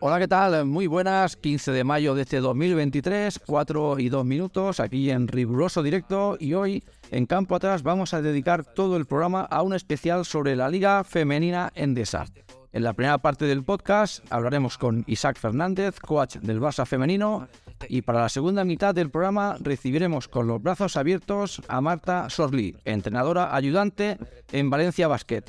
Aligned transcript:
Hola, 0.00 0.18
¿qué 0.18 0.28
tal? 0.28 0.66
Muy 0.66 0.86
buenas, 0.86 1.36
15 1.36 1.72
de 1.72 1.82
mayo 1.82 2.14
de 2.14 2.22
este 2.22 2.40
2023, 2.40 3.40
4 3.46 3.98
y 3.98 4.10
2 4.10 4.24
minutos, 4.26 4.78
aquí 4.78 5.10
en 5.10 5.26
riguroso 5.26 5.82
directo 5.82 6.36
y 6.38 6.52
hoy 6.52 6.84
en 7.10 7.24
Campo 7.24 7.54
Atrás 7.54 7.82
vamos 7.82 8.12
a 8.12 8.20
dedicar 8.20 8.62
todo 8.62 8.98
el 8.98 9.06
programa 9.06 9.42
a 9.42 9.62
un 9.62 9.74
especial 9.74 10.26
sobre 10.26 10.54
la 10.54 10.68
Liga 10.68 11.02
Femenina 11.02 11.72
Endesa. 11.74 12.26
En 12.74 12.84
la 12.84 12.92
primera 12.92 13.16
parte 13.16 13.46
del 13.46 13.64
podcast 13.64 14.22
hablaremos 14.28 14.76
con 14.76 15.02
Isaac 15.06 15.38
Fernández, 15.38 15.98
coach 15.98 16.36
del 16.36 16.60
Barça 16.60 16.84
femenino, 16.84 17.48
y 17.88 18.02
para 18.02 18.22
la 18.22 18.28
segunda 18.28 18.64
mitad 18.64 18.94
del 18.94 19.10
programa 19.10 19.56
recibiremos 19.60 20.28
con 20.28 20.46
los 20.46 20.62
brazos 20.62 20.96
abiertos 20.96 21.62
a 21.68 21.80
Marta 21.80 22.30
Sorli, 22.30 22.76
entrenadora 22.84 23.54
ayudante 23.54 24.18
en 24.52 24.70
Valencia 24.70 25.08
Basket, 25.08 25.44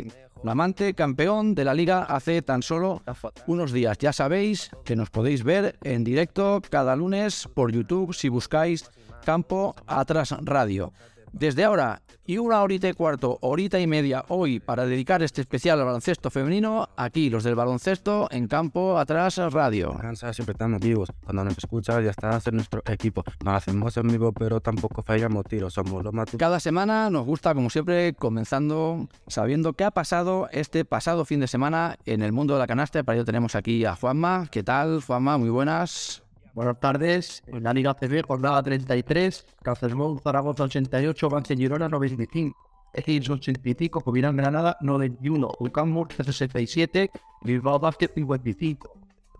amante 0.46 0.93
campeón 0.93 1.55
de 1.55 1.64
la 1.64 1.74
liga 1.74 2.04
hace 2.04 2.42
tan 2.42 2.61
solo 2.61 3.02
unos 3.48 3.71
días. 3.71 3.98
Ya 3.98 4.14
sabéis 4.14 4.71
que 4.86 4.96
nos 4.96 5.10
podéis 5.10 5.43
ver 5.43 5.78
en 5.84 6.04
directo 6.04 6.61
cada 6.70 6.96
lunes 6.96 7.48
por 7.54 7.71
YouTube 7.71 8.14
si 8.14 8.29
buscáis 8.29 8.89
Campo 9.25 9.75
Atrás 9.87 10.36
Radio. 10.42 10.93
Desde 11.31 11.63
ahora 11.63 12.01
y 12.25 12.37
una 12.37 12.61
horita 12.61 12.89
y 12.89 12.93
cuarto, 12.93 13.37
horita 13.41 13.79
y 13.79 13.87
media 13.87 14.25
hoy 14.27 14.59
para 14.59 14.86
dedicar 14.86 15.23
este 15.23 15.41
especial 15.41 15.79
al 15.79 15.86
baloncesto 15.86 16.29
femenino, 16.29 16.89
aquí 16.97 17.29
los 17.29 17.43
del 17.43 17.55
baloncesto 17.55 18.27
en 18.31 18.47
campo 18.47 18.97
atrás 18.97 19.37
radio. 19.51 19.97
siempre 20.13 20.51
estamos 20.51 20.81
vivos, 20.81 21.09
cuando 21.23 21.45
nos 21.45 21.57
escucha 21.57 22.01
ya 22.01 22.11
está 22.11 22.29
hacer 22.31 22.53
nuestro 22.53 22.81
equipo. 22.86 23.23
No 23.43 23.51
hacemos 23.51 23.95
en 23.97 24.07
vivo, 24.07 24.33
pero 24.33 24.59
tampoco 24.59 25.03
fallamos 25.03 25.45
tiros, 25.45 25.73
somos 25.73 26.03
los 26.03 26.13
más... 26.13 26.27
Cada 26.37 26.59
semana 26.59 27.09
nos 27.09 27.25
gusta, 27.25 27.53
como 27.53 27.69
siempre, 27.69 28.14
comenzando 28.14 29.07
sabiendo 29.28 29.73
qué 29.73 29.86
ha 29.86 29.91
pasado 29.91 30.50
este 30.51 30.83
pasado 30.83 31.23
fin 31.23 31.39
de 31.39 31.47
semana 31.47 31.97
en 32.05 32.22
el 32.22 32.33
mundo 32.33 32.55
de 32.55 32.59
la 32.59 32.67
canasta. 32.67 33.03
Para 33.03 33.17
ello 33.17 33.25
tenemos 33.25 33.55
aquí 33.55 33.86
a 33.86 33.95
Juanma. 33.95 34.47
¿Qué 34.52 34.64
tal, 34.64 35.02
Juanma? 35.02 35.38
Muy 35.38 35.50
buenas. 35.50 36.27
Buenas 36.58 36.80
tardes. 36.80 37.44
En 37.45 37.61
la 37.61 37.72
Liga 37.72 37.94
CB, 37.94 38.23
jornada 38.23 38.64
33, 38.64 39.45
Cacermón, 39.62 40.18
Zaragoza 40.18 40.64
88, 40.64 41.30
Vance 41.30 41.56
Girona 41.56 41.88
95. 41.88 42.58
Egils 42.94 43.30
85, 43.30 44.02
Covirán 44.02 44.36
Granada 44.36 44.76
91, 44.81 45.52
Ulcán 45.59 45.92
Murcia 45.92 46.26
67, 46.26 47.12
Bilbao 47.44 47.78
Basket 47.80 48.12
55. 48.12 48.92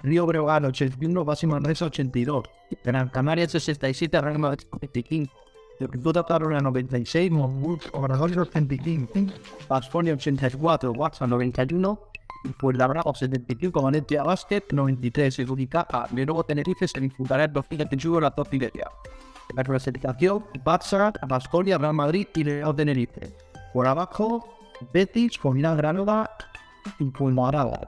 Río 0.04 0.28
Breogán 0.28 0.66
81, 0.66 1.26
Basi 1.26 1.48
Manresa 1.48 1.86
82, 1.86 2.44
Gran 2.84 3.10
Canaria 3.10 3.50
67, 3.50 4.22
Real 4.22 4.38
Madrid 4.38 4.68
85. 5.80 5.92
Virtude 5.92 6.24
Tarragona 6.24 6.60
96, 6.60 7.32
Monbus 7.32 7.90
Obradores 7.94 8.38
85, 8.38 9.34
Basfonia 9.68 10.14
84, 10.14 10.92
Watson 10.92 11.30
91, 11.30 12.00
pues 12.60 12.78
la 12.78 12.88
Bravo 12.88 13.14
75, 13.14 13.82
Valencia 13.82 14.24
Basket 14.24 14.64
93, 14.72 15.40
el 15.40 15.52
Unicaja, 15.52 16.08
luego 16.12 16.44
Tenerife 16.44 16.88
se 16.88 17.00
disputará 17.00 17.46
el 17.46 17.54
2021 17.54 18.20
la 18.20 18.32
top 18.32 18.52
media. 18.52 18.90
La 19.56 19.64
clasificación, 19.64 20.46
Barça, 20.66 21.14
Basconia, 21.28 21.78
Real 21.78 21.94
Madrid 21.94 22.28
y 22.36 22.44
Real 22.44 22.76
Tenerife. 22.76 23.34
Por 23.74 23.88
abajo, 23.88 24.58
Betis, 24.94 25.38
Comunidad 25.38 25.78
Granada 25.78 26.30
y 27.00 27.06
Pulmarada. 27.06 27.88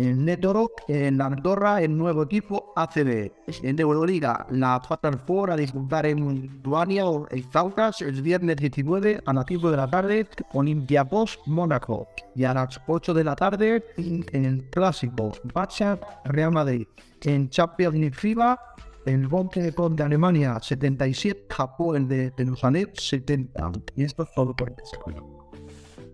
En 0.00 0.24
Netoro, 0.24 0.70
en 0.88 1.20
Andorra, 1.20 1.82
el 1.82 1.94
nuevo 1.94 2.22
equipo 2.22 2.72
ACB. 2.74 3.30
En 3.62 3.78
Euroliga, 3.78 4.46
la 4.48 4.80
Final 4.80 5.18
Four 5.18 5.50
a 5.50 5.56
disputar 5.56 6.06
en 6.06 6.62
Duania 6.62 7.04
o 7.04 7.26
en 7.30 7.44
Zaucas 7.50 8.00
el 8.00 8.22
viernes 8.22 8.56
19 8.56 9.20
a 9.26 9.32
las 9.34 9.44
5 9.46 9.70
de 9.70 9.76
la 9.76 9.90
tarde, 9.90 10.26
Olympiacos 10.54 11.38
Mónaco. 11.44 12.08
Y 12.34 12.44
a 12.44 12.54
las 12.54 12.80
8 12.86 13.12
de 13.12 13.24
la 13.24 13.36
tarde, 13.36 13.84
en 13.98 14.44
el 14.46 14.70
clásico, 14.70 15.32
Bacha 15.52 16.00
Real 16.24 16.52
Madrid. 16.52 16.86
En 17.20 17.50
Champions 17.50 18.16
FIBA, 18.16 18.58
el 19.04 19.28
Bonte 19.28 19.60
de 19.70 20.02
Alemania 20.02 20.58
77, 20.62 21.44
Japón 21.50 22.08
de, 22.08 22.32
Los 22.38 22.60
70. 22.60 23.72
Y 23.96 24.04
esto 24.04 24.22
es 24.22 24.32
todo 24.34 24.56
por 24.56 24.70
este 24.70 24.96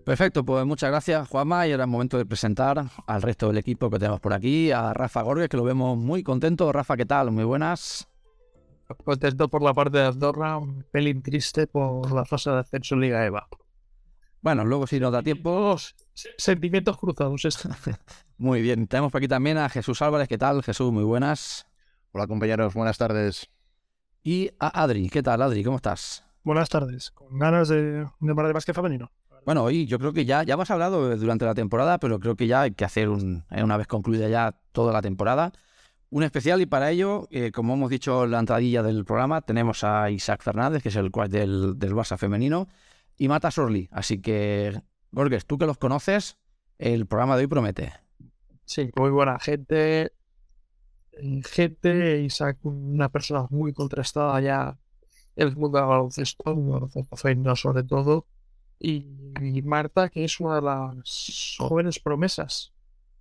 Perfecto, 0.07 0.45
pues 0.45 0.65
muchas 0.65 0.89
gracias 0.89 1.27
Juanma 1.27 1.67
y 1.67 1.73
ahora 1.73 1.83
es 1.83 1.89
momento 1.89 2.17
de 2.17 2.25
presentar 2.25 2.81
al 3.07 3.21
resto 3.21 3.47
del 3.49 3.57
equipo 3.57 3.89
que 3.89 3.99
tenemos 3.99 4.21
por 4.21 4.31
aquí, 4.31 4.71
a 4.71 4.93
Rafa 4.93 5.21
Gorges, 5.21 5.49
que 5.49 5.57
lo 5.57 5.65
vemos 5.65 5.97
muy 5.97 6.23
contento. 6.23 6.71
Rafa, 6.71 6.95
¿qué 6.95 7.05
tal? 7.05 7.29
Muy 7.29 7.43
buenas. 7.43 8.07
Contento 9.03 9.49
por 9.49 9.61
la 9.61 9.73
parte 9.73 9.97
de 9.97 10.05
Andorra, 10.05 10.59
un 10.59 10.85
pelín 10.89 11.21
triste 11.21 11.67
por 11.67 12.09
la 12.13 12.23
fase 12.23 12.49
de 12.49 12.59
ascenso 12.59 12.95
Liga 12.95 13.25
EVA. 13.25 13.49
Bueno, 14.39 14.63
luego 14.63 14.87
si 14.87 14.97
nos 14.97 15.11
da 15.11 15.21
tiempo... 15.21 15.75
Sentimientos 16.37 16.97
cruzados. 16.97 17.41
muy 18.37 18.61
bien, 18.61 18.87
tenemos 18.87 19.11
por 19.11 19.19
aquí 19.19 19.27
también 19.27 19.57
a 19.57 19.67
Jesús 19.67 20.01
Álvarez, 20.01 20.29
¿qué 20.29 20.37
tal? 20.37 20.63
Jesús, 20.63 20.89
muy 20.89 21.03
buenas. 21.03 21.67
Hola 22.13 22.27
compañeros, 22.27 22.73
buenas 22.75 22.97
tardes. 22.97 23.49
Y 24.23 24.51
a 24.57 24.83
Adri, 24.83 25.09
¿qué 25.09 25.21
tal 25.21 25.41
Adri? 25.41 25.65
¿Cómo 25.65 25.75
estás? 25.75 26.23
Buenas 26.45 26.69
tardes, 26.69 27.11
con 27.11 27.37
ganas 27.37 27.67
de, 27.67 28.05
de 28.21 28.31
hablar 28.31 28.47
de 28.47 28.53
básquet 28.53 28.73
femenino. 28.73 29.11
Bueno, 29.47 29.63
hoy 29.63 29.85
yo 29.85 29.97
creo 29.97 30.11
que 30.11 30.25
ya, 30.25 30.43
ya 30.43 30.55
hemos 30.55 30.69
hablado 30.71 31.15
durante 31.15 31.45
la 31.45 31.55
temporada, 31.55 31.99
pero 31.99 32.19
creo 32.19 32.35
que 32.35 32.47
ya 32.47 32.63
hay 32.63 32.71
que 32.71 32.83
hacer, 32.83 33.07
un, 33.07 33.45
eh, 33.49 33.63
una 33.63 33.77
vez 33.77 33.87
concluida 33.87 34.27
ya 34.27 34.59
toda 34.73 34.91
la 34.91 35.01
temporada, 35.01 35.53
un 36.09 36.23
especial 36.23 36.59
y 36.59 36.65
para 36.65 36.91
ello, 36.91 37.29
eh, 37.31 37.53
como 37.53 37.75
hemos 37.75 37.89
dicho 37.89 38.25
en 38.25 38.31
la 38.31 38.39
entradilla 38.39 38.83
del 38.83 39.05
programa, 39.05 39.39
tenemos 39.39 39.85
a 39.85 40.11
Isaac 40.11 40.43
Fernández, 40.43 40.83
que 40.83 40.89
es 40.89 40.97
el 40.97 41.11
coach 41.11 41.29
del, 41.29 41.79
del 41.79 41.93
Barça 41.93 42.17
femenino, 42.17 42.67
y 43.17 43.29
Mata 43.29 43.49
Sorli. 43.49 43.87
Así 43.93 44.19
que, 44.19 44.81
Gorges, 45.13 45.45
tú 45.45 45.57
que 45.57 45.65
los 45.65 45.77
conoces, 45.77 46.37
el 46.77 47.05
programa 47.05 47.37
de 47.37 47.43
hoy 47.43 47.47
promete. 47.47 47.93
Sí, 48.65 48.91
muy 48.97 49.11
buena 49.11 49.39
gente. 49.39 50.11
Eh, 51.13 51.41
gente, 51.45 52.19
Isaac, 52.19 52.57
una 52.63 53.07
persona 53.07 53.47
muy 53.49 53.71
contrastada 53.71 54.41
ya 54.41 54.77
en 55.37 55.47
el 55.47 55.55
mundo 55.55 55.77
del 55.77 55.87
baloncesto, 55.87 56.53
sobre 57.55 57.83
todo 57.83 58.25
y, 58.79 59.61
Marta, 59.63 60.09
que 60.09 60.23
es 60.23 60.39
una 60.39 60.55
de 60.55 60.61
las 60.61 61.55
jóvenes 61.57 61.99
promesas, 61.99 62.73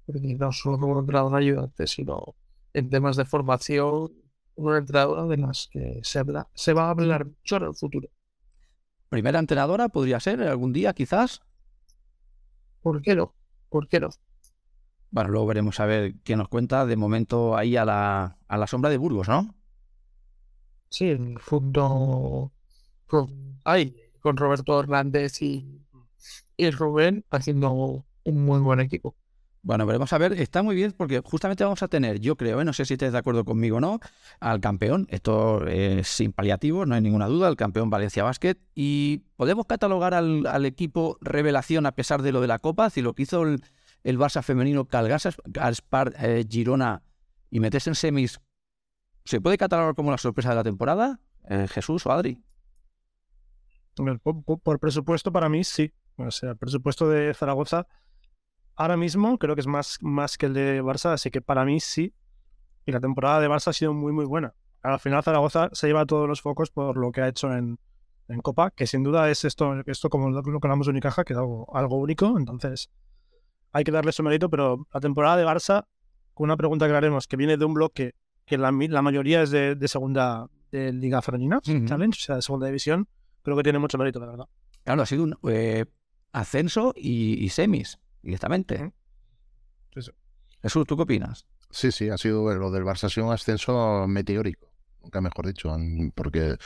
porque 0.05 0.35
no 0.35 0.53
solo 0.53 0.79
como 0.79 0.99
entrenadora 0.99 1.39
ayudante, 1.39 1.87
sino 1.87 2.35
en 2.73 2.91
temas 2.91 3.17
de 3.17 3.25
formación, 3.25 4.13
una 4.55 4.79
entrenadora 4.79 5.25
de 5.25 5.37
las 5.37 5.69
que 5.71 6.01
se, 6.03 6.23
se 6.55 6.73
va 6.73 6.87
a 6.87 6.91
hablar 6.91 7.27
mucho 7.27 7.57
en 7.57 7.63
el 7.65 7.75
futuro. 7.75 8.09
¿Primera 9.09 9.39
entrenadora 9.39 9.89
podría 9.89 10.21
ser 10.21 10.43
algún 10.43 10.73
día, 10.73 10.93
quizás? 10.93 11.43
¿Por 12.83 13.03
qué 13.03 13.15
no? 13.15 13.35
¿Por 13.69 13.89
qué 13.89 14.01
no? 14.01 14.11
Bueno, 15.11 15.31
luego 15.31 15.47
veremos 15.47 15.81
a 15.81 15.87
ver 15.87 16.15
qué 16.25 16.37
nos 16.37 16.49
cuenta. 16.49 16.85
De 16.87 16.97
momento 16.97 17.57
ahí 17.57 17.77
a 17.77 17.85
la, 17.85 18.39
a 18.49 18.57
la 18.59 18.67
sombra 18.67 18.91
de 18.91 18.99
Burgos, 18.99 19.29
¿no? 19.29 19.55
Sí, 20.89 21.11
en 21.11 21.39
fondo. 21.39 22.53
Ahí, 23.65 23.95
con 24.21 24.37
Roberto 24.37 24.79
Hernández 24.79 25.43
y, 25.43 25.67
y 26.57 26.71
Rubén 26.71 27.25
haciendo 27.31 28.05
un 28.25 28.45
muy 28.45 28.61
buen 28.61 28.81
equipo. 28.81 29.15
Bueno, 29.67 29.85
veremos 29.85 30.13
a 30.13 30.19
ver, 30.19 30.33
está 30.35 30.63
muy 30.63 30.77
bien 30.77 30.93
porque 30.93 31.21
justamente 31.25 31.65
vamos 31.65 31.83
a 31.83 31.89
tener, 31.89 32.21
yo 32.21 32.37
creo, 32.37 32.61
¿eh? 32.61 32.65
no 32.65 32.73
sé 32.73 32.85
si 32.85 32.95
estáis 32.95 33.11
de 33.11 33.19
acuerdo 33.19 33.45
conmigo 33.45 33.79
o 33.79 33.81
no, 33.81 33.99
al 34.39 34.61
campeón, 34.61 35.09
esto 35.11 35.67
es 35.67 36.07
sin 36.07 36.33
paliativos, 36.33 36.87
no 36.87 36.95
hay 36.95 37.01
ninguna 37.01 37.27
duda, 37.27 37.49
el 37.49 37.57
campeón 37.57 37.91
Valencia 37.91 38.23
Basket, 38.23 38.57
y 38.77 39.25
podemos 39.35 39.67
catalogar 39.67 40.15
al, 40.15 40.67
equipo 40.67 41.19
revelación 41.21 41.85
a 41.85 41.97
pesar 41.97 42.23
de 42.23 42.31
lo 42.31 42.41
de 42.41 42.47
la 42.47 42.61
Copa, 42.61 42.91
si 42.91 43.03
lo 43.03 43.15
que 43.15 43.25
hizo 43.25 43.43
el, 43.43 43.61
Barça 44.05 44.45
femenino 44.45 44.85
calgarse 44.85 45.31
al 45.59 45.75
Spar 45.75 46.15
eh, 46.21 46.45
Girona 46.49 47.03
y 47.51 47.59
meterse 47.59 47.91
en 47.91 47.97
semis, 47.97 48.39
¿se 49.25 49.41
puede 49.41 49.59
catalogar 49.59 49.97
como 49.97 50.13
la 50.13 50.19
sorpresa 50.19 50.51
de 50.51 50.55
la 50.55 50.63
temporada? 50.63 51.19
Eh, 51.49 51.67
Jesús 51.69 52.07
o 52.07 52.13
Adri. 52.13 52.41
Por, 54.23 54.79
presupuesto, 54.79 55.33
para 55.33 55.49
mí 55.49 55.65
sí. 55.65 55.93
O 56.17 56.31
sea, 56.31 56.51
el 56.51 56.57
presupuesto 56.57 57.09
de 57.09 57.33
Zaragoza 57.35 57.87
ahora 58.75 58.97
mismo 58.97 59.39
creo 59.39 59.55
que 59.55 59.63
es 59.63 59.67
más, 59.67 59.99
más 60.03 60.37
que 60.37 60.47
el 60.47 60.55
de 60.55 60.83
Barça, 60.83 61.13
así 61.13 61.31
que 61.31 61.41
para 61.41 61.65
mí 61.65 61.81
sí. 61.81 62.15
Y 62.85 62.93
la 62.93 63.01
temporada 63.01 63.41
de 63.41 63.49
Barça 63.49 63.69
ha 63.69 63.73
sido 63.73 63.93
muy, 63.93 64.13
muy 64.13 64.25
buena. 64.25 64.55
Al 64.83 65.01
final 65.01 65.23
Zaragoza 65.23 65.71
se 65.73 65.89
lleva 65.89 66.07
todos 66.07 66.29
los 66.29 66.41
focos 66.41 66.71
por 66.71 66.97
lo 66.97 67.11
que 67.11 67.21
ha 67.21 67.29
hecho 67.29 67.53
en, 67.53 67.79
en 68.29 68.41
Copa, 68.41 68.71
que 68.71 68.87
sin 68.87 69.03
duda 69.03 69.29
es 69.29 69.45
esto, 69.45 69.75
esto 69.87 70.09
como 70.09 70.31
lo 70.31 70.43
que 70.43 70.67
hablamos 70.67 70.87
de 70.87 70.93
Unicaja, 70.93 71.25
que 71.25 71.33
es 71.33 71.39
algo, 71.39 71.75
algo 71.75 71.97
único. 71.97 72.39
Entonces 72.39 72.91
hay 73.73 73.83
que 73.83 73.91
darle 73.91 74.13
su 74.13 74.23
mérito, 74.23 74.49
pero 74.49 74.87
la 74.93 75.01
temporada 75.01 75.37
de 75.37 75.45
Barça, 75.45 75.87
con 76.35 76.45
una 76.45 76.57
pregunta 76.57 76.87
que 76.87 76.95
haremos, 76.95 77.27
que 77.27 77.37
viene 77.37 77.57
de 77.57 77.65
un 77.65 77.75
bloque 77.75 78.15
que 78.45 78.57
la, 78.57 78.71
la 78.71 79.03
mayoría 79.03 79.43
es 79.43 79.51
de, 79.51 79.75
de 79.75 79.89
segunda 79.89 80.47
de 80.71 80.93
Liga 80.93 81.23
Femenina, 81.23 81.61
Challenge, 81.61 82.17
o 82.17 82.25
sea, 82.25 82.37
de 82.37 82.43
segunda 82.43 82.67
división 82.67 83.09
creo 83.47 83.57
que 83.57 83.63
tiene 83.63 83.79
mucho 83.79 83.97
mérito, 83.97 84.19
la 84.19 84.27
verdad. 84.27 84.49
Claro, 84.83 85.03
ha 85.03 85.07
sido 85.07 85.23
un 85.23 85.39
eh, 85.49 85.85
ascenso 86.33 86.93
y, 86.97 87.49
semis, 87.51 87.97
directamente. 88.21 88.93
Jesús, 90.63 90.85
¿tú 90.85 90.97
qué 90.97 91.05
opinas? 91.05 91.47
Sí, 91.71 91.93
sí, 91.93 92.09
ha 92.09 92.19
sido 92.19 92.53
lo 92.57 92.73
del 92.73 92.83
Barça 92.83 93.05
ha 93.05 93.09
sido 93.09 93.29
un 93.29 93.33
ascenso 93.33 94.07
meteórico, 94.09 94.73
nunca 95.01 95.21
mejor 95.21 95.47
dicho, 95.47 95.73
porque 96.17 96.57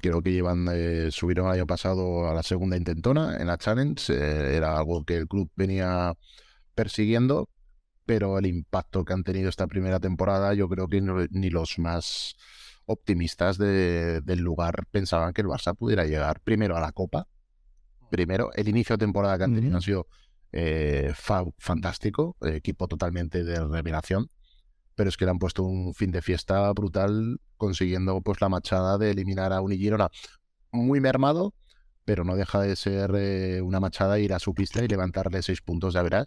creo 0.00 0.22
que 0.22 0.30
llevan, 0.32 0.68
eh, 0.72 1.08
subieron 1.10 1.46
el 1.46 1.54
año 1.54 1.66
pasado 1.66 2.28
a 2.28 2.34
la 2.34 2.44
segunda 2.44 2.76
intentona 2.76 3.36
en 3.38 3.48
la 3.48 3.58
Challenge, 3.58 4.12
eh, 4.12 4.56
era 4.56 4.78
algo 4.78 5.04
que 5.04 5.16
el 5.16 5.26
club 5.26 5.50
venía 5.56 6.14
persiguiendo 6.76 7.48
pero 8.04 8.38
el 8.38 8.46
impacto 8.46 9.04
que 9.04 9.12
han 9.12 9.24
tenido 9.24 9.48
esta 9.48 9.66
primera 9.66 10.00
temporada, 10.00 10.54
yo 10.54 10.68
creo 10.68 10.88
que 10.88 11.00
no- 11.00 11.24
ni 11.30 11.50
los 11.50 11.78
más 11.78 12.34
optimistas 12.86 13.58
de- 13.58 14.20
del 14.22 14.40
lugar 14.40 14.86
pensaban 14.90 15.32
que 15.32 15.42
el 15.42 15.46
Barça 15.48 15.74
pudiera 15.76 16.04
llegar 16.04 16.40
primero 16.40 16.76
a 16.76 16.80
la 16.80 16.92
Copa. 16.92 17.26
Primero, 18.10 18.52
el 18.54 18.68
inicio 18.68 18.96
de 18.96 19.04
temporada 19.06 19.38
que 19.38 19.44
han 19.44 19.54
tenido 19.54 19.78
ha 19.78 19.80
sido 19.80 20.06
eh, 20.52 21.12
fa- 21.14 21.44
fantástico, 21.58 22.36
equipo 22.42 22.86
totalmente 22.86 23.42
de 23.42 23.64
revelación, 23.64 24.28
pero 24.94 25.08
es 25.08 25.16
que 25.16 25.24
le 25.24 25.30
han 25.30 25.38
puesto 25.38 25.62
un 25.62 25.94
fin 25.94 26.10
de 26.10 26.20
fiesta 26.20 26.70
brutal 26.72 27.40
consiguiendo 27.56 28.20
pues 28.20 28.40
la 28.42 28.50
machada 28.50 28.98
de 28.98 29.10
eliminar 29.12 29.52
a 29.54 29.62
un 29.62 29.72
Girona. 29.72 30.10
Muy 30.70 31.00
mermado, 31.00 31.54
pero 32.04 32.24
no 32.24 32.36
deja 32.36 32.60
de 32.60 32.76
ser 32.76 33.12
eh, 33.14 33.62
una 33.62 33.80
machada 33.80 34.18
ir 34.18 34.34
a 34.34 34.38
su 34.38 34.52
pista 34.52 34.84
y 34.84 34.88
levantarle 34.88 35.40
seis 35.42 35.62
puntos, 35.62 35.94
ya 35.94 36.02
verás, 36.02 36.26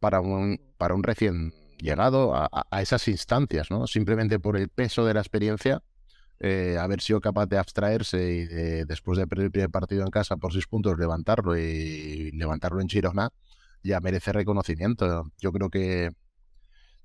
para 0.00 0.20
un, 0.20 0.60
para 0.76 0.94
un 0.94 1.02
recién 1.04 1.52
llegado 1.78 2.34
a, 2.34 2.82
esas 2.82 3.06
instancias, 3.08 3.70
¿no? 3.70 3.86
Simplemente 3.86 4.38
por 4.38 4.56
el 4.56 4.68
peso 4.68 5.04
de 5.04 5.14
la 5.14 5.20
experiencia, 5.20 5.82
eh, 6.40 6.76
haber 6.78 7.00
sido 7.00 7.20
capaz 7.20 7.46
de 7.46 7.58
abstraerse 7.58 8.32
y 8.32 8.46
de, 8.46 8.84
después 8.84 9.18
de 9.18 9.26
perder 9.26 9.46
el 9.46 9.52
primer 9.52 9.70
partido 9.70 10.04
en 10.04 10.10
casa 10.10 10.36
por 10.36 10.52
seis 10.52 10.66
puntos, 10.66 10.98
levantarlo 10.98 11.56
y 11.56 12.30
levantarlo 12.32 12.80
en 12.80 12.88
Girona, 12.88 13.30
ya 13.82 14.00
merece 14.00 14.32
reconocimiento. 14.32 15.30
Yo 15.38 15.52
creo 15.52 15.70
que 15.70 16.10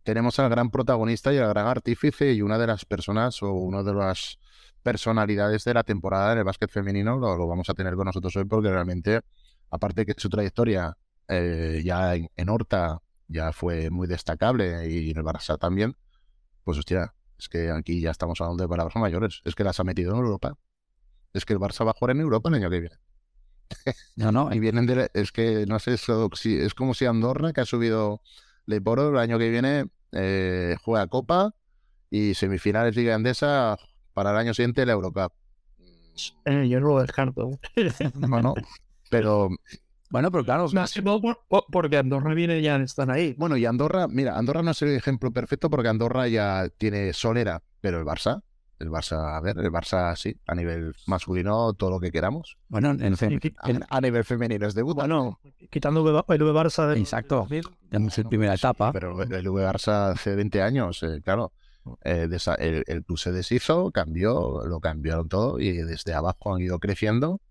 tenemos 0.03 0.39
al 0.39 0.49
gran 0.49 0.71
protagonista 0.71 1.33
y 1.33 1.37
al 1.37 1.49
gran 1.49 1.67
artífice 1.67 2.33
y 2.33 2.41
una 2.41 2.57
de 2.57 2.67
las 2.67 2.85
personas 2.85 3.43
o 3.43 3.51
una 3.53 3.83
de 3.83 3.93
las 3.93 4.39
personalidades 4.83 5.63
de 5.65 5.73
la 5.73 5.83
temporada 5.83 6.33
en 6.33 6.39
el 6.39 6.43
básquet 6.45 6.71
femenino 6.71 7.17
lo, 7.17 7.47
vamos 7.47 7.69
a 7.69 7.73
tener 7.73 7.95
con 7.95 8.05
nosotros 8.05 8.35
hoy 8.37 8.45
porque 8.45 8.69
realmente, 8.69 9.21
aparte 9.69 10.05
que 10.05 10.13
su 10.17 10.29
trayectoria 10.29 10.97
eh, 11.27 11.81
ya 11.83 12.15
en 12.15 12.49
Horta 12.49 12.99
ya 13.29 13.53
fue 13.53 13.89
muy 13.89 14.07
destacable 14.07 14.89
y 14.89 15.11
en 15.11 15.17
el 15.17 15.23
Barça 15.23 15.57
también, 15.57 15.95
pues 16.63 16.77
hostia, 16.77 17.13
es 17.37 17.47
que 17.47 17.71
aquí 17.71 18.01
ya 18.01 18.11
estamos 18.11 18.41
hablando 18.41 18.63
de 18.63 18.67
palabras 18.67 18.95
mayores. 18.97 19.41
Es 19.45 19.55
que 19.55 19.63
las 19.63 19.79
ha 19.79 19.85
metido 19.85 20.11
en 20.11 20.17
Europa. 20.17 20.57
Es 21.33 21.45
que 21.45 21.53
el 21.53 21.59
Barça 21.59 21.85
va 21.85 21.91
a 21.91 21.93
jugar 21.93 22.15
en 22.15 22.21
Europa 22.21 22.49
el 22.49 22.55
año 22.55 22.69
que 22.69 22.79
viene. 22.81 22.95
No, 24.15 24.31
no, 24.31 24.53
Y 24.53 24.59
vienen 24.59 24.85
de... 24.85 25.09
Es 25.13 25.31
que 25.31 25.65
no 25.67 25.79
sé, 25.79 25.93
eso, 25.93 26.29
si, 26.33 26.57
es 26.57 26.73
como 26.73 26.93
si 26.93 27.05
Andorra, 27.05 27.53
que 27.53 27.61
ha 27.61 27.65
subido 27.65 28.21
Leporo, 28.65 29.09
el 29.09 29.17
año 29.17 29.37
que 29.37 29.49
viene 29.49 29.85
eh, 30.11 30.75
juega 30.83 31.07
Copa 31.07 31.53
y 32.09 32.33
semifinales 32.33 32.95
Liga 32.95 33.15
Endesa 33.15 33.77
para 34.13 34.31
el 34.31 34.37
año 34.37 34.53
siguiente 34.53 34.85
la 34.85 34.93
Eurocup. 34.93 35.31
Eh, 36.45 36.67
yo 36.67 36.79
no 36.79 36.87
lo 36.87 37.01
descarto. 37.01 37.51
Bueno, 38.15 38.55
pero 39.09 39.49
bueno, 40.09 40.31
pero 40.31 40.43
claro, 40.43 40.67
porque 41.71 41.97
Andorra 41.97 42.33
viene 42.33 42.61
ya 42.61 42.75
están 42.77 43.09
ahí. 43.11 43.35
bueno, 43.37 43.57
y 43.57 43.65
Andorra, 43.65 44.07
mira, 44.07 44.37
Andorra 44.37 44.61
no 44.61 44.71
es 44.71 44.81
el 44.81 44.95
ejemplo 44.95 45.31
perfecto 45.31 45.69
porque 45.69 45.89
Andorra 45.89 46.27
ya 46.27 46.67
tiene 46.77 47.13
solera, 47.13 47.61
pero 47.81 47.99
el 47.99 48.05
Barça, 48.05 48.41
el 48.79 48.89
Barça, 48.89 49.35
a 49.37 49.41
ver, 49.41 49.57
el 49.59 49.71
Barça 49.71 50.15
sí, 50.15 50.35
a 50.47 50.55
nivel 50.55 50.93
masculino, 51.05 51.73
todo 51.73 51.89
lo 51.89 51.99
que 51.99 52.11
queramos. 52.11 52.57
bueno, 52.69 52.91
en, 52.91 53.01
en- 53.01 53.85
a 53.89 54.01
nivel 54.01 54.23
femenino 54.23 54.65
es 54.67 54.73
debut. 54.73 54.95
Bueno, 54.95 55.39
quitando 55.69 55.99
el 55.99 56.41
V 56.43 56.53
Barça 56.53 56.87
de 56.87 56.99
Exacto. 56.99 57.35
2000, 57.49 57.63
en 57.91 58.09
su 58.09 58.23
primera 58.29 58.53
etapa. 58.53 58.91
Pero 58.93 59.21
el 59.21 59.47
V 59.49 59.63
Barça 59.65 60.11
hace 60.13 60.33
20 60.35 60.61
años, 60.61 61.03
eh, 61.03 61.21
claro. 61.23 61.51
eh, 62.03 62.27
el, 62.59 62.83
el 62.87 63.03
club 63.03 63.17
se 63.19 63.31
deshizo, 63.31 63.91
cambió, 63.91 64.65
lo 64.65 64.79
cambiaron 64.79 65.27
todo 65.27 65.59
y 65.59 65.73
desde 65.73 66.13
abajo 66.13 66.55
han 66.55 66.61
ido 66.61 66.79
creciendo. 66.79 67.41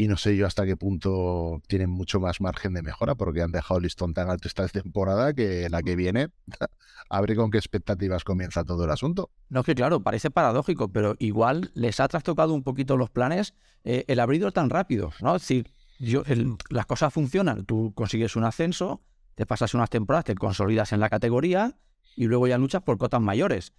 Y 0.00 0.06
no 0.06 0.16
sé 0.16 0.36
yo 0.36 0.46
hasta 0.46 0.64
qué 0.64 0.76
punto 0.76 1.60
tienen 1.66 1.90
mucho 1.90 2.20
más 2.20 2.40
margen 2.40 2.72
de 2.72 2.82
mejora 2.82 3.16
porque 3.16 3.42
han 3.42 3.50
dejado 3.50 3.78
el 3.78 3.82
listón 3.82 4.14
tan 4.14 4.30
alto 4.30 4.46
esta 4.46 4.68
temporada 4.68 5.34
que 5.34 5.68
la 5.68 5.82
que 5.82 5.96
viene, 5.96 6.28
abre 7.10 7.34
con 7.34 7.50
qué 7.50 7.58
expectativas 7.58 8.22
comienza 8.22 8.62
todo 8.62 8.84
el 8.84 8.90
asunto. 8.92 9.30
No, 9.48 9.60
es 9.60 9.66
que 9.66 9.74
claro, 9.74 10.00
parece 10.00 10.30
paradójico, 10.30 10.92
pero 10.92 11.16
igual 11.18 11.72
les 11.74 11.98
ha 11.98 12.06
trastocado 12.06 12.54
un 12.54 12.62
poquito 12.62 12.96
los 12.96 13.10
planes 13.10 13.54
eh, 13.82 14.04
el 14.06 14.20
abrirlo 14.20 14.52
tan 14.52 14.70
rápido, 14.70 15.10
¿no? 15.20 15.34
Es 15.34 15.42
decir, 15.42 15.66
yo, 15.98 16.22
el- 16.26 16.54
las 16.70 16.86
cosas 16.86 17.12
funcionan, 17.12 17.64
tú 17.64 17.92
consigues 17.96 18.36
un 18.36 18.44
ascenso, 18.44 19.02
te 19.34 19.46
pasas 19.46 19.74
unas 19.74 19.90
temporadas, 19.90 20.26
te 20.26 20.36
consolidas 20.36 20.92
en 20.92 21.00
la 21.00 21.10
categoría 21.10 21.76
y 22.14 22.26
luego 22.26 22.46
ya 22.46 22.56
luchas 22.56 22.82
por 22.82 22.98
cotas 22.98 23.20
mayores. 23.20 23.72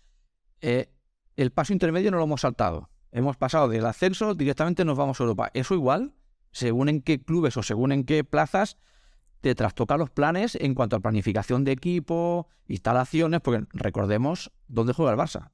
Eh, 0.60 0.90
el 1.38 1.52
paso 1.52 1.72
intermedio 1.72 2.12
no 2.12 2.18
lo 2.18 2.26
hemos 2.26 2.42
saltado. 2.42 2.90
Hemos 3.12 3.38
pasado 3.38 3.68
del 3.68 3.86
ascenso, 3.86 4.36
directamente 4.36 4.86
nos 4.86 4.98
vamos 4.98 5.20
a 5.20 5.24
Europa. 5.24 5.50
Eso 5.54 5.74
igual, 5.74 6.14
según 6.52 6.90
en 6.90 7.02
qué 7.02 7.22
clubes 7.22 7.58
o 7.58 7.64
según 7.64 7.92
en 7.92 8.04
qué 8.04 8.24
plazas, 8.24 8.78
te 9.42 9.56
trastoca 9.56 9.98
los 9.98 10.10
planes 10.10 10.56
en 10.60 10.76
cuanto 10.76 10.96
a 10.96 11.00
planificación 11.00 11.64
de 11.64 11.72
equipo, 11.72 12.48
instalaciones, 12.68 13.42
porque 13.42 13.66
recordemos 13.74 14.52
dónde 14.68 14.94
juega 14.94 15.12
el 15.14 15.18
Barça. 15.18 15.52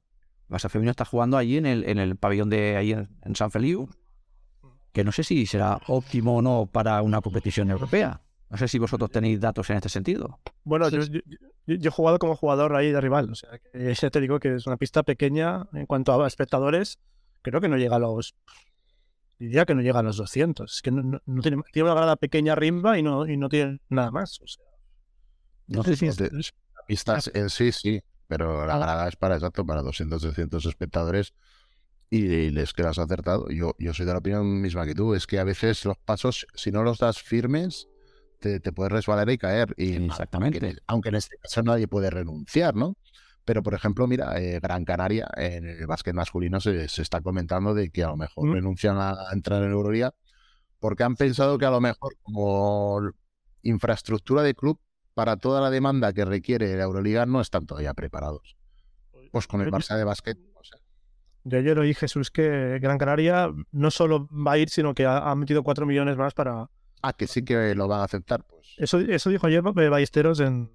El 0.48 0.56
Barça 0.56 0.68
femenino 0.68 0.90
está 0.90 1.04
jugando 1.04 1.36
allí 1.36 1.56
en 1.56 1.66
el, 1.66 1.88
en 1.88 1.98
el 1.98 2.16
pabellón 2.16 2.50
de 2.50 2.76
ahí 2.76 2.92
en, 2.92 3.08
en 3.22 3.36
San 3.36 3.50
Feliu, 3.50 3.88
que 4.92 5.04
no 5.04 5.12
sé 5.12 5.22
si 5.24 5.46
será 5.46 5.80
óptimo 5.88 6.36
o 6.36 6.42
no 6.42 6.66
para 6.70 7.00
una 7.02 7.20
competición 7.20 7.70
europea. 7.70 8.20
No 8.50 8.56
sé 8.56 8.68
si 8.68 8.78
vosotros 8.78 9.10
tenéis 9.10 9.40
datos 9.40 9.68
en 9.70 9.76
este 9.76 9.88
sentido. 9.88 10.38
Bueno, 10.64 10.88
yo, 10.88 11.00
yo- 11.00 11.20
yo- 11.66 11.74
yo 11.76 11.88
he 11.88 11.92
jugado 11.92 12.18
como 12.20 12.36
jugador 12.36 12.76
ahí 12.76 12.92
de 12.92 13.00
rival. 13.00 13.28
O 13.30 13.34
sea, 13.34 13.58
que 13.58 13.92
ya 13.92 14.10
te 14.10 14.20
digo 14.20 14.38
que 14.38 14.54
es 14.54 14.66
una 14.68 14.76
pista 14.76 15.02
pequeña 15.02 15.66
en 15.72 15.86
cuanto 15.86 16.22
a 16.22 16.26
espectadores. 16.28 16.98
Creo 17.50 17.60
que 17.60 17.68
no 17.68 17.76
llega 17.76 17.96
a 17.96 17.98
los. 18.00 18.34
Diría 19.38 19.64
que 19.66 19.74
no 19.74 19.82
llega 19.82 20.00
a 20.00 20.02
los 20.02 20.16
200. 20.16 20.74
Es 20.74 20.82
que 20.82 20.90
no, 20.90 21.02
no- 21.02 21.20
no 21.26 21.42
tiene, 21.42 21.62
tiene 21.72 21.88
una 21.88 21.94
grada 21.94 22.16
pequeña 22.16 22.54
rimba 22.56 22.98
y 22.98 23.02
no, 23.04 23.24
y 23.26 23.36
no 23.36 23.48
tiene 23.48 23.78
nada 23.88 24.10
más. 24.10 24.40
O 24.42 24.46
sea, 24.48 24.64
No 25.68 25.82
sé 25.84 25.94
si 25.96 26.06
es- 26.06 26.16
De- 26.16 26.30
la 26.30 26.86
pista 26.86 27.18
en 27.34 27.50
sí, 27.50 27.70
sí, 27.70 28.00
pero 28.26 28.66
la 28.66 28.78
grada 28.78 29.08
es 29.08 29.16
para 29.16 29.36
exacto, 29.36 29.64
para 29.64 29.82
200, 29.82 30.22
300 30.22 30.66
espectadores 30.66 31.34
y 32.10 32.50
les 32.50 32.72
quedas 32.72 32.98
acertado. 32.98 33.48
Yo, 33.50 33.74
yo 33.78 33.94
soy 33.94 34.06
de 34.06 34.12
la 34.12 34.18
opinión 34.18 34.60
misma 34.60 34.86
que 34.86 34.94
tú, 34.94 35.14
es 35.14 35.26
que 35.26 35.38
a 35.38 35.44
veces 35.44 35.84
los 35.84 35.98
pasos, 35.98 36.46
si 36.54 36.72
no 36.72 36.82
los 36.82 36.98
das 36.98 37.20
firmes, 37.22 37.88
te, 38.40 38.58
te 38.60 38.72
puedes 38.72 38.92
resbalar 38.92 39.30
y 39.30 39.38
caer. 39.38 39.74
Y 39.76 40.04
Exactamente. 40.04 40.58
Aunque, 40.66 40.82
aunque 40.86 41.08
en 41.10 41.14
este 41.16 41.36
caso 41.38 41.62
nadie 41.62 41.88
puede 41.88 42.10
renunciar, 42.10 42.74
¿no? 42.74 42.96
Pero, 43.46 43.62
por 43.62 43.72
ejemplo, 43.72 44.06
mira, 44.06 44.38
eh, 44.38 44.58
Gran 44.60 44.84
Canaria, 44.84 45.26
en 45.36 45.66
el 45.66 45.86
básquet 45.86 46.14
masculino 46.14 46.60
se, 46.60 46.88
se 46.88 47.00
está 47.00 47.22
comentando 47.22 47.72
de 47.72 47.88
que 47.90 48.02
a 48.04 48.08
lo 48.08 48.16
mejor 48.18 48.48
Mm. 48.48 48.52
renuncian 48.52 48.98
a 48.98 49.14
entrar 49.32 49.62
en 49.62 49.70
Euroliga 49.70 50.12
porque 50.80 51.04
han 51.04 51.16
pensado 51.16 51.56
que 51.56 51.64
a 51.64 51.70
lo 51.70 51.80
mejor 51.80 52.14
como 52.22 53.00
infraestructura 53.62 54.42
de 54.42 54.54
club 54.54 54.78
para 55.14 55.36
toda 55.36 55.60
la 55.60 55.70
demanda 55.70 56.12
que 56.12 56.24
requiere 56.24 56.76
la 56.76 56.84
Euroliga 56.84 57.24
no 57.24 57.40
están 57.40 57.66
todavía 57.66 57.94
preparados. 57.94 58.56
Pues 59.32 59.46
con 59.46 59.60
el 59.62 59.70
Barça 59.70 59.96
de 59.96 60.04
básquet, 60.04 60.36
no 60.38 60.62
sé. 60.62 60.76
yo 61.44 61.58
ayer 61.58 61.78
oí 61.78 61.94
Jesús 61.94 62.30
que 62.30 62.78
Gran 62.80 62.98
Canaria 62.98 63.50
no 63.72 63.90
solo 63.90 64.28
va 64.30 64.52
a 64.52 64.58
ir, 64.58 64.68
sino 64.68 64.94
que 64.94 65.06
ha, 65.06 65.30
ha 65.30 65.34
metido 65.34 65.62
4 65.62 65.86
millones 65.86 66.16
más 66.16 66.34
para. 66.34 66.68
Ah, 67.02 67.12
que 67.12 67.26
sí 67.26 67.44
que 67.44 67.74
lo 67.74 67.88
van 67.88 68.00
a 68.00 68.04
aceptar, 68.04 68.44
pues. 68.44 68.74
Eso, 68.78 68.98
eso 68.98 69.30
dijo 69.30 69.46
ayer 69.46 69.62
Ballesteros 69.62 70.40
en 70.40 70.70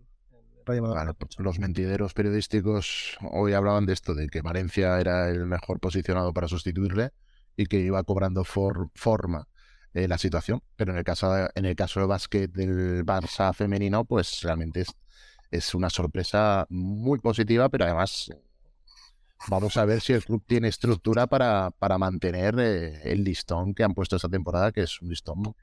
Los 1.38 1.60
mentideros 1.60 2.14
periodísticos 2.14 3.18
hoy 3.32 3.54
hablaban 3.54 3.86
de 3.86 3.94
esto, 3.94 4.14
de 4.14 4.28
que 4.28 4.42
Valencia 4.42 5.00
era 5.00 5.30
el 5.30 5.46
mejor 5.46 5.80
posicionado 5.80 6.34
para 6.34 6.48
sustituirle 6.48 7.12
y 7.58 7.66
que 7.66 7.80
iba 7.80 8.04
cobrando 8.04 8.44
for- 8.44 8.90
forma 8.96 9.48
eh, 9.94 10.08
la 10.08 10.18
situación. 10.18 10.62
Pero 10.76 10.92
en 10.92 10.98
el 11.00 11.04
caso 11.04 11.48
en 11.54 11.66
el 11.66 11.76
caso 11.76 12.00
del 12.00 12.10
básquet 12.10 12.52
del 12.52 13.06
Barça 13.06 13.54
femenino, 13.54 14.06
pues 14.06 14.42
realmente 14.42 14.82
es, 14.82 14.90
es 15.52 15.74
una 15.76 15.90
sorpresa 15.90 16.66
muy 16.70 17.20
positiva, 17.20 17.70
pero 17.70 17.86
además 17.86 18.32
vamos 19.48 19.76
a 19.78 19.86
ver 19.86 20.02
si 20.02 20.14
el 20.14 20.24
club 20.24 20.44
tiene 20.48 20.68
estructura 20.68 21.28
para, 21.28 21.72
para 21.72 21.98
mantener 21.98 22.56
eh, 22.60 23.02
el 23.12 23.24
listón 23.24 23.74
que 23.74 23.84
han 23.84 23.94
puesto 23.94 24.16
esta 24.16 24.30
temporada, 24.30 24.72
que 24.72 24.82
es 24.84 25.02
un 25.02 25.10
listón 25.10 25.56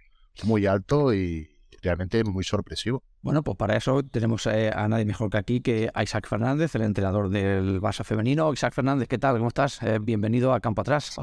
muy 0.45 0.67
alto 0.67 1.15
y 1.15 1.49
realmente 1.83 2.25
muy 2.25 2.45
sorpresivo. 2.45 3.03
Bueno, 3.23 3.43
pues 3.43 3.57
para 3.57 3.77
eso 3.77 4.03
tenemos 4.03 4.47
eh, 4.47 4.71
a 4.75 4.89
nadie 4.89 5.05
mejor 5.05 5.31
que 5.31 5.39
aquí 5.39 5.61
que 5.61 5.91
a 5.93 6.03
Isaac 6.03 6.29
Fernández, 6.29 6.75
el 6.75 6.83
entrenador 6.83 7.29
del 7.31 7.81
Barça 7.81 8.05
femenino. 8.05 8.53
Isaac 8.53 8.75
Fernández, 8.75 9.09
¿qué 9.09 9.19
tal? 9.19 9.37
¿Cómo 9.37 9.49
estás? 9.49 9.83
Eh, 9.83 9.99
bienvenido 10.01 10.53
a 10.53 10.61
Campo 10.61 10.83
Atrás. 10.83 11.17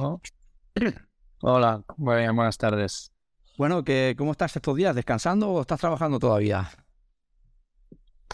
Hola, 1.42 1.84
muy 1.98 2.18
bien, 2.18 2.36
buenas 2.36 2.58
tardes. 2.58 3.12
Bueno, 3.58 3.84
que, 3.84 4.16
¿cómo 4.18 4.32
estás 4.32 4.56
estos 4.56 4.76
días? 4.76 4.96
¿Descansando 4.96 5.50
o 5.50 5.62
estás 5.62 5.80
trabajando 5.80 6.20
todavía? 6.20 6.70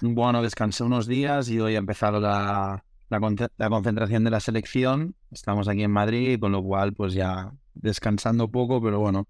Bueno, 0.02 0.42
descansé 0.42 0.84
unos 0.84 1.06
días 1.06 1.48
y 1.50 1.60
hoy 1.60 1.76
ha 1.76 1.80
empezado 1.80 2.20
la, 2.20 2.84
la 3.10 3.70
concentración 3.70 4.24
de 4.24 4.32
la 4.32 4.40
selección. 4.40 5.16
Estamos 5.30 5.68
aquí 5.68 5.84
en 5.84 5.92
Madrid, 5.92 6.40
con 6.40 6.52
lo 6.52 6.64
cual 6.64 6.94
pues 6.94 7.14
ya 7.14 7.52
descansando 7.74 8.50
poco, 8.50 8.82
pero 8.82 9.00
bueno, 9.00 9.28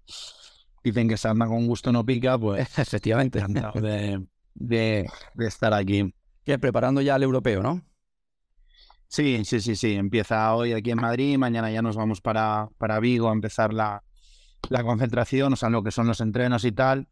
dicen 0.82 1.08
que 1.08 1.16
sarna 1.16 1.46
con 1.46 1.66
gusto 1.66 1.92
no 1.92 2.04
pica, 2.04 2.38
pues 2.38 2.66
Efectivamente. 2.78 3.38
encantado 3.38 3.80
de, 3.80 4.26
de, 4.54 5.06
de 5.34 5.46
estar 5.46 5.72
aquí. 5.74 6.14
Que 6.44 6.58
preparando 6.58 7.00
ya 7.00 7.16
el 7.16 7.22
europeo, 7.22 7.62
¿no? 7.62 7.82
Sí, 9.08 9.44
sí, 9.44 9.60
sí, 9.60 9.76
sí. 9.76 9.94
Empieza 9.94 10.54
hoy 10.54 10.72
aquí 10.72 10.90
en 10.90 11.00
Madrid, 11.00 11.36
mañana 11.36 11.70
ya 11.70 11.82
nos 11.82 11.96
vamos 11.96 12.20
para, 12.20 12.68
para 12.78 12.98
Vigo 12.98 13.28
a 13.28 13.32
empezar 13.32 13.72
la, 13.72 14.02
la 14.70 14.82
concentración, 14.82 15.52
o 15.52 15.56
sea, 15.56 15.68
lo 15.68 15.82
que 15.82 15.90
son 15.90 16.06
los 16.06 16.20
entrenos 16.20 16.64
y 16.64 16.72
tal. 16.72 17.08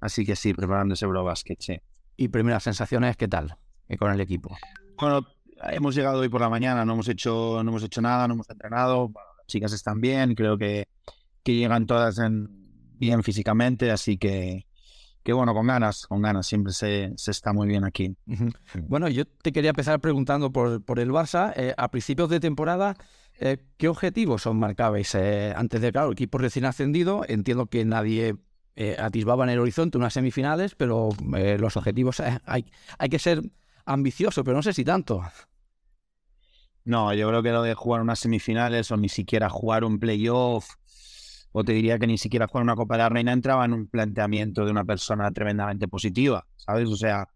Así 0.00 0.24
que 0.24 0.36
sí, 0.36 0.54
preparando 0.54 0.94
ese 0.94 1.04
Eurobasket, 1.04 1.60
sí. 1.60 1.80
Y 2.16 2.28
primeras 2.28 2.62
sensaciones, 2.62 3.16
¿qué 3.16 3.28
tal 3.28 3.56
eh, 3.88 3.96
con 3.96 4.12
el 4.12 4.20
equipo? 4.20 4.56
Bueno, 4.98 5.26
hemos 5.70 5.94
llegado 5.94 6.20
hoy 6.20 6.28
por 6.28 6.40
la 6.40 6.48
mañana, 6.48 6.84
no 6.84 6.94
hemos 6.94 7.08
hecho, 7.08 7.60
no 7.62 7.70
hemos 7.70 7.82
hecho 7.82 8.00
nada, 8.00 8.28
no 8.28 8.34
hemos 8.34 8.48
entrenado. 8.48 9.08
Bueno, 9.08 9.28
las 9.36 9.46
chicas 9.46 9.72
están 9.72 10.00
bien, 10.00 10.34
creo 10.34 10.56
que, 10.56 10.88
que 11.42 11.54
llegan 11.54 11.86
todas 11.86 12.18
en, 12.18 12.48
bien 13.00 13.24
físicamente, 13.24 13.90
así 13.90 14.18
que, 14.18 14.66
que 15.24 15.32
bueno, 15.32 15.54
con 15.54 15.66
ganas, 15.66 16.06
con 16.06 16.20
ganas, 16.22 16.46
siempre 16.46 16.72
se, 16.72 17.12
se 17.16 17.30
está 17.30 17.52
muy 17.52 17.66
bien 17.66 17.84
aquí. 17.84 18.14
Bueno, 18.86 19.08
yo 19.08 19.24
te 19.24 19.52
quería 19.52 19.70
empezar 19.70 20.00
preguntando 20.00 20.52
por, 20.52 20.84
por 20.84 21.00
el 21.00 21.10
Barça. 21.10 21.52
Eh, 21.56 21.74
a 21.76 21.90
principios 21.90 22.28
de 22.28 22.38
temporada, 22.38 22.96
eh, 23.40 23.56
¿qué 23.78 23.88
objetivos 23.88 24.46
os 24.46 24.54
marcabais? 24.54 25.14
Eh, 25.14 25.52
antes 25.56 25.80
de, 25.80 25.90
claro, 25.90 26.12
equipo 26.12 26.38
recién 26.38 26.66
ascendido, 26.66 27.24
entiendo 27.26 27.66
que 27.66 27.84
nadie 27.84 28.36
atisbaba 28.98 29.44
en 29.44 29.50
el 29.50 29.58
horizonte 29.58 29.98
unas 29.98 30.14
semifinales, 30.14 30.74
pero 30.74 31.10
los 31.58 31.76
objetivos 31.76 32.20
hay, 32.20 32.64
hay 32.98 33.08
que 33.10 33.18
ser 33.18 33.42
ambicioso, 33.84 34.42
pero 34.42 34.56
no 34.56 34.62
sé 34.62 34.72
si 34.72 34.84
tanto. 34.84 35.22
No, 36.84 37.12
yo 37.12 37.28
creo 37.28 37.42
que 37.42 37.50
lo 37.50 37.62
de 37.62 37.74
jugar 37.74 38.00
unas 38.00 38.20
semifinales 38.20 38.90
o 38.90 38.96
ni 38.96 39.10
siquiera 39.10 39.50
jugar 39.50 39.84
un 39.84 39.98
playoff, 39.98 40.76
o 41.52 41.64
te 41.64 41.72
diría 41.72 41.98
que 41.98 42.06
ni 42.06 42.18
siquiera 42.18 42.46
jugar 42.48 42.62
una 42.64 42.76
Copa 42.76 42.94
de 42.96 42.98
la 43.04 43.08
Reina 43.08 43.32
entraba 43.32 43.64
en 43.64 43.72
un 43.74 43.86
planteamiento 43.88 44.64
de 44.64 44.70
una 44.70 44.84
persona 44.84 45.30
tremendamente 45.32 45.88
positiva, 45.88 46.46
¿sabes? 46.56 46.88
O 46.88 46.96
sea, 46.96 47.28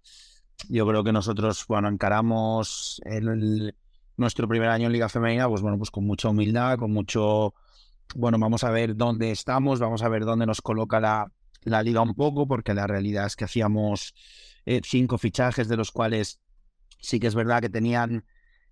yo 0.68 0.87
creo 0.87 1.04
que 1.04 1.12
nosotros, 1.12 1.64
bueno, 1.68 1.88
encaramos 1.88 3.00
nuestro 4.16 4.49
primer 4.49 4.68
año 4.68 4.87
en 4.87 4.92
Liga 4.92 5.09
Femenina, 5.09 5.49
pues 5.49 5.62
bueno, 5.62 5.78
pues 5.78 5.90
con 5.90 6.06
mucha 6.06 6.28
humildad, 6.28 6.78
con 6.78 6.92
mucho, 6.92 7.54
bueno, 8.14 8.38
vamos 8.38 8.64
a 8.64 8.71
ver 8.71 8.97
dónde 8.97 9.30
estamos, 9.30 9.80
vamos 9.80 10.02
a 10.02 10.09
ver 10.09 10.25
dónde 10.25 10.47
nos 10.47 10.62
coloca 10.62 11.00
la, 11.00 11.30
la 11.64 11.83
liga 11.83 12.02
un 12.02 12.14
poco, 12.14 12.47
porque 12.47 12.75
la 12.75 12.87
realidad 12.87 13.26
es 13.26 13.37
que 13.37 13.44
hacíamos 13.44 14.14
eh, 14.66 14.80
cinco 14.85 15.18
fichajes, 15.18 15.68
de 15.68 15.76
los 15.76 15.90
cuales 15.92 16.40
sí 17.00 17.21
que 17.21 17.28
es 17.28 17.35
verdad 17.35 17.61
que 17.62 17.71
tenían 17.71 18.25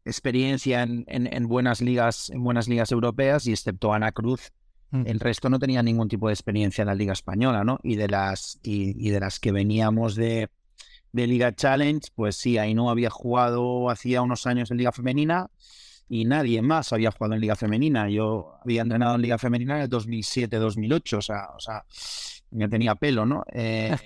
experiencia 0.04 0.82
en, 0.82 1.04
en- 1.08 1.32
en 1.32 1.48
buenas 1.48 1.80
ligas, 1.80 2.30
en 2.30 2.42
buenas 2.44 2.68
ligas 2.68 2.92
europeas, 2.92 3.46
y 3.46 3.52
excepto 3.52 3.92
Ana 3.94 4.12
Cruz. 4.12 4.52
El 4.92 5.20
resto 5.20 5.48
no 5.48 5.58
tenía 5.58 5.82
ningún 5.82 6.08
tipo 6.08 6.28
de 6.28 6.34
experiencia 6.34 6.82
en 6.82 6.88
la 6.88 6.94
liga 6.94 7.14
española, 7.14 7.64
¿no? 7.64 7.78
Y 7.82 7.96
de 7.96 8.08
las, 8.08 8.60
y, 8.62 8.94
y 9.06 9.10
de 9.10 9.20
las 9.20 9.40
que 9.40 9.50
veníamos 9.50 10.14
de, 10.14 10.50
de 11.12 11.26
Liga 11.26 11.54
Challenge, 11.54 12.08
pues 12.14 12.36
sí, 12.36 12.58
ahí 12.58 12.74
no 12.74 12.90
había 12.90 13.10
jugado 13.10 13.90
hacía 13.90 14.22
unos 14.22 14.46
años 14.46 14.70
en 14.70 14.78
Liga 14.78 14.92
Femenina 14.92 15.50
y 16.08 16.24
nadie 16.24 16.60
más 16.62 16.92
había 16.92 17.10
jugado 17.10 17.34
en 17.34 17.40
Liga 17.40 17.56
Femenina. 17.56 18.08
Yo 18.08 18.54
había 18.62 18.82
entrenado 18.82 19.14
en 19.14 19.22
Liga 19.22 19.38
Femenina 19.38 19.76
en 19.76 19.82
el 19.82 19.90
2007-2008, 19.90 21.16
o 21.16 21.22
sea, 21.22 21.48
o 21.56 21.60
sea, 21.60 21.84
ya 22.50 22.68
tenía 22.68 22.94
pelo, 22.94 23.26
¿no? 23.26 23.44
Eh, 23.52 23.96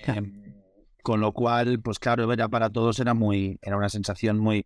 con 1.03 1.21
lo 1.21 1.31
cual, 1.31 1.79
pues 1.79 1.99
claro, 1.99 2.31
era 2.31 2.49
para 2.49 2.69
todos 2.69 2.99
era 2.99 3.13
muy, 3.13 3.57
era 3.61 3.77
una 3.77 3.87
sensación 3.87 4.39
muy, 4.39 4.65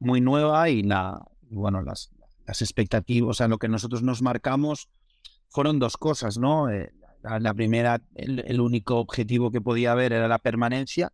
muy 0.00 0.20
nueva 0.20 0.68
y 0.70 0.82
la, 0.82 1.20
bueno, 1.50 1.82
las, 1.82 2.10
las 2.46 2.62
expectativas, 2.62 3.30
o 3.30 3.34
sea, 3.34 3.46
lo 3.46 3.58
que 3.58 3.68
nosotros 3.68 4.02
nos 4.02 4.20
marcamos 4.20 4.88
fueron 5.48 5.78
dos 5.78 5.96
cosas, 5.96 6.38
¿no? 6.38 6.70
Eh, 6.70 6.92
la, 7.22 7.54
primera, 7.54 8.00
el, 8.14 8.60
único 8.60 8.98
objetivo 8.98 9.50
que 9.50 9.60
podía 9.60 9.92
haber 9.92 10.12
era 10.12 10.28
la 10.28 10.38
permanencia. 10.38 11.12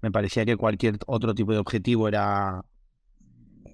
Me 0.00 0.10
parecía 0.10 0.44
que 0.44 0.56
cualquier 0.56 0.98
otro 1.06 1.34
tipo 1.34 1.52
de 1.52 1.58
objetivo 1.58 2.08
era, 2.08 2.64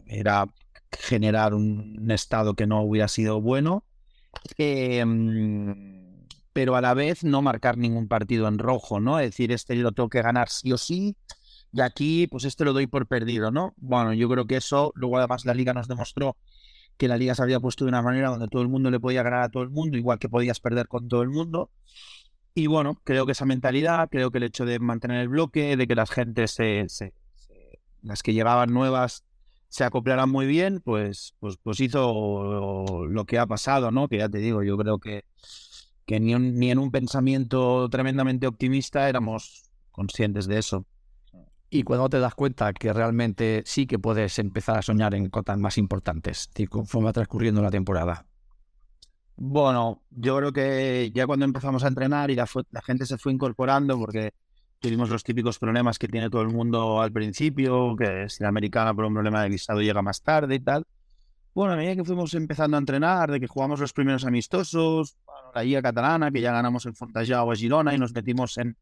era 0.06 0.46
generar 0.92 1.54
un, 1.54 2.10
estado 2.10 2.54
que 2.54 2.66
no 2.66 2.82
hubiera 2.82 3.08
sido 3.08 3.40
bueno. 3.40 3.84
Mm, 4.58 6.26
pero 6.52 6.76
a 6.76 6.80
la 6.80 6.94
vez 6.94 7.24
no 7.24 7.40
marcar 7.40 7.78
ningún 7.78 8.08
partido 8.08 8.48
en 8.48 8.58
rojo, 8.58 9.00
¿no? 9.00 9.20
Es 9.20 9.30
decir, 9.30 9.52
este 9.52 9.74
lo 9.76 9.92
tengo 9.92 10.08
que 10.08 10.22
ganar 10.22 10.48
sí 10.48 10.72
o 10.72 10.78
sí, 10.78 11.16
y 11.72 11.80
aquí, 11.80 12.26
pues 12.26 12.44
este 12.44 12.64
lo 12.64 12.72
doy 12.72 12.86
por 12.86 13.06
perdido, 13.06 13.50
¿no? 13.50 13.74
Bueno, 13.76 14.12
yo 14.14 14.28
creo 14.28 14.46
que 14.46 14.56
eso, 14.56 14.92
luego 14.94 15.18
además 15.18 15.44
la 15.44 15.54
liga 15.54 15.74
nos 15.74 15.88
demostró 15.88 16.36
que 16.98 17.08
la 17.08 17.18
liga 17.18 17.34
se 17.36 17.42
había 17.42 17.60
puesto 17.60 17.84
de 17.86 17.90
una 17.90 18.02
manera 18.02 18.30
donde 18.30 18.48
todo 18.48 18.62
el 18.62 18.68
mundo 18.68 18.90
le 18.90 19.00
podía 19.00 19.24
ganar 19.24 19.42
a 19.44 19.50
todo 19.50 19.62
el 19.64 19.70
mundo, 19.70 19.98
igual 19.98 20.18
que 20.20 20.28
podías 20.30 20.60
perder 20.60 20.88
con 20.88 21.08
todo 21.08 21.22
el 21.22 21.30
mundo. 21.30 21.70
Y 22.54 22.66
bueno, 22.66 23.00
creo 23.04 23.26
que 23.26 23.32
esa 23.32 23.44
mentalidad, 23.46 24.08
creo 24.10 24.30
que 24.30 24.38
el 24.38 24.44
hecho 24.44 24.64
de 24.66 24.78
mantener 24.80 25.20
el 25.20 25.28
bloque, 25.28 25.76
de 25.76 25.86
que 25.86 25.94
las 25.94 26.10
gentes 26.10 26.52
se, 26.52 26.86
se- 26.88 27.14
las 28.02 28.22
que 28.22 28.32
llegaban 28.34 28.72
nuevas 28.72 29.24
se 29.68 29.84
acoplaran 29.84 30.30
muy 30.30 30.46
bien, 30.46 30.80
pues, 30.80 31.34
pues, 31.40 31.56
pues 31.62 31.78
hizo 31.80 33.06
lo 33.06 33.24
que 33.26 33.38
ha 33.38 33.46
pasado, 33.46 33.90
¿no? 33.90 34.08
Que 34.08 34.18
ya 34.18 34.28
te 34.28 34.38
digo, 34.38 34.62
yo 34.62 34.76
creo 34.78 34.98
que, 34.98 35.24
que 36.06 36.20
ni, 36.20 36.34
ni 36.34 36.70
en 36.70 36.78
un 36.78 36.90
pensamiento 36.90 37.88
tremendamente 37.90 38.46
optimista 38.46 39.08
éramos 39.08 39.64
conscientes 39.92 40.46
de 40.46 40.58
eso. 40.58 40.86
Y 41.70 41.82
cuando 41.82 42.08
te 42.08 42.18
das 42.18 42.34
cuenta 42.34 42.72
que 42.72 42.92
realmente 42.92 43.62
sí 43.66 43.86
que 43.86 43.98
puedes 43.98 44.38
empezar 44.38 44.78
a 44.78 44.82
soñar 44.82 45.14
en 45.14 45.28
cotas 45.28 45.58
más 45.58 45.76
importantes, 45.76 46.50
y 46.56 46.66
conforme 46.66 47.06
va 47.06 47.12
transcurriendo 47.12 47.60
la 47.60 47.70
temporada. 47.70 48.26
Bueno, 49.36 50.02
yo 50.10 50.36
creo 50.38 50.52
que 50.52 51.12
ya 51.14 51.26
cuando 51.26 51.44
empezamos 51.44 51.84
a 51.84 51.88
entrenar 51.88 52.30
y 52.30 52.34
la, 52.34 52.48
la 52.70 52.82
gente 52.82 53.06
se 53.06 53.18
fue 53.18 53.32
incorporando, 53.32 53.98
porque 53.98 54.32
tuvimos 54.80 55.10
los 55.10 55.22
típicos 55.22 55.58
problemas 55.58 55.98
que 55.98 56.08
tiene 56.08 56.30
todo 56.30 56.42
el 56.42 56.48
mundo 56.48 57.02
al 57.02 57.12
principio, 57.12 57.94
que 57.96 58.28
si 58.28 58.42
la 58.42 58.48
americana 58.48 58.94
por 58.94 59.04
un 59.04 59.14
problema 59.14 59.42
de 59.42 59.50
visado 59.50 59.80
llega 59.80 60.02
más 60.02 60.22
tarde 60.22 60.54
y 60.54 60.60
tal. 60.60 60.86
Bueno, 61.54 61.74
a 61.74 61.76
medida 61.76 61.96
que 61.96 62.04
fuimos 62.04 62.34
empezando 62.34 62.76
a 62.76 62.80
entrenar, 62.80 63.30
de 63.30 63.40
que 63.40 63.46
jugamos 63.46 63.80
los 63.80 63.92
primeros 63.92 64.24
amistosos, 64.24 65.16
bueno, 65.26 65.50
la 65.54 65.62
Liga 65.64 65.82
Catalana, 65.82 66.30
que 66.30 66.40
ya 66.40 66.52
ganamos 66.52 66.86
el 66.86 66.94
Fontajau 66.94 67.50
a 67.50 67.56
Girona 67.56 67.94
y 67.94 67.98
nos 67.98 68.14
metimos 68.14 68.56
en, 68.58 68.76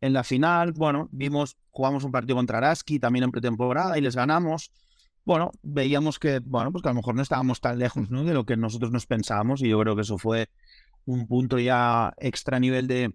en 0.00 0.12
la 0.12 0.24
final, 0.24 0.72
bueno, 0.72 1.08
vimos, 1.10 1.56
jugamos 1.70 2.04
un 2.04 2.12
partido 2.12 2.36
contra 2.36 2.58
Araski 2.58 2.98
también 2.98 3.24
en 3.24 3.30
pretemporada 3.30 3.98
y 3.98 4.00
les 4.00 4.14
ganamos. 4.14 4.70
Bueno, 5.24 5.50
veíamos 5.62 6.18
que, 6.18 6.40
bueno, 6.40 6.72
pues 6.72 6.82
que 6.82 6.88
a 6.88 6.92
lo 6.92 6.96
mejor 6.96 7.14
no 7.14 7.22
estábamos 7.22 7.60
tan 7.60 7.78
lejos, 7.78 8.10
¿no? 8.10 8.24
de 8.24 8.32
lo 8.32 8.44
que 8.44 8.56
nosotros 8.56 8.92
nos 8.92 9.06
pensábamos 9.06 9.62
y 9.62 9.68
yo 9.68 9.78
creo 9.80 9.94
que 9.94 10.02
eso 10.02 10.18
fue 10.18 10.48
un 11.04 11.26
punto 11.26 11.58
ya 11.58 12.14
extra 12.18 12.60
nivel 12.60 12.86
de, 12.86 13.12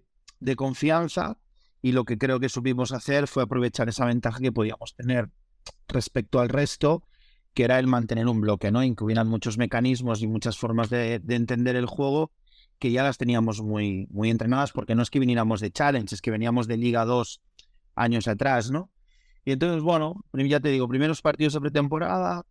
confianza 0.56 1.38
y 1.80 1.92
lo 1.92 2.04
que 2.04 2.18
creo 2.18 2.38
que 2.38 2.50
supimos 2.50 2.92
hacer 2.92 3.26
fue 3.28 3.42
aprovechar 3.42 3.88
esa 3.88 4.04
ventaja 4.04 4.40
que 4.40 4.52
podíamos 4.52 4.94
tener 4.94 5.30
respecto 5.88 6.40
al 6.40 6.50
resto, 6.50 7.02
que 7.54 7.64
era 7.64 7.78
el 7.78 7.86
mantener 7.86 8.28
un 8.28 8.40
bloque, 8.40 8.70
¿no? 8.70 8.82
En 8.82 8.94
que 8.94 9.04
hubieran 9.04 9.28
muchos 9.28 9.56
mecanismos 9.56 10.20
y 10.22 10.26
muchas 10.26 10.58
formas 10.58 10.90
de 10.90 11.22
entender 11.28 11.76
el 11.76 11.86
juego 11.86 12.30
que 12.84 12.92
ya 12.92 13.02
las 13.02 13.16
teníamos 13.16 13.62
muy, 13.62 14.06
muy 14.10 14.28
entrenadas, 14.28 14.70
porque 14.72 14.94
no 14.94 15.00
es 15.00 15.08
que 15.08 15.18
viniéramos 15.18 15.62
de 15.62 15.70
Challenge, 15.70 16.14
es 16.14 16.20
que 16.20 16.30
veníamos 16.30 16.68
de 16.68 16.76
Liga 16.76 17.06
2 17.06 17.40
años 17.94 18.28
atrás, 18.28 18.70
¿no? 18.70 18.90
Y 19.42 19.52
entonces, 19.52 19.82
bueno, 19.82 20.22
ya 20.34 20.60
te 20.60 20.68
digo, 20.68 20.86
primeros 20.86 21.22
partidos 21.22 21.54
de 21.54 21.62
pretemporada, 21.62 22.44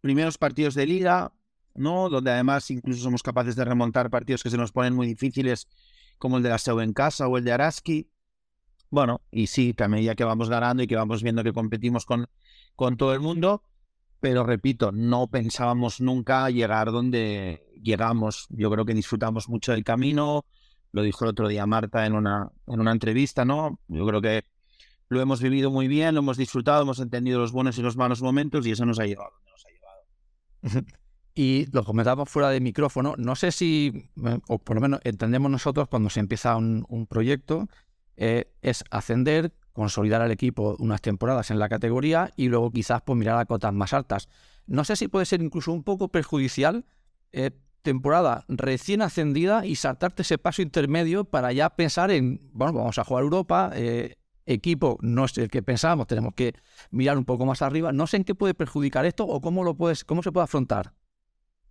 primeros 0.00 0.38
partidos 0.38 0.76
de 0.76 0.86
liga, 0.86 1.32
¿no? 1.74 2.08
Donde 2.08 2.30
además 2.30 2.70
incluso 2.70 3.02
somos 3.02 3.24
capaces 3.24 3.56
de 3.56 3.64
remontar 3.64 4.10
partidos 4.10 4.44
que 4.44 4.50
se 4.50 4.56
nos 4.56 4.70
ponen 4.70 4.94
muy 4.94 5.08
difíciles, 5.08 5.66
como 6.18 6.36
el 6.36 6.44
de 6.44 6.50
la 6.50 6.58
SEO 6.58 6.80
en 6.80 6.92
casa 6.92 7.26
o 7.26 7.36
el 7.36 7.42
de 7.42 7.50
Araski. 7.50 8.08
Bueno, 8.90 9.22
y 9.32 9.48
sí, 9.48 9.74
que 9.74 9.82
a 9.82 9.88
medida 9.88 10.14
que 10.14 10.22
vamos 10.22 10.48
ganando 10.48 10.84
y 10.84 10.86
que 10.86 10.94
vamos 10.94 11.20
viendo 11.24 11.42
que 11.42 11.52
competimos 11.52 12.06
con, 12.06 12.28
con 12.76 12.96
todo 12.96 13.12
el 13.12 13.18
mundo, 13.18 13.64
pero 14.24 14.42
repito, 14.42 14.90
no 14.90 15.26
pensábamos 15.26 16.00
nunca 16.00 16.48
llegar 16.48 16.90
donde 16.90 17.62
llegamos. 17.82 18.46
Yo 18.48 18.70
creo 18.70 18.86
que 18.86 18.94
disfrutamos 18.94 19.50
mucho 19.50 19.72
del 19.72 19.84
camino, 19.84 20.46
lo 20.92 21.02
dijo 21.02 21.26
el 21.26 21.32
otro 21.32 21.46
día 21.46 21.66
Marta 21.66 22.06
en 22.06 22.14
una, 22.14 22.50
en 22.66 22.80
una 22.80 22.92
entrevista, 22.92 23.44
¿no? 23.44 23.78
Yo 23.86 24.06
creo 24.06 24.22
que 24.22 24.44
lo 25.10 25.20
hemos 25.20 25.42
vivido 25.42 25.70
muy 25.70 25.88
bien, 25.88 26.14
lo 26.14 26.20
hemos 26.20 26.38
disfrutado, 26.38 26.84
hemos 26.84 27.00
entendido 27.00 27.38
los 27.38 27.52
buenos 27.52 27.76
y 27.76 27.82
los 27.82 27.98
malos 27.98 28.22
momentos 28.22 28.66
y 28.66 28.70
eso 28.70 28.86
nos 28.86 28.98
ha 28.98 29.04
llevado 29.04 29.30
donde 29.30 29.50
nos 29.50 29.66
ha 29.66 30.72
llevado. 30.72 30.86
Y 31.34 31.66
lo 31.72 31.84
comentamos 31.84 32.30
fuera 32.30 32.48
de 32.48 32.60
micrófono. 32.60 33.16
No 33.18 33.34
sé 33.34 33.52
si, 33.52 34.08
eh, 34.24 34.38
o 34.48 34.58
por 34.58 34.76
lo 34.76 34.80
menos 34.80 35.00
entendemos 35.04 35.50
nosotros 35.50 35.86
cuando 35.88 36.08
se 36.08 36.20
empieza 36.20 36.56
un, 36.56 36.86
un 36.88 37.06
proyecto, 37.06 37.68
eh, 38.16 38.50
es 38.62 38.84
ascender, 38.90 39.52
consolidar 39.74 40.22
al 40.22 40.30
equipo 40.30 40.76
unas 40.78 41.02
temporadas 41.02 41.50
en 41.50 41.58
la 41.58 41.68
categoría 41.68 42.30
y 42.36 42.48
luego 42.48 42.70
quizás 42.70 43.02
pues, 43.04 43.18
mirar 43.18 43.38
a 43.38 43.44
cotas 43.44 43.74
más 43.74 43.92
altas. 43.92 44.28
No 44.66 44.84
sé 44.84 44.96
si 44.96 45.08
puede 45.08 45.26
ser 45.26 45.42
incluso 45.42 45.72
un 45.72 45.82
poco 45.82 46.08
perjudicial 46.08 46.86
eh, 47.32 47.50
temporada 47.82 48.44
recién 48.48 49.02
ascendida 49.02 49.66
y 49.66 49.76
saltarte 49.76 50.22
ese 50.22 50.38
paso 50.38 50.62
intermedio 50.62 51.24
para 51.24 51.52
ya 51.52 51.68
pensar 51.70 52.10
en, 52.10 52.40
bueno, 52.54 52.72
vamos 52.72 52.98
a 52.98 53.04
jugar 53.04 53.24
Europa, 53.24 53.72
eh, 53.74 54.14
equipo 54.46 54.96
no 55.02 55.24
es 55.24 55.36
el 55.38 55.50
que 55.50 55.62
pensábamos, 55.62 56.06
tenemos 56.06 56.34
que 56.34 56.54
mirar 56.90 57.18
un 57.18 57.24
poco 57.24 57.44
más 57.44 57.60
arriba. 57.60 57.92
No 57.92 58.06
sé 58.06 58.18
en 58.18 58.24
qué 58.24 58.34
puede 58.34 58.54
perjudicar 58.54 59.04
esto 59.04 59.26
o 59.26 59.40
cómo 59.40 59.64
lo 59.64 59.76
puedes, 59.76 60.04
cómo 60.04 60.22
se 60.22 60.32
puede 60.32 60.44
afrontar. 60.44 60.92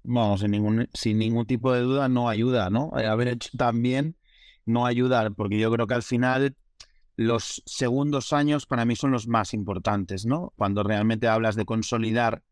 Vamos, 0.03 0.41
sin 0.41 0.51
ningún, 0.51 0.89
sin 0.93 1.17
ningún 1.17 1.45
tipo 1.45 1.71
de 1.71 1.79
duda 1.79 2.09
no 2.09 2.27
ayuda, 2.27 2.69
¿no? 2.69 2.91
Eh, 2.99 3.07
Haber 3.07 3.29
hecho 3.29 3.49
también 3.57 4.17
no 4.65 4.85
ayuda, 4.85 5.29
porque 5.31 5.57
yo 5.57 5.71
creo 5.71 5.87
que 5.87 5.93
al 5.93 6.03
final 6.03 6.55
los 7.15 7.61
segundos 7.65 8.33
años 8.33 8.65
para 8.65 8.85
mí 8.85 8.95
son 8.95 9.11
los 9.11 9.27
más 9.27 9.53
importantes, 9.53 10.25
¿no? 10.25 10.53
Cuando 10.55 10.83
realmente 10.83 11.27
hablas 11.27 11.55
de 11.55 11.65
consolidar 11.65 12.43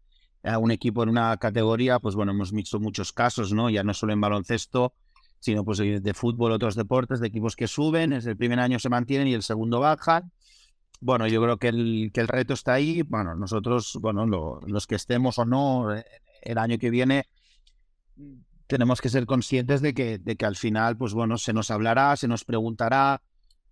a 0.43 0.57
un 0.57 0.71
equipo 0.71 1.03
en 1.03 1.09
una 1.09 1.35
categoría, 1.37 1.99
pues 1.99 2.15
bueno, 2.15 2.31
hemos 2.31 2.51
visto 2.51 2.79
muchos 2.79 3.11
casos, 3.11 3.53
¿no? 3.53 3.69
Ya 3.69 3.83
no 3.83 3.93
solo 3.93 4.13
en 4.13 4.21
baloncesto, 4.21 4.93
sino 5.39 5.65
pues 5.65 5.79
de 5.79 6.13
fútbol, 6.13 6.51
otros 6.51 6.75
deportes, 6.75 7.19
de 7.19 7.27
equipos 7.27 7.55
que 7.55 7.67
suben, 7.67 8.13
es 8.13 8.25
el 8.25 8.37
primer 8.37 8.59
año 8.59 8.77
se 8.79 8.89
mantienen 8.89 9.27
y 9.27 9.33
el 9.33 9.43
segundo 9.43 9.79
bajan. 9.79 10.31
bueno, 10.99 11.27
yo 11.27 11.41
creo 11.41 11.57
que 11.57 11.69
el, 11.69 12.11
que 12.13 12.21
el 12.21 12.27
reto 12.27 12.53
está 12.53 12.73
ahí. 12.73 13.01
Bueno, 13.01 13.35
nosotros, 13.35 13.97
bueno, 14.01 14.25
los 14.67 14.87
que 14.87 14.95
estemos 14.95 15.39
o 15.39 15.45
no 15.45 15.95
eh, 15.95 16.05
el 16.43 16.57
año 16.59 16.77
que 16.77 16.91
viene, 16.91 17.27
tenemos 18.67 19.01
que 19.01 19.09
ser 19.09 19.25
conscientes 19.25 19.81
de 19.81 19.93
que, 19.93 20.19
de 20.19 20.35
que 20.35 20.45
al 20.45 20.55
final, 20.55 20.97
pues 20.97 21.13
bueno, 21.13 21.37
se 21.37 21.53
nos 21.53 21.71
hablará, 21.71 22.15
se 22.15 22.27
nos 22.27 22.45
preguntará 22.45 23.21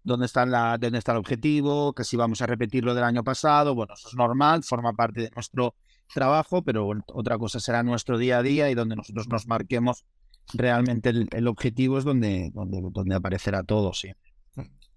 dónde 0.03 0.25
está, 0.25 0.45
la, 0.45 0.77
dónde 0.77 0.97
está 0.97 1.11
el 1.11 1.19
objetivo, 1.19 1.93
que 1.93 2.03
si 2.03 2.17
vamos 2.17 2.41
a 2.41 2.45
repetir 2.45 2.83
lo 2.83 2.93
del 2.93 3.03
año 3.03 3.23
pasado. 3.23 3.75
Bueno, 3.75 3.93
eso 3.93 4.09
es 4.09 4.15
normal, 4.15 4.63
forma 4.63 4.93
parte 4.93 5.21
de 5.21 5.31
nuestro 5.35 5.75
trabajo, 6.13 6.63
pero 6.63 6.89
otra 7.13 7.37
cosa 7.37 7.59
será 7.59 7.83
nuestro 7.83 8.17
día 8.17 8.39
a 8.39 8.43
día 8.43 8.69
y 8.69 8.75
donde 8.75 8.95
nosotros 8.95 9.27
nos 9.27 9.47
marquemos 9.47 10.05
realmente 10.53 11.09
el, 11.09 11.47
objetivo 11.47 11.97
es 11.97 12.03
donde, 12.03 12.51
donde, 12.53 12.81
donde 12.91 13.15
aparecerá 13.15 13.63
todo, 13.63 13.93
sí. 13.93 14.11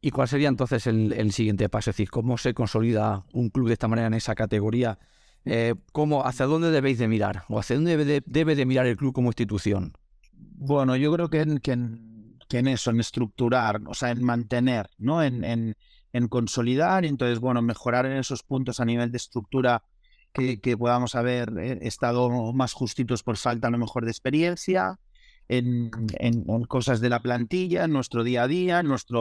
¿Y 0.05 0.11
cuál 0.11 0.27
sería 0.27 0.49
entonces 0.49 0.89
el, 0.89 1.33
siguiente 1.33 1.69
paso? 1.69 1.91
Es 1.91 1.97
decir, 1.97 2.11
¿cómo 2.11 2.37
se 2.37 2.55
consolida 2.55 3.25
un 3.33 3.51
club 3.51 3.69
de 3.69 3.75
esta 3.75 3.87
manera 3.87 4.09
en 4.09 4.15
esa 4.15 4.35
categoría? 4.35 4.99
Eh, 5.45 5.77
¿cómo, 5.93 6.27
¿Hacia 6.27 6.47
dónde 6.47 6.73
debéis 6.73 6.99
de 6.99 7.07
mirar? 7.07 7.45
¿O 7.49 7.61
hacia 7.61 7.77
dónde 7.77 7.97
debe 7.97 8.55
de, 8.57 8.67
mirar 8.67 8.87
el 8.87 8.97
club 8.97 9.13
como 9.13 9.29
institución? 9.29 9.93
Bueno, 10.33 10.97
yo 10.97 11.13
creo 11.13 11.31
que 11.31 11.43
en, 11.43 11.59
que 11.59 11.73
en, 12.59 12.69
eso, 12.69 12.91
en 12.91 13.01
estructurar, 13.01 13.81
o 13.87 13.95
sea, 13.95 14.11
en 14.11 14.23
mantener, 14.23 14.89
¿no? 14.99 15.23
En, 15.23 15.45
en, 15.45 15.77
en 16.13 16.29
consolidar 16.29 17.05
y 17.05 17.09
entonces, 17.09 17.41
bueno, 17.41 17.63
mejorar 17.63 18.07
en 18.07 18.13
esos 18.13 18.43
puntos 18.43 18.81
a 18.81 18.85
nivel 18.85 19.11
de 19.11 19.17
estructura 19.17 19.85
que, 20.33 20.61
que 20.61 20.77
podamos 20.77 21.15
haber 21.15 21.53
eh, 21.59 21.79
estado 21.83 22.53
más 22.53 22.73
justitos 22.73 23.23
por 23.23 23.37
falta 23.37 23.69
a 23.69 23.71
lo 23.71 23.79
mejor 23.79 24.05
de 24.05 24.11
experiencia, 24.11 24.99
en, 25.49 25.91
cosas 26.67 27.01
de 27.01 27.11
la 27.11 27.21
plantilla, 27.21 27.85
en 27.85 27.93
nuestro 27.93 28.25
día 28.25 28.45
a 28.45 28.49
día, 28.49 28.81
en 28.81 28.89
nuestra 28.89 29.19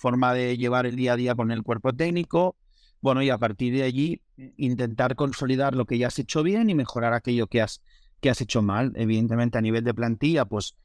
forma 0.00 0.32
de 0.34 0.56
llevar 0.56 0.86
el 0.86 0.96
día 0.96 1.14
a 1.14 1.16
día 1.16 1.34
con 1.34 1.50
el 1.50 1.62
cuerpo 1.62 1.92
técnico. 1.92 2.56
Bueno, 3.00 3.22
y 3.22 3.30
a 3.30 3.38
partir 3.38 3.74
de 3.74 3.82
allí 3.82 4.20
intentar 4.56 5.16
consolidar 5.16 5.74
lo 5.74 5.86
que 5.86 5.98
ya 5.98 6.06
has 6.06 6.18
hecho 6.18 6.42
bien 6.42 6.70
y 6.70 6.74
mejorar 6.74 7.14
aquello 7.14 7.48
que 7.48 7.60
has, 7.60 7.82
que 8.20 8.30
has 8.30 8.40
hecho 8.40 8.62
mal. 8.62 8.92
Evidentemente, 8.94 9.58
a 9.58 9.60
nivel 9.60 9.82
de 9.82 9.94
plantilla, 9.94 10.44
pues 10.44 10.76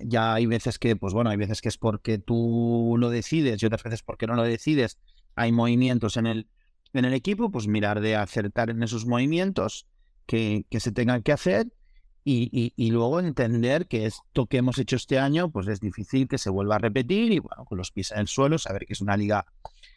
ya 0.00 0.34
hay 0.34 0.46
veces 0.46 0.78
que, 0.78 0.96
pues 0.96 1.14
bueno, 1.14 1.30
hay 1.30 1.36
veces 1.36 1.60
que 1.60 1.68
es 1.68 1.78
porque 1.78 2.18
tú 2.18 2.96
lo 2.98 3.10
decides 3.10 3.62
y 3.62 3.66
otras 3.66 3.82
veces 3.82 4.02
porque 4.02 4.26
no 4.26 4.34
lo 4.34 4.42
decides. 4.42 4.98
Hay 5.34 5.52
movimientos 5.52 6.16
en 6.16 6.26
el, 6.26 6.48
en 6.92 7.04
el 7.04 7.14
equipo, 7.14 7.50
pues 7.50 7.66
mirar 7.68 8.00
de 8.00 8.16
acertar 8.16 8.70
en 8.70 8.82
esos 8.82 9.06
movimientos 9.06 9.86
que, 10.26 10.66
que 10.70 10.80
se 10.80 10.92
tengan 10.92 11.22
que 11.22 11.32
hacer 11.32 11.68
y, 12.24 12.90
luego 12.90 13.20
entender 13.20 13.88
que 13.88 14.06
esto 14.06 14.46
que 14.46 14.58
hemos 14.58 14.78
hecho 14.78 14.96
este 14.96 15.18
año, 15.18 15.50
pues 15.50 15.66
es 15.66 15.80
difícil 15.80 16.28
que 16.28 16.38
se 16.38 16.50
vuelva 16.50 16.76
a 16.76 16.78
repetir 16.78 17.32
y 17.32 17.40
bueno, 17.40 17.64
con 17.64 17.78
los 17.78 17.90
pies 17.90 18.12
en 18.12 18.18
el 18.20 18.28
suelo, 18.28 18.58
saber 18.58 18.86
que 18.86 18.92
es 18.92 19.00
una 19.00 19.16
liga 19.16 19.44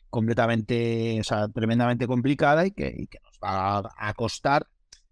completamente, 0.10 1.20
o 1.20 1.24
sea, 1.24 1.48
tremendamente 1.50 2.08
complicada 2.08 2.66
y 2.66 2.72
que, 2.72 3.08
nos 3.24 3.40
va 3.44 3.92
a, 3.96 4.14
costar, 4.16 4.68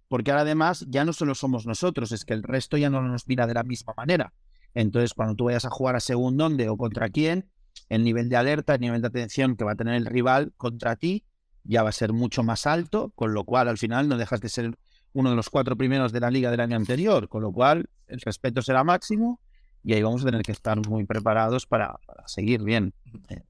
porque 0.08 0.32
ahora 0.32 0.42
además 0.42 0.86
ya 0.90 1.06
no 1.06 1.14
solo 1.14 1.36
somos 1.36 1.68
nosotros, 1.68 2.12
es 2.12 2.26
que 2.26 2.34
el 2.34 2.42
resto 2.42 2.78
ya 2.78 2.90
no 2.90 3.02
nos 3.02 3.28
mira 3.28 3.46
de 3.46 3.54
la 3.54 3.64
misma 3.64 3.94
manera. 3.96 4.34
Entonces, 4.74 5.14
cuando 5.14 5.36
tú 5.36 5.46
vayas 5.46 5.66
a 5.66 5.70
jugar 5.70 5.96
a 5.96 6.00
según 6.00 6.38
dónde 6.38 6.70
o 6.70 6.78
contra 6.78 7.10
quién, 7.10 7.50
el 7.90 8.04
nivel 8.04 8.30
de 8.30 8.38
alerta, 8.38 8.76
el 8.76 8.82
nivel 8.82 9.02
de 9.02 9.08
atención 9.08 9.56
que 9.56 9.64
va 9.64 9.74
a 9.74 9.76
tener 9.76 9.96
el 9.96 10.06
rival 10.06 10.54
contra 10.58 10.96
ti 10.96 11.26
ya 11.64 11.84
va 11.84 11.90
a 11.90 11.94
ser 11.94 12.12
mucho 12.12 12.44
más 12.44 12.68
alto, 12.68 13.12
con 13.16 13.34
lo 13.34 13.46
cual 13.46 13.68
al 13.68 13.78
final 13.78 14.10
no 14.10 14.18
dejas 14.18 14.42
de 14.42 14.50
ser 14.50 14.78
uno 15.14 15.30
de 15.30 15.36
los 15.36 15.50
cuatro 15.50 15.78
primeros 15.78 16.12
de 16.12 16.20
la 16.20 16.30
liga 16.30 16.52
del 16.52 16.60
año 16.60 16.76
anterior, 16.76 17.30
con 17.30 17.42
lo 17.42 17.52
cual 17.52 17.90
el 18.08 18.20
respeto 18.20 18.62
será 18.62 18.84
máximo 18.84 19.40
y 19.84 19.94
ahí 19.94 20.02
vamos 20.02 20.22
a 20.22 20.26
tener 20.26 20.42
que 20.44 20.52
estar 20.52 20.80
muy 20.88 21.06
preparados 21.06 21.66
para, 21.66 22.00
seguir 22.26 22.64
bien. 22.64 22.94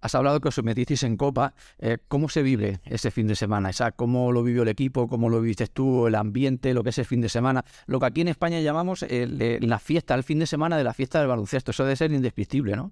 Has 0.02 0.16
hablado 0.16 0.40
que 0.42 0.48
os 0.48 0.64
metisteis 0.64 1.04
en 1.04 1.16
Copa. 1.16 1.54
Eh, 1.80 2.00
¿Cómo 2.08 2.28
se 2.28 2.42
vive 2.42 2.82
ese 2.86 3.12
fin 3.12 3.28
de 3.28 3.36
semana? 3.36 3.70
O 3.70 3.92
¿Cómo 3.96 4.32
lo 4.32 4.44
vivió 4.44 4.64
el 4.64 4.68
equipo? 4.68 5.08
¿Cómo 5.08 5.30
lo 5.30 5.40
viviste 5.42 5.68
tú? 5.68 6.08
El 6.08 6.16
ambiente, 6.16 6.74
lo 6.74 6.84
que 6.84 6.90
es 6.90 6.98
el 6.98 7.06
fin 7.06 7.22
de 7.22 7.30
semana. 7.30 7.64
Lo 7.86 8.00
que 8.00 8.08
aquí 8.08 8.22
en 8.22 8.30
España 8.30 8.60
llamamos 8.62 9.06
la 9.10 9.80
fiesta, 9.80 10.16
el 10.16 10.24
fin 10.24 10.40
de 10.40 10.48
semana 10.48 10.78
de 10.78 10.84
la 10.84 10.94
fiesta 10.94 11.20
del 11.20 11.28
baloncesto. 11.28 11.72
Eso 11.72 11.84
debe 11.84 11.96
ser 11.96 12.12
indescriptible, 12.12 12.76
¿no? 12.76 12.92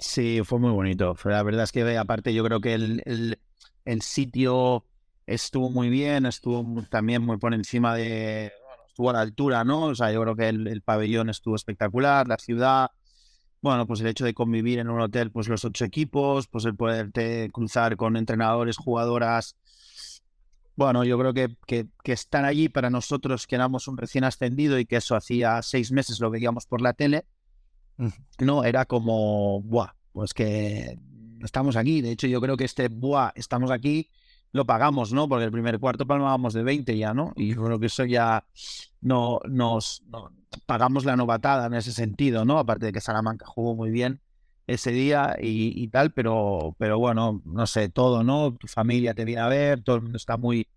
Sí, 0.00 0.40
fue 0.44 0.58
muy 0.58 0.72
bonito. 0.72 1.16
La 1.24 1.42
verdad 1.44 1.64
es 1.64 1.72
que 1.72 1.96
aparte 1.96 2.34
yo 2.34 2.44
creo 2.44 2.60
que 2.60 2.74
el, 2.74 3.38
el 3.84 4.02
sitio 4.02 4.84
estuvo 5.26 5.70
muy 5.70 5.88
bien, 5.88 6.26
estuvo 6.26 6.82
también 6.90 7.22
muy 7.22 7.36
por 7.38 7.54
encima 7.54 7.94
de, 7.94 8.52
estuvo 8.94 9.10
a 9.10 9.14
la 9.14 9.22
altura, 9.22 9.64
¿no? 9.64 9.86
O 9.86 9.94
sea, 9.96 10.12
yo 10.12 10.22
creo 10.22 10.36
que 10.36 10.48
el, 10.48 10.80
pabellón 10.80 11.28
estuvo 11.28 11.56
espectacular, 11.56 12.28
la 12.28 12.38
ciudad, 12.38 12.92
bueno, 13.60 13.88
pues 13.88 14.00
el 14.00 14.06
hecho 14.06 14.24
de 14.24 14.34
convivir 14.34 14.78
en 14.78 14.88
un 14.88 15.00
hotel, 15.00 15.32
pues 15.32 15.48
los 15.48 15.64
ocho 15.64 15.84
equipos, 15.84 16.46
pues 16.46 16.64
el 16.64 16.76
poderte 16.76 17.50
cruzar 17.52 17.96
con 17.96 18.16
entrenadores, 18.16 18.76
jugadoras, 18.76 19.56
bueno, 20.76 21.02
yo 21.02 21.18
creo 21.18 21.34
que, 21.34 21.56
que, 21.66 21.88
que 22.04 22.12
están 22.12 22.44
allí 22.44 22.68
para 22.68 22.88
nosotros 22.88 23.48
que 23.48 23.56
éramos 23.56 23.88
un 23.88 23.96
recién 23.96 24.22
ascendido 24.22 24.78
y 24.78 24.86
que 24.86 24.96
eso 24.96 25.16
hacía 25.16 25.60
seis 25.62 25.90
meses 25.90 26.20
lo 26.20 26.30
veíamos 26.30 26.66
por 26.66 26.80
la 26.80 26.92
tele, 26.92 27.26
no, 28.38 28.62
era 28.62 28.84
como, 28.84 29.60
buah, 29.62 29.94
pues 30.12 30.32
que 30.34 31.00
estamos 31.42 31.74
aquí, 31.74 32.00
de 32.00 32.12
hecho 32.12 32.28
yo 32.28 32.40
creo 32.40 32.56
que 32.56 32.64
este, 32.64 32.86
buah, 32.86 33.32
estamos 33.34 33.72
aquí, 33.72 34.08
lo 34.54 34.64
pagamos, 34.64 35.12
¿no? 35.12 35.28
Porque 35.28 35.46
el 35.46 35.50
primer 35.50 35.80
cuarto 35.80 36.06
palmábamos 36.06 36.54
de 36.54 36.62
20 36.62 36.96
ya, 36.96 37.12
¿no? 37.12 37.32
Y 37.34 37.54
yo 37.54 37.64
creo 37.64 37.80
que 37.80 37.86
eso 37.86 38.04
ya 38.04 38.46
no 39.00 39.40
nos 39.48 40.04
pagamos 40.64 41.04
la 41.04 41.16
novatada 41.16 41.66
en 41.66 41.74
ese 41.74 41.90
sentido, 41.90 42.44
¿no? 42.44 42.60
Aparte 42.60 42.86
de 42.86 42.92
que 42.92 43.00
Salamanca 43.00 43.46
jugó 43.46 43.74
muy 43.74 43.90
bien 43.90 44.20
ese 44.68 44.92
día 44.92 45.34
y, 45.40 45.88
tal, 45.88 46.12
pero, 46.12 46.76
pero 46.78 47.00
bueno, 47.00 47.42
no 47.44 47.66
sé, 47.66 47.88
todo, 47.88 48.22
¿no? 48.22 48.54
Tu 48.54 48.68
familia 48.68 49.12
te 49.12 49.24
viene 49.24 49.42
a 49.42 49.48
ver, 49.48 49.82
todo 49.82 49.96
el 49.96 50.02
mundo 50.02 50.18
está 50.18 50.36
muy, 50.36 50.68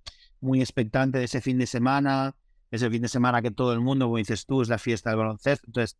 muy 0.42 0.60
expectante 0.60 1.20
de 1.20 1.26
ese 1.26 1.40
fin 1.40 1.60
de 1.60 1.68
semana, 1.68 2.36
ese 2.72 2.90
fin 2.90 3.04
de 3.04 3.10
semana 3.10 3.44
que 3.44 3.52
todo 3.52 3.74
el 3.74 3.80
mundo, 3.80 4.06
como 4.06 4.18
dices 4.18 4.48
tú, 4.48 4.64
es 4.64 4.70
la 4.70 4.80
fiesta 4.80 5.12
del 5.12 5.20
baloncesto, 5.20 5.68
entonces 5.68 6.00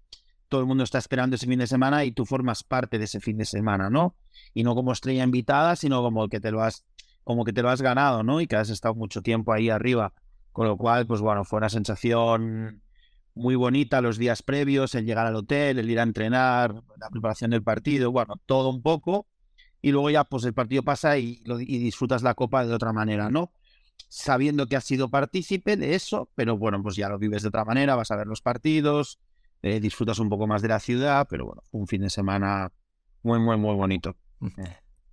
todo 0.50 0.62
el 0.62 0.68
mundo 0.68 0.84
está 0.84 0.98
esperando 0.98 1.36
ese 1.36 1.46
fin 1.46 1.60
de 1.60 1.68
semana 1.68 2.06
y 2.06 2.12
tú 2.12 2.26
formas 2.26 2.64
parte 2.64 2.98
de 2.98 3.06
ese 3.06 3.20
fin 3.20 3.38
de 3.38 3.46
semana, 3.46 3.92
¿no? 3.92 4.16
Y 4.56 4.64
no 4.64 4.74
como 4.74 4.94
estrella 4.94 5.24
invitada, 5.24 5.76
sino 5.76 6.02
como 6.02 6.28
que 6.28 6.40
te 6.40 6.50
lo 6.50 6.64
has 6.64 6.84
como 7.28 7.44
que 7.44 7.52
te 7.52 7.62
lo 7.62 7.70
has 7.70 7.82
ganado, 7.82 8.24
¿no? 8.24 8.40
Y 8.40 8.48
que 8.48 8.56
has 8.56 8.70
estado 8.70 8.96
mucho 8.96 9.22
tiempo 9.22 9.52
ahí 9.52 9.70
arriba. 9.70 10.14
Con 10.54 10.66
lo 10.66 10.78
cual, 10.78 11.06
pues 11.06 11.20
bueno, 11.20 11.44
fue 11.44 11.58
una 11.58 11.68
sensación 11.68 12.82
muy 13.36 13.56
bonita 13.56 14.00
los 14.00 14.18
días 14.18 14.42
previos, 14.42 14.96
el 14.96 15.06
llegar 15.06 15.28
al 15.28 15.36
hotel, 15.36 15.78
el 15.78 15.90
ir 15.90 16.00
a 16.00 16.04
entrenar, 16.04 16.74
la 16.98 17.10
preparación 17.10 17.52
del 17.52 17.64
partido, 17.64 18.14
bueno, 18.14 18.36
todo 18.46 18.70
un 18.70 18.82
poco. 18.82 19.28
Y 19.82 19.92
luego 19.92 20.10
ya, 20.10 20.24
pues 20.24 20.46
el 20.46 20.54
partido 20.54 20.84
pasa 20.84 21.18
y, 21.18 21.44
disfrutas 21.68 22.24
la 22.24 22.34
copa 22.34 22.66
de 22.66 22.74
otra 22.74 22.94
manera, 22.94 23.30
¿no? 23.30 23.52
Sabiendo 24.08 24.68
que 24.68 24.78
has 24.78 24.86
sido 24.86 25.10
partícipe 25.10 25.76
de 25.76 25.96
eso, 25.96 26.30
pero 26.34 26.58
bueno, 26.58 26.82
pues 26.82 26.96
ya 26.96 27.10
lo 27.10 27.20
vives 27.20 27.42
de 27.42 27.50
otra 27.50 27.66
manera, 27.66 27.98
vas 27.98 28.10
a 28.10 28.16
ver 28.16 28.28
los 28.28 28.42
partidos, 28.42 29.20
eh, 29.64 29.82
disfrutas 29.82 30.20
un 30.20 30.30
poco 30.30 30.48
más 30.48 30.62
de 30.62 30.70
la 30.70 30.80
ciudad, 30.80 31.28
pero 31.30 31.48
bueno, 31.48 31.62
un 31.72 31.88
fin 31.88 32.04
de 32.04 32.10
semana 32.10 32.72
muy, 33.22 33.38
muy, 33.38 33.58
muy 33.58 33.76
bonito. 33.76 34.16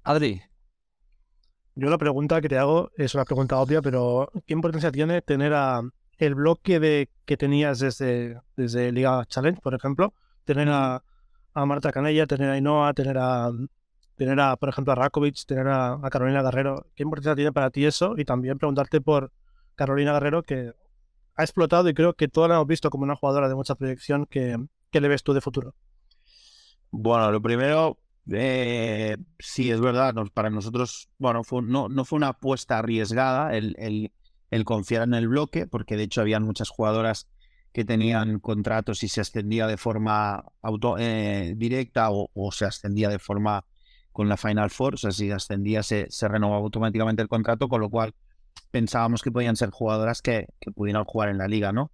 Adri, 0.05 0.41
yo 1.75 1.91
la 1.91 1.99
pregunta 1.99 2.41
que 2.41 2.49
te 2.49 2.59
hago 2.59 2.91
es 2.97 3.15
una 3.15 3.25
pregunta 3.25 3.59
obvia, 3.59 3.83
pero 3.83 4.31
¿qué 4.47 4.55
importancia 4.55 4.93
tiene 4.93 5.23
tener 5.23 5.53
a 5.55 5.83
el 6.19 6.35
bloque 6.35 6.79
de 6.79 7.11
que 7.25 7.37
tenías 7.37 7.81
desde, 7.81 8.41
desde 8.57 8.93
Liga 8.93 9.25
Challenge, 9.27 9.61
por 9.61 9.75
ejemplo? 9.75 10.15
Tener 10.45 10.69
a, 10.71 11.03
Marta 11.55 11.93
Canella, 11.93 12.27
tener 12.27 12.51
a 12.51 12.59
Inoa, 12.59 12.93
tener 12.95 13.17
a, 13.19 13.51
tener 14.17 14.41
a, 14.41 14.57
por 14.57 14.69
ejemplo, 14.69 14.93
a 14.93 14.97
Rakovic, 14.97 15.45
tener 15.47 15.69
a, 15.69 15.99
Carolina 16.11 16.43
Guerrero. 16.43 16.87
¿Qué 16.95 17.03
importancia 17.03 17.35
tiene 17.35 17.53
para 17.53 17.71
ti 17.71 17.85
eso? 17.85 18.15
Y 18.17 18.25
también 18.25 18.59
preguntarte 18.59 19.01
por 19.01 19.33
Carolina 19.75 20.13
Guerrero, 20.13 20.43
que 20.43 20.73
ha 21.37 21.43
explotado 21.43 21.89
y 21.89 21.95
creo 21.95 22.15
que 22.15 22.29
todos 22.29 22.49
la 22.49 22.57
hemos 22.57 22.67
visto 22.67 22.91
como 22.91 23.05
una 23.05 23.17
jugadora 23.17 23.49
de 23.49 23.55
mucha 23.55 23.75
proyección. 23.75 24.27
que 24.27 24.57
¿Qué 24.91 25.01
le 25.01 25.09
ves 25.09 25.25
tú 25.25 25.33
de 25.33 25.41
futuro? 25.41 25.75
Bueno, 26.93 27.33
lo 27.33 27.43
primero, 27.43 27.99
eh, 28.33 29.17
sí, 29.39 29.71
es 29.71 29.81
verdad, 29.81 30.15
para 30.33 30.51
nosotros, 30.51 31.11
bueno, 31.19 31.45
fue, 31.45 31.63
no, 31.63 31.89
no 31.89 32.05
fue 32.05 32.17
una 32.17 32.29
apuesta 32.29 32.79
arriesgada 32.79 33.55
el, 33.57 33.77
el, 34.51 34.65
confiar 34.65 35.03
en 35.03 35.15
el 35.15 35.29
bloque, 35.29 35.67
porque 35.67 35.97
de 35.97 36.05
hecho 36.05 36.21
habían 36.21 36.45
muchas 36.45 36.71
jugadoras 36.71 37.29
que 37.73 37.85
tenían 37.85 38.39
contratos 38.39 39.03
y 39.03 39.09
se 39.09 39.21
ascendía 39.21 39.67
de 39.67 39.77
forma 39.77 40.45
auto, 40.63 40.97
eh, 40.99 41.55
directa 41.57 42.09
o, 42.11 42.31
se 42.53 42.65
ascendía 42.65 43.09
de 43.09 43.19
forma 43.19 43.65
con 44.13 44.29
la 44.29 44.37
Final 44.37 44.71
Four, 44.71 44.95
o 44.95 44.97
sea, 44.97 45.11
si 45.11 45.31
ascendía 45.31 45.83
se, 45.83 46.07
se 46.09 46.29
renovaba 46.29 46.63
automáticamente 46.63 47.21
el 47.21 47.29
contrato, 47.29 47.69
con 47.69 47.81
lo 47.81 47.91
cual 47.91 48.15
pensábamos 48.71 49.23
que 49.23 49.33
podían 49.33 49.57
ser 49.57 49.71
jugadoras 49.71 50.23
que, 50.23 50.47
que 50.61 50.71
pudieran 50.71 51.05
jugar 51.05 51.31
en 51.31 51.39
la 51.39 51.49
liga, 51.49 51.73
¿no? 51.73 51.91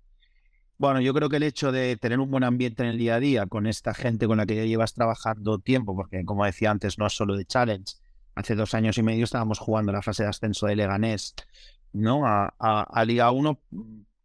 Bueno, 0.81 1.03
yo 1.03 1.13
creo 1.13 1.29
que 1.29 1.37
el 1.37 1.43
hecho 1.43 1.73
de 1.73 1.99
tener 1.99 2.21
un 2.21 2.31
buen 2.31 2.43
ambiente 2.43 2.83
en 2.83 2.89
el 2.89 2.97
día 2.97 3.17
a 3.17 3.21
día 3.21 3.45
con 3.45 3.67
esta 3.67 3.93
gente 3.93 4.27
con 4.27 4.39
la 4.39 4.47
que 4.47 4.67
llevas 4.67 4.95
trabajando 4.95 5.59
tiempo, 5.59 5.95
porque 5.95 6.25
como 6.25 6.47
decía 6.47 6.71
antes, 6.71 6.99
no 6.99 7.07
es 7.07 7.13
solo 7.13 7.37
de 7.37 7.45
challenge. 7.45 7.97
Hace 8.35 8.55
dos 8.55 8.73
años 8.73 8.97
y 8.97 9.03
medio 9.03 9.25
estábamos 9.25 9.59
jugando 9.59 9.93
la 9.93 10.01
fase 10.01 10.23
de 10.23 10.31
ascenso 10.31 10.67
de 10.67 10.77
Leganés, 10.77 11.35
¿no? 11.93 12.23
A, 12.25 13.05
Liga 13.05 13.31
1, 13.31 13.61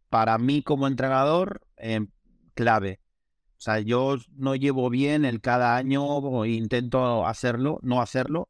para 0.08 0.38
mí 0.38 0.62
como 0.62 0.86
entrenador, 0.86 1.60
eh, 1.76 2.06
clave. 2.54 3.00
O 3.58 3.60
sea, 3.60 3.80
yo 3.80 4.16
no 4.34 4.54
llevo 4.54 4.88
bien 4.88 5.26
el 5.26 5.42
cada 5.42 5.76
año, 5.76 6.46
intento 6.46 7.26
hacerlo, 7.26 7.80
no 7.82 8.00
hacerlo, 8.00 8.48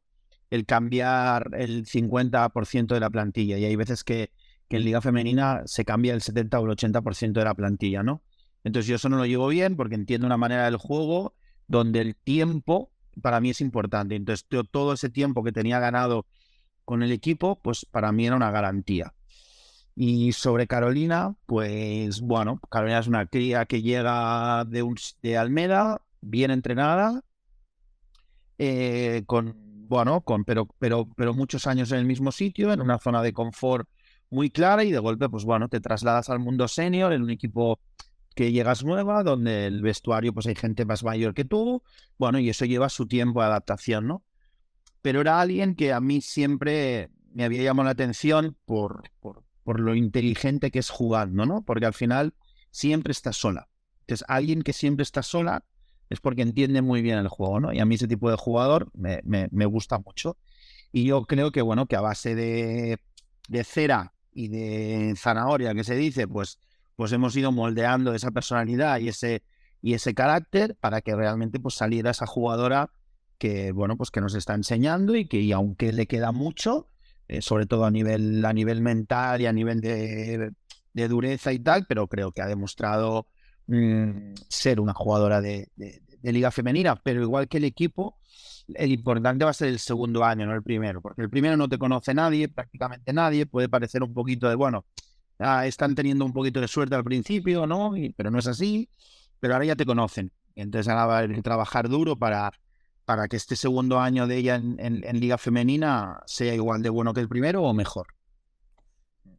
el 0.49 0.65
cambiar 0.65 1.49
el 1.57 1.85
50% 1.85 2.87
de 2.93 3.01
la 3.01 3.09
plantilla 3.09 3.57
y 3.57 3.65
hay 3.65 3.75
veces 3.75 4.05
que, 4.05 4.31
que 4.67 4.77
en 4.77 4.83
Liga 4.83 5.01
Femenina 5.01 5.61
se 5.65 5.85
cambia 5.85 6.13
el 6.13 6.21
70 6.21 6.59
o 6.59 6.65
el 6.65 6.71
80% 6.77 7.33
de 7.33 7.45
la 7.45 7.53
plantilla, 7.53 8.03
¿no? 8.03 8.21
Entonces 8.63 8.87
yo 8.87 8.95
eso 8.95 9.09
no 9.09 9.17
lo 9.17 9.25
llevo 9.25 9.47
bien 9.47 9.75
porque 9.75 9.95
entiendo 9.95 10.27
una 10.27 10.37
manera 10.37 10.65
del 10.65 10.77
juego 10.77 11.35
donde 11.67 12.01
el 12.01 12.15
tiempo 12.15 12.91
para 13.21 13.39
mí 13.39 13.51
es 13.51 13.61
importante. 13.61 14.15
Entonces 14.15 14.45
todo 14.71 14.93
ese 14.93 15.09
tiempo 15.09 15.43
que 15.43 15.51
tenía 15.51 15.79
ganado 15.79 16.25
con 16.85 17.03
el 17.03 17.11
equipo, 17.11 17.59
pues 17.61 17.85
para 17.85 18.11
mí 18.11 18.27
era 18.27 18.35
una 18.35 18.51
garantía. 18.51 19.13
Y 19.95 20.31
sobre 20.33 20.67
Carolina, 20.67 21.35
pues 21.45 22.21
bueno, 22.21 22.59
Carolina 22.69 22.99
es 22.99 23.07
una 23.07 23.25
cría 23.25 23.65
que 23.65 23.81
llega 23.81 24.63
de, 24.65 24.83
un, 24.83 24.95
Almeda, 25.37 26.01
bien 26.21 26.51
entrenada, 26.51 27.23
eh, 28.59 29.23
con, 29.25 29.55
bueno, 29.87 30.21
con, 30.21 30.45
pero, 30.45 30.67
pero, 30.77 31.07
pero 31.15 31.33
muchos 31.33 31.65
años 31.67 31.91
en 31.91 31.99
el 31.99 32.05
mismo 32.05 32.31
sitio, 32.31 32.71
en 32.71 32.81
una 32.81 32.99
zona 32.99 33.23
de 33.23 33.33
confort 33.33 33.89
muy 34.29 34.49
clara 34.49 34.83
y 34.83 34.91
de 34.91 34.99
golpe, 34.99 35.29
pues 35.29 35.43
bueno, 35.43 35.69
te 35.69 35.79
trasladas 35.79 36.29
al 36.29 36.39
mundo 36.39 36.67
senior 36.67 37.13
en 37.13 37.23
un 37.23 37.29
equipo 37.29 37.79
que 38.35 38.51
llegas 38.51 38.83
nueva, 38.83 39.23
donde 39.23 39.65
el 39.65 39.81
vestuario, 39.81 40.33
pues 40.33 40.45
hay 40.47 40.55
gente 40.55 40.85
más 40.85 41.03
mayor 41.03 41.33
que 41.33 41.45
tú, 41.45 41.81
bueno, 42.17 42.39
y 42.39 42.49
eso 42.49 42.65
lleva 42.65 42.89
su 42.89 43.07
tiempo 43.07 43.41
de 43.41 43.47
adaptación, 43.47 44.07
¿no? 44.07 44.23
Pero 45.01 45.21
era 45.21 45.41
alguien 45.41 45.75
que 45.75 45.93
a 45.93 45.99
mí 45.99 46.21
siempre 46.21 47.09
me 47.33 47.45
había 47.45 47.63
llamado 47.63 47.85
la 47.85 47.91
atención 47.91 48.55
por, 48.65 49.09
por, 49.19 49.43
por 49.63 49.79
lo 49.79 49.95
inteligente 49.95 50.71
que 50.71 50.79
es 50.79 50.89
jugando, 50.89 51.45
¿no? 51.45 51.63
Porque 51.63 51.85
al 51.85 51.93
final 51.93 52.33
siempre 52.71 53.11
está 53.11 53.33
sola. 53.33 53.69
Entonces, 54.01 54.25
alguien 54.29 54.61
que 54.61 54.73
siempre 54.73 55.03
está 55.03 55.23
sola 55.23 55.65
es 56.09 56.19
porque 56.21 56.41
entiende 56.41 56.81
muy 56.81 57.01
bien 57.01 57.17
el 57.17 57.27
juego, 57.27 57.59
¿no? 57.59 57.73
Y 57.73 57.79
a 57.79 57.85
mí 57.85 57.95
ese 57.95 58.07
tipo 58.07 58.29
de 58.29 58.37
jugador 58.37 58.89
me, 58.93 59.21
me, 59.23 59.65
gusta 59.65 59.99
mucho. 59.99 60.37
Y 60.91 61.05
yo 61.05 61.25
creo 61.25 61.51
que, 61.51 61.61
bueno, 61.61 61.87
que 61.87 61.95
a 61.95 62.01
base 62.01 62.35
de, 62.35 62.97
de, 63.49 63.63
cera 63.63 64.13
y 64.37 64.49
de 64.49 65.15
zanahoria, 65.17 65.73
que 65.73 65.83
se 65.83 65.95
dice, 65.95 66.27
pues, 66.27 66.59
pues 66.95 67.11
hemos 67.11 67.35
ido 67.35 67.51
moldeando 67.51 68.13
esa 68.13 68.29
personalidad 68.29 68.99
y 68.99 69.07
ese, 69.07 69.41
y 69.81 69.95
ese 69.95 70.13
carácter 70.13 70.75
para 70.79 71.01
que 71.01 71.15
realmente 71.15 71.59
pues, 71.59 71.73
saliera 71.73 72.11
esa 72.11 72.27
jugadora 72.27 72.91
que, 73.39 73.71
bueno, 73.71 73.97
pues 73.97 74.11
que 74.11 74.21
nos 74.21 74.35
está 74.35 74.53
enseñando 74.53 75.15
y 75.15 75.27
que 75.27 75.39
y 75.41 75.53
aunque 75.53 75.91
le 75.91 76.05
queda 76.05 76.31
mucho, 76.31 76.87
eh, 77.27 77.41
sobre 77.41 77.65
todo 77.65 77.85
a 77.85 77.89
nivel, 77.89 78.45
a 78.45 78.53
nivel 78.53 78.79
mental 78.79 79.41
y 79.41 79.47
a 79.47 79.53
nivel 79.53 79.81
de, 79.81 80.53
dureza 80.93 81.51
y 81.51 81.57
tal, 81.57 81.87
pero 81.87 82.07
creo 82.07 82.31
que 82.31 82.43
ha 82.43 82.47
demostrado 82.47 83.25
mm, 83.65 84.33
ser 84.49 84.79
una 84.79 84.93
jugadora 84.93 85.41
de, 85.41 85.71
liga 86.21 86.51
femenina, 86.51 86.95
pero 86.95 87.23
igual 87.23 87.47
que 87.47 87.57
el 87.57 87.63
equipo, 87.63 88.19
el 88.73 88.91
importante 88.91 89.45
va 89.45 89.51
a 89.51 89.53
ser 89.53 89.69
el 89.69 89.79
segundo 89.79 90.23
año, 90.23 90.45
no 90.45 90.53
el 90.53 90.63
primero, 90.63 91.01
porque 91.01 91.21
el 91.21 91.29
primero 91.29 91.57
no 91.57 91.69
te 91.69 91.77
conoce 91.77 92.13
nadie, 92.13 92.49
prácticamente 92.49 93.13
nadie, 93.13 93.45
puede 93.45 93.69
parecer 93.69 94.03
un 94.03 94.13
poquito 94.13 94.49
de, 94.49 94.55
bueno, 94.55 94.85
están 95.65 95.95
teniendo 95.95 96.25
un 96.25 96.33
poquito 96.33 96.59
de 96.59 96.67
suerte 96.67 96.95
al 96.95 97.03
principio, 97.03 97.67
¿no? 97.67 97.93
pero 98.15 98.31
no 98.31 98.39
es 98.39 98.47
así, 98.47 98.89
pero 99.39 99.53
ahora 99.53 99.65
ya 99.65 99.75
te 99.75 99.85
conocen. 99.85 100.31
Entonces 100.55 100.91
ahora 100.91 101.05
va 101.05 101.19
a 101.19 101.41
trabajar 101.41 101.87
duro 101.87 102.17
para, 102.17 102.51
para 103.05 103.27
que 103.27 103.37
este 103.37 103.55
segundo 103.55 103.99
año 103.99 104.27
de 104.27 104.37
ella 104.37 104.55
en, 104.55 105.19
Liga 105.19 105.37
Femenina 105.37 106.21
sea 106.25 106.53
igual 106.53 106.81
de 106.81 106.89
bueno 106.89 107.13
que 107.13 107.21
el 107.21 107.29
primero 107.29 107.63
o 107.63 107.73
mejor. 107.73 108.07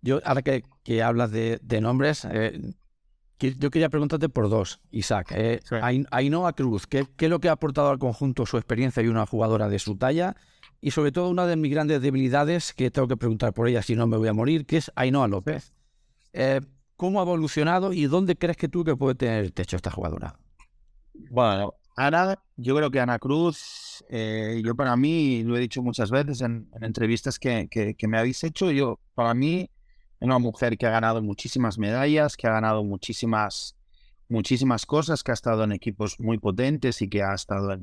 Yo, 0.01 0.21
ahora 0.25 0.43
que, 0.43 1.03
hablas 1.03 1.33
de, 1.33 1.81
nombres, 1.83 2.25
eh, 2.31 2.61
yo 3.39 3.71
quería 3.71 3.89
preguntarte 3.89 4.29
por 4.29 4.49
dos, 4.49 4.81
Isaac. 4.91 5.33
Eh, 5.35 5.61
Ainhoa 6.11 6.53
Cruz, 6.53 6.87
¿qué, 6.87 7.07
es 7.19 7.31
lo 7.31 7.41
que 7.41 7.49
ha 7.49 7.53
aportado 7.53 7.91
al 7.91 7.99
conjunto 7.99 8.47
su 8.47 8.57
experiencia 8.57 9.03
y 9.03 9.09
una 9.09 9.27
jugadora 9.27 9.69
de 9.69 9.79
su 9.79 9.97
talla? 9.97 10.37
Y 10.81 10.91
sobre 10.93 11.13
todo 11.13 11.29
una 11.29 11.47
de 11.47 11.57
mis 11.57 11.73
grandes 11.73 12.01
debilidades, 12.01 12.73
que 12.73 12.91
tengo 12.91 13.09
que 13.09 13.17
preguntar 13.17 13.53
por 13.53 13.69
ella 13.69 13.83
si 13.83 13.95
no 13.95 14.07
me 14.07 14.17
voy 14.17 14.29
a 14.29 14.33
morir, 14.33 14.67
que 14.67 14.77
es 14.77 14.93
Ainhoa 14.95 15.29
López. 15.29 15.73
Eh, 16.33 16.61
¿Cómo 16.97 17.21
ha 17.21 17.23
evolucionado 17.23 17.93
y 17.93 18.07
dónde 18.07 18.37
crees 18.37 18.57
que 18.57 18.69
tú 18.69 18.85
que 18.85 18.97
puede 18.97 19.15
tener 19.15 19.45
el 19.45 19.53
techo 19.53 19.77
esta 19.77 19.91
jugadora? 19.91 20.37
Bueno, 21.31 21.75
Ana, 21.99 22.41
yo 22.57 22.77
creo 22.77 22.91
que 22.91 23.01
Ana 23.01 23.19
Cruz, 23.19 24.05
eh, 24.09 24.61
yo 24.65 24.77
para 24.77 24.97
mí, 24.97 25.43
lo 25.43 25.57
he 25.57 25.61
dicho 25.61 25.83
muchas 25.83 26.11
veces 26.13 26.41
en, 26.43 26.69
entrevistas 26.81 27.39
que, 27.41 27.97
me 28.07 28.19
habéis 28.19 28.45
hecho, 28.45 28.71
yo 28.71 29.01
para 29.15 29.35
mí 29.35 29.69
una 30.21 30.39
mujer 30.39 30.77
que 30.77 30.87
ha 30.87 30.91
ganado 30.91 31.23
muchísimas 31.23 31.79
medallas, 31.79 32.37
que 32.37 32.47
ha 32.47 32.53
ganado 32.53 32.85
muchísimas, 32.85 33.77
muchísimas 34.29 34.87
cosas, 34.87 35.23
que 35.23 35.31
ha 35.31 35.35
estado 35.35 35.65
en 35.65 35.73
equipos 35.73 36.19
muy 36.21 36.39
potentes 36.39 37.03
y 37.03 37.09
que 37.09 37.23
ha 37.23 37.35
estado 37.35 37.79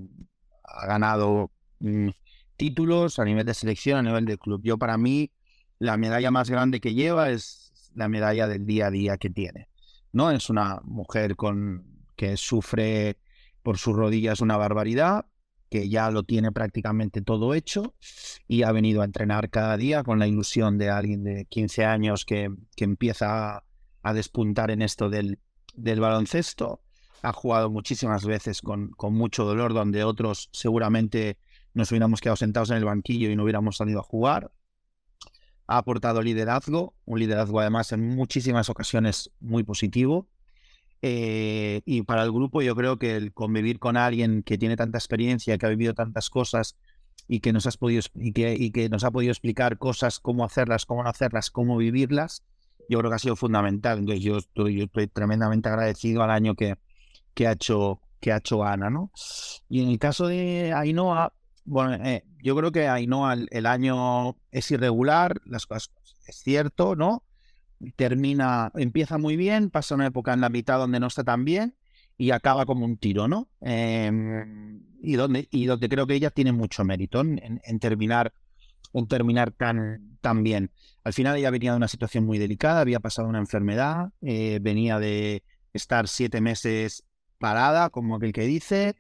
ha 0.68 0.88
ganado 0.88 1.52
mm, 1.80 2.10
títulos 2.58 3.20
a 3.20 3.26
nivel 3.26 3.46
de 3.46 3.54
selección, 3.54 4.00
a 4.00 4.02
nivel 4.02 4.26
de 4.26 4.38
club. 4.38 4.62
Yo 4.64 4.78
para 4.78 4.98
mí 4.98 5.32
la 5.80 5.98
medalla 5.98 6.32
más 6.32 6.50
grande 6.50 6.80
que 6.80 6.94
lleva 6.94 7.30
es 7.30 7.92
la 7.94 8.10
medalla 8.10 8.48
del 8.48 8.66
día 8.66 8.88
a 8.88 8.92
día 8.92 9.18
que 9.18 9.30
tiene. 9.30 9.70
¿no? 10.12 10.32
Es 10.32 10.50
una 10.50 10.82
mujer 10.84 11.36
con, 11.36 11.86
que 12.16 12.38
sufre 12.38 13.18
por 13.64 13.78
sus 13.78 13.96
rodillas 13.96 14.42
una 14.42 14.58
barbaridad, 14.58 15.26
que 15.76 15.90
ya 15.90 16.10
lo 16.10 16.24
tiene 16.24 16.54
prácticamente 16.54 17.22
todo 17.22 17.54
hecho 17.54 17.96
y 18.48 18.64
ha 18.64 18.72
venido 18.72 19.02
a 19.02 19.06
entrenar 19.06 19.50
cada 19.50 19.76
día 19.76 20.04
con 20.04 20.20
la 20.20 20.28
ilusión 20.28 20.78
de 20.78 20.90
alguien 20.90 21.26
de 21.26 21.48
15 21.48 21.84
años 21.84 22.24
que, 22.24 22.50
que 22.78 22.86
empieza 22.86 23.66
a, 24.02 24.14
despuntar 24.14 24.72
en 24.72 24.82
esto 24.82 25.10
del, 25.10 25.40
del, 25.74 26.00
baloncesto. 26.00 26.82
Ha 27.24 27.34
jugado 27.34 27.70
muchísimas 27.70 28.24
veces 28.24 28.62
con, 28.62 28.92
con 28.92 29.14
mucho 29.16 29.44
dolor, 29.44 29.74
donde 29.74 30.06
otros 30.06 30.50
seguramente 30.54 31.40
nos 31.74 31.92
hubiéramos 31.92 32.22
quedado 32.22 32.38
sentados 32.38 32.70
en 32.70 32.78
el 32.78 32.86
banquillo 32.86 33.30
y 33.30 33.36
no 33.36 33.44
hubiéramos 33.44 33.76
salido 33.76 34.00
a 34.00 34.04
jugar. 34.04 34.54
Ha 35.68 35.80
aportado 35.80 36.22
liderazgo, 36.22 36.96
un 37.04 37.20
liderazgo 37.20 37.60
además 37.60 37.92
en 37.92 38.16
muchísimas 38.16 38.70
ocasiones 38.70 39.32
muy 39.42 39.64
positivo 39.64 40.30
eh, 41.02 41.82
y 41.86 42.02
para 42.04 42.24
el 42.24 42.32
grupo 42.32 42.62
yo 42.62 42.76
creo 42.76 42.98
que 42.98 43.16
el 43.16 43.34
convivir 43.34 43.80
con 43.80 43.98
alguien 43.98 44.44
que 44.44 44.58
tiene 44.58 44.76
tanta 44.76 44.98
experiencia, 44.98 45.58
que 45.58 45.66
ha 45.66 45.70
vivido 45.70 45.94
tantas 45.94 46.30
cosas 46.30 46.76
y 47.28 47.40
que 47.40 47.54
nos, 47.54 47.66
has 47.68 47.78
podido, 47.78 48.02
y 48.16 48.34
que, 48.34 48.56
y 48.58 48.72
que 48.72 48.90
nos 48.90 49.04
ha 49.04 49.12
podido 49.12 49.32
explicar 49.32 49.78
cosas, 49.78 50.20
cómo 50.20 50.46
hacerlas, 50.46 50.86
cómo 50.86 51.04
no 51.04 51.10
hacerlas, 51.10 51.52
cómo 51.52 51.78
vivirlas, 51.78 52.44
yo 52.90 53.00
creo 53.00 53.12
que 53.12 53.16
ha 53.16 53.20
sido 53.20 53.36
fundamental. 53.36 54.00
Entonces 54.00 54.24
yo 54.24 54.38
estoy, 54.38 54.78
yo 54.78 54.84
estoy 54.86 55.08
tremendamente 55.08 55.70
agradecido 55.70 56.24
al 56.24 56.32
año 56.32 56.56
que, 56.56 56.76
que, 57.34 57.48
ha 57.48 57.54
hecho, 57.54 58.02
que 58.20 58.32
ha 58.32 58.38
hecho 58.38 58.64
Ana. 58.64 58.90
¿no? 58.90 59.12
Y 59.70 59.82
en 59.82 59.90
el 59.90 60.00
caso 60.00 60.28
de 60.28 60.74
Ainhoa, 60.74 61.34
bueno, 61.66 61.96
eh, 62.06 62.24
yo 62.44 62.56
creo 62.56 62.72
que 62.72 62.88
Ainhoa 62.88 63.34
el, 63.34 63.48
el 63.52 63.66
año 63.66 64.36
es 64.52 64.70
irregular, 64.72 65.42
las 65.46 65.66
cosas 65.66 65.92
es 66.28 66.38
cierto, 66.38 66.96
¿no? 66.96 67.24
Termina, 67.96 68.72
empieza 68.76 69.18
muy 69.18 69.36
bien, 69.36 69.70
pasa 69.70 69.96
una 69.96 70.08
época 70.08 70.34
en 70.34 70.42
la 70.42 70.50
mitad 70.50 70.78
donde 70.78 71.00
no 71.00 71.08
está 71.08 71.24
tan 71.24 71.46
bien 71.46 71.76
y 72.18 72.32
acaba 72.32 72.66
como 72.66 72.86
un 72.86 72.98
tiro, 72.98 73.28
¿no? 73.28 73.50
Em, 73.62 74.84
y, 75.02 75.16
donde, 75.16 75.48
y 75.52 75.66
donde 75.66 75.90
creo 75.90 76.08
que 76.08 76.16
ella 76.16 76.30
tiene 76.32 76.52
mucho 76.52 76.84
mérito 76.84 77.22
en, 77.22 77.80
terminar, 77.80 78.34
en 78.94 79.08
terminar 79.08 79.52
tan, 79.52 80.18
tan 80.22 80.44
bien. 80.44 80.72
Al 81.04 81.14
final 81.14 81.38
ella 81.38 81.52
venía 81.52 81.72
de 81.72 81.78
una 81.78 81.88
situación 81.88 82.26
muy 82.26 82.38
delicada, 82.38 82.82
había 82.82 83.00
pasado 83.00 83.28
una 83.28 83.40
enfermedad, 83.40 84.10
eh, 84.22 84.60
venía 84.62 85.00
de 85.00 85.44
estar 85.74 86.08
siete 86.08 86.42
meses 86.42 87.04
parada, 87.38 87.90
como 87.90 88.16
aquel 88.16 88.32
que 88.32 88.44
dice, 88.44 88.96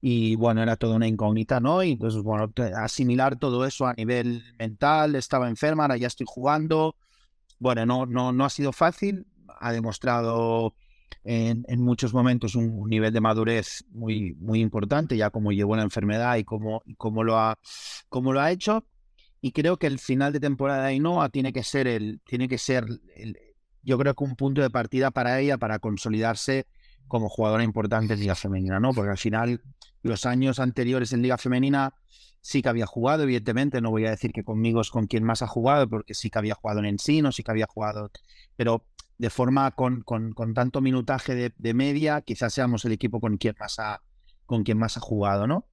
y 0.00 0.36
bueno, 0.36 0.62
era 0.62 0.76
toda 0.76 0.96
una 0.96 1.08
incógnita, 1.08 1.60
¿no? 1.60 1.82
Y 1.82 1.92
entonces, 1.92 2.22
bueno, 2.22 2.50
asimilar 2.76 3.36
todo 3.36 3.66
eso 3.66 3.86
a 3.86 3.94
nivel 3.94 4.42
mental, 4.58 5.14
estaba 5.16 5.48
enferma, 5.48 5.84
ahora 5.84 5.96
ya 5.96 6.06
estoy 6.06 6.26
jugando, 6.28 6.96
bueno, 7.62 7.86
no, 7.86 8.06
no, 8.06 8.32
no 8.32 8.44
ha 8.44 8.50
sido 8.50 8.72
fácil, 8.72 9.24
ha 9.60 9.72
demostrado 9.72 10.74
en, 11.22 11.64
muchos 11.80 12.12
momentos 12.12 12.56
un, 12.56 12.88
nivel 12.88 13.12
de 13.12 13.20
madurez 13.20 13.84
muy, 13.90 14.34
muy 14.34 14.60
importante, 14.60 15.16
ya 15.16 15.30
como 15.30 15.52
llevó 15.52 15.76
la 15.76 15.84
enfermedad 15.84 16.36
y 16.38 16.44
cómo, 16.44 16.82
cómo, 16.98 17.22
lo, 17.22 17.38
ha, 17.38 17.56
cómo 18.08 18.32
lo 18.32 18.40
ha 18.40 18.50
hecho. 18.50 18.84
Y 19.40 19.52
creo 19.52 19.76
que 19.76 19.86
el 19.86 20.00
final 20.00 20.32
de 20.32 20.40
temporada 20.40 20.82
de 20.82 20.88
Ainhoa 20.88 21.28
tiene 21.28 21.52
que 21.52 21.62
ser 21.62 21.86
el, 21.86 22.20
tiene 22.26 22.48
que 22.48 22.58
ser 22.58 22.84
el, 23.14 23.38
yo 23.84 23.96
creo 23.96 24.14
que 24.14 24.24
un 24.24 24.34
punto 24.34 24.60
de 24.60 24.70
partida 24.70 25.12
para 25.12 25.38
ella 25.38 25.56
para 25.56 25.78
consolidarse 25.78 26.66
como 27.06 27.28
jugadora 27.28 27.62
importante 27.62 28.14
en 28.14 28.20
Liga 28.20 28.34
Femenina, 28.34 28.80
¿no? 28.80 28.92
Porque 28.92 29.10
al 29.10 29.18
final, 29.18 29.62
los 30.02 30.26
años 30.26 30.58
anteriores 30.58 31.12
en 31.12 31.22
Liga 31.22 31.38
Femenina 31.38 31.94
sí 32.42 32.60
que 32.60 32.68
había 32.68 32.86
jugado, 32.86 33.22
evidentemente, 33.22 33.80
no 33.80 33.90
voy 33.90 34.04
a 34.04 34.10
decir 34.10 34.32
que 34.32 34.42
conmigo 34.44 34.80
es 34.80 34.90
con 34.90 35.06
quien 35.06 35.24
más 35.24 35.42
ha 35.42 35.46
jugado, 35.46 35.88
porque 35.88 36.12
sí 36.12 36.28
que 36.28 36.38
había 36.38 36.54
jugado 36.54 36.80
en 36.80 36.86
Ensino, 36.86 37.32
sí 37.32 37.42
que 37.42 37.52
había 37.52 37.66
jugado, 37.66 38.10
pero 38.56 38.84
de 39.16 39.30
forma 39.30 39.70
con, 39.70 40.02
con, 40.02 40.34
tanto 40.52 40.80
minutaje 40.80 41.52
de, 41.56 41.74
media, 41.74 42.20
quizás 42.22 42.52
seamos 42.52 42.84
el 42.84 42.92
equipo 42.92 43.20
con 43.20 43.38
quien 43.38 43.54
más 43.60 43.78
ha, 43.78 44.02
con 44.44 44.64
quien 44.64 44.76
más 44.76 44.96
ha 44.96 45.00
jugado, 45.00 45.46
¿no? 45.46 45.68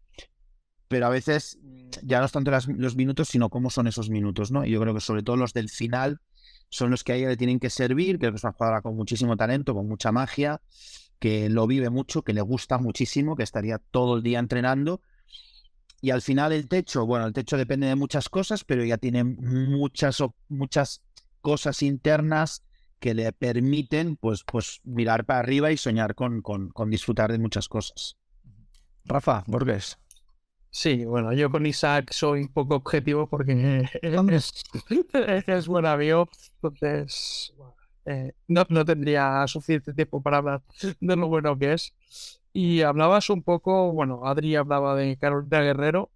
Pero 0.88 1.08
a 1.08 1.10
veces 1.10 1.58
ya 2.04 2.20
no 2.20 2.26
es 2.26 2.32
tanto 2.32 2.52
los 2.52 2.96
minutos, 2.96 3.28
sino 3.30 3.50
cómo 3.50 3.72
son 3.72 3.88
esos 3.88 4.12
minutos, 4.12 4.52
¿no? 4.52 4.66
Y 4.66 4.72
yo 4.72 4.80
creo 4.80 4.94
que 4.94 5.02
sobre 5.02 5.24
todo 5.24 5.38
los 5.38 5.54
del 5.54 5.70
final 5.70 6.22
son 6.70 6.92
los 6.92 7.04
que 7.04 7.14
a 7.14 7.16
ella 7.16 7.30
le 7.30 7.38
tienen 7.38 7.60
que 7.60 7.72
servir, 7.72 8.20
que 8.20 8.28
es 8.28 8.44
una 8.44 8.54
jugadora 8.54 8.84
con 8.84 8.96
muchísimo 8.96 9.36
talento, 9.36 9.74
con 9.74 9.88
mucha 9.88 10.12
magia, 10.12 10.62
que 11.18 11.50
lo 11.50 11.66
vive 11.66 11.90
mucho, 11.90 12.22
que 12.22 12.34
le 12.34 12.42
gusta 12.42 12.78
muchísimo, 12.78 13.36
que 13.36 13.44
estaría 13.44 13.80
todo 13.80 14.18
el 14.18 14.24
día 14.24 14.38
entrenando 14.38 15.02
y 16.02 16.12
al 16.12 16.22
final 16.22 16.54
el 16.54 16.68
techo, 16.68 17.06
bueno, 17.06 17.26
el 17.26 17.34
techo 17.34 17.58
depende 17.58 17.88
de 17.88 17.96
muchas 17.96 18.30
cosas, 18.30 18.64
pero 18.64 18.84
ya 18.84 18.98
tiene 18.98 19.24
muchas, 19.24 20.24
muchas 20.48 21.02
cosas 21.42 21.82
internas 21.82 22.64
que 23.00 23.14
le 23.14 23.32
permiten 23.32 24.16
pues, 24.18 24.44
pues 24.44 24.82
mirar 24.84 25.26
para 25.26 25.40
arriba 25.40 25.72
y 25.72 25.78
soñar 25.78 26.16
con, 26.16 26.42
con, 26.42 26.70
con 26.70 26.90
disfrutar 26.90 27.32
de 27.32 27.40
muchas 27.40 27.68
cosas. 27.68 28.18
Rafa, 29.06 29.44
Borges. 29.48 29.98
Sí, 30.72 31.04
bueno, 31.04 31.34
yo 31.34 31.50
con 31.50 31.66
Isaac 31.66 32.12
soy 32.12 32.42
un 32.42 32.54
poco 32.54 32.76
objetivo 32.76 33.28
porque 33.28 33.90
es, 34.02 34.54
es 35.48 35.68
buen 35.68 35.86
amigo, 35.86 36.30
entonces 36.62 37.54
eh, 38.06 38.34
no, 38.48 38.66
no 38.70 38.86
tendría 38.86 39.46
suficiente 39.48 39.94
tiempo 39.94 40.22
para 40.22 40.38
hablar 40.38 40.62
de 41.00 41.16
lo 41.16 41.28
bueno 41.28 41.58
que 41.58 41.74
es. 41.74 42.39
Y 42.54 42.82
hablabas 42.82 43.30
un 43.30 43.44
poco, 43.44 43.92
bueno, 43.92 44.26
Adri 44.26 44.56
hablaba 44.56 44.96
de 44.96 45.18
Carolina 45.18 45.62
Guerrero, 45.62 46.12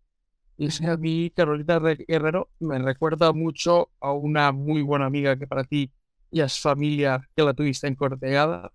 y 0.58 0.67
es 0.67 0.80
que 0.80 0.88
a 0.88 0.98
mí 0.98 1.32
Carolina 1.36 1.80
Guerrero 1.80 2.50
me 2.60 2.80
recuerda 2.80 3.34
mucho 3.34 3.89
a 4.00 4.12
una 4.12 4.52
muy 4.52 4.82
buena 4.82 5.06
amiga 5.06 5.38
que 5.38 5.48
para 5.48 5.63
ti 5.63 5.91
ya 6.32 6.46
es 6.46 6.60
familia 6.60 7.22
que 7.36 7.43
la 7.43 7.54
tuviste 7.54 7.88
en 7.88 7.96
Cortegada, 7.96 8.72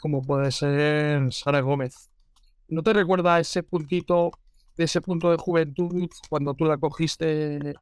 como 0.00 0.22
puede 0.22 0.50
ser 0.50 1.32
Sara 1.32 1.60
Gómez. 1.60 2.10
¿No 2.68 2.82
te 2.82 2.92
recuerda 2.92 3.38
ese 3.40 3.62
puntito 3.62 4.32
de 4.78 4.84
ese 4.84 5.02
punto 5.02 5.30
de 5.30 5.36
juventud 5.36 6.08
cuando 6.30 6.54
tú 6.54 6.64
la 6.64 6.78
cogiste. 6.78 7.74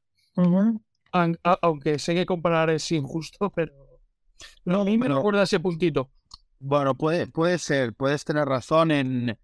aunque 1.42 1.98
sé 1.98 2.14
que 2.14 2.26
comparar 2.26 2.70
es 2.70 2.90
injusto, 2.90 3.50
pero. 3.50 3.72
No, 4.64 4.80
a 4.80 4.84
mí 4.84 4.98
me 4.98 5.08
recuerda 5.08 5.44
ese 5.44 5.60
puntito. 5.60 6.10
Bueno, 6.58 6.96
puede, 6.96 7.26
puede 7.26 7.58
ser, 7.58 7.94
puedes 7.94 8.24
tener 8.24 8.46
razón 8.46 8.90
en. 8.90 9.38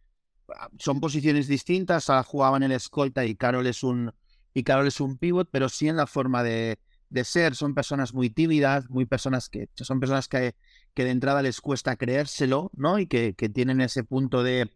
Son 0.78 1.00
posiciones 1.00 1.48
distintas. 1.48 2.06
jugaban 2.26 2.62
en 2.62 2.72
el 2.72 2.76
escolta 2.76 3.24
y 3.24 3.34
Carol 3.34 3.66
es 3.66 3.82
un. 3.82 4.12
Y 4.54 4.64
Carol 4.64 4.86
es 4.86 5.00
un 5.00 5.16
pivot, 5.16 5.48
pero 5.50 5.68
sí 5.68 5.88
en 5.88 5.96
la 5.96 6.06
forma 6.06 6.42
de, 6.42 6.78
de 7.08 7.24
ser. 7.24 7.54
Son 7.54 7.74
personas 7.74 8.12
muy 8.14 8.30
tímidas, 8.30 8.88
muy 8.90 9.06
personas 9.06 9.48
que. 9.48 9.68
Son 9.76 10.00
personas 10.00 10.28
que, 10.28 10.54
que 10.94 11.04
de 11.04 11.10
entrada 11.10 11.42
les 11.42 11.60
cuesta 11.60 11.96
creérselo, 11.96 12.70
¿no? 12.74 12.98
Y 12.98 13.06
que, 13.06 13.34
que 13.34 13.48
tienen 13.48 13.80
ese 13.80 14.04
punto 14.04 14.42
de. 14.42 14.70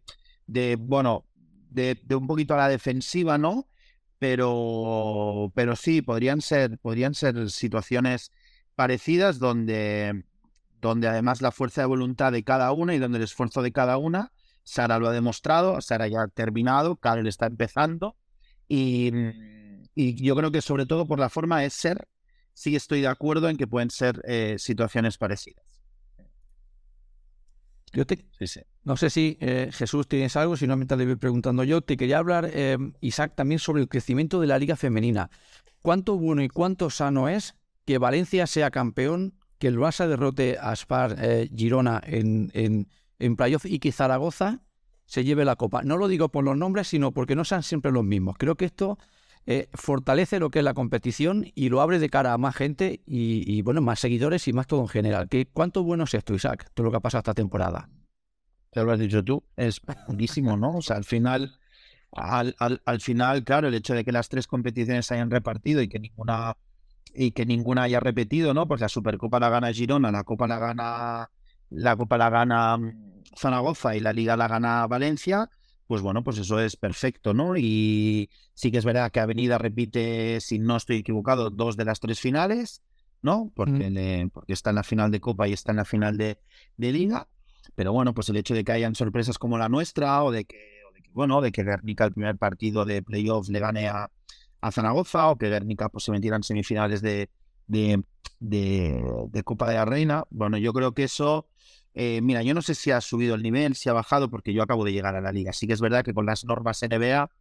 de 0.47 0.77
bueno, 0.79 1.25
de, 1.69 2.15
un 2.15 2.27
poquito 2.27 2.53
a 2.53 2.57
la 2.57 2.69
defensiva, 2.69 3.37
¿no? 3.37 3.67
Pero, 4.19 5.51
pero 5.55 5.75
sí, 5.75 6.01
podrían 6.01 6.41
ser, 6.41 6.79
podrían 6.79 7.13
ser 7.13 7.49
situaciones 7.51 8.31
parecidas 8.75 9.39
donde, 9.39 10.23
donde 10.81 11.07
además 11.07 11.41
la 11.41 11.51
fuerza 11.51 11.81
de 11.81 11.87
voluntad 11.87 12.31
de 12.31 12.43
cada 12.43 12.71
una 12.71 12.93
y 12.95 12.99
donde 12.99 13.17
el 13.17 13.23
esfuerzo 13.23 13.61
de 13.61 13.71
cada 13.71 13.97
una, 13.97 14.31
Sara 14.63 14.99
lo 14.99 15.07
ha 15.07 15.13
demostrado, 15.13 15.81
Sara 15.81 16.07
ya 16.07 16.23
ha 16.23 16.27
terminado, 16.27 16.97
Karel 16.97 17.27
está 17.27 17.45
empezando 17.45 18.15
y, 18.67 19.11
y, 19.95 20.21
yo 20.21 20.35
creo 20.35 20.51
que 20.51 20.61
sobre 20.61 20.85
todo 20.85 21.05
por 21.05 21.19
la 21.19 21.29
forma 21.29 21.61
de 21.61 21.69
ser, 21.69 22.07
sí 22.53 22.75
estoy 22.75 23.01
de 23.01 23.07
acuerdo 23.07 23.49
en 23.49 23.57
que 23.57 23.67
pueden 23.67 23.89
ser 23.89 24.21
eh, 24.25 24.55
situaciones 24.59 25.17
parecidas. 25.17 25.63
Yo 27.93 28.05
te, 28.05 28.25
no 28.83 28.97
sé 28.97 29.09
si 29.09 29.37
eh, 29.39 29.69
Jesús 29.71 30.07
tienes 30.07 30.35
algo, 30.35 30.57
si 30.57 30.67
no, 30.67 30.75
mientras 30.75 30.97
le 30.97 31.05
voy 31.05 31.15
preguntando 31.15 31.63
yo. 31.63 31.81
Te 31.81 31.95
quería 31.95 32.17
hablar, 32.17 32.49
eh, 32.53 32.77
Isaac, 32.99 33.33
también 33.35 33.59
sobre 33.59 33.81
el 33.81 33.87
crecimiento 33.87 34.41
de 34.41 34.47
la 34.47 34.59
liga 34.59 34.75
femenina. 34.75 35.29
¿Cuánto 35.81 36.17
bueno 36.17 36.43
y 36.43 36.49
cuánto 36.49 36.89
sano 36.89 37.29
es 37.29 37.55
que 37.85 37.97
Valencia 37.97 38.45
sea 38.47 38.69
campeón, 38.69 39.36
que 39.59 39.67
el 39.67 39.77
Barça 39.77 40.07
derrote 40.07 40.57
a 40.59 40.75
Spar 40.75 41.15
eh, 41.19 41.49
Girona 41.55 42.01
en, 42.05 42.51
en, 42.53 42.87
en 43.19 43.35
playoff 43.35 43.65
y 43.65 43.79
que 43.79 43.91
Zaragoza 43.91 44.61
se 45.05 45.23
lleve 45.23 45.45
la 45.45 45.55
copa? 45.55 45.81
No 45.83 45.97
lo 45.97 46.07
digo 46.07 46.29
por 46.29 46.43
los 46.43 46.57
nombres, 46.57 46.87
sino 46.87 47.11
porque 47.11 47.35
no 47.35 47.45
sean 47.45 47.63
siempre 47.63 47.91
los 47.91 48.03
mismos. 48.03 48.35
Creo 48.37 48.55
que 48.55 48.65
esto 48.65 48.97
eh, 49.49 49.69
fortalece 49.73 50.39
lo 50.39 50.49
que 50.49 50.59
es 50.59 50.65
la 50.65 50.73
competición 50.73 51.45
y 51.55 51.69
lo 51.69 51.79
abre 51.79 51.99
de 51.99 52.09
cara 52.09 52.33
a 52.33 52.37
más 52.37 52.53
gente 52.53 53.01
y, 53.05 53.61
bueno, 53.61 53.79
más 53.79 53.97
seguidores 53.97 54.45
y 54.49 54.51
más 54.51 54.67
todo 54.67 54.81
en 54.81 54.89
general. 54.89 55.29
¿Qué, 55.29 55.47
¿Cuánto 55.47 55.83
bueno 55.83 56.03
es 56.03 56.13
esto, 56.13 56.33
Isaac? 56.33 56.69
Todo 56.73 56.85
lo 56.85 56.91
que 56.91 56.97
ha 56.97 56.99
pasado 56.99 57.19
esta 57.19 57.33
temporada. 57.33 57.89
Te 58.71 58.83
lo 58.83 58.91
has 58.91 58.99
dicho 58.99 59.23
tú, 59.23 59.41
es 59.55 59.81
buenísimo, 60.05 60.57
¿no? 60.57 60.75
O 60.75 60.81
sea, 60.81 60.97
al 60.97 61.05
final, 61.05 61.57
al, 62.11 62.55
al, 62.59 62.99
final, 62.99 63.45
claro, 63.45 63.69
el 63.69 63.73
hecho 63.73 63.93
de 63.93 64.03
que 64.03 64.11
las 64.11 64.27
tres 64.27 64.47
competiciones 64.47 65.05
se 65.05 65.13
hayan 65.13 65.31
repartido 65.31 65.81
y 65.81 65.87
que 65.87 65.99
ninguna 65.99 66.57
y 67.17 67.31
que 67.31 67.45
ninguna 67.45 67.83
haya 67.83 67.99
repetido, 67.99 68.53
¿no? 68.53 68.67
Pues 68.67 68.79
la 68.79 68.89
Supercopa 68.89 69.39
la 69.39 69.49
gana 69.49 69.73
Girona, 69.73 70.11
la 70.11 70.23
Copa 70.23 70.47
la 70.47 70.59
gana 70.59 71.29
la 71.69 71.95
Copa 71.97 72.17
la 72.17 72.29
gana 72.29 72.77
mm, 72.77 73.23
Zaragoza 73.35 73.95
y 73.95 73.99
la 73.99 74.13
Liga 74.13 74.37
la 74.37 74.47
gana 74.47 74.85
Valencia, 74.87 75.49
pues 75.87 76.01
bueno, 76.01 76.23
pues 76.23 76.37
eso 76.37 76.59
es 76.59 76.75
perfecto, 76.75 77.33
¿no? 77.33 77.57
Y 77.57 78.29
sí 78.53 78.71
que 78.71 78.77
es 78.77 78.85
verdad 78.85 79.11
que 79.11 79.19
Avenida 79.19 79.57
repite, 79.57 80.39
si 80.41 80.59
no 80.59 80.77
estoy 80.77 80.97
equivocado, 80.97 81.49
dos 81.49 81.75
de 81.75 81.85
las 81.85 81.99
tres 81.99 82.19
finales, 82.19 82.83
¿no? 83.21 83.51
Porque, 83.55 84.29
porque 84.31 84.53
está 84.53 84.69
en 84.69 84.75
la 84.75 84.83
final 84.83 85.11
de 85.11 85.19
Copa 85.19 85.47
y 85.47 85.53
está 85.53 85.71
en 85.71 85.77
la 85.77 85.85
final 85.85 86.17
de, 86.17 86.37
de, 86.77 86.91
Liga. 86.91 87.27
Pero 87.75 87.93
bueno, 87.93 88.13
pues 88.13 88.29
el 88.29 88.37
hecho 88.37 88.53
de 88.53 88.63
que 88.63 88.71
hayan 88.71 88.95
sorpresas 88.95 89.37
como 89.39 89.57
la 89.57 89.69
nuestra 89.69 90.23
o 90.23 90.31
de 90.31 90.45
que, 90.45 90.81
bueno, 91.13 91.41
de 91.41 91.51
que 91.51 91.63
Guernica 91.63 92.05
el 92.05 92.13
primer 92.13 92.37
partido 92.37 92.85
de 92.85 93.01
playoffs 93.01 93.49
le 93.49 93.59
gane 93.59 93.87
a, 93.87 94.09
a 94.67 94.71
Zaragoza 94.71 95.29
o 95.29 95.37
que 95.37 95.49
Guernica 95.49 95.89
pues 95.89 96.03
se 96.03 96.11
metiera 96.11 96.37
en 96.37 96.43
semifinales 96.43 97.01
de, 97.01 97.29
de, 97.67 98.03
Copa 99.43 99.69
de 99.69 99.75
la 99.75 99.85
Reina, 99.85 100.23
bueno, 100.29 100.57
yo 100.57 100.73
creo 100.73 100.93
que 100.93 101.03
eso 101.03 101.47
eh, 101.99 102.21
mira, 102.21 102.43
yo 102.43 102.53
no 102.53 102.61
sé 102.61 102.75
si 102.75 102.91
ha 102.91 103.01
subido 103.01 103.33
el 103.33 103.41
nivel, 103.41 103.73
si 103.75 103.89
ha 103.89 103.93
bajado, 103.93 104.29
porque 104.29 104.53
yo 104.53 104.61
acabo 104.61 104.85
de 104.85 104.93
llegar 104.93 105.15
a 105.15 105.21
la 105.21 105.31
liga. 105.31 105.51
Sí 105.51 105.65
que 105.65 105.73
es 105.73 105.81
verdad 105.81 106.05
que 106.05 106.13
con 106.13 106.27
las 106.27 106.45
normas 106.45 106.83
NBA, 106.83 107.31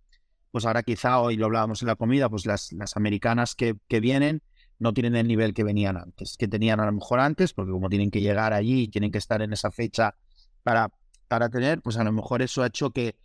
pues 0.50 0.64
ahora 0.64 0.82
quizá, 0.82 1.20
hoy 1.20 1.36
lo 1.36 1.44
hablábamos 1.44 1.82
en 1.82 1.88
la 1.88 1.96
comida, 1.96 2.30
pues 2.30 2.46
las, 2.46 2.72
las 2.72 2.96
americanas 2.96 3.54
que, 3.54 3.76
que 3.86 4.00
vienen 4.00 4.40
no 4.78 4.94
tienen 4.94 5.14
el 5.14 5.28
nivel 5.28 5.52
que 5.52 5.62
venían 5.62 5.98
antes, 5.98 6.38
que 6.38 6.48
tenían 6.48 6.80
a 6.80 6.86
lo 6.86 6.92
mejor 6.92 7.20
antes, 7.20 7.52
porque 7.52 7.70
como 7.70 7.90
tienen 7.90 8.10
que 8.10 8.22
llegar 8.22 8.54
allí 8.54 8.88
tienen 8.88 9.10
que 9.10 9.18
estar 9.18 9.42
en 9.42 9.52
esa 9.52 9.70
fecha 9.70 10.14
para, 10.62 10.90
para 11.28 11.50
tener, 11.50 11.82
pues 11.82 11.98
a 11.98 12.04
lo 12.04 12.12
mejor 12.12 12.40
eso 12.40 12.62
ha 12.62 12.68
hecho 12.68 12.90
que 12.92 13.16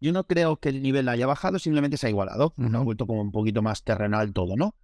yo 0.00 0.12
no 0.12 0.26
creo 0.26 0.56
que 0.56 0.70
el 0.70 0.82
nivel 0.82 1.08
haya 1.08 1.26
bajado, 1.26 1.58
simplemente 1.58 1.96
se 1.96 2.06
ha 2.06 2.10
igualado, 2.10 2.54
no 2.56 2.78
ha 2.78 2.82
vuelto 2.82 3.06
como 3.06 3.20
un 3.20 3.32
poquito 3.32 3.62
más 3.62 3.84
terrenal 3.84 4.32
todo, 4.32 4.56
¿no? 4.56 4.74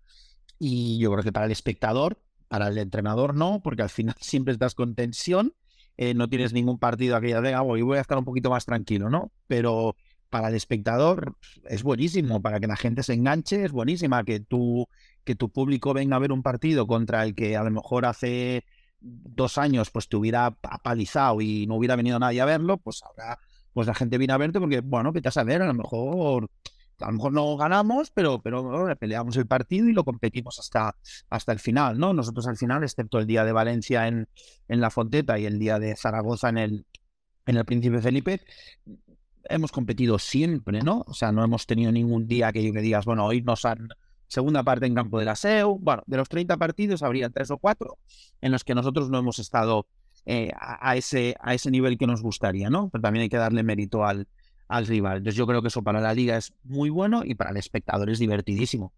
Y 0.58 0.98
yo 0.98 1.10
creo 1.12 1.24
que 1.24 1.32
para 1.32 1.46
el 1.46 1.52
espectador, 1.52 2.18
para 2.48 2.68
el 2.68 2.78
entrenador 2.78 3.34
no, 3.34 3.60
porque 3.62 3.82
al 3.82 3.90
final 3.90 4.14
siempre 4.20 4.52
estás 4.52 4.74
con 4.74 4.94
tensión 4.94 5.54
eh, 5.96 6.14
no 6.14 6.28
tienes 6.28 6.52
ningún 6.52 6.78
partido 6.78 7.16
aquella 7.16 7.40
de, 7.40 7.54
ah, 7.54 7.62
voy 7.62 7.96
a 7.96 8.00
estar 8.00 8.18
un 8.18 8.24
poquito 8.24 8.50
más 8.50 8.66
tranquilo, 8.66 9.08
¿no? 9.08 9.32
Pero 9.46 9.96
para 10.28 10.48
el 10.48 10.54
espectador 10.54 11.36
es 11.64 11.82
buenísimo, 11.82 12.42
para 12.42 12.60
que 12.60 12.66
la 12.66 12.76
gente 12.76 13.02
se 13.02 13.14
enganche 13.14 13.64
es 13.64 13.72
buenísima, 13.72 14.24
que 14.24 14.40
tu, 14.40 14.88
que 15.24 15.34
tu 15.34 15.50
público 15.50 15.94
venga 15.94 16.16
a 16.16 16.18
ver 16.18 16.32
un 16.32 16.42
partido 16.42 16.86
contra 16.86 17.24
el 17.24 17.34
que 17.34 17.56
a 17.56 17.64
lo 17.64 17.70
mejor 17.70 18.04
hace 18.04 18.64
dos 19.00 19.56
años 19.56 19.90
pues 19.90 20.08
te 20.08 20.16
hubiera 20.16 20.46
apalizado 20.62 21.40
y 21.40 21.66
no 21.66 21.76
hubiera 21.76 21.96
venido 21.96 22.18
nadie 22.18 22.40
a 22.42 22.44
verlo, 22.44 22.76
pues 22.76 23.02
ahora 23.02 23.38
pues 23.76 23.86
la 23.86 23.94
gente 23.94 24.16
viene 24.16 24.32
a 24.32 24.38
verte 24.38 24.58
porque, 24.58 24.80
bueno, 24.80 25.12
que 25.12 25.20
te 25.20 25.28
vas 25.28 25.36
a 25.36 25.44
ver, 25.44 25.60
a 25.60 25.66
lo 25.66 25.74
mejor 25.74 26.48
a 26.98 27.08
lo 27.08 27.12
mejor 27.12 27.32
no 27.34 27.58
ganamos, 27.58 28.10
pero, 28.10 28.40
pero 28.40 28.88
peleamos 28.98 29.36
el 29.36 29.46
partido 29.46 29.86
y 29.86 29.92
lo 29.92 30.02
competimos 30.02 30.58
hasta, 30.58 30.96
hasta 31.28 31.52
el 31.52 31.58
final, 31.58 31.98
¿no? 31.98 32.14
Nosotros 32.14 32.46
al 32.46 32.56
final, 32.56 32.84
excepto 32.84 33.18
el 33.18 33.26
día 33.26 33.44
de 33.44 33.52
Valencia 33.52 34.08
en, 34.08 34.28
en 34.68 34.80
la 34.80 34.88
Fonteta 34.88 35.38
y 35.38 35.44
el 35.44 35.58
día 35.58 35.78
de 35.78 35.94
Zaragoza 35.94 36.48
en 36.48 36.56
el, 36.56 36.86
en 37.44 37.56
el 37.58 37.66
Príncipe 37.66 38.00
Felipe, 38.00 38.40
hemos 39.44 39.72
competido 39.72 40.18
siempre, 40.18 40.80
¿no? 40.80 41.04
O 41.06 41.12
sea, 41.12 41.30
no 41.30 41.44
hemos 41.44 41.66
tenido 41.66 41.92
ningún 41.92 42.26
día 42.26 42.50
que, 42.52 42.72
que 42.72 42.80
digas, 42.80 43.04
bueno, 43.04 43.26
hoy 43.26 43.42
nos 43.42 43.66
han 43.66 43.90
segunda 44.26 44.62
parte 44.62 44.86
en 44.86 44.94
campo 44.94 45.18
de 45.18 45.26
la 45.26 45.36
SEU. 45.36 45.78
Bueno, 45.78 46.02
de 46.06 46.16
los 46.16 46.30
30 46.30 46.56
partidos 46.56 47.02
habría 47.02 47.28
tres 47.28 47.50
o 47.50 47.58
cuatro 47.58 47.98
en 48.40 48.52
los 48.52 48.64
que 48.64 48.74
nosotros 48.74 49.10
no 49.10 49.18
hemos 49.18 49.38
estado 49.38 49.86
eh, 50.26 50.50
a, 50.58 50.96
ese, 50.96 51.36
a 51.40 51.54
ese 51.54 51.70
nivel 51.70 51.96
que 51.96 52.06
nos 52.06 52.20
gustaría, 52.20 52.68
¿no? 52.68 52.88
Pero 52.90 53.00
también 53.00 53.22
hay 53.22 53.28
que 53.28 53.36
darle 53.36 53.62
mérito 53.62 54.04
al, 54.04 54.26
al 54.68 54.86
rival. 54.86 55.18
Entonces 55.18 55.36
yo 55.36 55.46
creo 55.46 55.62
que 55.62 55.68
eso 55.68 55.82
para 55.82 56.00
la 56.00 56.14
liga 56.14 56.36
es 56.36 56.52
muy 56.64 56.90
bueno 56.90 57.22
y 57.24 57.36
para 57.36 57.50
el 57.50 57.56
espectador 57.56 58.10
es 58.10 58.18
divertidísimo. 58.18 58.92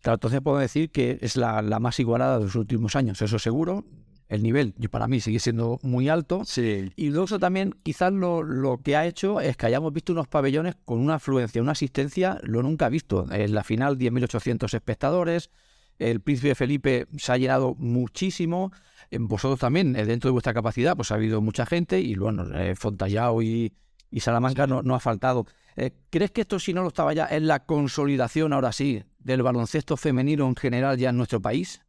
Claro, 0.00 0.14
entonces 0.14 0.40
puedo 0.40 0.58
decir 0.58 0.90
que 0.90 1.18
es 1.20 1.36
la, 1.36 1.62
más 1.78 2.00
igualada 2.00 2.38
de 2.38 2.44
los 2.44 2.56
últimos 2.56 2.96
años, 2.96 3.22
eso 3.22 3.38
seguro. 3.38 3.84
El 4.28 4.42
nivel, 4.42 4.72
yo 4.78 4.88
para 4.88 5.06
mí, 5.06 5.20
sigue 5.20 5.38
siendo 5.38 5.78
muy 5.82 6.08
alto. 6.08 6.42
Sí. 6.46 6.90
Y 6.96 7.10
luego 7.10 7.38
también, 7.38 7.74
quizás 7.82 8.12
lo, 8.14 8.42
lo, 8.42 8.78
que 8.78 8.96
ha 8.96 9.06
hecho 9.06 9.40
es 9.40 9.58
que 9.58 9.66
hayamos 9.66 9.92
visto 9.92 10.14
unos 10.14 10.26
pabellones 10.26 10.76
con 10.86 10.98
una 10.98 11.16
afluencia, 11.16 11.60
una 11.60 11.72
asistencia, 11.72 12.40
lo 12.42 12.62
nunca 12.62 12.88
visto. 12.88 13.30
En 13.30 13.54
la 13.54 13.62
final, 13.62 13.98
10.800 13.98 14.72
espectadores. 14.72 15.50
El 15.98 16.20
Príncipe 16.20 16.54
Felipe 16.54 17.06
se 17.18 17.30
ha 17.30 17.36
llenado 17.36 17.74
muchísimo. 17.74 18.72
Vosotros 19.20 19.60
también, 19.60 19.94
eh, 19.96 20.04
dentro 20.06 20.28
de 20.28 20.32
vuestra 20.32 20.54
capacidad, 20.54 20.96
pues 20.96 21.10
ha 21.12 21.16
habido 21.16 21.40
mucha 21.40 21.66
gente. 21.66 22.00
Y 22.00 22.14
bueno, 22.16 22.44
eh, 22.54 22.74
Fontallao 22.76 23.42
y, 23.42 23.72
y 24.10 24.20
Salamanca 24.20 24.66
no, 24.66 24.82
no 24.82 24.94
ha 24.94 25.00
faltado. 25.00 25.46
Eh, 25.76 25.92
¿Crees 26.10 26.30
que 26.30 26.42
esto, 26.42 26.58
si 26.58 26.72
no 26.74 26.82
lo 26.82 26.88
estaba 26.88 27.12
ya, 27.14 27.26
es 27.26 27.42
la 27.42 27.64
consolidación 27.64 28.52
ahora 28.52 28.72
sí 28.72 29.02
del 29.18 29.42
baloncesto 29.42 29.96
femenino 29.96 30.46
en 30.46 30.56
general 30.56 30.98
ya 30.98 31.10
en 31.10 31.16
nuestro 31.16 31.40
país? 31.40 31.82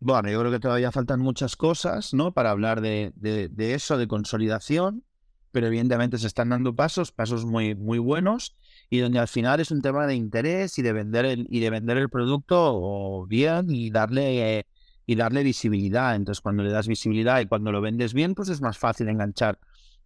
Bueno, 0.00 0.30
yo 0.30 0.40
creo 0.40 0.52
que 0.52 0.60
todavía 0.60 0.92
faltan 0.92 1.20
muchas 1.20 1.56
cosas, 1.56 2.12
¿no? 2.12 2.32
Para 2.34 2.50
hablar 2.50 2.80
de, 2.80 3.12
de, 3.16 3.74
eso, 3.74 3.96
de 3.96 4.06
consolidación. 4.06 5.04
pero 5.50 5.68
evidentemente 5.68 6.18
se 6.18 6.26
están 6.26 6.48
dando 6.50 6.74
pasos, 6.74 7.12
pasos 7.12 7.44
muy, 7.46 7.76
muy 7.76 7.98
buenos 7.98 8.56
y 8.90 8.98
donde 8.98 9.20
al 9.20 9.28
final 9.28 9.60
es 9.60 9.70
un 9.70 9.82
tema 9.82 10.06
de 10.06 10.16
interés 10.16 10.78
y 10.78 10.82
de 10.82 10.92
vender 10.92 11.24
el, 11.24 11.46
y 11.48 11.60
de 11.60 11.70
vender 11.70 11.96
el 11.96 12.10
producto 12.10 13.24
bien 13.26 13.70
y 13.70 13.90
darle, 13.90 14.66
y 15.06 15.16
darle 15.16 15.42
visibilidad. 15.42 16.14
Entonces, 16.14 16.40
cuando 16.40 16.62
le 16.62 16.70
das 16.70 16.88
visibilidad 16.88 17.40
y 17.40 17.46
cuando 17.46 17.72
lo 17.72 17.80
vendes 17.80 18.14
bien, 18.14 18.34
pues 18.34 18.48
es 18.48 18.60
más 18.60 18.78
fácil 18.78 19.08
enganchar 19.08 19.58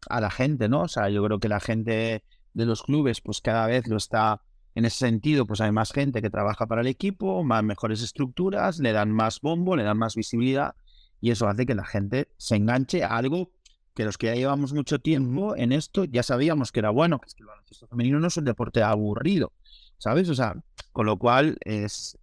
a 0.08 0.20
la 0.20 0.30
gente, 0.30 0.68
¿no? 0.68 0.82
O 0.82 0.88
sea, 0.88 1.08
yo 1.08 1.24
creo 1.24 1.38
que 1.38 1.48
la 1.48 1.60
gente 1.60 2.24
de 2.54 2.66
los 2.66 2.82
clubes, 2.82 3.20
pues 3.20 3.40
cada 3.40 3.66
vez 3.66 3.86
lo 3.88 3.96
está 3.96 4.42
en 4.74 4.84
ese 4.84 4.98
sentido, 4.98 5.46
pues 5.46 5.60
hay 5.60 5.72
más 5.72 5.92
gente 5.92 6.22
que 6.22 6.30
trabaja 6.30 6.66
para 6.66 6.82
el 6.82 6.86
equipo, 6.86 7.42
más 7.42 7.64
mejores 7.64 8.02
estructuras, 8.02 8.78
le 8.78 8.92
dan 8.92 9.10
más 9.10 9.40
bombo, 9.40 9.76
le 9.76 9.82
dan 9.82 9.98
más 9.98 10.14
visibilidad 10.14 10.74
y 11.20 11.30
eso 11.30 11.48
hace 11.48 11.66
que 11.66 11.74
la 11.74 11.84
gente 11.84 12.28
se 12.36 12.56
enganche 12.56 13.02
a 13.02 13.16
algo 13.16 13.50
que 13.94 14.04
los 14.04 14.16
que 14.16 14.28
ya 14.28 14.34
llevamos 14.34 14.72
mucho 14.72 15.00
tiempo 15.00 15.56
en 15.56 15.72
esto 15.72 16.04
ya 16.04 16.22
sabíamos 16.22 16.70
que 16.70 16.78
era 16.78 16.90
bueno, 16.90 17.18
que 17.18 17.26
es 17.26 17.34
que 17.34 17.42
el 17.42 17.48
baloncesto 17.48 17.88
femenino 17.88 18.20
no 18.20 18.28
es 18.28 18.36
un 18.36 18.44
deporte 18.44 18.80
aburrido, 18.80 19.52
¿sabes? 19.98 20.28
O 20.28 20.34
sea, 20.36 20.54
con 20.92 21.06
lo 21.06 21.18
cual 21.18 21.58
es, 21.64 22.16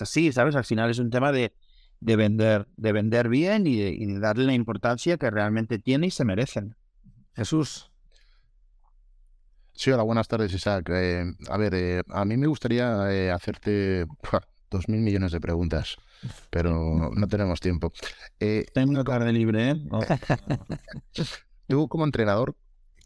así, 0.00 0.32
¿sabes? 0.32 0.56
Al 0.56 0.64
final 0.64 0.90
es 0.90 0.98
un 0.98 1.10
tema 1.10 1.30
de, 1.30 1.52
de 2.04 2.16
vender, 2.16 2.68
de 2.76 2.92
vender 2.92 3.30
bien 3.30 3.66
y 3.66 3.76
de, 3.76 4.18
darle 4.20 4.44
la 4.44 4.52
importancia 4.52 5.16
que 5.16 5.30
realmente 5.30 5.78
tiene 5.78 6.08
y 6.08 6.10
se 6.10 6.26
merecen. 6.26 6.76
Jesús. 7.34 7.90
Sí, 9.72 9.90
hola, 9.90 10.02
buenas 10.02 10.28
tardes, 10.28 10.52
Isaac. 10.52 10.90
Eh, 10.90 11.24
a 11.48 11.56
ver, 11.56 11.74
eh, 11.74 12.02
a 12.10 12.26
mí 12.26 12.36
me 12.36 12.46
gustaría 12.46 13.10
eh, 13.10 13.30
hacerte 13.30 14.06
dos 14.70 14.88
mil 14.88 15.00
millones 15.00 15.32
de 15.32 15.40
preguntas 15.40 15.96
pero 16.48 17.10
no 17.14 17.28
tenemos 17.28 17.60
tiempo. 17.60 17.92
Tengo 18.38 18.90
una 18.90 19.04
tarde 19.04 19.30
libre, 19.30 19.72
¿eh? 19.72 19.76
Tú 21.68 21.86
como 21.86 22.04
entrenador, 22.04 22.56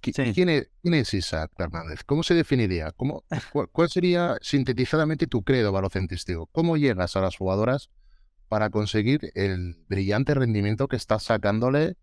¿quién, 0.00 0.48
es, 0.48 1.14
Isaac 1.14 1.50
Hernández? 1.58 2.04
¿Cómo 2.04 2.22
se 2.22 2.34
definiría? 2.34 2.92
¿Cómo, 2.92 3.24
cuál, 3.72 3.88
sería 3.88 4.36
sintetizadamente 4.40 5.26
tu 5.26 5.42
credo 5.42 5.72
balocentístico? 5.72 6.46
¿Cómo 6.52 6.76
llegas 6.76 7.16
a 7.16 7.20
las 7.22 7.36
jugadoras 7.36 7.90
para 8.48 8.70
conseguir 8.70 9.30
el 9.34 9.76
brillante 9.88 10.34
rendimiento 10.34 10.88
que 10.88 10.96
estás 10.96 11.24
sacándole 11.24 11.96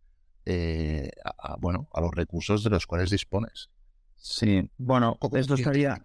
eh, 0.45 1.09
a, 1.23 1.55
bueno, 1.57 1.89
a 1.93 2.01
los 2.01 2.11
recursos 2.11 2.63
de 2.63 2.69
los 2.69 2.85
cuales 2.85 3.09
dispones? 3.09 3.69
Sí, 4.15 4.69
bueno, 4.77 5.17
esto 5.33 5.55
estaría, 5.55 6.03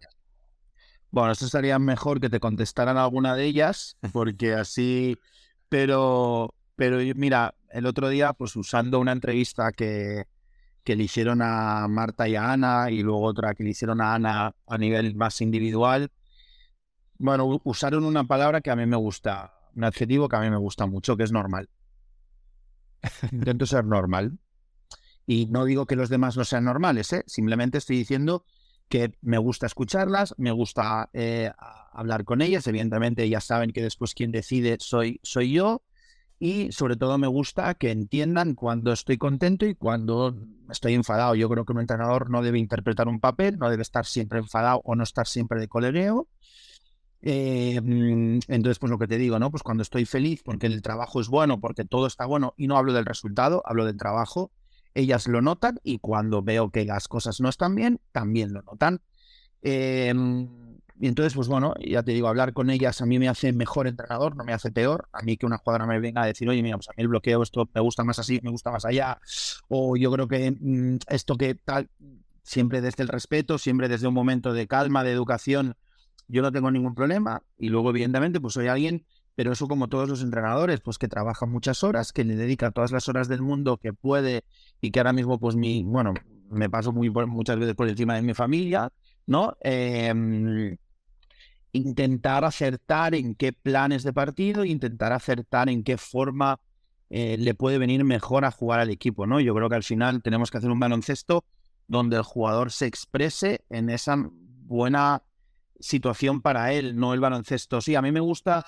bueno, 1.11 1.33
esto 1.33 1.47
estaría 1.47 1.79
mejor 1.79 2.21
que 2.21 2.31
te 2.31 2.41
contestaran 2.41 2.97
alguna 2.97 3.35
de 3.35 3.45
ellas, 3.45 3.97
porque 4.13 4.55
así. 4.55 5.17
Pero, 5.69 6.55
pero 6.75 6.99
mira, 7.15 7.55
el 7.71 7.87
otro 7.87 8.09
día, 8.09 8.33
pues 8.33 8.57
usando 8.57 8.99
una 8.99 9.13
entrevista 9.13 9.73
que, 9.73 10.25
que 10.83 10.97
le 10.97 11.05
hicieron 11.05 11.43
a 11.43 11.87
Marta 11.89 12.29
y 12.29 12.37
a 12.37 12.53
Ana, 12.53 12.91
y 12.91 13.03
luego 13.03 13.23
otra 13.23 13.55
que 13.55 13.63
le 13.63 13.71
hicieron 13.71 14.01
a 14.01 14.15
Ana 14.15 14.55
a 14.67 14.79
nivel 14.79 15.15
más 15.15 15.41
individual, 15.41 16.11
bueno, 17.19 17.61
usaron 17.65 18.05
una 18.05 18.25
palabra 18.25 18.63
que 18.63 18.71
a 18.71 18.77
mí 18.77 18.87
me 18.87 18.97
gusta, 18.97 19.53
un 19.75 19.85
adjetivo 19.85 20.29
que 20.29 20.37
a 20.37 20.41
mí 20.41 20.51
me 20.51 20.57
gusta 20.57 20.87
mucho, 20.87 21.17
que 21.17 21.25
es 21.25 21.33
normal. 21.33 21.69
Intento 23.33 23.67
ser 23.67 23.85
normal. 23.85 24.39
Y 25.27 25.47
no 25.47 25.65
digo 25.65 25.87
que 25.87 25.97
los 25.97 26.09
demás 26.09 26.37
no 26.37 26.45
sean 26.45 26.65
normales, 26.65 27.13
¿eh? 27.13 27.23
simplemente 27.27 27.79
estoy 27.79 27.97
diciendo 27.97 28.45
que 28.89 29.15
me 29.23 29.39
gusta 29.39 29.67
escucharlas, 29.67 30.35
me 30.37 30.51
gusta 30.51 31.09
eh, 31.13 31.53
hablar 31.93 32.25
con 32.25 32.43
ellas, 32.43 32.67
evidentemente 32.67 33.23
ellas 33.23 33.45
saben 33.45 33.71
que 33.71 33.83
después 33.83 34.15
quien 34.15 34.33
decide 34.33 34.79
soy, 34.81 35.21
soy 35.23 35.53
yo, 35.53 35.83
y 36.43 36.73
sobre 36.73 36.97
todo 36.97 37.19
me 37.19 37.27
gusta 37.27 37.75
que 37.75 37.91
entiendan 37.91 38.55
cuando 38.55 38.93
estoy 38.93 39.19
contento 39.19 39.67
y 39.67 39.75
cuando 39.75 40.35
estoy 40.71 40.95
enfadado. 40.95 41.35
Yo 41.35 41.51
creo 41.51 41.67
que 41.67 41.75
un 41.75 41.81
entrenador 41.81 42.31
no 42.31 42.41
debe 42.41 42.59
interpretar 42.59 43.09
un 43.09 43.21
papel, 43.21 43.59
no 43.59 43.69
debe 43.69 43.83
estar 43.83 44.07
siempre 44.07 44.39
enfadado 44.39 44.81
o 44.85 44.95
no 44.95 45.03
estar 45.05 45.27
siempre 45.27 45.61
de 45.61 45.69
colegueo. 45.69 46.29
Eh, 47.23 47.81
mm, 47.81 48.41
entonces, 48.49 48.79
pues 48.79 48.91
lo 48.91 48.99
que 48.99 49.07
te 49.07 49.19
digo, 49.19 49.39
¿no? 49.39 49.51
Pues 49.51 49.63
cuando 49.63 49.83
estoy 49.83 50.05
feliz 50.05 50.43
porque 50.43 50.67
el 50.67 50.83
trabajo 50.83 51.21
es 51.21 51.29
bueno, 51.29 51.61
porque 51.61 51.85
todo 51.85 52.07
está 52.07 52.27
bueno, 52.27 52.55
y 52.57 52.67
no 52.67 52.77
hablo 52.77 52.93
del 52.93 53.05
resultado, 53.05 53.63
hablo 53.67 53.85
del 53.85 53.97
trabajo, 53.97 54.51
ellas 54.95 55.29
lo 55.29 55.43
notan 55.43 55.79
y 55.83 55.99
cuando 55.99 56.43
veo 56.43 56.71
que 56.71 56.85
las 56.85 57.09
cosas 57.09 57.41
no 57.41 57.49
están 57.49 57.75
bien, 57.75 58.01
también 58.13 58.53
lo 58.53 58.63
notan. 58.63 59.01
Em, 59.63 60.49
y 60.99 61.09
entonces, 61.09 61.35
pues 61.35 61.49
bueno, 61.49 61.75
ya 61.81 62.03
te 62.03 62.13
digo, 62.13 62.29
hablar 62.29 62.53
con 62.53 62.69
ellas 62.69 63.01
a 63.01 63.07
mí 63.07 63.19
me 63.19 63.29
hace 63.29 63.53
mejor 63.53 63.87
entrenador, 63.87 64.37
no 64.37 64.45
me 64.45 64.53
hace 64.53 64.71
peor. 64.71 65.09
A 65.13 65.23
mí 65.23 65.37
que 65.37 65.47
una 65.47 65.57
jugadora 65.59 65.87
me 65.87 65.99
venga 65.99 66.23
a 66.23 66.27
decir, 66.27 66.49
oye, 66.49 66.63
mira, 66.63 66.77
pues 66.77 66.89
a 66.91 66.93
mí 66.93 67.03
el 67.03 67.09
bloqueo, 67.09 67.43
esto 67.43 67.69
me 67.73 67.81
gusta 67.81 68.05
más 68.05 68.19
así, 68.19 68.39
me 68.43 68.51
gusta 68.51 68.71
más 68.71 68.85
allá. 68.85 69.19
O 69.69 69.97
yo 69.97 70.11
creo 70.13 70.29
que 70.29 70.51
mm, 70.51 70.99
esto 71.09 71.37
que 71.37 71.55
tal, 71.55 71.89
siempre 72.43 72.83
desde 72.83 73.03
el 73.03 73.09
respeto, 73.09 73.57
siempre 73.57 73.89
desde 73.89 74.09
un 74.09 74.15
momento 74.15 74.53
de 74.53 74.67
calma, 74.67 75.03
de 75.03 75.13
educación, 75.13 75.75
yo 76.31 76.43
no 76.43 76.53
tengo 76.53 76.71
ningún 76.71 76.95
problema. 76.95 77.43
Y 77.59 77.69
luego, 77.69 77.91
evidentemente, 77.91 78.41
pues 78.41 78.55
soy 78.55 78.69
alguien 78.69 79.05
pero 79.41 79.53
eso 79.53 79.69
como 79.69 79.89
todos 79.89 80.07
los 80.07 80.23
entrenadores, 80.23 80.81
pues 80.81 80.99
que 80.99 81.09
trabaja 81.09 81.47
muchas 81.47 81.83
horas, 81.83 82.13
que 82.13 82.25
le 82.25 82.37
dedica 82.37 82.73
todas 82.73 82.93
las 82.93 83.09
horas 83.09 83.27
del 83.27 83.41
mundo 83.41 83.79
que 83.79 83.95
puede 83.95 84.45
y 84.83 84.91
que 84.91 85.01
ahora 85.01 85.15
mismo 85.15 85.39
pues 85.39 85.57
mi, 85.57 85.83
bueno, 85.83 86.13
me 86.51 86.69
paso 86.69 86.93
muy 86.93 87.09
muchas 87.09 87.59
veces 87.59 87.75
por 87.75 87.89
encima 87.89 88.15
de 88.17 88.21
mi 88.21 88.35
familia, 88.35 88.93
¿no? 89.27 89.57
Em, 89.63 90.77
intentar 91.73 92.45
acertar 92.45 93.15
en 93.15 93.35
qué 93.35 93.55
planes 93.55 94.03
de 94.03 94.13
partido, 94.13 94.65
intentar 94.65 95.13
acertar 95.13 95.69
en 95.71 95.85
qué 95.85 95.97
forma 95.97 96.61
eh, 97.09 97.37
le 97.39 97.55
puede 97.55 97.79
venir 97.79 98.05
mejor 98.05 98.45
a 98.45 98.51
jugar 98.51 98.81
al 98.81 98.91
equipo, 98.91 99.27
¿no? 99.27 99.41
Yo 99.41 99.55
creo 99.55 99.71
que 99.71 99.77
al 99.77 99.85
final 99.85 100.23
tenemos 100.23 100.51
que 100.51 100.59
hacer 100.59 100.71
un 100.71 100.81
baloncesto 100.81 101.45
donde 101.89 102.17
el 102.17 102.23
jugador 102.25 102.73
se 102.73 102.87
exprese 102.87 103.65
en 103.71 103.89
esa 103.89 104.17
buena 104.67 105.23
situación 105.81 106.43
para 106.43 106.73
él, 106.73 106.97
no 106.97 107.15
el 107.15 107.21
baloncesto. 107.21 107.81
Sí, 107.81 107.95
a 107.95 108.03
mí 108.03 108.13
me 108.13 108.21
gusta 108.21 108.65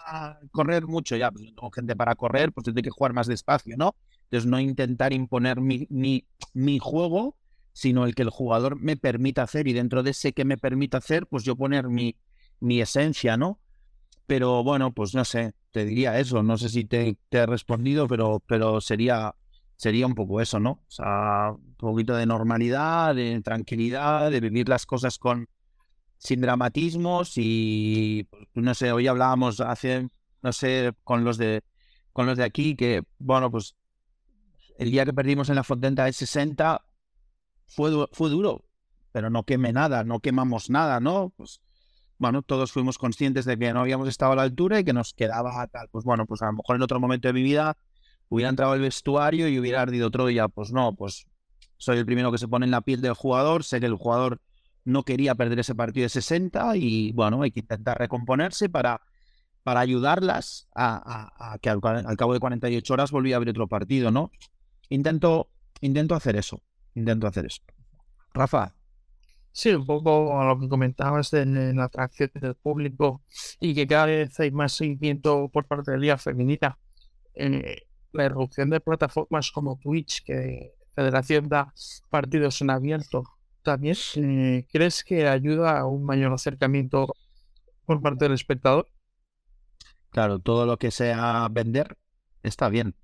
correr 0.50 0.86
mucho, 0.86 1.16
ya, 1.16 1.30
tengo 1.30 1.70
gente 1.70 1.94
para 1.94 2.14
correr, 2.14 2.52
pues 2.52 2.64
tengo 2.64 2.80
que 2.82 2.90
jugar 2.90 3.12
más 3.12 3.26
despacio, 3.26 3.76
¿no? 3.76 3.94
Entonces 4.24 4.48
no 4.48 4.58
intentar 4.58 5.12
imponer 5.12 5.60
mi, 5.60 5.86
mi, 5.90 6.26
mi, 6.54 6.78
juego, 6.78 7.36
sino 7.72 8.06
el 8.06 8.14
que 8.14 8.22
el 8.22 8.30
jugador 8.30 8.80
me 8.80 8.96
permita 8.96 9.42
hacer 9.42 9.68
y 9.68 9.72
dentro 9.72 10.02
de 10.02 10.10
ese 10.10 10.32
que 10.32 10.44
me 10.44 10.56
permita 10.56 10.98
hacer, 10.98 11.26
pues 11.26 11.44
yo 11.44 11.54
poner 11.54 11.88
mi, 11.88 12.16
mi 12.60 12.80
esencia, 12.80 13.36
¿no? 13.36 13.60
Pero 14.26 14.64
bueno, 14.64 14.92
pues 14.92 15.14
no 15.14 15.24
sé, 15.24 15.52
te 15.70 15.84
diría 15.84 16.18
eso, 16.18 16.42
no 16.42 16.56
sé 16.56 16.68
si 16.70 16.84
te, 16.84 17.18
te 17.28 17.38
he 17.38 17.46
respondido, 17.46 18.08
pero, 18.08 18.42
pero 18.46 18.80
sería, 18.80 19.34
sería 19.76 20.06
un 20.06 20.14
poco 20.14 20.40
eso, 20.40 20.58
¿no? 20.60 20.70
O 20.70 20.90
sea, 20.90 21.50
un 21.52 21.74
poquito 21.74 22.14
de 22.16 22.24
normalidad, 22.24 23.14
de 23.14 23.40
tranquilidad, 23.42 24.30
de 24.30 24.40
vivir 24.40 24.68
las 24.68 24.86
cosas 24.86 25.18
con, 25.18 25.48
sin 26.22 26.40
dramatismos 26.40 27.32
y 27.34 28.28
pues, 28.30 28.46
no 28.54 28.74
sé, 28.74 28.92
hoy 28.92 29.08
hablábamos 29.08 29.60
hace, 29.60 30.08
no 30.40 30.52
sé, 30.52 30.92
con 31.02 31.24
los 31.24 31.36
de 31.36 31.64
con 32.12 32.26
los 32.26 32.36
de 32.36 32.44
aquí 32.44 32.76
que, 32.76 33.02
bueno, 33.18 33.50
pues 33.50 33.74
el 34.78 34.92
día 34.92 35.04
que 35.04 35.12
perdimos 35.12 35.48
en 35.48 35.56
la 35.56 35.64
Fontenta 35.64 36.04
de 36.04 36.12
60 36.12 36.84
fue, 37.66 37.90
fue 38.12 38.30
duro, 38.30 38.64
pero 39.10 39.30
no 39.30 39.44
quemé 39.44 39.72
nada, 39.72 40.04
no 40.04 40.20
quemamos 40.20 40.70
nada, 40.70 41.00
¿no? 41.00 41.32
Pues 41.36 41.60
bueno, 42.18 42.42
todos 42.42 42.70
fuimos 42.70 42.98
conscientes 42.98 43.44
de 43.44 43.58
que 43.58 43.72
no 43.72 43.80
habíamos 43.80 44.08
estado 44.08 44.32
a 44.32 44.36
la 44.36 44.42
altura 44.42 44.78
y 44.78 44.84
que 44.84 44.92
nos 44.92 45.14
quedaba 45.14 45.66
tal. 45.66 45.88
Pues 45.90 46.04
bueno, 46.04 46.26
pues 46.26 46.40
a 46.42 46.46
lo 46.46 46.52
mejor 46.52 46.76
en 46.76 46.82
otro 46.82 47.00
momento 47.00 47.26
de 47.26 47.34
mi 47.34 47.42
vida 47.42 47.76
hubiera 48.28 48.50
entrado 48.50 48.72
al 48.72 48.80
vestuario 48.80 49.48
y 49.48 49.58
hubiera 49.58 49.80
ardido 49.80 50.10
Troya. 50.10 50.46
Pues 50.48 50.70
no, 50.70 50.94
pues 50.94 51.26
soy 51.78 51.98
el 51.98 52.06
primero 52.06 52.30
que 52.30 52.38
se 52.38 52.46
pone 52.46 52.66
en 52.66 52.70
la 52.70 52.82
piel 52.82 53.00
del 53.00 53.14
jugador, 53.14 53.64
sé 53.64 53.80
que 53.80 53.86
el 53.86 53.96
jugador 53.96 54.40
no 54.84 55.04
quería 55.04 55.34
perder 55.34 55.60
ese 55.60 55.74
partido 55.74 56.04
de 56.04 56.08
60 56.08 56.76
y 56.76 57.12
bueno, 57.12 57.42
hay 57.42 57.50
que 57.50 57.60
intentar 57.60 57.98
recomponerse 57.98 58.68
para, 58.68 59.00
para 59.62 59.80
ayudarlas 59.80 60.68
a, 60.74 61.58
que 61.60 61.70
al, 61.70 61.80
cabo 61.80 62.34
de 62.34 62.40
48 62.40 62.92
horas 62.92 63.10
volvía 63.10 63.36
a 63.36 63.38
haber 63.38 63.50
otro 63.50 63.68
partido, 63.68 64.10
¿no? 64.10 64.30
Intento, 64.88 65.48
intento 65.80 66.14
hacer 66.14 66.36
eso, 66.36 66.62
intento 66.94 67.26
hacer 67.26 67.46
eso. 67.46 67.62
Rafa. 68.34 68.74
Sí, 69.54 69.70
un 69.70 69.84
poco 69.84 70.40
a 70.40 70.46
lo 70.46 70.58
que 70.58 70.66
comentabas 70.66 71.30
de, 71.30 71.44
la 71.44 71.84
atracción 71.84 72.30
del 72.34 72.54
público 72.54 73.22
y 73.60 73.74
que 73.74 73.86
cada 73.86 74.06
vez 74.06 74.40
hay 74.40 74.50
más 74.50 74.72
seguimiento 74.72 75.50
por 75.52 75.66
parte 75.66 75.90
de 75.90 75.98
la 75.98 76.16
Liga. 76.42 76.78
Eh, 77.34 77.82
la 78.12 78.24
erupción 78.24 78.70
de 78.70 78.80
plataformas 78.80 79.50
como 79.50 79.78
Twitch, 79.78 80.24
que 80.24 80.72
Federación 80.94 81.48
da 81.48 81.72
partidos 82.10 82.60
en 82.60 82.70
abierto 82.70 83.24
también 83.62 83.96
eh, 84.16 84.66
crees 84.70 85.04
que 85.04 85.28
ayuda 85.28 85.78
a 85.78 85.86
un 85.86 86.04
mayor 86.04 86.32
acercamiento 86.32 87.14
por 87.84 88.00
parte 88.00 88.24
del 88.24 88.34
espectador? 88.34 88.88
Claro, 90.10 90.38
todo 90.38 90.66
lo 90.66 90.78
que 90.78 90.90
sea 90.90 91.48
vender 91.50 91.96
está 92.42 92.68
bien. 92.68 92.94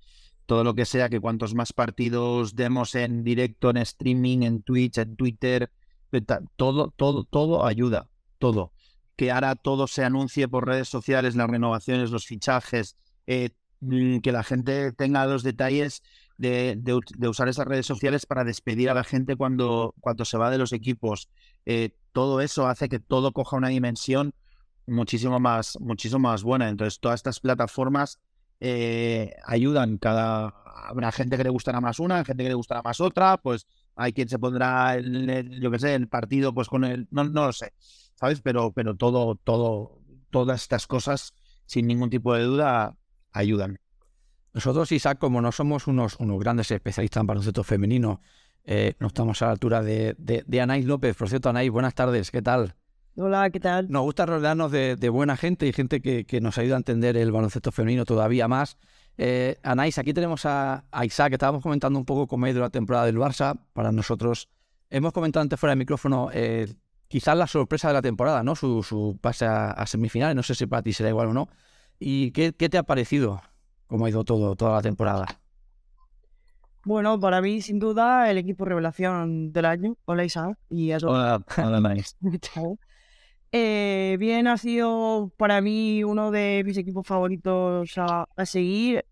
Todo 0.45 0.63
lo 0.63 0.73
que 0.73 0.85
sea 0.85 1.09
que 1.09 1.19
cuantos 1.19 1.53
más 1.53 1.73
partidos 1.73 2.55
demos 2.55 2.95
en 2.95 3.23
directo, 3.23 3.69
en 3.69 3.77
streaming, 3.77 4.43
en 4.43 4.63
Twitch, 4.63 4.97
en 4.97 5.15
Twitter, 5.15 5.71
todo, 6.55 6.91
todo, 6.95 7.23
todo 7.23 7.65
ayuda, 7.65 8.09
todo. 8.37 8.73
Que 9.15 9.31
ahora 9.31 9.55
todo 9.55 9.87
se 9.87 10.03
anuncie 10.03 10.47
por 10.47 10.67
redes 10.67 10.87
sociales, 10.87 11.35
las 11.35 11.49
renovaciones, 11.49 12.11
los 12.11 12.25
fichajes, 12.25 12.97
eh, 13.27 13.51
mm, 13.81 14.19
que 14.19 14.31
la 14.31 14.43
gente 14.43 14.91
tenga 14.93 15.25
los 15.25 15.43
detalles 15.43 16.01
de, 16.39 17.01
de 17.17 17.27
usar 17.27 17.47
esas 17.49 17.67
redes 17.67 17.85
sociales 17.85 18.25
para 18.25 18.43
despedir 18.43 18.89
a 18.89 18.93
la 18.93 19.03
gente 19.03 19.35
cuando, 19.35 19.93
cuando 19.99 20.25
se 20.25 20.37
va 20.37 20.49
de 20.51 20.57
los 20.57 20.73
equipos. 20.73 21.29
Eh, 21.65 21.91
todo 22.13 22.41
eso 22.41 22.67
hace 22.67 22.89
que 22.89 22.99
todo 22.99 23.31
coja 23.33 23.57
una 23.57 23.69
dimensión 23.69 24.33
muchísimo 24.87 25.39
más, 25.39 25.77
muchísimo 25.79 26.19
más 26.19 26.43
buena. 26.43 26.69
Entonces, 26.69 26.99
todas 26.99 27.19
estas 27.19 27.39
plataformas 27.39 28.19
eh, 28.59 29.33
ayudan. 29.45 29.97
Cada 29.97 30.53
habrá 30.87 31.11
gente 31.11 31.37
que 31.37 31.43
le 31.43 31.49
gustará 31.49 31.81
más 31.81 31.99
una, 31.99 32.23
gente 32.25 32.43
que 32.43 32.49
le 32.49 32.55
gustará 32.55 32.81
más 32.81 32.99
otra. 33.01 33.37
Pues 33.37 33.67
hay 33.95 34.13
quien 34.13 34.29
se 34.29 34.39
pondrá 34.39 34.95
el, 34.95 35.29
el- 35.29 35.61
yo 35.61 35.71
qué 35.71 35.79
sé, 35.79 35.95
el 35.95 36.07
partido, 36.07 36.53
pues 36.53 36.67
con 36.67 36.83
el, 36.85 37.07
no, 37.11 37.23
no 37.25 37.47
lo 37.47 37.53
sé, 37.53 37.73
¿sabes? 38.15 38.41
Pero, 38.41 38.71
pero 38.71 38.95
todo, 38.95 39.35
todo, 39.43 39.99
todas 40.29 40.61
estas 40.61 40.87
cosas, 40.87 41.33
sin 41.65 41.87
ningún 41.87 42.09
tipo 42.09 42.33
de 42.33 42.43
duda, 42.43 42.95
ayudan. 43.31 43.79
Nosotros, 44.53 44.91
Isaac, 44.91 45.19
como 45.19 45.41
no 45.41 45.51
somos 45.51 45.87
unos, 45.87 46.15
unos 46.19 46.39
grandes 46.39 46.71
especialistas 46.71 47.21
en 47.21 47.27
baloncesto 47.27 47.63
femenino, 47.63 48.21
eh, 48.63 48.93
no 48.99 49.07
estamos 49.07 49.41
a 49.41 49.45
la 49.45 49.51
altura 49.51 49.81
de, 49.81 50.15
de, 50.17 50.43
de 50.45 50.61
Anaís 50.61 50.85
López. 50.85 51.15
Por 51.15 51.29
cierto, 51.29 51.49
Anaís, 51.49 51.71
buenas 51.71 51.93
tardes, 51.93 52.31
¿qué 52.31 52.41
tal? 52.41 52.75
Hola, 53.15 53.49
¿qué 53.49 53.59
tal? 53.59 53.89
Nos 53.89 54.03
gusta 54.03 54.25
rodearnos 54.25 54.71
de, 54.71 54.95
de 54.95 55.09
buena 55.09 55.35
gente 55.35 55.67
y 55.67 55.73
gente 55.73 56.01
que, 56.01 56.25
que 56.25 56.39
nos 56.39 56.57
ayuda 56.57 56.75
a 56.75 56.77
entender 56.77 57.17
el 57.17 57.31
baloncesto 57.31 57.71
femenino 57.71 58.05
todavía 58.05 58.47
más. 58.47 58.77
Eh, 59.17 59.57
Anaís, 59.63 59.97
aquí 59.97 60.13
tenemos 60.13 60.45
a, 60.45 60.85
a 60.91 61.05
Isaac, 61.05 61.29
que 61.29 61.35
estábamos 61.35 61.61
comentando 61.61 61.99
un 61.99 62.05
poco 62.05 62.27
cómo 62.27 62.45
ha 62.45 62.49
ido 62.49 62.61
la 62.61 62.69
temporada 62.69 63.05
del 63.05 63.17
Barça. 63.17 63.59
Para 63.73 63.91
nosotros, 63.91 64.47
hemos 64.89 65.11
comentado 65.11 65.41
antes 65.41 65.59
fuera 65.59 65.71
del 65.71 65.79
micrófono, 65.79 66.29
eh, 66.33 66.73
quizás 67.07 67.37
la 67.37 67.47
sorpresa 67.47 67.89
de 67.89 67.95
la 67.95 68.01
temporada, 68.01 68.43
¿no? 68.43 68.55
Su, 68.55 68.83
su 68.83 69.17
pase 69.19 69.45
a, 69.45 69.71
a 69.71 69.85
semifinales, 69.85 70.35
no 70.35 70.43
sé 70.43 70.55
si 70.55 70.65
para 70.65 70.81
ti 70.81 70.93
será 70.93 71.09
igual 71.09 71.27
o 71.27 71.33
no. 71.33 71.49
¿Y 71.99 72.31
qué, 72.31 72.53
qué 72.53 72.69
te 72.69 72.77
ha 72.77 72.83
parecido? 72.83 73.41
¿Cómo 73.89 74.05
ha 74.05 74.09
ido 74.09 74.23
todo, 74.23 74.55
toda 74.55 74.73
la 74.73 74.81
temporada? 74.83 75.25
Bueno, 76.85 77.19
para 77.19 77.41
mí, 77.41 77.59
sin 77.59 77.79
duda, 77.79 78.29
el 78.29 78.37
equipo 78.37 78.63
revelación 78.63 79.51
del 79.51 79.65
año. 79.65 79.97
Hola, 80.05 80.23
Isaac. 80.23 80.59
Y 80.69 80.91
a 80.91 80.99
todos. 80.99 81.13
Hola, 81.13 81.43
hola, 81.57 81.93
nice. 81.93 82.15
Chao. 82.39 82.77
Eh, 83.51 84.17
bien, 84.19 84.45
ha 84.45 84.57
sido 84.57 85.31
para 85.35 85.59
mí 85.59 86.03
uno 86.03 86.29
de 86.29 86.61
mis 86.63 86.77
equipos 86.77 87.07
favoritos 87.07 87.97
a, 87.97 88.27
a 88.35 88.45
seguir. 88.45 89.03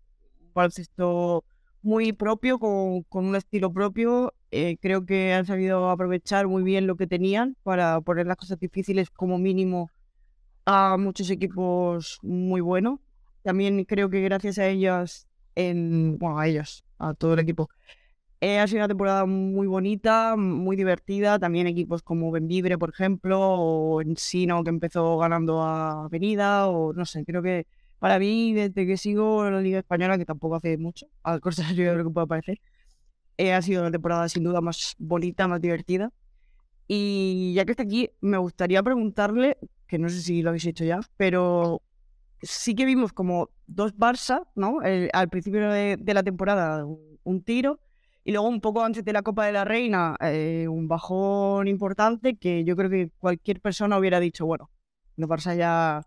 Baloncesto 0.54 1.42
muy 1.82 2.12
propio, 2.12 2.60
con, 2.60 3.02
con 3.02 3.24
un 3.24 3.34
estilo 3.34 3.72
propio. 3.72 4.32
Eh, 4.52 4.76
creo 4.80 5.04
que 5.04 5.32
han 5.32 5.44
sabido 5.44 5.90
aprovechar 5.90 6.46
muy 6.46 6.62
bien 6.62 6.86
lo 6.86 6.94
que 6.94 7.08
tenían 7.08 7.56
para 7.64 8.00
poner 8.00 8.28
las 8.28 8.36
cosas 8.36 8.60
difíciles 8.60 9.10
como 9.10 9.38
mínimo 9.38 9.90
a 10.66 10.96
muchos 10.98 11.30
equipos 11.30 12.20
muy 12.22 12.60
buenos. 12.60 13.00
También 13.42 13.84
creo 13.84 14.10
que 14.10 14.22
gracias 14.22 14.58
a 14.58 14.66
ellas, 14.68 15.26
en, 15.54 16.18
bueno, 16.18 16.38
a 16.38 16.46
ellos, 16.46 16.84
a 16.98 17.14
todo 17.14 17.34
el 17.34 17.40
equipo, 17.40 17.68
eh, 18.40 18.60
ha 18.60 18.66
sido 18.68 18.80
una 18.80 18.88
temporada 18.88 19.26
muy 19.26 19.66
bonita, 19.66 20.36
muy 20.36 20.76
divertida. 20.76 21.38
También 21.38 21.66
equipos 21.66 22.02
como 22.02 22.30
Benvibre, 22.30 22.78
por 22.78 22.90
ejemplo, 22.90 23.40
o 23.40 24.00
Ensino, 24.02 24.62
que 24.62 24.70
empezó 24.70 25.18
ganando 25.18 25.62
a 25.62 26.04
Avenida, 26.04 26.68
o 26.68 26.92
no 26.92 27.04
sé, 27.04 27.24
creo 27.24 27.42
que 27.42 27.66
para 27.98 28.18
mí, 28.18 28.54
desde 28.54 28.86
que 28.86 28.96
sigo 28.96 29.50
la 29.50 29.60
Liga 29.60 29.80
Española, 29.80 30.18
que 30.18 30.24
tampoco 30.24 30.56
hace 30.56 30.78
mucho, 30.78 31.06
al 31.24 31.40
contrario 31.40 31.90
de 31.92 31.98
lo 31.98 32.04
que 32.04 32.10
pueda 32.10 32.26
parecer, 32.26 32.60
eh, 33.38 33.52
ha 33.54 33.62
sido 33.62 33.82
una 33.82 33.90
temporada 33.92 34.28
sin 34.28 34.44
duda 34.44 34.60
más 34.60 34.94
bonita, 34.98 35.48
más 35.48 35.60
divertida. 35.60 36.12
Y 36.88 37.54
ya 37.54 37.64
que 37.64 37.72
está 37.72 37.84
aquí, 37.84 38.10
me 38.20 38.38
gustaría 38.38 38.82
preguntarle, 38.82 39.58
que 39.86 39.98
no 39.98 40.08
sé 40.08 40.22
si 40.22 40.42
lo 40.42 40.50
habéis 40.50 40.66
hecho 40.66 40.84
ya, 40.84 41.00
pero 41.16 41.82
sí 42.42 42.74
que 42.74 42.84
vimos 42.84 43.12
como 43.12 43.50
dos 43.66 43.94
Barça, 43.96 44.46
¿no? 44.54 44.82
El- 44.82 45.10
al 45.12 45.28
principio 45.28 45.70
de, 45.70 45.96
de 45.98 46.14
la 46.14 46.22
temporada, 46.22 46.84
un, 47.24 47.42
tiro, 47.44 47.80
y 48.24 48.32
luego 48.32 48.48
un 48.48 48.60
poco 48.60 48.82
antes 48.84 49.04
de 49.04 49.12
la 49.12 49.22
Copa 49.22 49.46
de 49.46 49.52
la 49.52 49.64
Reina, 49.64 50.16
eh, 50.20 50.66
un 50.68 50.88
bajón 50.88 51.68
importante 51.68 52.36
que 52.36 52.64
yo 52.64 52.76
creo 52.76 52.90
que 52.90 53.10
cualquier 53.18 53.60
persona 53.60 53.98
hubiera 53.98 54.20
dicho, 54.20 54.46
bueno, 54.46 54.70
el 55.16 55.24
Barça 55.26 55.56
ya 55.56 56.02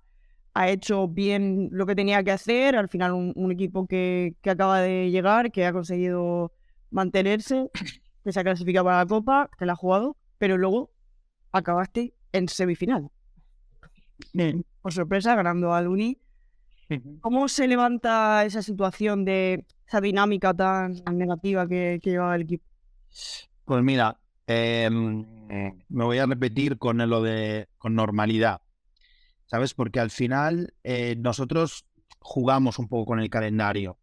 ha 0.53 0.69
hecho 0.69 1.07
bien 1.07 1.69
lo 1.71 1.85
que 1.85 1.95
tenía 1.95 2.23
que 2.23 2.31
hacer, 2.31 2.75
al 2.75 2.89
final 2.89 3.13
un, 3.13 3.33
un 3.35 3.51
equipo 3.51 3.87
que, 3.87 4.35
que 4.41 4.49
acaba 4.51 4.81
de 4.81 5.09
llegar, 5.11 5.51
que 5.51 5.65
ha 5.65 5.73
conseguido 5.73 6.51
mantenerse, 6.91 7.69
que 8.23 8.31
se 8.31 8.39
ha 8.39 8.43
clasificado 8.43 8.85
para 8.85 8.97
la 8.99 9.05
Copa, 9.05 9.49
que 9.57 9.65
la 9.65 9.73
ha 9.73 9.75
jugado, 9.75 10.17
pero 10.37 10.57
luego 10.57 10.91
acabaste 11.51 12.13
en 12.33 12.47
semifinal. 12.49 13.09
Bien, 14.33 14.63
por 14.81 14.93
sorpresa, 14.93 15.35
ganando 15.35 15.73
al 15.73 15.87
Uni. 15.87 16.17
¿Cómo 17.21 17.47
se 17.47 17.67
levanta 17.67 18.43
esa 18.43 18.61
situación 18.61 19.23
de 19.23 19.65
esa 19.87 20.01
dinámica 20.01 20.53
tan 20.53 21.01
negativa 21.13 21.65
que, 21.65 21.99
que 22.03 22.11
llevaba 22.11 22.35
el 22.35 22.41
equipo? 22.41 22.65
Pues 23.63 23.83
mira, 23.83 24.19
em, 24.45 25.25
me 25.87 26.03
voy 26.03 26.17
a 26.17 26.25
repetir 26.25 26.77
con 26.77 26.97
lo 26.97 27.21
de 27.21 27.69
con 27.77 27.95
normalidad, 27.95 28.61
¿sabes? 29.45 29.73
Porque 29.73 30.01
al 30.01 30.09
final 30.09 30.73
eh, 30.83 31.15
nosotros 31.17 31.85
jugamos 32.19 32.77
un 32.79 32.89
poco 32.89 33.05
con 33.05 33.19
el 33.21 33.29
calendario, 33.29 33.97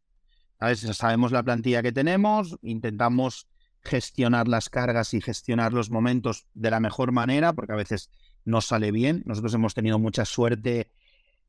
¿sabes? 0.59 0.81
Sabemos 0.81 1.33
la 1.33 1.43
plantilla 1.43 1.83
que 1.83 1.93
tenemos, 1.93 2.59
intentamos 2.63 3.49
gestionar 3.83 4.49
las 4.49 4.71
cargas 4.71 5.15
y 5.15 5.21
gestionar 5.21 5.73
los 5.73 5.91
momentos 5.91 6.47
de 6.55 6.71
la 6.71 6.81
mejor 6.81 7.13
manera, 7.13 7.53
porque 7.53 7.73
a 7.73 7.77
veces 7.77 8.11
no 8.49 8.61
sale 8.61 8.91
bien. 8.91 9.23
Nosotros 9.27 9.55
hemos 9.55 9.75
tenido 9.75 9.99
mucha 9.99 10.25
suerte 10.25 10.91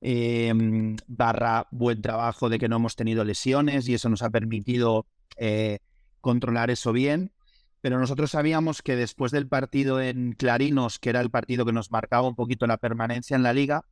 em, 0.01 0.95
barra 1.07 1.67
buen 1.71 2.01
trabajo 2.01 2.49
de 2.49 2.59
que 2.59 2.69
no 2.69 2.77
hemos 2.77 2.95
tenido 2.95 3.23
lesiones 3.23 3.87
y 3.87 3.93
eso 3.93 4.09
nos 4.09 4.21
ha 4.21 4.29
permitido 4.29 5.05
eh, 5.37 5.79
controlar 6.21 6.69
eso 6.69 6.91
bien 6.93 7.31
pero 7.81 7.99
nosotros 7.99 8.31
sabíamos 8.31 8.81
que 8.81 8.95
después 8.95 9.31
del 9.31 9.47
partido 9.47 10.01
en 10.01 10.33
Clarinos, 10.33 10.99
que 10.99 11.09
era 11.09 11.21
el 11.21 11.29
partido 11.29 11.65
que 11.65 11.71
nos 11.71 11.91
marcaba 11.91 12.27
un 12.27 12.35
poquito 12.35 12.67
la 12.67 12.77
permanencia 12.77 13.35
en 13.35 13.43
la 13.43 13.53
liga, 13.53 13.85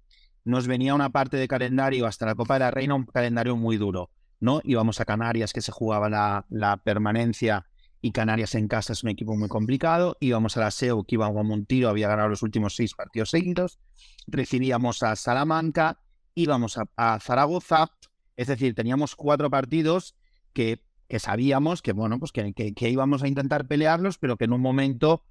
nos 0.44 0.68
venía 0.68 0.96
una 0.96 1.10
parte 1.10 1.38
de 1.38 1.48
calendario 1.48 2.06
hasta 2.06 2.26
la 2.26 2.36
Copa 2.36 2.56
de 2.56 2.60
la 2.62 2.72
Reina, 2.72 2.96
un 2.96 3.06
calendario 3.06 3.56
muy 3.56 3.78
duro, 3.78 4.10
¿no? 4.40 4.62
Íbamos 4.64 5.00
a 5.00 5.06
Canarias, 5.06 5.54
que 5.54 5.62
se 5.62 5.72
jugaba 5.72 6.10
la, 6.10 6.46
la 6.50 6.78
permanencia, 6.78 7.66
y 8.02 8.12
Canarias 8.12 8.56
en 8.56 8.68
casa 8.68 8.94
es 8.94 9.04
un 9.04 9.10
equipo 9.10 9.36
muy 9.36 9.50
complicado, 9.50 10.18
íbamos 10.20 10.58
a 10.58 10.62
la 10.62 10.72
SEO, 10.72 11.04
que 11.04 11.16
iba 11.16 11.32
como 11.32 11.54
un 11.54 11.66
tiro, 11.66 11.90
había 11.90 12.08
ganado 12.08 12.30
los 12.30 12.44
últimos 12.44 12.76
seis 12.76 12.94
partidos 12.94 13.32
seguidos, 13.32 13.80
recibíamos 14.28 15.04
a 15.04 15.16
Salamanca, 15.16 16.00
íbamos 16.36 16.78
a, 16.78 16.88
a 16.96 17.20
Zaragoza, 17.20 17.92
es 18.36 18.48
decir, 18.48 18.76
teníamos 18.76 19.16
cuatro 19.16 19.50
partidos 19.50 20.16
que 20.54 20.82
que 21.08 21.20
sabíamos 21.20 21.82
que, 21.82 21.94
bueno, 21.94 22.20
pues 22.20 22.32
que, 22.32 22.54
que, 22.54 22.90
íbamos 22.90 23.24
a 23.24 23.28
intentar 23.28 23.68
pelearlos, 23.68 24.18
pero 24.18 24.38
que 24.38 24.46
en 24.46 24.54
un 24.54 24.62
momento, 24.62 25.24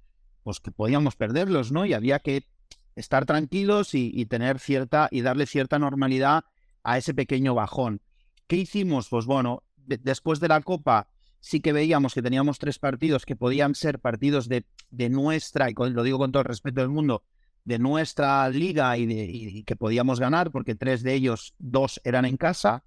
pues 0.43 0.59
que 0.59 0.71
podíamos 0.71 1.15
perderlos, 1.15 1.71
¿no? 1.71 1.85
Y 1.85 1.93
había 1.93 2.19
que 2.19 2.47
estar 2.95 3.25
tranquilos 3.25 3.93
y, 3.93 4.25
tener 4.25 4.59
cierta, 4.59 5.07
y 5.11 5.21
darle 5.21 5.45
cierta 5.45 5.77
normalidad 5.77 6.45
a 6.83 6.97
ese 6.97 7.13
pequeño 7.13 7.53
bajón. 7.53 8.01
¿Qué 8.47 8.55
hicimos? 8.55 9.09
Pues 9.09 9.25
bueno, 9.25 9.63
de, 9.75 9.97
después 9.97 10.39
de 10.39 10.47
la 10.47 10.61
Copa 10.61 11.09
sí 11.39 11.59
que 11.59 11.73
veíamos 11.73 12.13
que 12.13 12.21
teníamos 12.21 12.59
tres 12.59 12.79
partidos 12.79 13.25
que 13.25 13.35
podían 13.35 13.75
ser 13.75 13.99
partidos 13.99 14.47
de, 14.47 14.65
de 14.89 15.09
nuestra, 15.09 15.69
y 15.69 15.73
con, 15.73 15.93
lo 15.93 16.03
digo 16.03 16.17
con 16.17 16.31
todo 16.31 16.41
el 16.41 16.47
respeto 16.47 16.81
del 16.81 16.89
mundo, 16.89 17.23
de 17.63 17.79
nuestra 17.79 18.47
liga 18.49 18.97
y, 18.97 19.05
de, 19.05 19.63
que 19.65 19.75
podíamos 19.75 20.19
ganar, 20.19 20.51
porque 20.51 20.75
tres 20.75 21.03
de 21.03 21.13
ellos, 21.13 21.53
dos 21.57 22.01
eran 22.03 22.25
en 22.25 22.37
casa, 22.37 22.83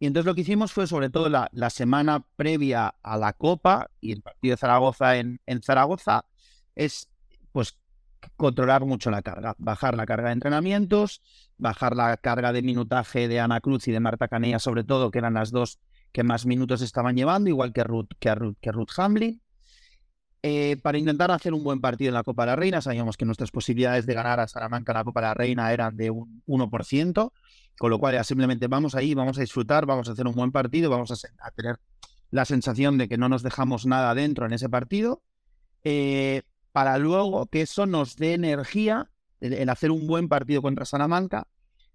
y 0.00 0.06
entonces 0.06 0.26
lo 0.26 0.34
que 0.34 0.42
hicimos 0.42 0.72
fue, 0.72 0.86
sobre 0.86 1.10
todo 1.10 1.28
la, 1.28 1.48
la, 1.52 1.70
semana 1.70 2.24
previa 2.36 2.94
a 3.02 3.16
la 3.16 3.32
Copa 3.32 3.90
y 4.00 4.12
el 4.12 4.22
partido 4.22 4.52
de 4.52 4.56
Zaragoza 4.56 5.16
en, 5.16 5.40
en, 5.44 5.60
Zaragoza, 5.60 6.24
es 6.76 7.08
pues 7.50 7.76
controlar 8.36 8.84
mucho 8.84 9.10
la 9.10 9.22
carga, 9.22 9.54
bajar 9.58 9.96
la 9.96 10.06
carga 10.06 10.28
de 10.28 10.34
entrenamientos, 10.34 11.20
bajar 11.56 11.96
la 11.96 12.16
carga 12.16 12.52
de 12.52 12.62
minutaje 12.62 13.26
de 13.26 13.40
Ana 13.40 13.60
Cruz 13.60 13.88
y 13.88 13.92
de 13.92 14.00
Marta 14.00 14.28
Canella, 14.28 14.60
sobre 14.60 14.84
todo, 14.84 15.10
que 15.10 15.18
eran 15.18 15.34
las 15.34 15.50
dos 15.50 15.80
que 16.12 16.22
más 16.22 16.46
minutos 16.46 16.82
estaban 16.82 17.16
llevando, 17.16 17.50
igual 17.50 17.72
que 17.72 17.84
Ruth, 17.84 18.08
que 18.18 18.34
Ruth, 18.34 18.56
Ruth 18.62 18.90
Hamlin. 18.96 19.40
Eh, 20.42 20.76
para 20.82 20.98
intentar 20.98 21.30
hacer 21.30 21.52
un 21.52 21.64
buen 21.64 21.80
partido 21.80 22.08
en 22.08 22.14
la 22.14 22.22
Copa 22.22 22.44
de 22.44 22.46
la 22.48 22.56
Reina, 22.56 22.80
sabíamos 22.80 23.16
que 23.16 23.24
nuestras 23.24 23.50
posibilidades 23.50 24.06
de 24.06 24.14
ganar 24.14 24.38
a 24.38 24.46
Salamanca 24.46 24.92
en 24.92 24.98
la 24.98 25.04
Copa 25.04 25.20
de 25.20 25.26
la 25.26 25.34
Reina 25.34 25.72
eran 25.72 25.96
de 25.96 26.10
un 26.10 26.42
1%, 26.46 27.32
con 27.76 27.90
lo 27.90 27.98
cual 27.98 28.14
ya 28.14 28.24
simplemente 28.24 28.68
vamos 28.68 28.94
ahí, 28.94 29.14
vamos 29.14 29.36
a 29.38 29.40
disfrutar, 29.40 29.84
vamos 29.84 30.08
a 30.08 30.12
hacer 30.12 30.26
un 30.26 30.34
buen 30.34 30.52
partido, 30.52 30.90
vamos 30.90 31.10
a, 31.10 31.14
a 31.44 31.50
tener 31.50 31.78
la 32.30 32.44
sensación 32.44 32.98
de 32.98 33.08
que 33.08 33.18
no 33.18 33.28
nos 33.28 33.42
dejamos 33.42 33.86
nada 33.86 34.14
dentro 34.14 34.46
en 34.46 34.52
ese 34.52 34.68
partido, 34.68 35.22
eh, 35.82 36.42
para 36.72 36.98
luego 36.98 37.46
que 37.46 37.62
eso 37.62 37.86
nos 37.86 38.16
dé 38.16 38.34
energía, 38.34 39.10
el, 39.40 39.54
el, 39.54 39.68
hacer 39.68 39.90
un 39.90 40.06
buen 40.06 40.28
partido 40.28 40.62
contra 40.62 40.84
Salamanca, 40.84 41.48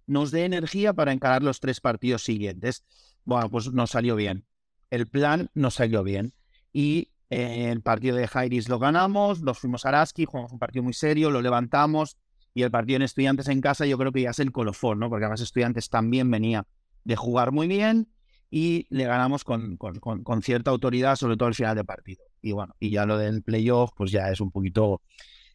nos 0.05 0.31
dé 0.31 0.45
energía 0.45 0.93
para 0.93 1.13
encarar 1.13 1.43
los 1.43 1.59
tres 1.59 1.79
partidos 1.79 2.23
siguientes. 2.23 2.83
Bueno, 3.25 3.49
pues 3.49 3.71
nos 3.71 3.91
salió 3.91 4.15
bien. 4.15 4.45
El 4.89 5.07
plan 5.07 5.49
nos 5.53 5.75
salió 5.75 6.03
bien. 6.03 6.33
Y 6.71 7.11
eh, 7.29 7.69
el 7.71 7.81
partido 7.81 8.15
de 8.15 8.27
Jairis 8.27 8.69
lo 8.69 8.79
ganamos, 8.79 9.41
nos 9.41 9.59
fuimos 9.59 9.85
a 9.85 9.89
Araski, 9.89 10.25
jugamos 10.25 10.51
un 10.51 10.59
partido 10.59 10.83
muy 10.83 10.93
serio, 10.93 11.31
lo 11.31 11.41
levantamos, 11.41 12.17
y 12.53 12.63
el 12.63 12.71
partido 12.71 12.97
en 12.97 13.01
Estudiantes 13.03 13.47
en 13.47 13.61
casa 13.61 13.85
yo 13.85 13.97
creo 13.97 14.11
que 14.11 14.21
ya 14.21 14.31
es 14.31 14.39
el 14.39 14.51
colofón, 14.51 14.99
¿no? 14.99 15.09
Porque 15.09 15.25
además 15.25 15.41
Estudiantes 15.41 15.89
también 15.89 16.29
venía 16.29 16.65
de 17.03 17.15
jugar 17.15 17.51
muy 17.51 17.67
bien 17.67 18.09
y 18.51 18.85
le 18.89 19.05
ganamos 19.05 19.43
con, 19.43 19.77
con, 19.77 19.99
con- 19.99 20.41
cierta 20.43 20.69
autoridad, 20.71 21.15
sobre 21.15 21.37
todo 21.37 21.47
al 21.47 21.55
final 21.55 21.75
de 21.75 21.83
partido. 21.83 22.23
Y 22.41 22.51
bueno, 22.51 22.75
y 22.79 22.91
ya 22.91 23.05
lo 23.05 23.17
del 23.17 23.41
playoff, 23.41 23.91
pues 23.95 24.11
ya 24.11 24.29
es 24.29 24.39
un 24.41 24.51
poquito, 24.51 25.01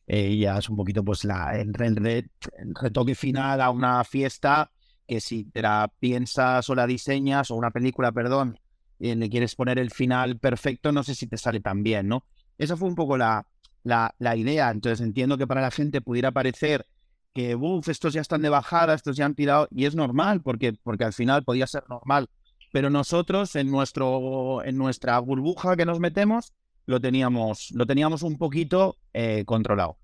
eh, 0.07 0.37
ya 0.37 0.59
es 0.59 0.69
un 0.69 0.77
poquito 0.77 1.05
pues 1.05 1.25
la, 1.25 1.59
el, 1.61 1.73
el 1.81 2.75
retoque 2.75 3.14
final 3.14 3.61
a 3.61 3.71
una 3.71 4.03
fiesta 4.05 4.71
que 5.09 5.20
si 5.20 5.44
te 5.44 5.62
la 5.62 5.90
piensas 5.98 6.68
o 6.68 6.74
la 6.74 6.86
diseñas, 6.86 7.50
o 7.50 7.56
una 7.56 7.70
película, 7.70 8.12
perdón, 8.12 8.61
y 8.98 9.14
le 9.14 9.30
quieres 9.30 9.54
poner 9.54 9.78
el 9.78 9.90
final 9.90 10.38
perfecto, 10.38 10.92
no 10.92 11.02
sé 11.02 11.14
si 11.14 11.26
te 11.26 11.38
sale 11.38 11.61
tan 11.61 11.82
bien, 11.82 12.09
¿no? 12.09 12.24
Esa 12.59 12.76
fue 12.76 12.88
un 12.88 12.94
poco 12.94 13.16
la, 13.16 13.46
la, 13.84 14.14
la 14.18 14.36
idea. 14.36 14.70
Entonces 14.70 15.00
entiendo 15.00 15.38
que 15.38 15.46
para 15.46 15.62
la 15.62 15.70
gente 15.70 16.00
pudiera 16.00 16.30
parecer 16.30 16.86
que, 17.32 17.54
uff, 17.54 17.88
estos 17.88 18.12
ya 18.12 18.20
están 18.20 18.42
de 18.42 18.48
bajada, 18.50 18.94
estos 18.94 19.16
ya 19.16 19.24
han 19.24 19.34
tirado, 19.34 19.68
y 19.70 19.86
es 19.86 19.94
normal, 19.94 20.42
porque, 20.42 20.74
porque 20.74 21.04
al 21.04 21.12
final 21.12 21.42
podía 21.42 21.66
ser 21.66 21.84
normal. 21.88 22.28
Pero 22.72 22.90
nosotros, 22.90 23.56
en, 23.56 23.70
nuestro, 23.70 24.62
en 24.62 24.76
nuestra 24.76 25.18
burbuja 25.20 25.76
que 25.76 25.86
nos 25.86 26.00
metemos, 26.00 26.52
lo 26.84 27.00
teníamos, 27.00 27.70
lo 27.72 27.86
teníamos 27.86 28.22
un 28.22 28.36
poquito 28.36 28.96
eh, 29.14 29.44
controlado. 29.46 29.96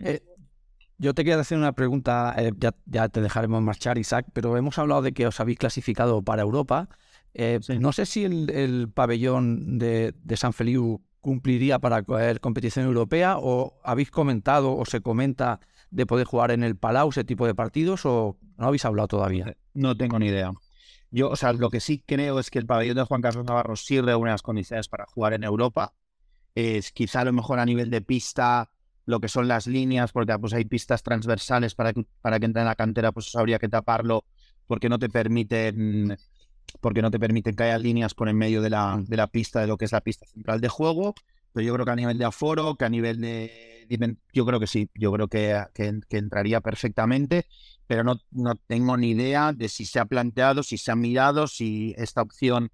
Eh, 0.00 0.22
yo 0.98 1.14
te 1.14 1.24
quería 1.24 1.40
hacer 1.40 1.58
una 1.58 1.72
pregunta, 1.72 2.34
eh, 2.36 2.52
ya, 2.58 2.74
ya 2.86 3.08
te 3.08 3.20
dejaremos 3.20 3.62
marchar, 3.62 3.98
Isaac, 3.98 4.26
pero 4.32 4.56
hemos 4.56 4.78
hablado 4.78 5.02
de 5.02 5.12
que 5.12 5.26
os 5.26 5.38
habéis 5.40 5.58
clasificado 5.58 6.22
para 6.22 6.42
Europa. 6.42 6.88
Eh, 7.34 7.58
Sí. 7.62 7.78
No 7.78 7.92
sé 7.92 8.06
si 8.06 8.24
el, 8.24 8.50
el 8.50 8.90
pabellón 8.90 9.78
de, 9.78 10.14
de 10.22 10.36
San 10.36 10.52
Feliu 10.52 11.02
cumpliría 11.20 11.78
para 11.78 12.02
coger 12.02 12.40
competición 12.40 12.86
europea 12.86 13.36
o 13.38 13.78
habéis 13.84 14.10
comentado 14.10 14.74
o 14.76 14.84
se 14.84 15.00
comenta 15.00 15.60
de 15.90 16.06
poder 16.06 16.26
jugar 16.26 16.50
en 16.50 16.62
el 16.62 16.76
Palau 16.76 17.10
ese 17.10 17.24
tipo 17.24 17.46
de 17.46 17.54
partidos 17.54 18.04
o 18.04 18.36
no 18.56 18.66
habéis 18.66 18.84
hablado 18.84 19.08
todavía. 19.08 19.56
No 19.74 19.96
tengo 19.96 20.18
ni 20.18 20.26
idea. 20.26 20.52
Yo, 21.10 21.30
o 21.30 21.36
sea, 21.36 21.52
lo 21.52 21.70
que 21.70 21.80
sí 21.80 22.02
creo 22.06 22.38
es 22.38 22.50
que 22.50 22.58
el 22.58 22.66
pabellón 22.66 22.96
de 22.96 23.04
Juan 23.04 23.22
Carlos 23.22 23.44
Navarro 23.44 23.76
sí 23.76 24.00
reúne 24.00 24.30
las 24.30 24.42
condiciones 24.42 24.88
para 24.88 25.06
jugar 25.06 25.32
en 25.32 25.44
Europa. 25.44 25.94
Es 26.54 26.92
quizá 26.92 27.20
a 27.20 27.24
lo 27.24 27.32
mejor 27.32 27.58
a 27.60 27.64
nivel 27.64 27.88
de 27.90 28.00
pista, 28.02 28.70
lo 29.08 29.20
que 29.20 29.28
son 29.28 29.48
las 29.48 29.66
líneas, 29.66 30.12
porque 30.12 30.38
pues 30.38 30.52
hay 30.52 30.66
pistas 30.66 31.02
transversales 31.02 31.74
para 31.74 31.92
que, 31.92 32.04
para 32.20 32.38
que 32.38 32.46
entre 32.46 32.60
en 32.62 32.68
la 32.68 32.74
cantera, 32.74 33.10
pues 33.10 33.34
habría 33.34 33.58
que 33.58 33.68
taparlo, 33.68 34.24
porque 34.66 34.88
no 34.88 34.98
te 34.98 35.08
permiten, 35.08 36.16
porque 36.80 37.00
no 37.00 37.10
te 37.10 37.18
permiten 37.18 37.56
que 37.56 37.62
haya 37.64 37.78
líneas 37.78 38.12
por 38.14 38.28
en 38.28 38.36
medio 38.36 38.60
de 38.60 38.70
la, 38.70 39.02
de 39.02 39.16
la 39.16 39.26
pista, 39.26 39.60
de 39.60 39.66
lo 39.66 39.78
que 39.78 39.86
es 39.86 39.92
la 39.92 40.02
pista 40.02 40.26
central 40.26 40.60
de 40.60 40.68
juego. 40.68 41.14
Pero 41.54 41.66
yo 41.66 41.72
creo 41.72 41.86
que 41.86 41.92
a 41.92 41.96
nivel 41.96 42.18
de 42.18 42.26
aforo, 42.26 42.76
que 42.76 42.84
a 42.84 42.90
nivel 42.90 43.20
de. 43.20 43.86
Yo 44.34 44.44
creo 44.44 44.60
que 44.60 44.66
sí, 44.66 44.90
yo 44.94 45.10
creo 45.12 45.28
que, 45.28 45.64
que, 45.72 46.00
que 46.06 46.18
entraría 46.18 46.60
perfectamente 46.60 47.46
pero 47.88 48.04
no, 48.04 48.20
no 48.30 48.54
tengo 48.54 48.98
ni 48.98 49.12
idea 49.12 49.54
de 49.54 49.70
si 49.70 49.86
se 49.86 49.98
ha 49.98 50.04
planteado, 50.04 50.62
si 50.62 50.76
se 50.76 50.92
ha 50.92 50.94
mirado, 50.94 51.46
si 51.46 51.94
esta 51.96 52.20
opción 52.20 52.70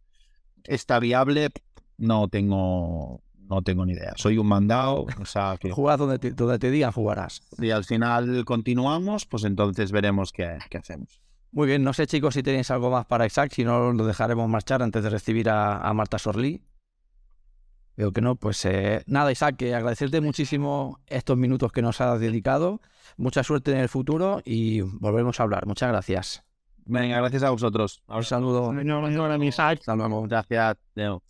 está 0.64 0.98
viable. 0.98 1.50
No 1.96 2.26
tengo, 2.28 3.22
no 3.48 3.62
tengo 3.62 3.84
ni 3.86 3.92
idea. 3.92 4.12
Soy 4.16 4.38
un 4.38 4.46
mandado, 4.46 5.06
o 5.20 5.24
sea 5.26 5.56
que 5.60 5.70
donde 5.70 6.18
te, 6.18 6.30
donde 6.32 6.58
te 6.58 6.70
digan 6.70 6.92
jugarás. 6.92 7.42
si 7.58 7.70
al 7.70 7.84
final 7.84 8.44
continuamos, 8.44 9.26
pues 9.26 9.44
entonces 9.44 9.92
veremos 9.92 10.32
qué, 10.32 10.58
qué 10.70 10.78
hacemos. 10.78 11.20
Muy 11.52 11.68
bien, 11.68 11.84
no 11.84 11.92
sé 11.92 12.06
chicos 12.06 12.34
si 12.34 12.42
tenéis 12.42 12.70
algo 12.70 12.90
más 12.90 13.06
para 13.06 13.26
Isaac, 13.26 13.52
si 13.52 13.64
no 13.64 13.92
lo 13.92 14.06
dejaremos 14.06 14.48
marchar 14.48 14.82
antes 14.82 15.04
de 15.04 15.10
recibir 15.10 15.48
a, 15.48 15.78
a 15.78 15.92
Marta 15.94 16.18
Sorlí. 16.18 16.62
Veo 17.96 18.12
que 18.12 18.20
no, 18.20 18.34
pues 18.34 18.64
eh, 18.64 19.04
nada 19.06 19.30
Isaac, 19.30 19.56
que 19.56 19.72
agradecerte 19.72 20.20
muchísimo 20.20 20.98
estos 21.06 21.36
minutos 21.36 21.70
que 21.70 21.80
nos 21.80 22.00
has 22.00 22.18
dedicado, 22.18 22.80
mucha 23.16 23.44
suerte 23.44 23.70
en 23.70 23.78
el 23.78 23.88
futuro 23.88 24.42
y 24.44 24.80
volveremos 24.80 25.38
a 25.38 25.44
hablar. 25.44 25.66
Muchas 25.66 25.90
gracias. 25.90 26.42
Venga, 26.86 27.18
gracias 27.18 27.44
a 27.44 27.50
vosotros. 27.50 28.02
Un 28.08 28.24
saludo. 28.24 28.72
No, 28.72 28.82
no, 28.82 29.08
no, 29.08 29.38
ni 29.38 29.46
Isaac. 29.46 29.78
Hasta 29.78 29.94
luego. 29.94 30.22
Gracias. 30.22 30.76
Leo. 30.94 31.22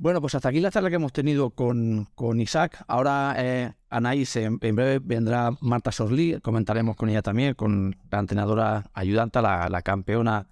Bueno, 0.00 0.20
pues 0.20 0.36
hasta 0.36 0.50
aquí 0.50 0.60
la 0.60 0.70
charla 0.70 0.90
que 0.90 0.94
hemos 0.94 1.12
tenido 1.12 1.50
con, 1.50 2.06
con 2.14 2.40
Isaac. 2.40 2.84
Ahora, 2.86 3.34
eh, 3.36 3.72
Anaís, 3.90 4.36
en, 4.36 4.58
en 4.60 4.76
breve 4.76 5.00
vendrá 5.00 5.50
Marta 5.60 5.90
Sorlí, 5.90 6.38
comentaremos 6.40 6.94
con 6.94 7.08
ella 7.08 7.20
también, 7.20 7.54
con 7.54 7.96
la 8.08 8.20
entrenadora 8.20 8.90
ayudante, 8.94 9.42
la, 9.42 9.68
la 9.68 9.82
campeona 9.82 10.46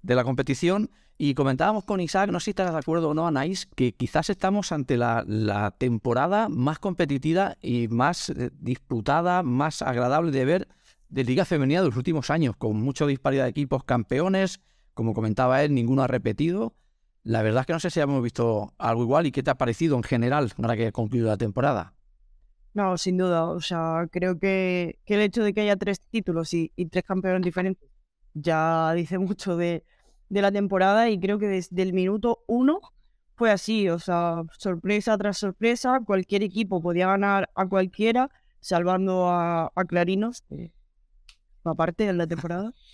de 0.00 0.14
la 0.14 0.24
competición. 0.24 0.90
Y 1.18 1.34
comentábamos 1.34 1.84
con 1.84 2.00
Isaac, 2.00 2.30
no 2.30 2.40
sé 2.40 2.46
si 2.46 2.50
estarás 2.52 2.72
de 2.72 2.78
acuerdo 2.78 3.10
o 3.10 3.14
no, 3.14 3.26
Anaís, 3.26 3.66
que 3.66 3.92
quizás 3.92 4.30
estamos 4.30 4.72
ante 4.72 4.96
la, 4.96 5.24
la 5.26 5.72
temporada 5.72 6.48
más 6.48 6.78
competitiva 6.78 7.58
y 7.60 7.88
más 7.88 8.30
eh, 8.30 8.50
disputada, 8.58 9.42
más 9.42 9.82
agradable 9.82 10.30
de 10.30 10.44
ver 10.46 10.68
de 11.10 11.24
Liga 11.24 11.44
Femenina 11.44 11.80
de 11.82 11.88
los 11.88 11.96
últimos 11.98 12.30
años, 12.30 12.56
con 12.56 12.80
mucha 12.80 13.06
disparidad 13.06 13.44
de 13.44 13.50
equipos 13.50 13.84
campeones. 13.84 14.60
Como 14.94 15.12
comentaba 15.12 15.62
él, 15.62 15.74
ninguno 15.74 16.02
ha 16.02 16.06
repetido. 16.06 16.72
La 17.26 17.42
verdad 17.42 17.62
es 17.62 17.66
que 17.66 17.72
no 17.72 17.80
sé 17.80 17.90
si 17.90 17.98
hemos 17.98 18.22
visto 18.22 18.72
algo 18.78 19.02
igual 19.02 19.26
y 19.26 19.32
qué 19.32 19.42
te 19.42 19.50
ha 19.50 19.56
parecido 19.56 19.96
en 19.96 20.04
general 20.04 20.52
ahora 20.58 20.76
que 20.76 20.86
ha 20.86 20.92
concluido 20.92 21.26
la 21.26 21.36
temporada. 21.36 21.92
No, 22.72 22.96
sin 22.96 23.16
duda. 23.16 23.46
O 23.46 23.60
sea, 23.60 24.06
creo 24.12 24.38
que, 24.38 25.00
que 25.04 25.16
el 25.16 25.22
hecho 25.22 25.42
de 25.42 25.52
que 25.52 25.62
haya 25.62 25.74
tres 25.74 26.00
títulos 26.00 26.54
y, 26.54 26.70
y 26.76 26.86
tres 26.86 27.02
campeones 27.02 27.42
diferentes 27.42 27.90
ya 28.32 28.92
dice 28.94 29.18
mucho 29.18 29.56
de, 29.56 29.82
de 30.28 30.40
la 30.40 30.52
temporada 30.52 31.10
y 31.10 31.18
creo 31.18 31.40
que 31.40 31.48
desde 31.48 31.82
el 31.82 31.92
minuto 31.92 32.44
uno 32.46 32.78
fue 33.34 33.50
así. 33.50 33.88
O 33.88 33.98
sea, 33.98 34.44
sorpresa 34.56 35.18
tras 35.18 35.36
sorpresa, 35.36 35.98
cualquier 36.06 36.44
equipo 36.44 36.80
podía 36.80 37.08
ganar 37.08 37.50
a 37.56 37.66
cualquiera, 37.66 38.30
salvando 38.60 39.28
a, 39.28 39.72
a 39.74 39.84
Clarinos, 39.84 40.44
aparte 41.64 42.06
de 42.06 42.12
la 42.12 42.28
temporada. 42.28 42.72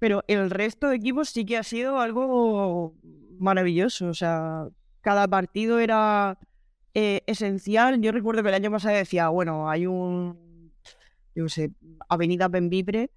Pero 0.00 0.24
el 0.26 0.50
resto 0.50 0.88
de 0.88 0.96
equipos 0.96 1.28
sí 1.30 1.44
que 1.46 1.56
ha 1.58 1.62
sido 1.62 2.00
algo 2.00 2.94
maravilloso. 3.38 4.08
O 4.08 4.14
sea, 4.14 4.66
cada 5.02 5.28
partido 5.28 5.78
era 5.78 6.38
eh, 6.94 7.22
esencial. 7.26 8.00
Yo 8.00 8.10
recuerdo 8.10 8.42
que 8.42 8.48
el 8.48 8.54
año 8.56 8.70
pasado 8.72 8.96
decía, 8.96 9.28
bueno, 9.28 9.70
hay 9.70 9.86
un, 9.86 10.72
yo 11.36 11.44
qué 11.44 11.50
sé, 11.50 11.70
Avenida 12.08 12.48
Benvibre. 12.48 13.10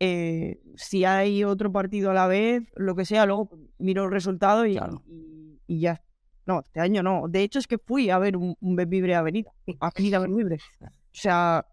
eh, 0.00 0.60
si 0.76 1.04
hay 1.04 1.44
otro 1.44 1.70
partido 1.72 2.10
a 2.10 2.14
la 2.14 2.26
vez, 2.26 2.62
lo 2.76 2.94
que 2.94 3.04
sea, 3.04 3.26
luego 3.26 3.50
miro 3.78 4.04
el 4.04 4.10
resultado 4.10 4.64
y, 4.66 4.74
Claro. 4.76 5.02
y, 5.06 5.60
y 5.66 5.80
ya. 5.80 6.02
No, 6.46 6.60
este 6.60 6.80
año 6.80 7.02
no. 7.02 7.24
De 7.28 7.42
hecho, 7.42 7.58
es 7.58 7.66
que 7.66 7.78
fui 7.78 8.10
a 8.10 8.18
ver 8.18 8.36
un, 8.36 8.56
un 8.60 8.76
Benvibre 8.76 9.14
Avenida. 9.14 9.50
Avenida 9.80 10.18
Benvibre. 10.20 10.58
O 11.12 11.18
sea, 11.20 11.66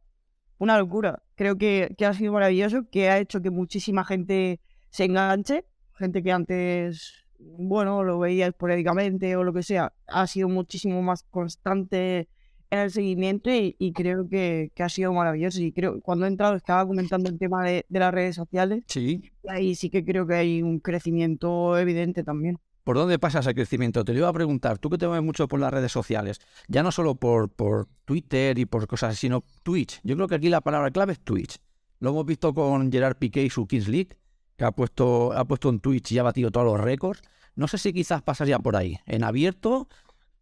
una 0.57 0.77
locura. 0.77 1.21
Creo 1.35 1.57
que, 1.57 1.93
que 1.97 2.05
ha 2.05 2.13
sido 2.13 2.33
maravilloso, 2.33 2.87
que 2.89 3.09
ha 3.09 3.19
hecho 3.19 3.41
que 3.41 3.49
muchísima 3.49 4.03
gente 4.05 4.59
se 4.89 5.05
enganche. 5.05 5.65
Gente 5.95 6.21
que 6.23 6.31
antes, 6.31 7.25
bueno, 7.39 8.03
lo 8.03 8.19
veía 8.19 8.47
esporádicamente 8.47 9.35
o 9.35 9.43
lo 9.43 9.53
que 9.53 9.63
sea, 9.63 9.93
ha 10.07 10.27
sido 10.27 10.47
muchísimo 10.49 11.01
más 11.01 11.23
constante 11.23 12.29
en 12.69 12.79
el 12.79 12.91
seguimiento 12.91 13.49
y, 13.49 13.75
y 13.79 13.93
creo 13.93 14.27
que, 14.27 14.71
que 14.75 14.83
ha 14.83 14.89
sido 14.89 15.13
maravilloso. 15.13 15.61
Y 15.61 15.71
creo 15.71 15.99
cuando 16.01 16.25
he 16.25 16.27
entrado 16.27 16.55
estaba 16.55 16.85
comentando 16.85 17.29
el 17.29 17.39
tema 17.39 17.63
de, 17.65 17.85
de 17.89 17.99
las 17.99 18.13
redes 18.13 18.35
sociales 18.35 18.83
Sí. 18.87 19.21
y 19.43 19.49
ahí 19.49 19.73
sí 19.75 19.89
que 19.89 20.03
creo 20.03 20.27
que 20.27 20.35
hay 20.35 20.61
un 20.61 20.79
crecimiento 20.79 21.77
evidente 21.77 22.23
también. 22.23 22.59
¿Por 22.87 22.95
dónde 22.95 23.19
pasa 23.19 23.39
ese 23.39 23.53
crecimiento? 23.53 24.05
Te 24.05 24.13
lo 24.13 24.19
iba 24.19 24.29
a 24.29 24.33
preguntar. 24.33 24.77
Tú 24.77 24.89
que 24.89 24.97
te 24.97 25.05
mueves 25.05 25.21
mucho 25.21 25.49
por 25.49 25.59
las 25.59 25.73
redes 25.73 25.91
sociales, 25.91 26.39
ya 26.69 26.83
no 26.83 26.93
solo 26.93 27.15
por, 27.15 27.49
por 27.49 27.89
Twitter 28.05 28.57
y 28.57 28.65
por 28.65 28.87
cosas 28.87 29.09
así, 29.09 29.27
sino 29.27 29.43
Twitch. 29.63 29.99
Yo 30.05 30.15
creo 30.15 30.29
que 30.29 30.35
aquí 30.35 30.47
la 30.47 30.61
palabra 30.61 30.89
clave 30.89 31.11
es 31.11 31.19
Twitch. 31.19 31.57
Lo 31.99 32.11
hemos 32.11 32.25
visto 32.25 32.53
con 32.53 32.89
Gerard 32.89 33.17
Piqué 33.17 33.43
y 33.43 33.49
su 33.49 33.67
Kings 33.67 33.89
League, 33.89 34.17
que 34.55 34.63
ha 34.63 34.71
puesto, 34.71 35.33
ha 35.33 35.43
puesto 35.43 35.67
en 35.67 35.81
Twitch 35.81 36.13
y 36.13 36.19
ha 36.19 36.23
batido 36.23 36.49
todos 36.49 36.65
los 36.65 36.79
récords. 36.79 37.23
No 37.55 37.67
sé 37.67 37.77
si 37.77 37.91
quizás 37.91 38.21
pasaría 38.21 38.57
por 38.57 38.77
ahí. 38.77 38.97
En 39.05 39.25
abierto, 39.25 39.89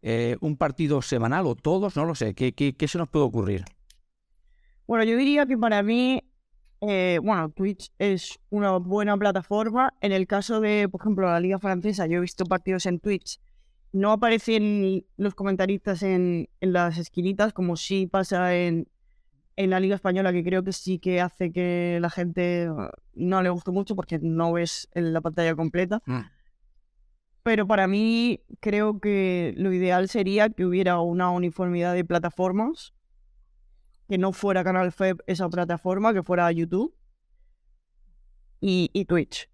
eh, 0.04 0.38
un 0.40 0.56
partido 0.56 1.02
semanal 1.02 1.48
o 1.48 1.56
todos, 1.56 1.96
no 1.96 2.06
lo 2.06 2.14
sé. 2.14 2.36
¿Qué, 2.36 2.54
qué, 2.54 2.76
qué 2.76 2.88
se 2.88 3.00
nos 3.00 3.10
puede 3.10 3.26
ocurrir? 3.26 3.66
Bueno, 4.86 5.04
yo 5.04 5.18
diría 5.18 5.48
que 5.48 5.58
para 5.58 5.82
mí, 5.82 6.22
eh, 6.82 7.20
bueno, 7.22 7.50
Twitch 7.50 7.92
es 8.00 8.40
una 8.50 8.78
buena 8.78 9.18
plataforma. 9.18 9.94
En 10.02 10.12
el 10.12 10.28
caso 10.28 10.60
de, 10.60 10.88
por 10.90 11.02
ejemplo, 11.02 11.28
la 11.28 11.40
Liga 11.40 11.60
Francesa, 11.60 12.08
yo 12.08 12.18
he 12.18 12.22
visto 12.22 12.46
partidos 12.46 12.86
en 12.86 13.00
Twitch. 13.00 13.40
No 13.92 14.12
aparecen 14.12 15.06
los 15.18 15.36
comentaristas 15.36 16.04
en, 16.04 16.50
en 16.60 16.74
las 16.74 16.98
esquinitas, 16.98 17.54
como 17.54 17.78
sí 17.78 18.08
pasa 18.08 18.56
en, 18.56 18.88
en 19.56 19.70
la 19.70 19.80
Liga 19.80 19.96
Española, 19.96 20.34
que 20.34 20.44
creo 20.44 20.64
que 20.64 20.74
sí 20.74 21.00
que 21.00 21.22
hace 21.22 21.52
que 21.52 21.98
la 22.02 22.10
gente 22.10 22.70
no 23.14 23.42
le 23.42 23.50
guste 23.50 23.72
mucho 23.72 23.96
porque 23.96 24.20
no 24.20 24.52
ves 24.54 24.90
en 24.94 25.14
la 25.14 25.22
pantalla 25.22 25.56
completa. 25.56 26.02
Mm. 26.06 26.20
Pero 27.44 27.68
para 27.68 27.88
mí 27.88 28.42
creo 28.60 29.00
que 29.00 29.54
lo 29.56 29.72
ideal 29.72 30.10
sería 30.10 30.50
que 30.50 30.66
hubiera 30.66 31.00
una 31.00 31.30
uniformidad 31.30 31.94
de 31.94 32.04
plataformas 32.04 32.95
que 34.08 34.18
no 34.18 34.32
fuera 34.32 34.64
Canal 34.64 34.92
FEB 34.92 35.24
esa 35.28 35.50
plataforma, 35.50 36.14
que 36.14 36.24
fuera 36.24 36.52
YouTube 36.52 36.96
y, 38.62 38.90
y 38.94 39.06
Twitch. 39.06 39.50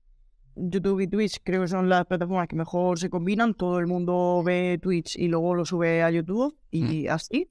YouTube 0.55 0.99
y 1.01 1.07
Twitch 1.07 1.39
creo 1.43 1.61
que 1.61 1.67
son 1.67 1.89
las 1.89 2.05
plataformas 2.05 2.47
que 2.47 2.55
mejor 2.55 2.99
se 2.99 3.09
combinan. 3.09 3.53
Todo 3.53 3.79
el 3.79 3.87
mundo 3.87 4.41
ve 4.45 4.79
Twitch 4.81 5.15
y 5.17 5.27
luego 5.27 5.55
lo 5.55 5.65
sube 5.65 6.03
a 6.03 6.11
YouTube 6.11 6.57
y 6.69 7.07
así. 7.07 7.49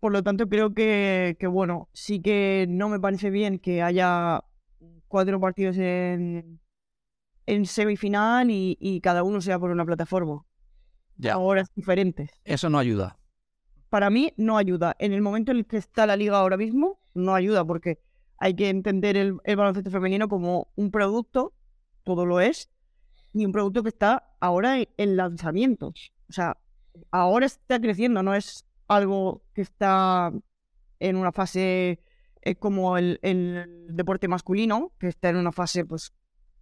Por 0.00 0.12
lo 0.12 0.22
tanto, 0.22 0.48
creo 0.48 0.74
que, 0.74 1.36
que, 1.40 1.46
bueno, 1.46 1.88
sí 1.92 2.20
que 2.20 2.66
no 2.68 2.88
me 2.88 3.00
parece 3.00 3.30
bien 3.30 3.58
que 3.58 3.82
haya 3.82 4.44
cuatro 5.08 5.40
partidos 5.40 5.78
en, 5.78 6.60
en 7.46 7.66
semifinal 7.66 8.50
y, 8.50 8.76
y 8.78 9.00
cada 9.00 9.22
uno 9.22 9.40
sea 9.40 9.58
por 9.58 9.70
una 9.70 9.86
plataforma. 9.86 10.44
Ya. 11.16 11.32
Ahora 11.32 11.62
es 11.62 11.68
diferente. 11.74 12.28
Eso 12.44 12.68
no 12.68 12.78
ayuda. 12.78 13.18
Para 13.90 14.10
mí 14.10 14.32
no 14.36 14.56
ayuda. 14.58 14.96
En 14.98 15.12
el 15.12 15.22
momento 15.22 15.52
en 15.52 15.58
el 15.58 15.66
que 15.66 15.76
está 15.76 16.06
la 16.06 16.16
liga 16.16 16.38
ahora 16.38 16.56
mismo, 16.56 16.98
no 17.14 17.34
ayuda 17.34 17.64
porque 17.64 17.98
hay 18.38 18.54
que 18.54 18.68
entender 18.68 19.16
el, 19.16 19.36
el 19.44 19.56
baloncesto 19.56 19.90
femenino 19.90 20.28
como 20.28 20.68
un 20.76 20.90
producto, 20.90 21.52
todo 22.04 22.26
lo 22.26 22.40
es, 22.40 22.68
y 23.32 23.44
un 23.44 23.52
producto 23.52 23.82
que 23.82 23.88
está 23.90 24.34
ahora 24.40 24.78
en, 24.78 24.88
en 24.96 25.16
lanzamiento. 25.16 25.88
O 26.28 26.32
sea, 26.32 26.56
ahora 27.10 27.46
está 27.46 27.80
creciendo, 27.80 28.22
no 28.22 28.34
es 28.34 28.64
algo 28.88 29.42
que 29.54 29.62
está 29.62 30.32
en 31.00 31.16
una 31.16 31.32
fase 31.32 32.00
eh, 32.42 32.54
como 32.56 32.96
el, 32.98 33.18
el 33.22 33.86
deporte 33.90 34.28
masculino, 34.28 34.92
que 34.98 35.08
está 35.08 35.28
en 35.30 35.36
una 35.36 35.52
fase, 35.52 35.84
pues, 35.84 36.12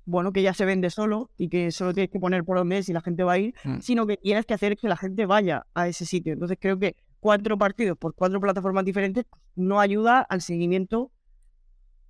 bueno, 0.06 0.32
que 0.32 0.42
ya 0.42 0.52
se 0.54 0.64
vende 0.64 0.90
solo 0.90 1.30
y 1.36 1.48
que 1.48 1.70
solo 1.70 1.94
tienes 1.94 2.10
que 2.10 2.20
poner 2.20 2.44
por 2.44 2.58
donde 2.58 2.78
es 2.78 2.88
y 2.88 2.92
la 2.92 3.00
gente 3.00 3.24
va 3.24 3.32
a 3.34 3.38
ir, 3.38 3.54
Mm. 3.64 3.80
sino 3.80 4.06
que 4.06 4.16
tienes 4.16 4.44
que 4.46 4.54
hacer 4.54 4.76
que 4.76 4.88
la 4.88 4.96
gente 4.96 5.26
vaya 5.26 5.66
a 5.74 5.88
ese 5.88 6.04
sitio. 6.06 6.32
Entonces 6.32 6.58
creo 6.60 6.78
que 6.78 6.96
cuatro 7.24 7.56
partidos 7.56 7.96
por 7.96 8.14
cuatro 8.14 8.38
plataformas 8.38 8.84
diferentes 8.84 9.24
no 9.56 9.80
ayuda 9.80 10.20
al 10.20 10.42
seguimiento 10.42 11.10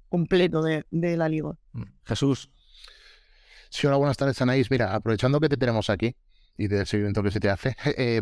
completo 0.08 0.60
de, 0.60 0.86
de 0.90 1.16
la 1.16 1.28
liga. 1.28 1.52
Mm. 1.70 1.84
Jesús, 2.04 2.50
Sí, 3.70 3.86
hola, 3.86 3.96
buenas 3.96 4.16
tardes, 4.16 4.42
Anaís. 4.42 4.72
Mira, 4.72 4.92
aprovechando 4.92 5.38
que 5.38 5.48
te 5.48 5.56
tenemos 5.56 5.88
aquí 5.88 6.16
y 6.56 6.66
del 6.66 6.84
seguimiento 6.84 7.22
que 7.22 7.30
se 7.30 7.38
te 7.38 7.48
hace, 7.48 7.76
eh, 7.96 8.20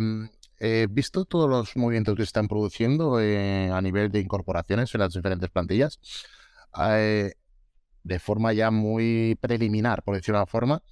eh, 0.61 0.86
visto 0.90 1.24
todos 1.24 1.49
los 1.49 1.74
movimientos 1.76 2.14
que 2.14 2.22
se 2.22 2.26
están 2.26 2.47
produciendo 2.47 3.18
eh, 3.20 3.70
a 3.70 3.80
nivel 3.80 4.11
de 4.11 4.20
incorporaciones 4.20 4.95
en 4.95 5.01
las 5.01 5.14
diferentes 5.14 5.49
plantillas, 5.49 5.99
eh, 6.78 7.32
de 8.03 8.18
forma 8.18 8.53
ya 8.53 8.70
muy 8.70 9.38
preliminar, 9.40 10.03
por 10.03 10.16
decirlo 10.16 10.38
de 10.38 10.43
una 10.43 10.47
forma, 10.47 10.82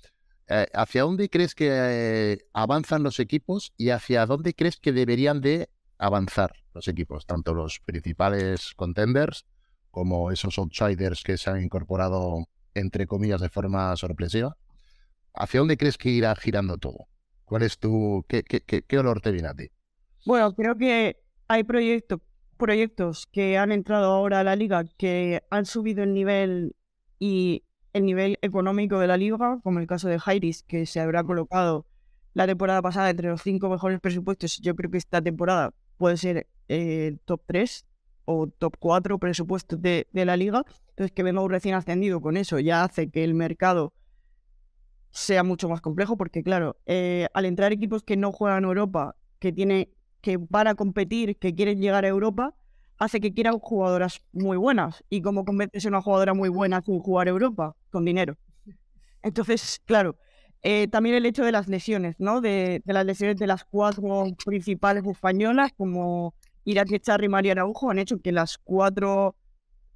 eh, 0.48 0.66
¿hacia 0.72 1.02
dónde 1.02 1.28
crees 1.28 1.54
que 1.54 2.38
avanzan 2.54 3.02
los 3.02 3.20
equipos 3.20 3.74
y 3.76 3.90
hacia 3.90 4.24
dónde 4.24 4.54
crees 4.54 4.78
que 4.78 4.92
deberían 4.92 5.42
de 5.42 5.68
avanzar 6.00 6.52
los 6.74 6.88
equipos, 6.88 7.26
tanto 7.26 7.54
los 7.54 7.80
principales 7.80 8.72
contenders 8.74 9.46
como 9.90 10.30
esos 10.30 10.58
outsiders 10.58 11.22
que 11.22 11.36
se 11.36 11.50
han 11.50 11.62
incorporado 11.62 12.46
entre 12.74 13.06
comillas, 13.06 13.40
de 13.40 13.48
forma 13.48 13.96
sorpresiva. 13.96 14.56
¿Hacia 15.34 15.60
dónde 15.60 15.76
crees 15.76 15.98
que 15.98 16.10
irá 16.10 16.34
girando 16.34 16.78
todo? 16.78 17.06
¿Cuál 17.44 17.62
es 17.62 17.78
tu. 17.78 18.24
¿Qué, 18.28 18.42
qué, 18.42 18.60
qué, 18.60 18.98
olor 18.98 19.20
te 19.20 19.32
viene 19.32 19.48
a 19.48 19.54
ti? 19.54 19.68
Bueno, 20.26 20.54
creo 20.54 20.76
que 20.76 21.16
hay 21.48 21.64
proyectos, 21.64 22.20
proyectos 22.56 23.26
que 23.26 23.58
han 23.58 23.72
entrado 23.72 24.12
ahora 24.12 24.40
a 24.40 24.44
la 24.44 24.56
liga 24.56 24.84
que 24.96 25.42
han 25.50 25.66
subido 25.66 26.02
el 26.02 26.14
nivel 26.14 26.76
y 27.18 27.64
el 27.92 28.04
nivel 28.04 28.38
económico 28.42 28.98
de 28.98 29.06
la 29.08 29.16
liga, 29.16 29.58
como 29.62 29.80
el 29.80 29.86
caso 29.86 30.08
de 30.08 30.18
Jairis, 30.18 30.62
que 30.62 30.86
se 30.86 31.00
habrá 31.00 31.24
colocado 31.24 31.86
la 32.34 32.46
temporada 32.46 32.82
pasada 32.82 33.10
entre 33.10 33.28
los 33.28 33.42
cinco 33.42 33.68
mejores 33.68 34.00
presupuestos. 34.00 34.58
Yo 34.58 34.76
creo 34.76 34.90
que 34.90 34.98
esta 34.98 35.20
temporada 35.20 35.72
puede 36.00 36.16
ser 36.16 36.46
eh, 36.68 37.18
top 37.26 37.42
3 37.44 37.84
o 38.24 38.46
top 38.46 38.74
4 38.78 39.18
presupuestos 39.18 39.82
de, 39.82 40.06
la 40.14 40.34
liga. 40.34 40.64
Entonces, 40.88 41.12
que 41.12 41.22
venga 41.22 41.42
un 41.42 41.50
recién 41.50 41.74
ascendido 41.74 42.22
con 42.22 42.38
eso 42.38 42.58
ya 42.58 42.84
hace 42.84 43.10
que 43.10 43.22
el 43.22 43.34
mercado 43.34 43.92
sea 45.10 45.42
mucho 45.42 45.68
más 45.68 45.82
complejo, 45.82 46.16
porque 46.16 46.42
claro, 46.42 46.78
eh, 46.86 47.28
al 47.34 47.44
entrar 47.44 47.70
equipos 47.72 48.02
que 48.02 48.16
no 48.16 48.32
juegan 48.32 48.64
Europa, 48.64 49.14
que 49.40 49.52
tiene, 49.52 49.90
que 50.22 50.38
van 50.38 50.68
a 50.68 50.74
competir, 50.74 51.36
que 51.36 51.54
quieren 51.54 51.82
llegar 51.82 52.06
a 52.06 52.08
Europa, 52.08 52.54
hace 52.96 53.20
que 53.20 53.34
quieran 53.34 53.58
jugadoras 53.58 54.22
muy 54.32 54.56
buenas. 54.56 55.04
¿Y 55.10 55.20
cómo 55.20 55.44
convences 55.44 55.84
a 55.84 55.88
una 55.88 56.00
jugadora 56.00 56.32
muy 56.32 56.48
buena 56.48 56.80
sin 56.80 56.98
jugar 56.98 57.28
Europa? 57.28 57.76
Con 57.90 58.06
dinero. 58.06 58.38
Entonces, 59.22 59.82
claro, 59.84 60.16
eh, 60.62 60.88
también 60.88 61.14
el 61.16 61.26
hecho 61.26 61.44
de 61.44 61.52
las 61.52 61.68
lesiones, 61.68 62.16
¿no? 62.18 62.40
De, 62.40 62.82
de 62.84 62.92
las 62.92 63.06
lesiones 63.06 63.36
de 63.38 63.46
las 63.46 63.64
cuatro 63.64 64.26
principales 64.44 65.04
españolas, 65.06 65.72
como 65.76 66.34
Irak 66.64 66.92
Echarri 66.92 67.26
y 67.26 67.28
María 67.30 67.52
Araujo, 67.52 67.90
han 67.90 67.98
hecho 67.98 68.20
que 68.20 68.32
las 68.32 68.58
cuatro, 68.58 69.36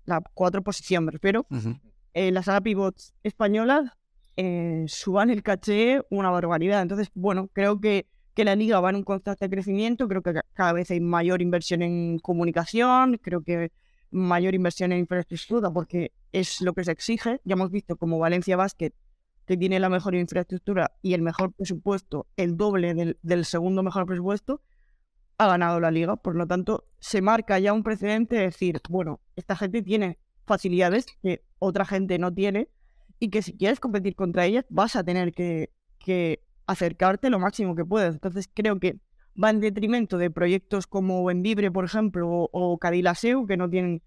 las 0.07 0.21
cuatro 0.33 0.63
posiciones, 0.63 1.05
me 1.07 1.13
refiero, 1.13 1.47
Ujú. 1.51 1.77
eh, 2.15 2.31
las 2.33 2.49
ala 2.49 2.61
pivots 2.63 3.13
españolas 3.23 3.91
eh, 4.37 4.85
suban 4.89 5.31
el 5.31 5.43
caché 5.43 6.01
una 6.11 6.31
barbaridad. 6.31 6.83
Entonces, 6.83 7.09
bueno, 7.15 7.49
creo 7.53 7.81
que, 7.81 8.07
que 8.35 8.45
la 8.45 8.57
liga 8.57 8.81
va 8.81 8.91
en 8.91 8.97
un 8.97 9.05
constante 9.05 9.49
crecimiento, 9.51 10.09
creo 10.09 10.23
que 10.23 10.33
ca- 10.33 10.45
cada 10.55 10.73
vez 10.73 10.91
hay 10.91 11.01
mayor 11.01 11.43
inversión 11.43 11.83
en 11.83 12.19
comunicación, 12.19 13.19
creo 13.23 13.43
que 13.43 13.71
mayor 14.11 14.55
inversión 14.55 14.93
en 14.93 15.01
infraestructura, 15.01 15.71
porque 15.71 16.13
es 16.33 16.61
lo 16.61 16.73
que 16.73 16.85
se 16.85 16.93
exige. 16.93 17.41
Ya 17.45 17.53
hemos 17.55 17.71
visto 17.71 17.97
como 17.97 18.19
Valencia 18.19 18.57
Basket, 18.57 18.93
que 19.47 19.57
tiene 19.57 19.79
la 19.79 19.89
mejor 19.89 20.15
infraestructura 20.15 20.93
y 21.03 21.15
el 21.15 21.23
mejor 21.23 21.53
presupuesto, 21.53 22.27
el 22.37 22.57
doble 22.57 22.95
del, 22.95 23.19
del 23.23 23.45
segundo 23.45 23.83
mejor 23.83 24.07
presupuesto, 24.07 24.63
ha 25.39 25.47
ganado 25.47 25.81
la 25.81 25.91
liga. 25.91 26.17
Por 26.17 26.37
lo 26.37 26.47
tanto, 26.47 26.87
se 27.01 27.21
marca 27.21 27.59
ya 27.59 27.73
un 27.73 27.83
precedente 27.83 28.37
de 28.37 28.43
decir, 28.43 28.81
bueno, 28.89 29.21
esta 29.37 29.57
gente 29.57 29.83
tiene 29.83 30.19
facilidades 30.47 31.07
que 31.23 31.45
otra 31.59 31.85
gente 31.85 32.19
no 32.19 32.33
tiene 32.33 32.69
y 33.19 33.31
que 33.31 33.43
si 33.43 33.57
quieres 33.57 33.81
competir 33.81 34.15
contra 34.15 34.47
ellas 34.47 34.65
vas 34.69 34.97
a 34.97 35.05
tener 35.05 35.33
que, 35.33 35.71
que 35.99 36.43
acercarte 36.67 37.31
lo 37.31 37.39
máximo 37.39 37.75
que 37.75 37.85
puedas. 37.85 38.15
Entonces 38.15 38.49
creo 38.53 38.79
que 38.79 38.99
va 39.43 39.51
en 39.51 39.61
detrimento 39.61 40.19
de 40.19 40.31
proyectos 40.31 40.87
como 40.87 41.31
Envibre, 41.31 41.71
por 41.71 41.85
ejemplo, 41.85 42.29
o, 42.29 42.49
o 42.53 42.79
Cadilaseu, 42.79 43.47
que 43.47 43.57
no 43.57 43.69
tienen 43.69 44.03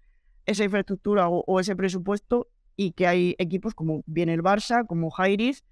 esa 0.46 0.64
infraestructura 0.64 1.28
o 1.28 1.60
ese 1.60 1.76
presupuesto 1.76 2.48
y 2.78 2.92
que 2.92 3.08
hay 3.08 3.34
equipos 3.38 3.74
como 3.74 4.04
viene 4.06 4.32
el 4.32 4.42
Barça, 4.42 4.86
como 4.86 5.10
Jairis, 5.10 5.64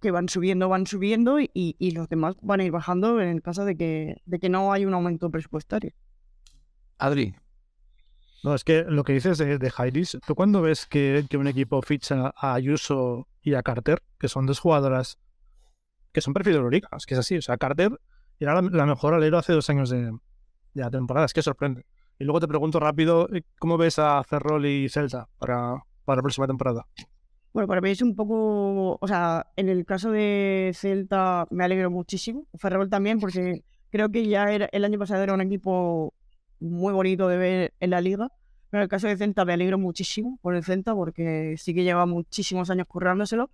que 0.00 0.10
van 0.10 0.28
subiendo, 0.28 0.68
van 0.68 0.84
subiendo 0.84 1.38
y, 1.38 1.48
y 1.54 1.92
los 1.92 2.08
demás 2.08 2.34
van 2.42 2.58
a 2.58 2.64
ir 2.64 2.72
bajando 2.72 3.20
en 3.20 3.28
el 3.28 3.40
caso 3.40 3.64
de 3.64 3.76
que, 3.76 4.16
de 4.26 4.40
que 4.40 4.48
no 4.48 4.72
hay 4.72 4.84
un 4.84 4.94
aumento 4.94 5.30
presupuestario. 5.30 5.92
Adri, 6.98 7.36
No, 8.42 8.52
es 8.52 8.64
que 8.64 8.82
lo 8.82 9.04
que 9.04 9.12
dices 9.12 9.38
de, 9.38 9.58
de 9.58 9.70
Jairis, 9.70 10.18
¿tú 10.26 10.34
cuando 10.34 10.60
ves 10.60 10.86
que, 10.86 11.24
que 11.30 11.36
un 11.36 11.46
equipo 11.46 11.80
ficha 11.82 12.34
a 12.36 12.54
Ayuso 12.54 13.28
y 13.40 13.54
a 13.54 13.62
Carter, 13.62 14.02
que 14.18 14.26
son 14.26 14.46
dos 14.46 14.58
jugadoras 14.58 15.20
que 16.10 16.20
son 16.20 16.34
perfil 16.34 16.54
de 16.54 16.58
Euroliga, 16.58 16.88
es 16.96 17.06
que 17.06 17.14
es 17.14 17.20
así, 17.20 17.36
o 17.36 17.42
sea, 17.42 17.56
Carter 17.56 17.92
era 18.40 18.60
la, 18.60 18.68
la 18.70 18.86
mejor 18.86 19.14
alero 19.14 19.38
hace 19.38 19.52
dos 19.52 19.70
años 19.70 19.88
de, 19.88 20.06
de 20.06 20.82
la 20.82 20.90
temporada, 20.90 21.26
es 21.26 21.32
que 21.32 21.42
sorprende. 21.42 21.86
Y 22.18 22.24
luego 22.24 22.40
te 22.40 22.48
pregunto 22.48 22.80
rápido, 22.80 23.28
eh, 23.32 23.42
¿cómo 23.60 23.78
ves 23.78 24.00
a 24.00 24.22
Ferrol 24.24 24.66
y 24.66 24.88
Celta 24.88 25.28
para, 25.38 25.76
para 26.04 26.16
la 26.16 26.22
próxima 26.22 26.46
temporada? 26.46 26.86
Bueno, 27.52 27.68
para 27.68 27.80
mí 27.80 27.90
es 27.90 28.00
un 28.00 28.16
poco, 28.16 28.98
o 28.98 29.06
sea, 29.06 29.46
en 29.56 29.68
el 29.68 29.84
caso 29.84 30.10
de 30.10 30.72
Celta 30.74 31.46
me 31.50 31.64
alegro 31.64 31.90
muchísimo, 31.90 32.46
Ferrol 32.58 32.88
también, 32.88 33.20
porque 33.20 33.62
creo 33.90 34.10
que 34.10 34.26
ya 34.26 34.50
era, 34.50 34.68
el 34.72 34.84
año 34.84 34.98
pasado 34.98 35.22
era 35.22 35.34
un 35.34 35.42
equipo 35.42 36.14
muy 36.60 36.94
bonito 36.94 37.28
de 37.28 37.36
ver 37.36 37.74
en 37.78 37.90
la 37.90 38.00
liga, 38.00 38.28
pero 38.70 38.80
en 38.80 38.84
el 38.84 38.88
caso 38.88 39.06
de 39.06 39.18
Celta 39.18 39.44
me 39.44 39.52
alegro 39.52 39.78
muchísimo 39.78 40.38
por 40.40 40.54
el 40.54 40.64
Celta, 40.64 40.94
porque 40.94 41.56
sí 41.58 41.74
que 41.74 41.84
lleva 41.84 42.06
muchísimos 42.06 42.70
años 42.70 42.86
currándoselo, 42.86 43.50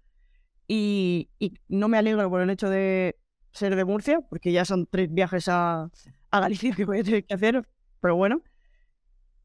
y, 0.69 1.29
y 1.41 1.55
no 1.69 1.89
me 1.89 1.99
alegro 1.99 2.29
por 2.31 2.41
el 2.41 2.51
hecho 2.51 2.71
de 2.71 3.17
ser 3.51 3.75
de 3.75 3.85
Murcia, 3.85 4.21
porque 4.21 4.53
ya 4.53 4.65
son 4.65 4.87
tres 4.87 5.13
viajes 5.13 5.49
a, 5.49 5.91
a 6.31 6.41
Galicia 6.41 6.73
que 6.75 6.85
voy 6.85 7.01
a 7.01 7.05
tener 7.05 7.25
que 7.25 7.35
hacer, 7.35 7.67
pero 8.01 8.15
bueno. 8.15 8.43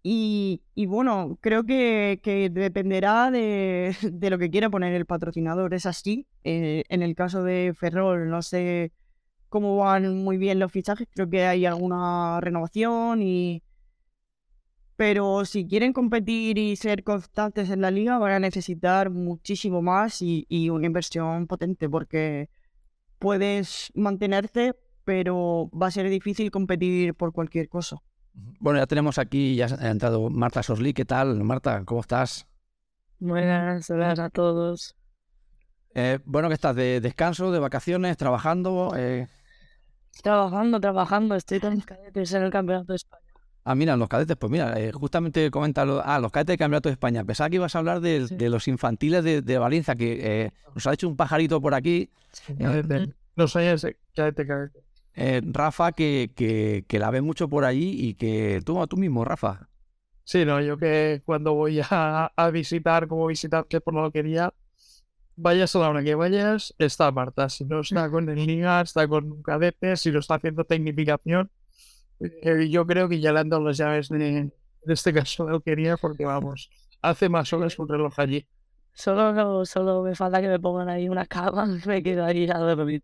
Y, 0.06 0.62
bueno, 0.88 1.38
creo 1.42 1.64
que, 1.64 2.20
dependerá 2.52 3.32
de, 3.32 3.96
de 4.12 4.30
lo 4.30 4.38
que 4.38 4.50
quiera 4.52 4.70
poner 4.70 4.94
el 4.94 5.06
patrocinador. 5.06 5.74
Es 5.74 5.86
así. 5.86 6.28
eh, 6.44 6.84
en 6.90 7.02
el 7.02 7.16
caso 7.16 7.44
de 7.44 7.74
Ferrol, 7.76 8.30
no 8.30 8.42
sé 8.42 8.92
cómo 9.50 9.78
van 9.78 10.18
muy 10.24 10.38
bien 10.38 10.60
los 10.60 10.72
fichajes. 10.72 11.08
Creo 11.12 11.30
que 11.30 11.46
hay 11.46 11.66
alguna 11.66 12.40
renovación 12.42 13.22
y. 13.22 13.64
Pero 14.96 15.46
si 15.46 15.68
quieren 15.68 15.94
competir 15.94 16.58
y 16.58 16.76
ser 16.76 17.04
constantes 17.04 17.70
en 17.70 17.82
la 17.82 17.92
liga, 17.92 18.18
van 18.20 18.32
a 18.34 18.40
necesitar 18.40 19.10
muchísimo 19.10 19.82
más 19.82 20.22
y, 20.22 20.46
y 20.50 20.70
una 20.70 20.86
inversión 20.88 21.48
potente, 21.48 21.90
porque 21.90 22.50
puedes 23.20 23.92
mantenerte, 23.96 24.76
pero 25.04 25.70
va 25.72 25.88
a 25.88 25.92
ser 25.92 26.10
difícil 26.10 26.52
competir 26.52 27.16
por 27.16 27.34
cualquier 27.34 27.70
cosa. 27.70 28.02
Bueno, 28.34 28.80
ya 28.80 28.88
tenemos 28.88 29.18
aquí, 29.18 29.56
ya 29.56 29.68
ha 29.80 29.90
entrado 29.90 30.30
Marta 30.30 30.64
Sosli. 30.64 30.94
¿Qué 30.94 31.06
tal, 31.06 31.44
Marta? 31.44 31.84
¿Cómo 31.86 32.02
estás? 32.02 32.48
Buenas, 33.20 33.90
hola 33.90 34.12
a 34.12 34.30
todos. 34.30 34.96
Eh, 35.96 36.20
bueno, 36.26 36.48
que 36.48 36.56
estás 36.56 36.76
de 36.76 37.00
descanso, 37.02 37.52
de 37.52 37.60
vacaciones, 37.60 38.18
trabajando. 38.18 38.94
eh, 38.98 39.28
Trabajando, 40.22 40.80
trabajando, 40.80 41.36
estoy 41.36 41.60
con 41.60 41.76
mis 41.76 41.86
cadetes 41.86 42.34
en 42.34 42.44
el 42.44 42.52
Campeonato 42.52 42.94
de 42.94 42.98
España. 42.98 43.22
Ah, 43.66 43.76
mira, 43.76 43.96
los 43.96 44.10
cadetes, 44.10 44.36
pues 44.36 44.52
mira, 44.52 44.78
eh, 44.80 44.92
justamente 44.92 45.50
comenta 45.50 45.86
lo- 45.86 46.02
ah, 46.06 46.20
los 46.20 46.32
cadetes 46.32 46.54
del 46.54 46.58
Campeonato 46.60 46.90
de 46.90 46.94
España. 46.94 47.24
Pensaba 47.24 47.50
que 47.50 47.56
ibas 47.56 47.76
a 47.76 47.80
hablar 47.80 48.02
Sí. 48.02 48.36
de 48.36 48.50
los 48.50 48.68
infantiles 48.68 49.24
de, 49.24 49.42
de 49.42 49.58
Valencia, 49.58 49.96
que 49.96 50.46
eh, 50.46 50.52
nos 50.76 50.86
ha 50.86 50.94
hecho 50.94 51.08
un 51.08 51.16
pajarito 51.16 51.62
por 51.62 51.74
aquí. 51.74 52.10
Cadete. 52.58 53.14
No 53.36 53.48
soy 53.48 53.64
ese. 53.66 53.98
Cadete, 54.16 54.46
cadete. 54.46 54.80
Eh, 55.16 55.42
Rafa, 55.46 55.92
que, 55.94 56.32
que, 56.36 56.86
que 56.88 57.00
la 57.00 57.12
ve 57.12 57.22
mucho 57.22 57.50
por 57.50 57.66
allí 57.66 57.96
y 58.10 58.16
que 58.16 58.62
tú, 58.66 58.86
tú 58.88 58.98
mismo, 58.98 59.26
Rafa. 59.26 59.70
Sí, 60.26 60.46
no, 60.46 60.62
yo 60.62 60.78
que 60.78 61.22
cuando 61.26 61.54
voy 61.54 61.82
a, 61.90 62.26
a 62.36 62.50
visitar, 62.52 63.08
como 63.08 63.28
visitar, 63.28 63.68
que 63.68 63.82
por 63.82 63.94
no 63.94 64.02
lo 64.04 64.12
quería, 64.12 64.54
vayas 65.36 65.76
a 65.76 65.80
la 65.80 65.90
hora 65.90 66.04
que 66.04 66.16
vayas, 66.16 66.76
está 66.80 67.12
Marta. 67.12 67.50
Si 67.50 67.66
no 67.66 67.82
está 67.82 68.10
con 68.12 68.30
el 68.30 68.46
liga, 68.46 68.82
está 68.82 69.08
con 69.08 69.42
cadetes, 69.44 70.02
si 70.02 70.12
lo 70.12 70.20
está 70.20 70.36
haciendo 70.36 70.66
tecnificación. 70.66 71.52
eh, 72.22 72.70
yo 72.70 72.86
creo 72.88 73.10
que 73.10 73.20
ya 73.22 73.34
le 73.34 73.40
han 73.42 73.50
dado 73.50 73.64
las 73.66 73.78
llaves 73.78 74.10
de, 74.10 74.52
de 74.84 74.94
este 74.94 75.14
caso 75.14 75.46
de 75.46 75.54
alquería 75.56 75.98
porque 75.98 76.26
vamos, 76.26 76.72
hace 77.02 77.30
más 77.30 77.54
horas 77.54 77.76
que 77.76 77.82
un 77.84 77.90
reloj 77.90 78.14
allí. 78.20 78.48
Solo, 78.94 79.66
solo 79.66 80.04
me 80.04 80.16
falta 80.16 80.42
que 80.42 80.48
me 80.48 80.60
pongan 80.60 80.90
ahí 80.90 81.10
una 81.10 81.26
cama, 81.26 81.66
me 81.86 82.04
quedo 82.04 82.26
ahí 82.26 82.48
a 82.50 82.58
dormir. 82.60 83.04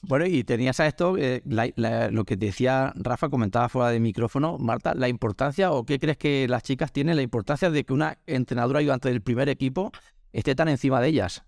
Bueno, 0.00 0.26
y 0.26 0.44
tenías 0.44 0.78
a 0.80 0.86
esto, 0.86 1.16
eh, 1.18 1.42
lo 1.44 2.24
que 2.24 2.36
decía 2.36 2.92
Rafa, 2.94 3.28
comentaba 3.28 3.68
fuera 3.68 3.90
de 3.90 3.98
micrófono, 3.98 4.56
Marta, 4.58 4.94
la 4.94 5.08
importancia, 5.08 5.72
o 5.72 5.84
qué 5.84 5.98
crees 5.98 6.16
que 6.16 6.46
las 6.48 6.62
chicas 6.62 6.92
tienen, 6.92 7.16
la 7.16 7.22
importancia 7.22 7.70
de 7.70 7.84
que 7.84 7.92
una 7.92 8.18
entrenadora 8.26 8.78
ayudante 8.78 9.08
del 9.08 9.22
primer 9.22 9.48
equipo 9.48 9.90
esté 10.32 10.54
tan 10.54 10.68
encima 10.68 11.00
de 11.00 11.08
ellas. 11.08 11.44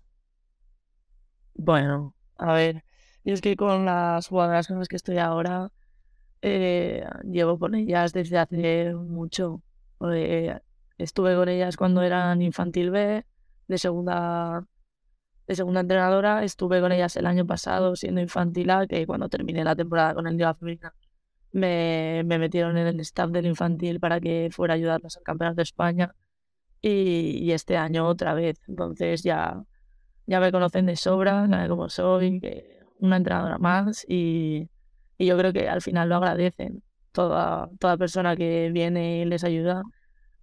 Bueno, 1.53 2.13
a 2.37 2.53
ver, 2.53 2.83
yo 3.23 3.33
es 3.33 3.41
que 3.41 3.55
con 3.55 3.85
las 3.85 4.27
jugadoras 4.27 4.67
con 4.67 4.79
las 4.79 4.87
que 4.87 4.97
estoy 4.97 5.17
ahora, 5.17 5.71
eh, 6.41 7.05
llevo 7.23 7.57
con 7.57 7.75
ellas 7.75 8.13
desde 8.13 8.37
hace 8.37 8.93
mucho. 8.93 9.61
Eh, 10.13 10.59
estuve 10.97 11.35
con 11.35 11.47
ellas 11.49 11.77
cuando 11.77 12.01
eran 12.01 12.41
infantil 12.41 12.91
B, 12.91 13.25
de 13.67 13.77
segunda, 13.77 14.65
de 15.51 15.55
segunda 15.55 15.81
entrenadora, 15.81 16.43
estuve 16.43 16.81
con 16.81 16.91
ellas 16.91 17.15
el 17.17 17.25
año 17.25 17.45
pasado 17.45 17.95
siendo 17.95 18.21
infantil 18.21 18.69
A, 18.69 18.87
que 18.87 19.05
cuando 19.05 19.29
terminé 19.29 19.63
la 19.63 19.75
temporada 19.75 20.13
con 20.13 20.27
el 20.27 20.37
Liga 20.37 20.53
Femenina 20.55 20.93
me, 21.51 22.23
me 22.25 22.39
metieron 22.39 22.77
en 22.77 22.87
el 22.87 22.99
staff 23.01 23.29
del 23.31 23.45
infantil 23.45 23.99
para 23.99 24.19
que 24.21 24.49
fuera 24.51 24.73
a 24.73 24.77
ayudarlas 24.77 25.17
al 25.17 25.23
Campeonato 25.23 25.57
de 25.57 25.63
España 25.63 26.15
y, 26.81 27.51
este 27.51 27.77
año 27.77 28.07
otra 28.07 28.33
vez. 28.33 28.59
Entonces 28.67 29.23
ya 29.23 29.61
ya 30.27 30.39
me 30.39 30.51
conocen 30.51 30.85
de 30.85 30.95
sobra, 30.95 31.47
saben 31.49 31.69
cómo 31.69 31.89
soy, 31.89 32.39
una 32.99 33.17
entrenadora 33.17 33.57
más 33.57 34.05
y, 34.07 34.69
y 35.17 35.25
yo 35.25 35.37
creo 35.37 35.51
que 35.53 35.67
al 35.67 35.81
final 35.81 36.09
lo 36.09 36.15
agradecen. 36.15 36.83
Toda, 37.11 37.69
toda 37.79 37.97
persona 37.97 38.37
que 38.37 38.71
viene 38.71 39.21
y 39.21 39.25
les 39.25 39.43
ayuda, 39.43 39.83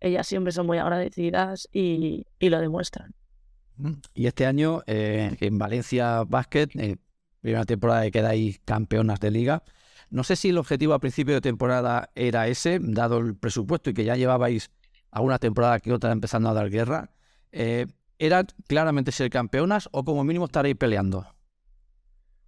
ellas 0.01 0.27
siempre 0.27 0.53
son 0.53 0.67
muy 0.67 0.79
agradecidas 0.79 1.69
y, 1.73 2.27
y 2.39 2.51
lo 2.51 2.61
demuestran. 2.61 3.15
Y 4.15 4.27
este 4.27 4.47
año 4.47 4.83
eh, 4.87 5.37
en 5.41 5.59
Valencia 5.59 6.25
Basket, 6.25 6.69
eh, 6.75 6.97
primera 7.41 7.65
temporada 7.65 8.03
que 8.03 8.11
quedáis 8.11 8.61
campeonas 8.65 9.21
de 9.21 9.31
liga. 9.31 9.63
No 10.11 10.25
sé 10.25 10.37
si 10.37 10.49
el 10.49 10.59
objetivo 10.59 10.95
a 10.95 10.99
principio 10.99 11.35
de 11.35 11.41
temporada 11.41 12.11
era 12.15 12.49
ese, 12.49 12.79
dado 12.81 13.19
el 13.19 13.37
presupuesto 13.37 13.91
y 13.91 13.95
que 13.95 14.05
ya 14.05 14.17
llevabais 14.17 14.71
alguna 15.11 15.39
temporada 15.39 15.81
que 15.81 15.93
otra 15.93 16.13
empezando 16.13 16.49
a 16.49 16.55
dar 16.55 16.71
guerra. 16.71 17.11
Eh, 17.53 17.87
¿Era 18.19 18.45
claramente 18.67 19.13
ser 19.13 19.31
campeonas 19.31 19.89
o 19.93 20.05
como 20.05 20.25
mínimo 20.25 20.47
estaréis 20.47 20.77
peleando? 20.77 21.27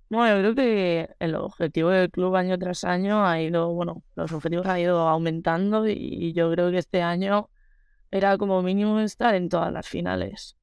No, 0.09 0.27
yo 0.27 0.41
creo 0.41 0.55
que 0.57 1.15
el 1.21 1.37
objetivo 1.37 1.91
del 1.91 2.11
club 2.11 2.35
año 2.35 2.59
tras 2.59 2.83
año 2.83 3.25
ha 3.25 3.41
ido, 3.41 3.73
bueno, 3.73 4.03
los 4.17 4.33
objetivos 4.33 4.67
han 4.67 4.81
ido 4.81 5.09
aumentando 5.09 5.87
y, 5.87 5.93
y 5.93 6.33
yo 6.33 6.51
creo 6.51 6.73
que 6.73 6.79
este 6.79 7.03
año 7.03 7.49
era 8.11 8.37
como 8.37 8.61
mínimo 8.63 8.99
estar 8.99 9.37
en 9.37 9.49
todas 9.49 9.73
las 9.73 9.87
finales. 9.87 10.57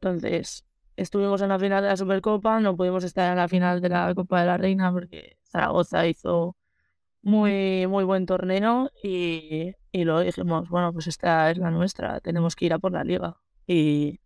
Entonces, 0.00 0.64
estuvimos 0.96 1.40
en 1.42 1.48
la 1.48 1.58
final 1.58 1.82
de 1.82 1.88
la 1.90 1.96
Supercopa, 1.96 2.60
no 2.60 2.76
pudimos 2.76 3.04
estar 3.04 3.30
en 3.30 3.36
la 3.36 3.48
final 3.48 3.80
de 3.80 3.88
la 3.88 4.14
Copa 4.14 4.40
de 4.40 4.46
la 4.46 4.56
Reina 4.56 4.92
porque 4.92 5.38
Zaragoza 5.44 6.06
hizo 6.06 6.56
muy, 7.22 7.86
muy 7.86 8.04
buen 8.04 8.26
torneo 8.26 8.90
y, 9.02 9.74
y 9.92 10.04
luego 10.04 10.20
dijimos, 10.20 10.68
bueno, 10.68 10.92
pues 10.92 11.08
esta 11.08 11.50
es 11.50 11.58
la 11.58 11.70
nuestra, 11.70 12.20
tenemos 12.20 12.54
que 12.56 12.66
ir 12.66 12.72
a 12.72 12.78
por 12.78 12.92
la 12.92 13.04
liga. 13.04 13.36
Y, 13.66 14.20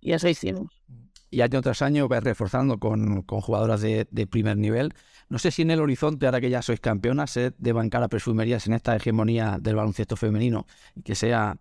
y 0.00 0.12
eso 0.12 0.28
hicimos. 0.28 0.82
Y 1.30 1.40
año 1.40 1.62
tras 1.62 1.82
año 1.82 2.06
vais 2.06 2.22
reforzando 2.22 2.78
con, 2.78 3.22
con 3.22 3.40
jugadoras 3.40 3.80
de, 3.80 4.06
primer 4.30 4.56
nivel. 4.56 4.94
No 5.28 5.38
sé 5.38 5.50
si 5.50 5.62
en 5.62 5.70
el 5.72 5.80
horizonte, 5.80 6.26
ahora 6.26 6.40
que 6.40 6.50
ya 6.50 6.62
sois 6.62 6.78
campeonas, 6.78 7.30
se 7.30 7.52
de 7.56 7.72
bancar 7.72 8.02
a 8.02 8.08
perfumerías 8.08 8.66
en 8.66 8.74
esta 8.74 8.94
hegemonía 8.94 9.58
del 9.60 9.74
baloncesto 9.74 10.14
femenino 10.16 10.66
que 11.04 11.14
sea 11.14 11.56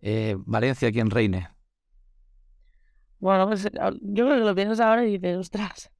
eh, 0.00 0.36
Valencia 0.38 0.90
quien 0.90 1.10
reine. 1.10 1.48
Bueno, 3.20 3.46
pues 3.48 3.64
eh, 3.66 3.70
yo 4.02 4.26
creo 4.26 4.38
que 4.38 4.44
lo 4.44 4.54
piensas 4.54 4.80
ahora 4.80 5.04
y 5.06 5.12
dices, 5.18 5.36
ostras, 5.36 5.90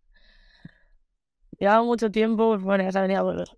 lleva 1.59 1.83
mucho 1.83 2.11
tiempo, 2.11 2.49
pues 2.51 2.63
bueno, 2.63 2.85
ya 2.85 2.93
se 2.93 3.01
venía 3.01 3.23
pues, 3.23 3.51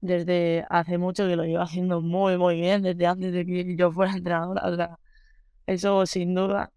desde 0.00 0.66
hace 0.70 0.98
mucho 0.98 1.26
que 1.28 1.36
lo 1.36 1.44
llevo 1.44 1.62
haciendo 1.62 2.00
muy, 2.02 2.38
muy 2.38 2.56
bien, 2.60 2.82
desde 2.82 3.06
antes 3.06 3.32
de 3.32 3.46
que 3.46 3.76
yo 3.76 3.92
fuera 3.92 4.12
entrenadora, 4.16 4.68
o 4.68 4.76
sea, 4.76 4.98
eso 5.66 6.06
sin 6.06 6.34
duda. 6.34 6.72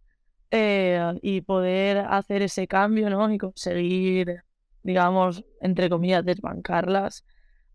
Eh, 0.51 1.01
y 1.23 1.41
poder 1.41 1.99
hacer 1.99 2.41
ese 2.43 2.67
cambio, 2.67 3.09
¿no? 3.09 3.31
Y 3.33 3.37
conseguir, 3.39 4.43
digamos, 4.83 5.45
entre 5.61 5.89
comillas, 5.89 6.25
desbancarlas, 6.25 7.25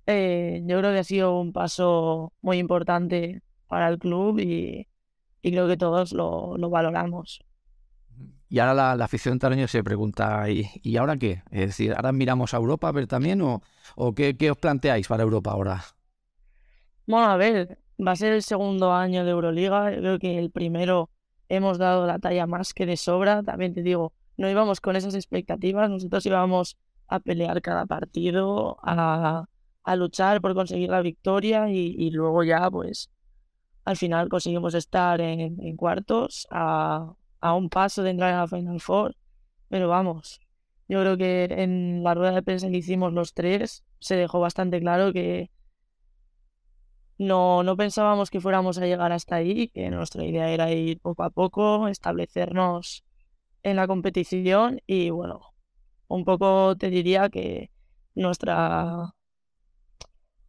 eh, 0.06 0.62
yo 0.66 0.78
creo 0.80 0.92
que 0.92 0.98
ha 1.00 1.04
sido 1.04 1.40
un 1.40 1.52
paso 1.52 2.32
muy 2.42 2.58
importante 2.58 3.42
para 3.68 3.88
el 3.88 3.98
club 3.98 4.38
y, 4.40 4.88
y 5.42 5.52
creo 5.52 5.68
que 5.68 5.76
todos 5.78 6.12
lo, 6.12 6.56
lo 6.58 6.70
valoramos. 6.70 7.40
Y 8.52 8.58
ahora 8.58 8.74
la, 8.74 8.96
la 8.96 9.06
afición 9.06 9.38
tareño 9.38 9.66
se 9.66 9.82
pregunta, 9.82 10.50
¿y, 10.50 10.68
¿y 10.82 10.98
ahora 10.98 11.16
qué? 11.16 11.42
Es 11.50 11.68
decir, 11.68 11.94
¿ahora 11.94 12.12
miramos 12.12 12.52
a 12.52 12.58
Europa 12.58 12.86
a 12.86 12.92
ver 12.92 13.06
también 13.06 13.40
o, 13.40 13.62
o 13.96 14.14
qué, 14.14 14.36
qué 14.36 14.50
os 14.50 14.58
planteáis 14.58 15.08
para 15.08 15.22
Europa 15.22 15.52
ahora? 15.52 15.82
Bueno, 17.06 17.28
a 17.30 17.38
ver, 17.38 17.78
va 17.98 18.12
a 18.12 18.16
ser 18.16 18.34
el 18.34 18.42
segundo 18.42 18.92
año 18.92 19.24
de 19.24 19.30
Euroliga. 19.30 19.90
Yo 19.94 20.00
creo 20.00 20.18
que 20.18 20.38
el 20.38 20.50
primero 20.50 21.08
hemos 21.48 21.78
dado 21.78 22.06
la 22.06 22.18
talla 22.18 22.46
más 22.46 22.74
que 22.74 22.84
de 22.84 22.98
sobra. 22.98 23.42
También 23.42 23.72
te 23.72 23.82
digo, 23.82 24.12
no 24.36 24.50
íbamos 24.50 24.82
con 24.82 24.96
esas 24.96 25.14
expectativas. 25.14 25.88
Nosotros 25.88 26.26
íbamos 26.26 26.76
a 27.08 27.20
pelear 27.20 27.62
cada 27.62 27.86
partido, 27.86 28.76
a, 28.82 29.46
a 29.82 29.96
luchar 29.96 30.42
por 30.42 30.52
conseguir 30.54 30.90
la 30.90 31.00
victoria 31.00 31.70
y, 31.70 31.94
y 31.98 32.10
luego 32.10 32.44
ya, 32.44 32.70
pues, 32.70 33.10
al 33.86 33.96
final 33.96 34.28
conseguimos 34.28 34.74
estar 34.74 35.22
en, 35.22 35.58
en 35.58 35.74
cuartos 35.76 36.46
a, 36.50 37.14
a 37.42 37.54
un 37.54 37.68
paso 37.68 38.02
de 38.02 38.10
entrar 38.10 38.30
en 38.30 38.38
la 38.38 38.48
Final 38.48 38.80
Four. 38.80 39.16
Pero 39.68 39.88
vamos, 39.88 40.40
yo 40.88 41.00
creo 41.00 41.16
que 41.16 41.44
en 41.50 42.02
la 42.02 42.14
rueda 42.14 42.32
de 42.32 42.42
prensa 42.42 42.70
que 42.70 42.78
hicimos 42.78 43.12
los 43.12 43.34
tres 43.34 43.84
se 43.98 44.16
dejó 44.16 44.40
bastante 44.40 44.80
claro 44.80 45.12
que 45.12 45.50
no, 47.18 47.62
no 47.62 47.76
pensábamos 47.76 48.30
que 48.30 48.40
fuéramos 48.40 48.78
a 48.78 48.86
llegar 48.86 49.12
hasta 49.12 49.36
ahí, 49.36 49.68
que 49.68 49.90
nuestra 49.90 50.24
idea 50.24 50.50
era 50.50 50.70
ir 50.72 51.00
poco 51.00 51.22
a 51.22 51.30
poco, 51.30 51.88
establecernos 51.88 53.04
en 53.62 53.76
la 53.76 53.86
competición 53.86 54.80
y 54.86 55.10
bueno, 55.10 55.54
un 56.08 56.24
poco 56.24 56.76
te 56.76 56.90
diría 56.90 57.28
que 57.30 57.70
nuestra, 58.14 59.14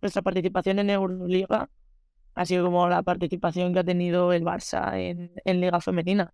nuestra 0.02 0.22
participación 0.22 0.80
en 0.80 0.90
Euroliga 0.90 1.70
ha 2.36 2.46
sido 2.46 2.66
como 2.66 2.88
la 2.90 3.04
participación 3.04 3.74
que 3.74 3.80
ha 3.80 3.84
tenido 3.84 4.34
el 4.34 4.44
Barça 4.44 4.98
en, 4.98 5.32
en 5.46 5.62
Liga 5.62 5.80
Femenina. 5.80 6.34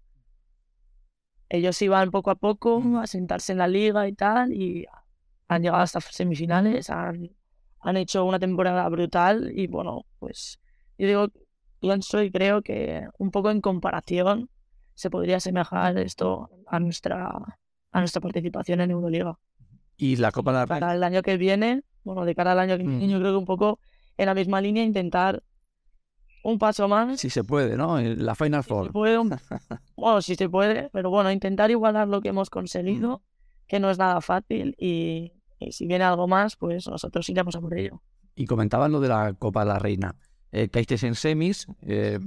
Ellos 1.49 1.81
iban 1.81 2.11
poco 2.11 2.29
a 2.31 2.35
poco 2.35 2.81
a 3.01 3.07
sentarse 3.07 3.51
en 3.53 3.57
la 3.57 3.67
liga 3.67 4.07
y 4.07 4.13
tal 4.13 4.53
y 4.53 4.85
han 5.47 5.63
llegado 5.63 5.81
hasta 5.81 5.99
semifinales, 5.99 6.89
han, 6.91 7.31
han 7.79 7.97
hecho 7.97 8.23
una 8.23 8.37
temporada 8.39 8.87
brutal 8.87 9.51
y 9.55 9.65
bueno, 9.67 10.05
pues 10.19 10.59
yo 10.97 11.07
digo, 11.07 11.27
pienso 11.79 12.21
y 12.21 12.29
creo 12.29 12.61
que 12.61 13.07
un 13.17 13.31
poco 13.31 13.49
en 13.49 13.61
comparación 13.61 14.49
se 14.93 15.09
podría 15.09 15.37
asemejar 15.37 15.97
esto 15.97 16.49
a 16.67 16.79
nuestra, 16.79 17.31
a 17.91 17.99
nuestra 17.99 18.21
participación 18.21 18.81
en 18.81 18.91
Euroliga. 18.91 19.39
Y 19.97 20.17
la 20.17 20.31
Copa 20.31 20.51
de 20.51 20.59
la 20.59 20.67
Para 20.67 20.93
el 20.93 21.03
año 21.03 21.21
que 21.23 21.37
viene, 21.37 21.83
bueno, 22.03 22.25
de 22.25 22.35
cara 22.35 22.51
al 22.51 22.59
año 22.59 22.77
que 22.77 22.83
Mm. 22.83 22.99
viene, 22.99 23.13
yo 23.13 23.19
creo 23.19 23.31
que 23.31 23.37
un 23.37 23.45
poco 23.45 23.79
en 24.17 24.25
la 24.27 24.35
misma 24.35 24.61
línea 24.61 24.83
intentar 24.83 25.41
un 26.43 26.57
paso 26.57 26.87
más. 26.87 27.19
Si 27.19 27.29
se 27.29 27.43
puede, 27.43 27.75
¿no? 27.77 27.99
En 27.99 28.25
La 28.25 28.35
Final 28.35 28.63
si 28.63 28.67
se 28.69 28.73
Four. 28.75 28.91
puede, 28.91 29.17
un- 29.17 29.29
bueno, 29.97 30.21
si 30.21 30.35
se 30.35 30.49
puede, 30.49 30.89
pero 30.91 31.09
bueno, 31.09 31.31
intentar 31.31 31.69
igualar 31.71 32.07
lo 32.07 32.21
que 32.21 32.29
hemos 32.29 32.49
conseguido, 32.49 33.21
que 33.67 33.79
no 33.79 33.89
es 33.89 33.97
nada 33.97 34.21
fácil 34.21 34.75
y, 34.79 35.33
y 35.59 35.71
si 35.71 35.85
viene 35.85 36.03
algo 36.05 36.27
más, 36.27 36.55
pues 36.55 36.87
nosotros 36.87 37.27
iremos 37.29 37.55
a 37.55 37.61
por 37.61 37.77
ello. 37.77 38.01
Y 38.35 38.45
comentaban 38.45 38.91
lo 38.91 38.99
de 38.99 39.09
la 39.09 39.33
Copa 39.33 39.61
de 39.61 39.67
la 39.67 39.79
Reina. 39.79 40.15
Eh, 40.51 40.69
caísteis 40.69 41.03
en 41.03 41.15
semis. 41.15 41.67
eh, 41.81 42.19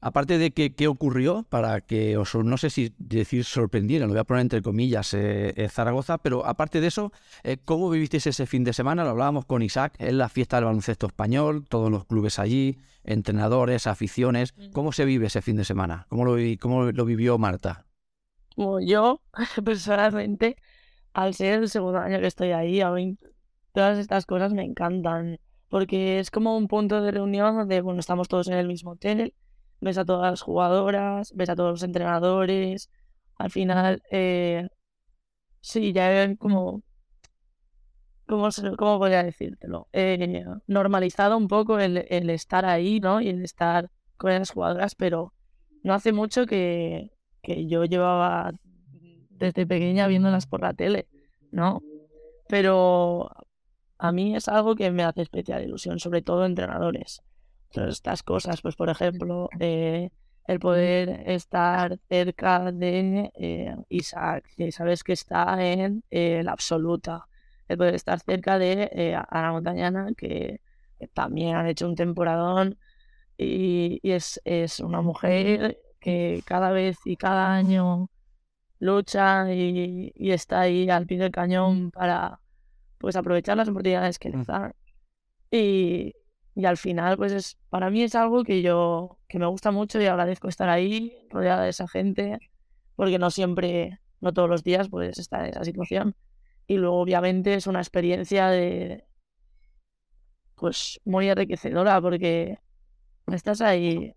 aparte 0.00 0.38
de 0.38 0.52
que 0.52 0.74
qué 0.76 0.86
ocurrió 0.86 1.44
para 1.48 1.80
que 1.80 2.16
os, 2.16 2.32
no 2.36 2.56
sé 2.56 2.70
si 2.70 2.94
decir 2.98 3.44
sorprendieran, 3.44 4.08
lo 4.08 4.14
voy 4.14 4.20
a 4.20 4.24
poner 4.24 4.42
entre 4.42 4.62
comillas, 4.62 5.12
eh, 5.14 5.52
eh, 5.56 5.68
Zaragoza, 5.68 6.18
pero 6.18 6.46
aparte 6.46 6.80
de 6.80 6.86
eso, 6.86 7.10
eh, 7.42 7.56
¿cómo 7.64 7.90
vivisteis 7.90 8.28
ese 8.28 8.46
fin 8.46 8.62
de 8.62 8.72
semana? 8.72 9.02
Lo 9.02 9.10
hablábamos 9.10 9.44
con 9.46 9.60
Isaac, 9.62 9.94
es 9.98 10.12
la 10.12 10.28
fiesta 10.28 10.56
del 10.58 10.66
baloncesto 10.66 11.08
español, 11.08 11.64
todos 11.68 11.90
los 11.90 12.04
clubes 12.04 12.38
allí, 12.38 12.78
entrenadores, 13.08 13.86
aficiones. 13.86 14.54
¿Cómo 14.72 14.92
se 14.92 15.04
vive 15.04 15.26
ese 15.26 15.42
fin 15.42 15.56
de 15.56 15.64
semana? 15.64 16.06
¿Cómo 16.08 16.24
lo, 16.24 16.36
cómo 16.60 16.84
lo 16.84 17.04
vivió 17.04 17.38
Marta? 17.38 17.86
Como 18.54 18.80
yo, 18.80 19.22
personalmente, 19.64 20.56
al 21.12 21.34
ser 21.34 21.62
el 21.62 21.68
segundo 21.68 21.98
año 21.98 22.20
que 22.20 22.26
estoy 22.26 22.52
ahí, 22.52 22.80
a 22.80 22.90
mí 22.90 23.16
todas 23.72 23.98
estas 23.98 24.26
cosas 24.26 24.52
me 24.52 24.64
encantan, 24.64 25.38
porque 25.68 26.18
es 26.18 26.30
como 26.30 26.56
un 26.56 26.68
punto 26.68 27.00
de 27.00 27.10
reunión 27.10 27.56
donde, 27.56 27.80
bueno, 27.80 28.00
estamos 28.00 28.28
todos 28.28 28.48
en 28.48 28.54
el 28.54 28.66
mismo 28.66 28.92
hotel, 28.92 29.34
ves 29.80 29.98
a 29.98 30.04
todas 30.04 30.30
las 30.30 30.42
jugadoras, 30.42 31.32
ves 31.34 31.48
a 31.48 31.56
todos 31.56 31.70
los 31.70 31.82
entrenadores, 31.82 32.90
al 33.36 33.50
final, 33.50 34.02
eh, 34.10 34.68
sí, 35.60 35.92
ya 35.92 36.34
como, 36.36 36.82
¿cómo, 38.28 38.48
cómo 38.76 38.98
podría 38.98 39.22
decírtelo? 39.22 39.88
Eh, 39.92 40.44
normalizado 40.66 41.36
un 41.36 41.48
poco 41.48 41.78
el, 41.78 42.06
el 42.08 42.30
estar 42.30 42.64
ahí, 42.64 43.00
¿no? 43.00 43.20
Y 43.20 43.28
el 43.28 43.42
estar 43.42 43.90
con 44.16 44.32
las 44.32 44.50
jugadoras, 44.50 44.94
pero 44.94 45.32
no 45.82 45.94
hace 45.94 46.12
mucho 46.12 46.46
que, 46.46 47.12
que 47.42 47.66
yo 47.66 47.84
llevaba 47.84 48.52
desde 49.30 49.66
pequeña 49.66 50.06
viéndolas 50.06 50.46
por 50.46 50.62
la 50.62 50.74
tele, 50.74 51.08
¿no? 51.50 51.82
Pero 52.48 53.30
a 53.98 54.12
mí 54.12 54.36
es 54.36 54.48
algo 54.48 54.74
que 54.74 54.90
me 54.90 55.04
hace 55.04 55.22
especial 55.22 55.64
ilusión, 55.64 55.98
sobre 55.98 56.22
todo 56.22 56.44
entrenadores. 56.44 57.22
Todas 57.70 57.90
estas 57.90 58.22
cosas, 58.22 58.62
pues 58.62 58.76
por 58.76 58.88
ejemplo, 58.88 59.48
eh, 59.60 60.10
el 60.46 60.58
poder 60.58 61.28
estar 61.30 61.98
cerca 62.08 62.72
de 62.72 63.30
eh, 63.34 63.76
Isaac, 63.90 64.44
que 64.56 64.72
sabes 64.72 65.04
que 65.04 65.12
está 65.12 65.62
en 65.62 66.02
eh, 66.10 66.42
la 66.42 66.52
absoluta, 66.52 67.27
el 67.68 67.78
poder 67.78 67.94
estar 67.94 68.20
cerca 68.20 68.58
de 68.58 68.90
eh, 68.92 69.16
Ana 69.30 69.52
Montañana, 69.52 70.08
que 70.16 70.60
que 70.98 71.08
también 71.08 71.56
han 71.56 71.66
hecho 71.66 71.86
un 71.88 71.94
temporadón 71.94 72.78
y, 73.36 74.00
y 74.02 74.12
es, 74.12 74.40
es 74.44 74.80
una 74.80 75.02
mujer 75.02 75.78
que 76.00 76.42
cada 76.46 76.70
vez 76.72 76.98
y 77.04 77.16
cada 77.16 77.54
año 77.54 78.10
lucha 78.80 79.52
y, 79.52 80.12
y 80.14 80.30
está 80.32 80.62
ahí 80.62 80.90
al 80.90 81.06
pie 81.06 81.18
del 81.18 81.30
cañón 81.32 81.90
para 81.90 82.40
pues 82.98 83.16
aprovechar 83.16 83.56
las 83.56 83.68
oportunidades 83.68 84.18
que 84.18 84.30
les 84.30 84.46
dan. 84.46 84.74
Y, 85.50 86.14
y 86.54 86.64
al 86.66 86.76
final, 86.76 87.16
pues 87.16 87.32
es, 87.32 87.58
para 87.70 87.90
mí 87.90 88.02
es 88.02 88.14
algo 88.14 88.44
que 88.44 88.62
yo, 88.62 89.18
que 89.28 89.38
me 89.38 89.46
gusta 89.46 89.70
mucho 89.70 90.00
y 90.00 90.06
agradezco 90.06 90.48
estar 90.48 90.68
ahí, 90.68 91.16
rodeada 91.30 91.64
de 91.64 91.70
esa 91.70 91.88
gente, 91.88 92.38
porque 92.96 93.18
no 93.18 93.30
siempre, 93.30 94.00
no 94.20 94.32
todos 94.32 94.48
los 94.50 94.64
días 94.64 94.88
puedes 94.88 95.18
estar 95.18 95.44
en 95.44 95.50
esa 95.50 95.64
situación. 95.64 96.16
Y 96.68 96.76
luego, 96.76 97.00
obviamente, 97.00 97.54
es 97.54 97.66
una 97.66 97.80
experiencia 97.80 98.48
de, 98.48 99.04
pues, 100.54 101.00
muy 101.04 101.28
enriquecedora, 101.28 102.00
porque 102.00 102.58
estás 103.26 103.60
ahí, 103.62 104.14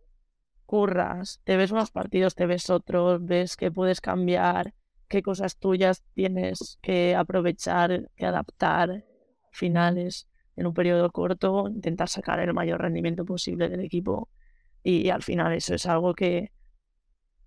curras, 0.66 1.42
te 1.46 1.58
ves 1.58 1.72
unos 1.72 1.92
partidos, 1.92 2.36
te 2.36 2.46
ves 2.46 2.70
otros, 2.70 3.26
ves 3.26 3.58
que 3.58 3.72
puedes 3.72 4.02
cambiar, 4.02 4.74
qué 5.08 5.24
cosas 5.24 5.58
tuyas 5.58 6.04
tienes 6.14 6.78
que 6.82 7.16
aprovechar, 7.16 8.10
que 8.16 8.26
adaptar, 8.26 9.06
finales 9.52 10.28
en 10.56 10.68
un 10.68 10.74
periodo 10.74 11.10
corto, 11.12 11.68
intentar 11.70 12.10
sacar 12.10 12.40
el 12.42 12.54
mayor 12.54 12.82
rendimiento 12.82 13.26
posible 13.26 13.70
del 13.70 13.82
equipo 13.82 14.30
y 14.84 15.10
al 15.10 15.24
final 15.24 15.54
eso 15.54 15.76
es 15.76 15.86
algo 15.86 16.14
que, 16.14 16.52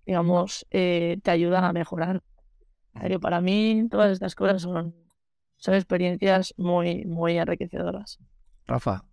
digamos, 0.05 0.65
eh, 0.71 1.17
te 1.23 1.31
ayuda 1.31 1.67
a 1.67 1.73
mejorar. 1.73 2.23
Pero 2.99 3.19
para 3.19 3.41
mí 3.41 3.87
todas 3.89 4.11
estas 4.11 4.35
cosas 4.35 4.61
son, 4.61 4.95
son 5.57 5.73
experiencias 5.75 6.53
muy, 6.57 7.05
muy 7.05 7.37
enriquecedoras. 7.37 8.19
Rafa, 8.67 9.03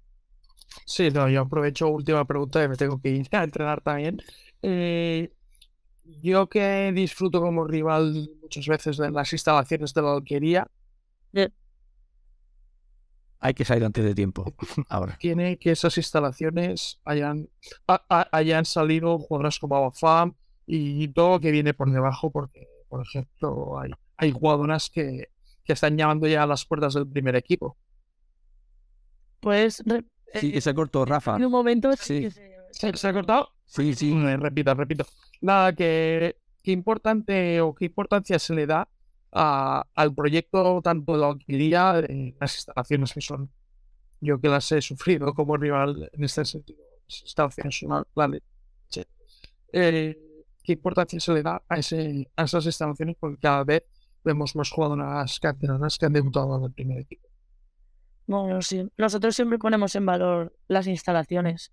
Sí, 0.87 1.11
no, 1.11 1.29
yo 1.29 1.43
aprovecho 1.43 1.89
última 1.89 2.25
pregunta 2.25 2.65
y 2.65 2.69
me 2.69 2.77
tengo 2.77 2.99
que 3.01 3.11
ir 3.11 3.29
a 3.33 3.45
entrenar 3.45 3.81
también. 3.83 4.19
Eh, 4.63 5.33
yo 6.23 6.49
que 6.49 6.93
disfruto 6.95 7.41
como 7.41 7.67
rival 7.67 8.31
muchas 8.41 8.67
veces 8.67 8.97
de 8.97 9.11
las 9.11 9.33
instalaciones 9.33 9.93
de 9.95 10.03
la 10.03 10.13
alquería, 10.15 10.67
hay 13.41 13.55
que 13.55 13.65
salir 13.65 13.85
antes 13.85 14.05
de 14.05 14.15
tiempo. 14.15 14.55
Ahora. 14.89 15.17
tiene 15.19 15.59
que 15.59 15.73
esas 15.73 15.97
instalaciones 15.99 17.01
hayan, 17.05 17.49
ha- 17.89 18.05
ha- 18.09 18.29
hayan 18.33 18.65
salido 18.65 19.19
jugadoras 19.19 19.59
como 19.59 19.77
Abafam 19.77 20.35
y 20.67 21.09
todo 21.09 21.33
lo 21.33 21.41
que 21.41 21.51
viene 21.51 21.75
por 21.75 21.91
debajo, 21.91 22.31
porque, 22.31 22.69
por 22.93 23.01
ejemplo, 23.07 23.79
hay, 23.81 23.91
hay 24.19 24.33
jugadoras 24.33 24.91
que, 24.91 25.29
que 25.65 25.73
están 25.73 25.97
llamando 25.97 26.27
ya 26.29 26.43
a 26.43 26.47
las 26.47 26.67
puertas 26.67 26.93
del 26.93 27.07
primer 27.09 27.35
equipo. 27.37 27.79
Pues 29.41 29.83
re- 29.87 30.05
Sí, 30.35 30.61
se 30.61 30.75
cortó, 30.75 31.07
Rafa. 31.07 31.37
en 31.37 31.45
un 31.47 31.51
momento 31.53 31.91
Sí. 31.97 32.31
se- 32.31 32.53
¿Se, 32.71 32.95
se 32.97 33.09
ha 33.09 33.13
cortado? 33.15 33.49
Sí, 33.65 33.95
sí. 33.95 34.13
Eh, 34.13 34.37
repito, 34.37 34.75
repito. 34.75 35.07
Nada, 35.41 35.75
que 35.75 36.37
qué 36.63 36.73
importante 36.73 37.61
o 37.63 37.75
qué 37.75 37.87
importancia 37.87 38.39
se 38.39 38.55
le 38.55 38.67
da 38.67 38.87
a- 39.33 39.85
al 39.95 40.15
proyecto 40.15 40.81
tanto 40.83 41.13
de 41.13 41.19
la 41.19 41.29
alquilía, 41.29 41.95
de 41.95 42.35
las 42.41 42.55
instalaciones 42.57 43.13
que 43.15 43.21
son, 43.23 43.51
yo 44.21 44.39
que 44.39 44.49
las 44.49 44.71
he 44.73 44.83
sufrido 44.83 45.33
como 45.35 45.57
rival 45.57 46.11
en 46.13 46.25
este 46.25 46.45
sentido, 46.45 46.83
las 47.09 47.23
instalaciones 47.23 47.79
son 47.79 48.05
la 48.15 48.29
leche. 48.29 49.07
Eh, 49.73 50.19
¿Qué 50.63 50.73
importancia 50.73 51.19
se 51.19 51.33
le 51.33 51.43
da 51.43 51.63
a, 51.69 51.79
ese, 51.79 52.31
a 52.37 52.45
esas 52.45 52.67
instalaciones? 52.67 53.17
Porque 53.19 53.41
cada 53.41 53.65
vez 53.65 53.85
vemos 54.25 54.55
más 54.55 54.71
jugadoras 54.71 55.41
canteranas 55.41 55.99
que 55.99 56.07
han 56.07 56.13
debutado 56.13 56.57
en 56.57 56.65
el 56.65 56.73
primer 56.73 56.99
equipo. 57.01 57.29
Bueno, 58.27 58.63
sí. 58.63 58.89
Nosotros 58.97 59.35
siempre 59.35 59.59
ponemos 59.59 59.95
en 59.97 60.07
valor 60.07 60.57
las 60.69 60.87
instalaciones, 60.87 61.73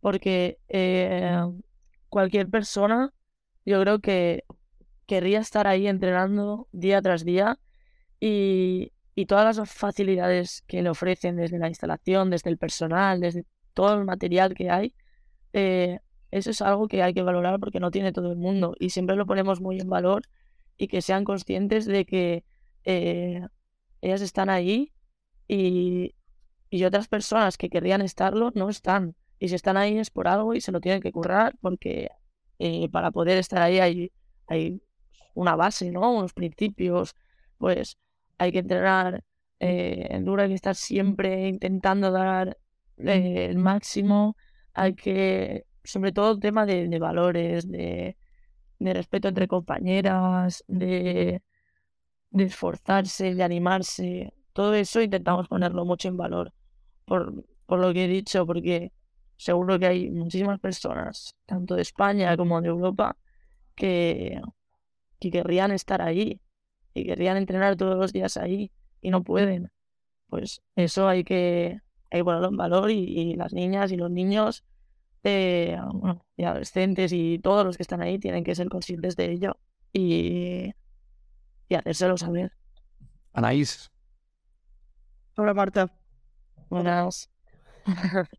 porque 0.00 0.58
eh, 0.68 1.42
cualquier 2.08 2.48
persona, 2.48 3.12
yo 3.64 3.80
creo 3.80 3.98
que 3.98 4.44
querría 5.06 5.40
estar 5.40 5.66
ahí 5.66 5.86
entrenando 5.86 6.68
día 6.70 7.02
tras 7.02 7.24
día 7.24 7.58
y, 8.20 8.92
y 9.14 9.26
todas 9.26 9.56
las 9.56 9.70
facilidades 9.70 10.62
que 10.66 10.82
le 10.82 10.90
ofrecen 10.90 11.36
desde 11.36 11.58
la 11.58 11.68
instalación, 11.68 12.30
desde 12.30 12.50
el 12.50 12.58
personal, 12.58 13.20
desde 13.20 13.44
todo 13.74 13.94
el 13.94 14.04
material 14.04 14.54
que 14.54 14.70
hay, 14.70 14.94
eh, 15.52 15.98
eso 16.30 16.50
es 16.50 16.60
algo 16.62 16.88
que 16.88 17.02
hay 17.02 17.14
que 17.14 17.22
valorar 17.22 17.58
porque 17.60 17.80
no 17.80 17.90
tiene 17.90 18.12
todo 18.12 18.30
el 18.32 18.38
mundo 18.38 18.74
y 18.78 18.90
siempre 18.90 19.16
lo 19.16 19.26
ponemos 19.26 19.60
muy 19.60 19.80
en 19.80 19.88
valor 19.88 20.22
y 20.76 20.88
que 20.88 21.02
sean 21.02 21.24
conscientes 21.24 21.86
de 21.86 22.04
que 22.04 22.44
eh, 22.84 23.46
ellas 24.00 24.20
están 24.20 24.50
ahí 24.50 24.92
y, 25.48 26.14
y 26.70 26.84
otras 26.84 27.08
personas 27.08 27.56
que 27.56 27.70
querrían 27.70 28.02
estarlo 28.02 28.52
no 28.54 28.68
están. 28.68 29.16
Y 29.38 29.48
si 29.48 29.54
están 29.54 29.76
ahí 29.76 29.98
es 29.98 30.10
por 30.10 30.28
algo 30.28 30.54
y 30.54 30.60
se 30.60 30.72
lo 30.72 30.80
tienen 30.80 31.00
que 31.00 31.12
currar 31.12 31.56
porque 31.60 32.10
eh, 32.58 32.88
para 32.90 33.10
poder 33.10 33.38
estar 33.38 33.62
ahí 33.62 33.78
hay, 33.78 34.12
hay 34.46 34.82
una 35.34 35.56
base, 35.56 35.90
¿no? 35.92 36.12
Unos 36.12 36.32
principios, 36.32 37.14
pues 37.56 37.98
hay 38.38 38.52
que 38.52 38.58
entrenar 38.58 39.24
eh, 39.60 40.18
duro, 40.22 40.42
hay 40.42 40.48
que 40.48 40.54
estar 40.54 40.74
siempre 40.74 41.48
intentando 41.48 42.10
dar 42.10 42.58
eh, 42.98 43.46
el 43.48 43.58
máximo, 43.58 44.36
hay 44.74 44.94
que, 44.94 45.66
sobre 45.88 46.12
todo 46.12 46.32
el 46.32 46.40
tema 46.40 46.66
de, 46.66 46.98
valores, 46.98 47.66
de, 47.66 48.14
respeto 48.78 49.28
entre 49.28 49.48
compañeras, 49.48 50.62
de, 50.68 51.42
esforzarse, 52.32 53.34
de 53.34 53.42
animarse, 53.42 54.34
todo 54.52 54.74
eso 54.74 55.00
intentamos 55.00 55.48
ponerlo 55.48 55.86
mucho 55.86 56.08
en 56.08 56.18
valor, 56.18 56.52
por, 57.06 57.42
por 57.64 57.78
lo 57.78 57.94
que 57.94 58.04
he 58.04 58.08
dicho, 58.08 58.44
porque 58.44 58.92
seguro 59.36 59.78
que 59.78 59.86
hay 59.86 60.10
muchísimas 60.10 60.60
personas, 60.60 61.34
tanto 61.46 61.74
de 61.74 61.82
España 61.82 62.36
como 62.36 62.60
de 62.60 62.68
Europa, 62.68 63.16
que, 63.74 64.42
que 65.18 65.30
querrían 65.30 65.70
estar 65.70 66.02
ahí 66.02 66.38
y 66.92 67.06
querrían 67.06 67.38
entrenar 67.38 67.76
todos 67.76 67.96
los 67.96 68.12
días 68.12 68.36
ahí 68.36 68.72
y 69.00 69.08
no 69.08 69.22
pueden. 69.22 69.70
Pues 70.26 70.60
eso 70.76 71.08
hay 71.08 71.24
que, 71.24 71.80
hay 72.10 72.20
que 72.20 72.24
ponerlo 72.24 72.48
en 72.48 72.58
valor 72.58 72.90
y 72.90 73.34
las 73.36 73.54
niñas 73.54 73.90
y 73.90 73.96
los 73.96 74.10
niños 74.10 74.64
eh, 75.24 75.78
bueno, 75.94 76.24
y 76.36 76.44
adolescentes 76.44 77.12
y 77.12 77.38
todos 77.40 77.64
los 77.64 77.76
que 77.76 77.82
están 77.82 78.02
ahí 78.02 78.18
tienen 78.18 78.44
que 78.44 78.54
ser 78.54 78.68
conscientes 78.68 79.16
de 79.16 79.32
ello 79.32 79.58
y, 79.92 80.72
y 81.68 81.74
hacérselo 81.76 82.16
saber. 82.18 82.52
Anaís, 83.32 83.90
Hola 85.36 85.54
Marta. 85.54 85.90
Buenas. 86.70 87.30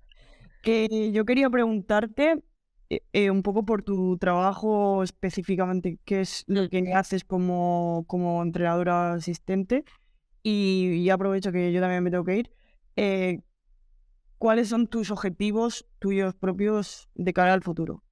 Que 0.62 1.12
yo 1.14 1.26
quería 1.26 1.50
preguntarte 1.50 2.44
eh, 2.90 3.02
eh, 3.14 3.32
un 3.32 3.44
poco 3.44 3.64
por 3.66 3.84
tu 3.84 4.18
trabajo 4.18 5.04
específicamente, 5.04 6.00
qué 6.06 6.22
es 6.22 6.44
lo 6.48 6.70
que 6.70 6.94
haces 6.94 7.24
como, 7.24 8.04
como 8.08 8.42
entrenadora 8.44 9.14
asistente. 9.14 9.86
Y, 10.44 10.94
y 10.98 11.10
aprovecho 11.12 11.52
que 11.52 11.74
yo 11.74 11.82
también 11.82 12.04
me 12.04 12.12
tengo 12.12 12.26
que 12.26 12.38
ir. 12.38 12.52
eh, 12.98 13.42
¿Cuáles 14.40 14.70
son 14.70 14.88
tus 14.88 15.12
objetivos 15.12 15.86
tuyos 16.00 16.34
propios 16.34 17.10
de 17.14 17.34
cara 17.34 17.54
al 17.54 17.62
futuro? 17.62 18.04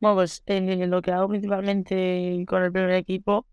Bueno, 0.00 0.16
pues 0.16 0.42
eh, 0.46 0.86
lo 0.86 1.02
que 1.02 1.12
hago 1.12 1.28
principalmente 1.28 2.42
con 2.48 2.62
el 2.62 2.72
primer 2.72 2.92
equipo, 2.92 3.46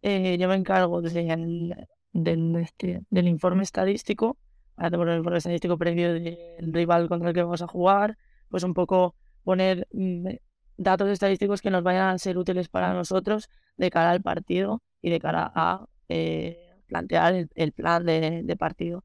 eh, 0.00 0.38
yo 0.38 0.48
me 0.48 0.54
encargo 0.54 1.02
del, 1.02 1.76
del, 2.12 2.56
este, 2.56 3.02
del 3.10 3.28
informe 3.28 3.64
estadístico, 3.64 4.38
hacemos 4.76 5.06
el 5.08 5.18
informe 5.18 5.38
estadístico 5.38 5.76
previo 5.76 6.14
del 6.14 6.72
rival 6.72 7.06
contra 7.08 7.28
el 7.28 7.34
que 7.34 7.42
vamos 7.42 7.60
a 7.60 7.66
jugar, 7.66 8.16
pues 8.48 8.62
un 8.64 8.72
poco 8.72 9.14
poner 9.44 9.86
mm, 9.92 10.28
datos 10.78 11.10
estadísticos 11.10 11.60
que 11.60 11.70
nos 11.70 11.82
vayan 11.82 12.08
a 12.08 12.18
ser 12.18 12.38
útiles 12.38 12.70
para 12.70 12.94
nosotros 12.94 13.50
de 13.76 13.90
cara 13.90 14.10
al 14.10 14.22
partido 14.22 14.82
y 15.02 15.10
de 15.10 15.20
cara 15.20 15.52
a 15.54 15.84
eh, 16.08 16.58
plantear 16.86 17.34
el, 17.34 17.50
el 17.54 17.72
plan 17.72 18.06
de 18.06 18.56
partido. 18.58 19.04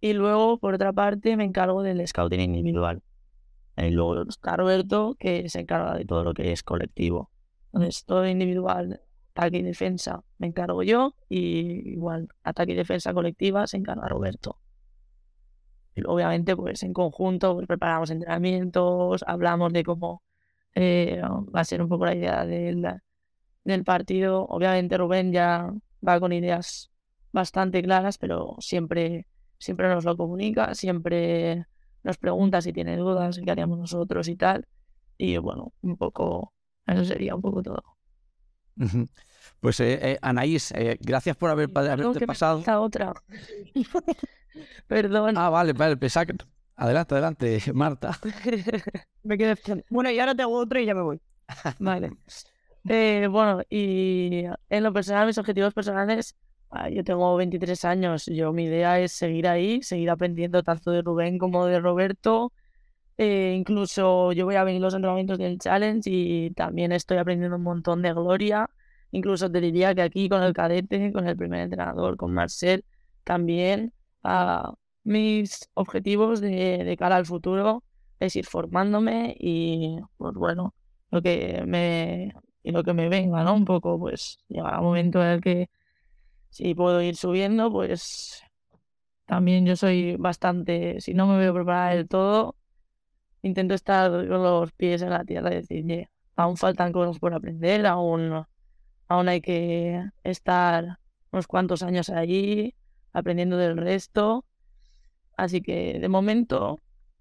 Y 0.00 0.12
luego, 0.14 0.58
por 0.58 0.74
otra 0.74 0.92
parte, 0.92 1.36
me 1.36 1.44
encargo 1.44 1.84
del 1.84 2.04
scouting 2.06 2.40
individual. 2.40 3.00
Y 3.76 3.90
luego 3.90 4.22
está 4.28 4.56
Roberto, 4.56 5.16
que 5.18 5.48
se 5.48 5.60
encarga 5.60 5.96
de 5.96 6.04
todo 6.04 6.24
lo 6.24 6.34
que 6.34 6.52
es 6.52 6.62
colectivo. 6.62 7.30
Entonces, 7.72 8.04
todo 8.04 8.26
individual, 8.26 9.00
ataque 9.30 9.58
y 9.58 9.62
defensa, 9.62 10.22
me 10.38 10.48
encargo 10.48 10.82
yo. 10.82 11.14
Y 11.28 11.92
igual, 11.92 12.28
ataque 12.42 12.72
y 12.72 12.74
defensa 12.76 13.14
colectiva 13.14 13.66
se 13.66 13.78
encarga 13.78 14.08
Roberto. 14.08 14.58
Y 15.94 16.02
obviamente, 16.06 16.56
pues 16.56 16.82
en 16.82 16.92
conjunto 16.92 17.54
pues, 17.54 17.66
preparamos 17.66 18.10
entrenamientos, 18.10 19.24
hablamos 19.26 19.72
de 19.72 19.84
cómo 19.84 20.22
eh, 20.74 21.20
va 21.22 21.60
a 21.60 21.64
ser 21.64 21.82
un 21.82 21.88
poco 21.88 22.06
la 22.06 22.14
idea 22.14 22.44
del, 22.46 22.86
del 23.64 23.84
partido. 23.84 24.46
Obviamente, 24.46 24.96
Rubén 24.96 25.32
ya 25.32 25.72
va 26.06 26.20
con 26.20 26.32
ideas 26.32 26.90
bastante 27.32 27.82
claras, 27.82 28.18
pero 28.18 28.56
siempre, 28.58 29.26
siempre 29.58 29.88
nos 29.88 30.04
lo 30.04 30.16
comunica, 30.16 30.74
siempre 30.74 31.66
nos 32.02 32.18
pregunta 32.18 32.60
si 32.60 32.72
tiene 32.72 32.96
dudas, 32.96 33.40
qué 33.44 33.50
haríamos 33.50 33.78
nosotros 33.78 34.28
y 34.28 34.36
tal. 34.36 34.66
Y 35.18 35.36
bueno, 35.38 35.72
un 35.82 35.96
poco, 35.96 36.52
eso 36.86 37.04
sería 37.04 37.34
un 37.34 37.42
poco 37.42 37.62
todo. 37.62 37.82
Pues 39.60 39.78
eh, 39.80 39.98
eh, 40.12 40.18
Anaís, 40.22 40.72
eh, 40.72 40.98
gracias 41.00 41.36
por 41.36 41.50
haber, 41.50 41.70
haberte 41.76 42.26
pasado. 42.26 42.62
otra. 42.80 43.12
Perdón. 44.86 45.36
Ah, 45.38 45.50
vale, 45.50 45.72
vale, 45.72 45.96
pensaba 45.96 46.26
que- 46.26 46.34
Adelante, 46.76 47.14
adelante, 47.14 47.60
Marta. 47.74 48.18
Me 49.22 49.38
quedé. 49.38 49.56
Bueno, 49.90 50.10
y 50.10 50.18
ahora 50.18 50.34
te 50.34 50.42
hago 50.42 50.56
otra 50.58 50.80
y 50.80 50.86
ya 50.86 50.94
me 50.94 51.02
voy. 51.02 51.20
Vale. 51.78 52.12
Eh, 52.88 53.28
bueno, 53.30 53.60
y 53.70 54.44
en 54.68 54.82
lo 54.82 54.92
personal, 54.92 55.26
mis 55.26 55.38
objetivos 55.38 55.72
personales, 55.74 56.34
yo 56.90 57.04
tengo 57.04 57.36
23 57.36 57.84
años. 57.84 58.26
Yo 58.26 58.52
mi 58.52 58.64
idea 58.64 58.98
es 59.00 59.12
seguir 59.12 59.48
ahí, 59.48 59.82
seguir 59.82 60.10
aprendiendo 60.10 60.62
tanto 60.62 60.90
de 60.90 61.02
Rubén 61.02 61.38
como 61.38 61.66
de 61.66 61.80
Roberto. 61.80 62.52
Eh, 63.18 63.54
incluso 63.56 64.32
yo 64.32 64.46
voy 64.46 64.56
a 64.56 64.64
venir 64.64 64.80
los 64.80 64.94
entrenamientos 64.94 65.38
del 65.38 65.58
Challenge 65.58 66.08
y 66.10 66.50
también 66.52 66.92
estoy 66.92 67.18
aprendiendo 67.18 67.56
un 67.56 67.62
montón 67.62 68.02
de 68.02 68.12
Gloria. 68.12 68.68
Incluso 69.10 69.50
te 69.50 69.60
diría 69.60 69.94
que 69.94 70.02
aquí 70.02 70.28
con 70.28 70.42
el 70.42 70.52
cadete, 70.54 71.12
con 71.12 71.28
el 71.28 71.36
primer 71.36 71.60
entrenador, 71.60 72.16
con 72.16 72.32
Marcel, 72.32 72.84
también 73.24 73.92
ah, 74.24 74.74
mis 75.04 75.68
objetivos 75.74 76.40
de, 76.40 76.84
de 76.84 76.96
cara 76.96 77.16
al 77.16 77.26
futuro 77.26 77.84
es 78.18 78.36
ir 78.36 78.46
formándome 78.46 79.36
y, 79.38 79.98
pues 80.16 80.34
bueno, 80.34 80.74
lo 81.10 81.22
que 81.22 81.62
me, 81.66 82.32
y 82.62 82.72
lo 82.72 82.82
que 82.84 82.92
me 82.94 83.08
venga, 83.08 83.44
¿no? 83.44 83.54
Un 83.54 83.64
poco, 83.64 83.98
pues 83.98 84.38
llegará 84.48 84.78
un 84.80 84.86
momento 84.86 85.22
en 85.22 85.28
el 85.28 85.40
que 85.40 85.70
si 86.52 86.74
puedo 86.74 87.00
ir 87.00 87.16
subiendo, 87.16 87.72
pues 87.72 88.42
también 89.26 89.64
yo 89.64 89.74
soy 89.74 90.16
bastante, 90.16 91.00
si 91.00 91.14
no 91.14 91.26
me 91.26 91.38
veo 91.38 91.54
preparada 91.54 91.94
del 91.94 92.06
todo, 92.06 92.56
intento 93.40 93.74
estar 93.74 94.10
con 94.28 94.42
los 94.42 94.72
pies 94.72 95.00
en 95.00 95.10
la 95.10 95.24
tierra 95.24 95.50
y 95.50 95.56
decir, 95.56 95.86
"Ye, 95.86 96.10
aún 96.36 96.58
faltan 96.58 96.92
cosas 96.92 97.18
por 97.18 97.32
aprender, 97.32 97.86
aún, 97.86 98.44
aún 99.08 99.28
hay 99.28 99.40
que 99.40 100.04
estar 100.24 100.98
unos 101.32 101.46
cuantos 101.46 101.82
años 101.82 102.10
allí 102.10 102.74
aprendiendo 103.14 103.56
del 103.56 103.78
resto. 103.78 104.44
Así 105.38 105.62
que 105.62 105.98
de 105.98 106.08
momento, 106.10 106.80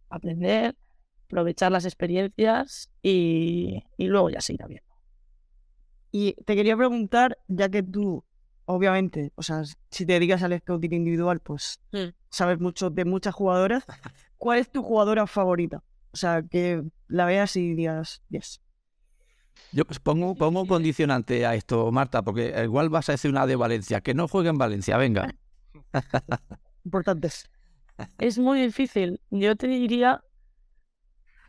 aprender, 0.09 0.75
aprovechar 1.27 1.71
las 1.71 1.85
experiencias 1.85 2.91
y, 3.01 3.83
y 3.97 4.07
luego 4.07 4.29
ya 4.29 4.41
se 4.41 4.53
irá 4.55 4.67
viendo. 4.67 4.91
Y 6.11 6.33
te 6.43 6.55
quería 6.57 6.75
preguntar, 6.75 7.37
ya 7.47 7.69
que 7.69 7.81
tú, 7.81 8.25
obviamente, 8.65 9.31
o 9.35 9.43
sea, 9.43 9.63
si 9.89 10.05
te 10.05 10.13
dedicas 10.13 10.43
al 10.43 10.57
scouting 10.59 10.93
individual, 10.93 11.39
pues 11.39 11.79
Hmm. 11.91 12.09
sabes 12.29 12.59
mucho 12.59 12.89
de 12.89 13.05
muchas 13.05 13.33
jugadoras. 13.33 13.85
¿Cuál 14.37 14.59
es 14.59 14.71
tu 14.71 14.81
jugadora 14.83 15.27
favorita? 15.27 15.83
O 16.13 16.17
sea, 16.17 16.41
que 16.43 16.83
la 17.07 17.25
veas 17.25 17.55
y 17.55 17.73
digas, 17.73 18.21
yes. 18.29 18.61
Yo 19.71 19.85
pues, 19.85 19.99
pongo, 19.99 20.35
pongo 20.35 20.61
un 20.61 20.67
condicionante 20.67 21.45
a 21.45 21.55
esto, 21.55 21.91
Marta, 21.91 22.21
porque 22.21 22.53
igual 22.63 22.89
vas 22.89 23.07
a 23.09 23.13
decir 23.13 23.31
una 23.31 23.45
de 23.47 23.55
Valencia. 23.55 24.01
Que 24.01 24.13
no 24.13 24.27
juegue 24.27 24.49
en 24.49 24.57
Valencia, 24.57 24.97
venga. 24.97 25.29
Importantes. 26.83 27.49
Es 28.17 28.37
muy 28.37 28.61
difícil. 28.61 29.21
Yo 29.29 29.55
te 29.55 29.67
diría, 29.67 30.23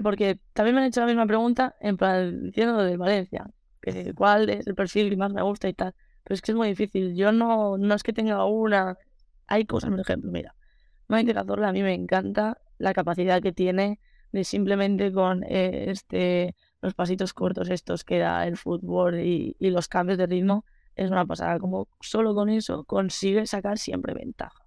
porque 0.03 0.39
también 0.53 0.75
me 0.77 0.83
han 0.83 0.89
hecho 0.89 1.01
la 1.01 1.07
misma 1.07 1.27
pregunta 1.27 1.75
en 1.81 1.97
plan, 1.97 2.45
diciendo 2.45 2.83
de 2.83 2.97
Valencia, 2.97 3.51
que 3.81 4.13
cuál 4.15 4.51
es 4.51 4.67
el 4.67 4.75
perfil 4.75 5.11
que 5.11 5.17
más 5.17 5.33
me 5.33 5.43
gusta 5.43 5.69
y 5.69 5.75
tal. 5.75 5.95
Pero 6.25 6.35
es 6.35 6.43
que 6.43 6.53
es 6.53 6.57
muy 6.57 6.69
difícil. 6.69 7.15
Yo 7.15 7.33
no, 7.33 7.79
no 7.79 7.95
es 7.95 8.03
que 8.03 8.13
tenga 8.13 8.45
una. 8.45 8.97
Hay 9.47 9.65
cosas, 9.67 9.91
por 9.91 10.01
ejemplo, 10.01 10.31
mira, 10.31 10.55
Maite 11.09 11.35
Cazorla 11.35 11.69
a 11.69 11.73
mí 11.73 11.83
me 11.83 11.95
encanta 11.95 12.59
la 12.79 12.95
capacidad 12.95 13.43
que 13.43 13.53
tiene 13.53 14.01
de 14.33 14.45
simplemente 14.45 15.13
con 15.13 15.45
eh, 15.45 15.91
este 15.91 16.55
los 16.81 16.95
pasitos 16.95 17.35
cortos 17.35 17.69
estos 17.69 18.03
que 18.03 18.19
da 18.19 18.47
el 18.47 18.57
fútbol 18.57 19.21
y, 19.21 19.57
y 19.59 19.71
los 19.71 19.89
cambios 19.89 20.19
de 20.19 20.27
ritmo. 20.27 20.65
Es 20.95 21.11
una 21.11 21.27
pasada. 21.27 21.59
Como 21.59 21.89
solo 22.01 22.35
con 22.35 22.49
eso 22.51 22.85
consigue 22.85 23.47
sacar 23.47 23.79
siempre 23.79 24.15
ventaja. 24.15 24.65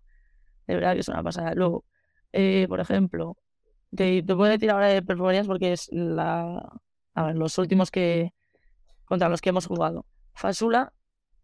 De 0.68 0.76
verdad 0.76 0.94
que 0.94 1.00
es 1.00 1.08
una 1.08 1.24
pasada. 1.24 1.54
Luego, 1.56 1.86
eh, 2.32 2.66
por 2.68 2.80
ejemplo, 2.80 3.38
te, 3.96 4.24
te 4.24 4.36
puedo 4.36 4.52
decir 4.52 4.72
ahora 4.72 4.88
de 4.88 5.02
performance 5.02 5.48
porque 5.48 5.74
es 5.74 5.90
la, 5.92 6.82
a 7.14 7.24
ver, 7.26 7.36
los 7.36 7.58
últimos 7.58 7.92
que 7.92 8.34
contra 9.06 9.30
los 9.30 9.42
que 9.42 9.50
hemos 9.50 9.68
jugado. 9.68 10.06
Fasula 10.34 10.94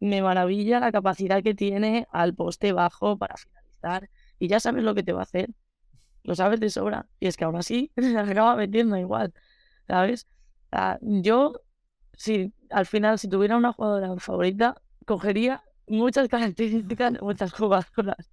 me 0.02 0.22
maravilla 0.22 0.80
la 0.80 0.91
capacidad 0.91 1.43
que 1.43 1.54
tiene 1.54 2.08
al 2.12 2.36
poste 2.36 2.74
bajo 2.74 3.18
para 3.18 3.38
finalizar 3.38 4.10
y 4.39 4.47
ya 4.47 4.60
sabes 4.60 4.84
lo 4.84 4.95
que 4.95 5.04
te 5.04 5.14
va 5.14 5.22
a 5.22 5.24
hacer. 5.24 5.52
Lo 6.24 6.36
sabes 6.36 6.60
de 6.60 6.70
sobra. 6.70 7.08
Y 7.20 7.28
es 7.28 7.38
que 7.38 7.45
aún 7.45 7.56
así 7.56 7.91
se 7.97 8.18
acaba 8.18 8.56
metiendo 8.56 8.97
igual. 8.97 9.34
¿Sabes? 9.88 10.28
Yo, 11.02 11.62
si 12.14 12.54
al 12.70 12.86
final, 12.86 13.20
si 13.20 13.30
tuviera 13.30 13.58
una 13.58 13.74
jugadora 13.74 14.16
favorita, 14.20 14.82
cogería 15.06 15.64
muchas 15.88 16.28
características 16.30 17.14
de 17.14 17.20
muchas 17.22 17.54
jugadoras. 17.54 18.32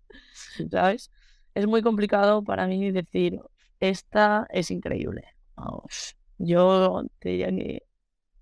¿Sabes? 0.70 1.10
Es 1.54 1.66
muy 1.66 1.82
complicado 1.82 2.42
para 2.42 2.66
mí 2.66 2.90
decir, 2.90 3.40
esta 3.80 4.46
es 4.50 4.70
increíble. 4.70 5.24
Vamos, 5.56 6.16
yo 6.38 7.04
te 7.18 7.30
diría 7.30 7.48
que 7.48 7.87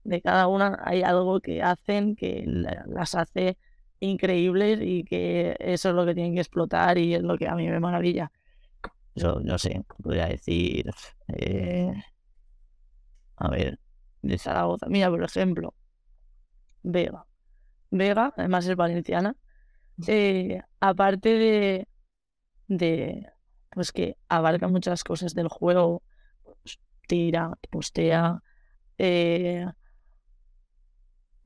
de 0.07 0.20
cada 0.22 0.46
una 0.48 0.78
hay 0.84 1.02
algo 1.02 1.40
que 1.40 1.62
hacen 1.62 2.16
que 2.16 2.44
la- 2.46 2.84
las 2.88 3.14
hace 3.14 3.59
increíbles 4.00 4.78
y 4.82 5.04
que 5.04 5.57
eso 5.61 5.90
es 5.90 5.94
lo 5.94 6.07
que 6.07 6.14
tienen 6.14 6.34
que 6.34 6.40
explotar 6.40 6.98
y 6.98 7.14
es 7.14 7.22
lo 7.22 7.38
que 7.38 7.48
a 7.48 7.54
mí 7.54 7.68
me 7.68 7.80
maravilla. 7.80 8.30
Yo 9.14 9.40
no 9.42 9.59
sé, 9.59 9.82
podría 10.02 10.26
decir, 10.26 10.90
eh, 11.28 11.92
a 13.36 13.48
ver, 13.48 13.78
de 14.22 14.38
Zaragoza. 14.38 14.86
Mira, 14.88 15.09
por 15.11 15.22
ejemplo, 15.24 15.74
Vega. 16.82 17.26
Vega, 17.90 18.32
además 18.36 18.66
es 18.66 18.76
valenciana. 18.76 19.36
eh, 20.09 20.62
aparte 20.80 21.30
de, 21.30 21.88
de, 22.68 23.26
pues 23.70 23.92
que 23.92 24.18
abarca 24.28 24.68
muchas 24.68 25.04
cosas 25.04 25.34
del 25.34 25.48
juego, 25.48 26.02
pues, 26.62 26.78
tira, 27.09 27.52
postea, 27.70 28.42
eh, 28.98 29.66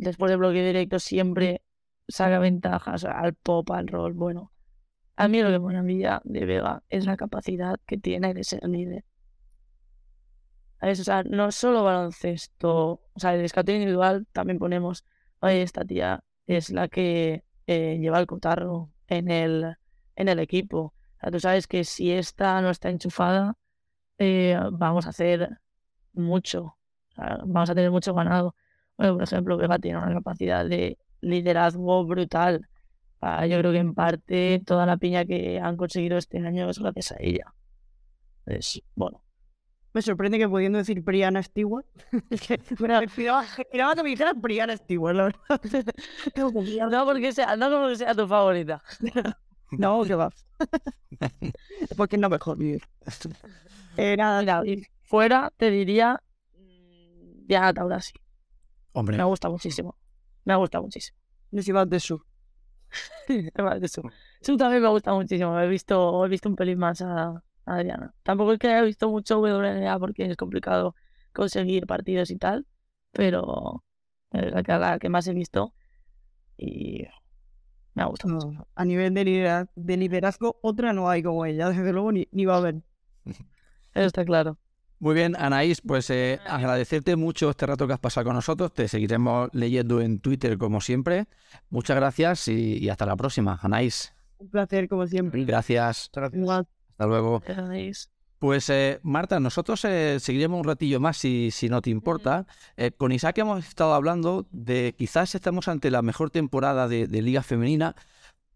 después 0.00 0.30
del 0.30 0.38
bloque 0.38 0.64
directo 0.64 0.98
siempre 0.98 1.62
saca 2.08 2.38
ventajas 2.38 3.04
al 3.04 3.34
pop, 3.34 3.70
al 3.70 3.86
rol. 3.86 4.14
Bueno, 4.14 4.52
a 5.16 5.28
mí 5.28 5.42
lo 5.42 5.48
que 5.48 5.58
me 5.58 5.66
maravilla 5.66 6.20
de 6.24 6.44
Vega 6.46 6.82
es 6.88 7.06
la 7.06 7.16
capacidad 7.16 7.78
que 7.86 7.98
tiene 7.98 8.34
de 8.34 8.44
ser 8.44 8.66
líder. 8.66 9.04
¿Sabes? 10.80 11.00
O 11.00 11.04
sea, 11.04 11.22
no 11.24 11.52
solo 11.52 11.84
baloncesto, 11.84 13.02
o 13.12 13.18
sea, 13.20 13.34
el 13.34 13.46
scouting 13.46 13.76
individual 13.76 14.26
también 14.32 14.58
ponemos, 14.58 15.04
oye, 15.40 15.62
esta 15.62 15.84
tía 15.84 16.24
es 16.46 16.70
la 16.70 16.88
que 16.88 17.44
eh, 17.66 17.98
lleva 18.00 18.18
el 18.18 18.26
cotarro 18.26 18.90
en 19.06 19.30
el, 19.30 19.76
en 20.16 20.28
el 20.28 20.38
equipo. 20.38 20.78
O 20.78 21.20
sea, 21.20 21.30
tú 21.30 21.38
sabes 21.40 21.66
que 21.66 21.84
si 21.84 22.10
esta 22.12 22.62
no 22.62 22.70
está 22.70 22.88
enchufada, 22.88 23.58
eh, 24.18 24.58
vamos 24.72 25.06
a 25.06 25.10
hacer 25.10 25.60
mucho. 26.14 26.78
O 27.10 27.14
sea, 27.14 27.40
vamos 27.44 27.68
a 27.68 27.74
tener 27.74 27.90
mucho 27.90 28.14
ganado. 28.14 28.54
Bueno, 29.00 29.14
por 29.14 29.22
ejemplo, 29.22 29.56
Vega 29.56 29.78
tiene 29.78 29.96
una 29.96 30.12
capacidad 30.12 30.66
de 30.66 30.98
liderazgo 31.22 32.04
brutal. 32.04 32.68
Ah, 33.22 33.46
yo 33.46 33.58
creo 33.58 33.72
que 33.72 33.78
en 33.78 33.94
parte 33.94 34.62
toda 34.66 34.84
la 34.84 34.98
piña 34.98 35.24
que 35.24 35.58
han 35.58 35.78
conseguido 35.78 36.18
este 36.18 36.36
año 36.46 36.68
es 36.68 36.78
gracias 36.78 37.12
a 37.12 37.16
ella. 37.18 37.46
Es, 38.44 38.82
bueno, 38.94 39.22
me 39.94 40.02
sorprende 40.02 40.36
que 40.36 40.46
pudiendo 40.46 40.76
decir 40.76 41.00
Brianna 41.00 41.42
Stewart. 41.42 41.86
es 42.28 42.42
que 42.42 42.60
me 42.78 43.06
que 43.08 44.02
me 44.02 44.10
dijeras 44.10 44.34
Brianna 44.36 44.76
Stewart, 44.76 45.16
la 45.16 45.24
verdad. 45.24 45.94
No 46.90 47.06
porque 47.06 47.32
sea, 47.32 47.56
no 47.56 47.70
porque 47.70 47.96
sea 47.96 48.14
tu 48.14 48.28
favorita. 48.28 48.82
no, 49.70 50.04
que 50.04 50.14
va. 50.14 50.28
porque 51.96 52.18
no 52.18 52.28
mejor. 52.28 52.58
Eh, 53.96 54.16
nada, 54.18 54.40
Mira, 54.40 54.62
y 54.66 54.86
fuera 55.04 55.50
te 55.56 55.70
diría 55.70 56.20
mm, 56.54 57.46
Diana 57.46 57.72
Taurasi. 57.72 58.12
Hombre, 58.92 59.16
Me 59.16 59.24
gusta 59.24 59.48
muchísimo. 59.48 59.96
Me 60.44 60.56
gusta 60.56 60.80
muchísimo. 60.80 61.18
Iván 61.52 61.88
de. 61.88 62.00
Además 63.54 63.80
de 63.80 63.88
Su. 63.88 64.02
Su 64.40 64.56
también 64.56 64.82
me 64.82 64.88
gusta 64.88 65.12
muchísimo. 65.14 65.58
He 65.58 65.68
visto, 65.68 66.24
he 66.24 66.28
visto 66.28 66.48
un 66.48 66.56
pelín 66.56 66.78
más 66.78 67.00
a, 67.02 67.28
a 67.28 67.42
Adriana. 67.64 68.14
Tampoco 68.22 68.52
es 68.52 68.58
que 68.58 68.68
haya 68.68 68.82
visto 68.82 69.08
mucho 69.08 69.40
WNBA 69.40 69.98
porque 69.98 70.26
es 70.26 70.36
complicado 70.36 70.94
conseguir 71.32 71.86
partidos 71.86 72.30
y 72.30 72.36
tal, 72.36 72.66
pero 73.12 73.84
es 74.32 74.52
la 74.52 74.62
que, 74.62 74.72
la 74.72 74.98
que 74.98 75.08
más 75.08 75.26
he 75.28 75.34
visto 75.34 75.72
y 76.56 77.04
me 77.94 78.02
ha 78.02 78.06
gustado 78.06 78.34
mucho. 78.34 78.50
No, 78.50 78.66
a 78.74 78.84
nivel 78.84 79.14
de, 79.14 79.24
lidera- 79.24 79.70
de 79.76 79.96
liderazgo, 79.96 80.58
otra 80.62 80.92
no 80.92 81.08
hay 81.08 81.22
como 81.22 81.46
ella, 81.46 81.68
desde 81.68 81.92
luego 81.92 82.10
ni, 82.12 82.26
ni 82.32 82.44
va 82.44 82.54
a 82.54 82.58
haber. 82.58 82.76
Eso 83.94 84.06
está 84.06 84.24
claro. 84.24 84.58
Muy 85.00 85.14
bien, 85.14 85.34
Anaís, 85.36 85.80
pues 85.80 86.10
eh, 86.10 86.40
agradecerte 86.46 87.16
mucho 87.16 87.48
este 87.48 87.64
rato 87.64 87.86
que 87.86 87.94
has 87.94 87.98
pasado 87.98 88.26
con 88.26 88.34
nosotros. 88.34 88.72
Te 88.74 88.86
seguiremos 88.86 89.48
leyendo 89.52 90.02
en 90.02 90.20
Twitter 90.20 90.58
como 90.58 90.82
siempre. 90.82 91.26
Muchas 91.70 91.96
gracias 91.96 92.48
y, 92.48 92.76
y 92.76 92.90
hasta 92.90 93.06
la 93.06 93.16
próxima, 93.16 93.58
Anaís. 93.62 94.12
Un 94.36 94.50
placer, 94.50 94.88
como 94.88 95.06
siempre. 95.06 95.42
Gracias. 95.44 96.10
Igual. 96.34 96.68
Hasta 96.90 97.06
luego. 97.06 97.42
Gracias. 97.46 98.10
Pues 98.38 98.70
eh, 98.70 99.00
Marta, 99.02 99.40
nosotros 99.40 99.84
eh, 99.84 100.18
seguiremos 100.20 100.60
un 100.60 100.64
ratillo 100.64 101.00
más 101.00 101.16
si, 101.16 101.50
si 101.50 101.70
no 101.70 101.80
te 101.80 101.90
importa. 101.90 102.46
Eh, 102.76 102.90
con 102.90 103.12
Isaac 103.12 103.38
hemos 103.38 103.66
estado 103.66 103.94
hablando 103.94 104.46
de 104.50 104.94
quizás 104.96 105.34
estamos 105.34 105.68
ante 105.68 105.90
la 105.90 106.00
mejor 106.00 106.30
temporada 106.30 106.88
de, 106.88 107.06
de 107.06 107.22
Liga 107.22 107.42
Femenina, 107.42 107.96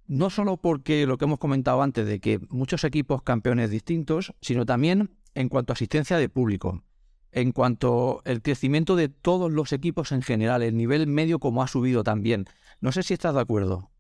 no 0.07 0.31
solo 0.31 0.57
porque 0.57 1.07
lo 1.07 1.19
que 1.19 1.27
hemos 1.27 1.39
comentado 1.39 1.83
antes 1.83 2.07
de 2.07 2.19
que 2.19 2.41
muchos 2.49 2.85
equipos 2.85 3.23
campeones 3.23 3.71
distintos, 3.71 4.35
sino 4.41 4.65
también 4.65 5.11
en 5.35 5.49
cuanto 5.49 5.73
a 5.73 5.75
asistencia 5.75 6.17
de 6.17 6.29
público, 6.29 6.83
en 7.33 7.53
cuanto 7.53 8.23
al 8.25 8.43
crecimiento 8.43 8.97
de 8.97 9.09
todos 9.09 9.51
los 9.51 9.73
equipos 9.73 10.13
en 10.13 10.23
general, 10.23 10.63
el 10.63 10.77
nivel 10.77 11.07
medio 11.07 11.39
como 11.39 11.63
ha 11.63 11.69
subido 11.69 12.05
también. 12.05 12.47
No 12.81 12.93
sé 12.93 13.03
si 13.03 13.15
estás 13.15 13.35
de 13.35 13.41
acuerdo. 13.41 13.91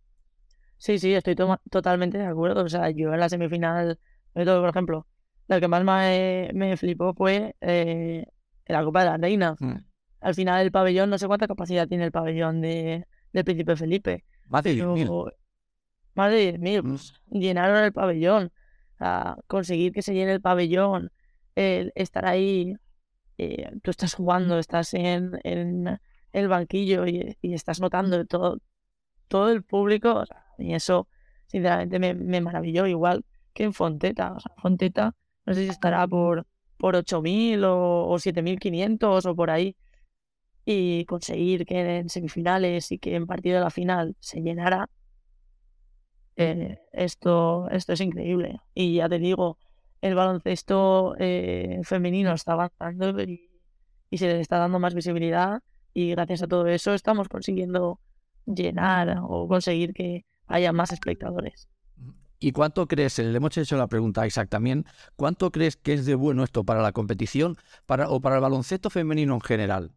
Sí, 0.76 0.99
sí, 0.99 1.14
estoy 1.14 1.35
totalmente 1.70 2.18
de 2.18 2.26
acuerdo. 2.26 2.62
O 2.64 2.68
sea, 2.68 2.91
yo 2.91 3.12
en 3.12 3.20
la 3.20 3.28
semifinal, 3.28 3.99
por 4.32 4.68
ejemplo, 4.68 5.07
la 5.47 5.61
que 5.61 5.68
más 5.68 5.85
me, 5.85 6.51
me 6.55 6.76
flipó 6.76 7.14
fue 7.14 7.57
eh, 7.61 8.26
la 8.66 8.85
Copa 8.85 9.01
de 9.01 9.11
la 9.11 9.16
Reina. 9.16 9.57
Mm. 9.59 9.76
Al 10.20 10.35
final 10.35 10.62
el 10.62 10.72
pabellón, 10.72 11.11
no 11.11 11.18
sé 11.18 11.26
cuánta 11.26 11.47
capacidad 11.47 11.87
tiene 11.87 12.05
el 12.05 12.12
pabellón 12.12 12.61
de, 12.61 13.07
del 13.32 13.45
Príncipe 13.45 13.76
Felipe. 13.76 14.24
Más 14.49 14.64
de 14.64 14.74
pero 14.74 14.97
10.000. 14.97 15.32
Más 16.14 16.30
de 16.30 16.59
10.000. 16.59 16.82
Pues, 16.82 17.14
llenaron 17.30 17.85
el 17.85 17.93
pabellón. 17.93 18.53
O 18.95 18.99
sea, 18.99 19.37
conseguir 19.47 19.93
que 19.93 20.03
se 20.03 20.14
llene 20.14 20.32
el 20.32 20.41
pabellón, 20.41 21.11
el 21.55 21.92
estar 21.94 22.26
ahí, 22.26 22.76
eh, 23.38 23.70
tú 23.82 23.90
estás 23.90 24.14
jugando, 24.14 24.59
estás 24.59 24.94
en, 24.94 25.38
en 25.44 25.98
el 26.32 26.48
banquillo 26.48 27.07
y, 27.07 27.36
y 27.42 27.55
estás 27.55 27.80
notando 27.80 28.24
todo, 28.26 28.59
todo 29.28 29.50
el 29.50 29.62
público. 29.62 30.14
o 30.14 30.26
sea, 30.26 30.44
y 30.59 30.74
eso, 30.74 31.09
sinceramente, 31.46 31.98
me, 31.98 32.14
me 32.14 32.40
maravilló. 32.40 32.86
Igual 32.86 33.24
que 33.52 33.64
en 33.64 33.72
Fonteta. 33.74 34.32
O 34.34 34.40
sea, 34.40 34.52
Fonteta, 34.59 35.14
no 35.46 35.55
sé 35.55 35.64
si 35.64 35.70
estará 35.70 36.07
por, 36.07 36.46
por 36.76 36.96
8.000 36.96 37.64
o, 37.64 38.09
o 38.09 38.18
7.500 38.18 39.26
o 39.26 39.36
por 39.36 39.50
ahí. 39.50 39.76
Y 40.66 41.05
conseguir 41.07 41.66
que 41.66 41.98
en 41.98 42.09
semifinales 42.09 42.90
y 42.92 42.98
que 42.98 43.16
en 43.16 43.26
partido 43.26 43.57
de 43.57 43.64
la 43.64 43.70
final 43.70 44.16
se 44.20 44.40
llenara, 44.40 44.88
eh, 46.36 46.78
esto, 46.92 47.68
esto 47.70 47.92
es 47.92 48.00
increíble. 48.00 48.61
Y 48.74 48.96
ya 48.96 49.09
te 49.09 49.18
digo, 49.18 49.59
el 50.05 50.14
baloncesto 50.14 51.16
eh, 51.18 51.80
femenino 51.82 52.34
está 52.34 52.52
avanzando 52.52 53.22
y, 53.22 53.50
se 54.12 54.28
le 54.28 54.38
está 54.38 54.59
dando 54.59 54.78
más 54.78 54.94
visibilidad 54.94 55.61
y 55.92 56.11
gracias 56.11 56.42
a 56.42 56.46
todo 56.46 56.66
eso 56.68 56.92
estamos 56.94 57.28
consiguiendo 57.28 57.98
llenar 58.44 59.18
o 59.26 59.48
conseguir 59.48 59.92
que 59.92 60.24
haya 60.46 60.72
más 60.72 60.92
espectadores. 60.92 61.68
¿Y 62.38 62.52
cuánto 62.52 62.86
crees, 62.86 63.18
le 63.18 63.34
hemos 63.34 63.57
hecho 63.57 63.76
la 63.76 63.88
pregunta 63.88 64.20
a 64.22 64.26
Isaac 64.26 64.50
también, 64.50 64.84
cuánto 65.16 65.50
crees 65.50 65.76
que 65.76 65.94
es 65.94 66.05
de 66.05 66.14
bueno 66.14 66.44
esto 66.44 66.62
para 66.64 66.82
la 66.82 66.92
competición 66.92 67.57
para, 67.86 68.11
o 68.11 68.20
para 68.20 68.36
el 68.36 68.42
baloncesto 68.42 68.90
femenino 68.90 69.34
en 69.34 69.40
general? 69.40 69.92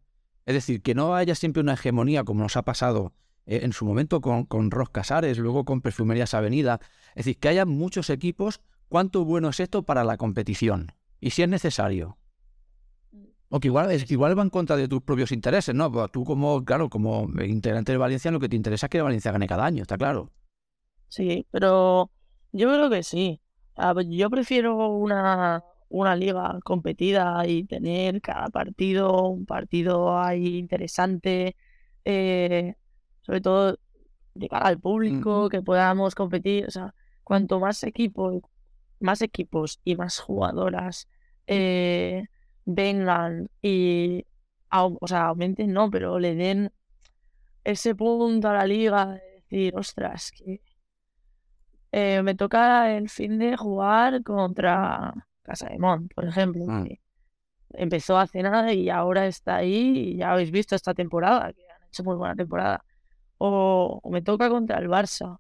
Es 0.46 0.56
decir, 0.56 0.82
que 0.82 0.96
no 0.96 1.16
haya 1.16 1.36
siempre 1.36 1.62
una 1.62 1.74
hegemonía 1.74 2.24
como 2.24 2.42
nos 2.42 2.56
ha 2.56 2.64
pasado 2.64 3.14
eh, 3.46 3.60
en 3.64 3.74
su 3.74 3.86
momento 3.86 4.22
con, 4.22 4.46
con 4.46 4.72
Ros 4.72 4.90
Casares, 4.90 5.38
luego 5.38 5.66
con 5.66 5.82
Perfumerías 5.82 6.34
Avenida. 6.34 6.80
Es 7.10 7.26
decir, 7.26 7.38
que 7.38 7.50
haya 7.50 7.66
muchos 7.66 8.10
equipos, 8.10 8.62
¿cuánto 8.90 9.26
bueno 9.26 9.50
es 9.50 9.60
esto 9.60 9.84
para 9.84 10.04
la 10.04 10.18
competición? 10.18 10.92
Y 11.20 11.32
si 11.32 11.44
es 11.44 11.50
necesario. 11.50 12.18
O 13.50 13.60
que 13.60 13.70
igual, 13.70 13.92
es, 13.92 14.06
que 14.06 14.14
igual 14.14 14.38
va 14.38 14.44
en 14.44 14.50
contra 14.50 14.76
de 14.76 14.88
tus 14.88 15.02
propios 15.02 15.32
intereses, 15.32 15.74
¿no? 15.74 15.92
Pues 15.92 16.12
tú 16.12 16.26
como, 16.26 16.64
claro, 16.66 16.90
como 16.90 17.28
integrante 17.42 17.94
de 17.94 17.98
Valencia, 17.98 18.30
lo 18.30 18.40
que 18.40 18.50
te 18.50 18.58
interesa 18.58 18.88
es 18.88 18.90
que 18.90 19.02
Valencia 19.02 19.32
gane 19.32 19.48
cada 19.48 19.66
año, 19.66 19.84
está 19.84 19.98
claro. 19.98 20.32
Sí, 21.08 21.48
pero 21.52 22.12
yo 22.52 22.68
creo 22.70 22.90
que 22.90 23.04
sí. 23.04 23.40
Yo 24.08 24.30
prefiero 24.30 24.90
una, 24.90 25.64
una 25.90 26.16
liga 26.16 26.60
competida 26.64 27.48
y 27.48 27.64
tener 27.64 28.22
cada 28.22 28.50
partido 28.50 29.30
un 29.30 29.46
partido 29.46 30.20
ahí 30.20 30.58
interesante, 30.58 31.56
eh, 32.04 32.76
sobre 33.22 33.42
todo 33.42 33.80
de 34.34 34.50
cara 34.50 34.68
al 34.68 34.80
público, 34.80 35.48
que 35.50 35.62
podamos 35.62 36.16
competir. 36.16 36.66
O 36.68 36.72
sea, 36.72 36.94
cuanto 37.24 37.60
más 37.60 37.84
equipos, 37.84 38.42
más 39.00 39.22
equipos 39.22 39.80
y 39.84 39.96
más 39.96 40.20
jugadoras 40.20 41.08
eh, 41.48 42.26
vengan 42.66 43.50
y, 43.62 44.26
o 44.72 45.08
sea, 45.08 45.28
aumenten, 45.28 45.74
no, 45.74 45.90
pero 45.90 46.20
le 46.20 46.36
den 46.36 46.72
ese 47.64 47.96
punto 47.96 48.50
a 48.50 48.54
la 48.54 48.66
liga 48.66 49.06
de 49.06 49.22
decir, 49.36 49.76
ostras, 49.76 50.32
que 50.32 50.62
eh, 51.92 52.22
me 52.22 52.36
toca 52.36 52.96
el 52.96 53.10
fin 53.10 53.40
de 53.40 53.56
jugar 53.56 54.24
contra 54.24 55.14
Casa 55.42 55.70
de 55.70 55.80
Mont, 55.80 56.14
por 56.14 56.26
ejemplo. 56.26 56.66
Mm. 56.68 56.84
que 56.86 57.02
empezó 57.74 58.18
hace 58.18 58.42
nada 58.44 58.74
y 58.74 58.90
ahora 58.90 59.28
está 59.28 59.58
ahí 59.58 59.98
y 59.98 60.18
ya 60.18 60.32
habéis 60.32 60.52
visto 60.52 60.76
esta 60.76 60.94
temporada, 60.94 61.54
que 61.54 61.62
han 61.70 61.88
hecho 61.88 62.04
muy 62.04 62.16
buena 62.16 62.36
temporada. 62.36 62.84
O, 63.38 64.00
o 64.02 64.10
me 64.10 64.22
toca 64.22 64.50
contra 64.50 64.80
el 64.80 64.90
Barça, 64.90 65.40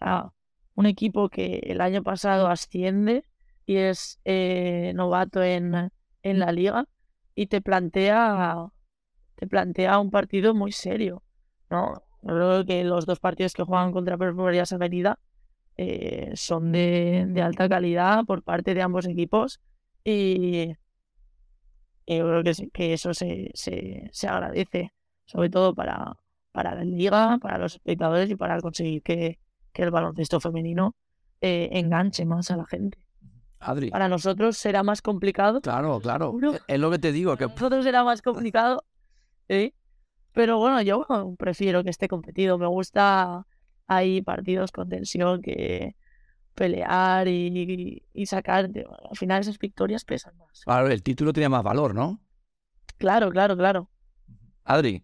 ah, 0.00 0.32
un 0.74 0.86
equipo 0.86 1.28
que 1.28 1.60
el 1.64 1.80
año 1.80 2.02
pasado 2.02 2.48
asciende 2.48 3.24
y 3.66 3.76
es 3.76 4.20
eh, 4.24 4.92
novato 4.94 5.42
en, 5.42 5.90
en 6.22 6.38
la 6.38 6.52
liga 6.52 6.86
y 7.34 7.46
te 7.46 7.60
plantea, 7.60 8.68
te 9.36 9.46
plantea 9.46 9.98
un 9.98 10.10
partido 10.10 10.54
muy 10.54 10.72
serio, 10.72 11.22
¿no? 11.70 12.02
Creo 12.22 12.64
que 12.64 12.84
los 12.84 13.06
dos 13.06 13.20
partidos 13.20 13.52
que 13.52 13.64
juegan 13.64 13.92
contra 13.92 14.16
Perfumerías 14.16 14.72
Avenida 14.72 15.18
eh, 15.76 16.32
son 16.34 16.72
de, 16.72 17.26
de 17.28 17.42
alta 17.42 17.68
calidad 17.68 18.24
por 18.24 18.42
parte 18.42 18.74
de 18.74 18.82
ambos 18.82 19.06
equipos 19.06 19.60
y, 20.04 20.76
y 22.06 22.18
yo 22.18 22.26
creo 22.28 22.42
que, 22.42 22.70
que 22.72 22.92
eso 22.94 23.14
se, 23.14 23.50
se, 23.54 24.08
se 24.12 24.28
agradece, 24.28 24.92
sobre 25.26 25.50
todo 25.50 25.74
para, 25.74 26.16
para 26.52 26.74
la 26.74 26.84
liga, 26.84 27.38
para 27.38 27.58
los 27.58 27.74
espectadores 27.74 28.30
y 28.30 28.36
para 28.36 28.60
conseguir 28.60 29.02
que, 29.02 29.38
que 29.74 29.82
el 29.82 29.90
baloncesto 29.90 30.40
femenino 30.40 30.94
eh, 31.42 31.68
enganche 31.72 32.24
más 32.24 32.50
a 32.50 32.56
la 32.56 32.64
gente. 32.64 32.98
Adri. 33.58 33.90
Para 33.90 34.08
nosotros 34.08 34.56
será 34.56 34.82
más 34.82 35.02
complicado. 35.02 35.60
Claro, 35.60 36.00
claro. 36.00 36.26
Seguro. 36.26 36.54
Es- 36.66 36.78
lo 36.78 36.90
que 36.90 36.98
te 36.98 37.12
digo, 37.12 37.36
que 37.36 37.44
Para 37.48 37.54
nosotros 37.54 37.84
será 37.84 38.04
más 38.04 38.22
complicado. 38.22 38.84
¿sí? 39.48 39.74
Pero 40.32 40.58
bueno, 40.58 40.80
yo 40.82 41.06
prefiero 41.38 41.82
que 41.84 41.90
esté 41.90 42.08
competido. 42.08 42.56
Me 42.58 42.66
gusta 42.66 43.46
hay 43.86 44.22
partidos 44.22 44.72
con 44.72 44.88
tensión 44.88 45.42
que 45.42 45.94
pelear 46.54 47.28
y, 47.28 48.02
y 48.12 48.26
sacar. 48.26 48.70
Al 49.10 49.16
final 49.16 49.40
esas 49.40 49.58
victorias 49.58 50.04
pesan 50.04 50.36
más. 50.38 50.62
claro, 50.64 50.88
el 50.88 51.02
título 51.02 51.32
tenía 51.32 51.48
más 51.48 51.62
valor, 51.62 51.94
¿no? 51.94 52.20
Claro, 52.98 53.30
claro, 53.30 53.56
claro. 53.56 53.90
Adri. 54.64 55.02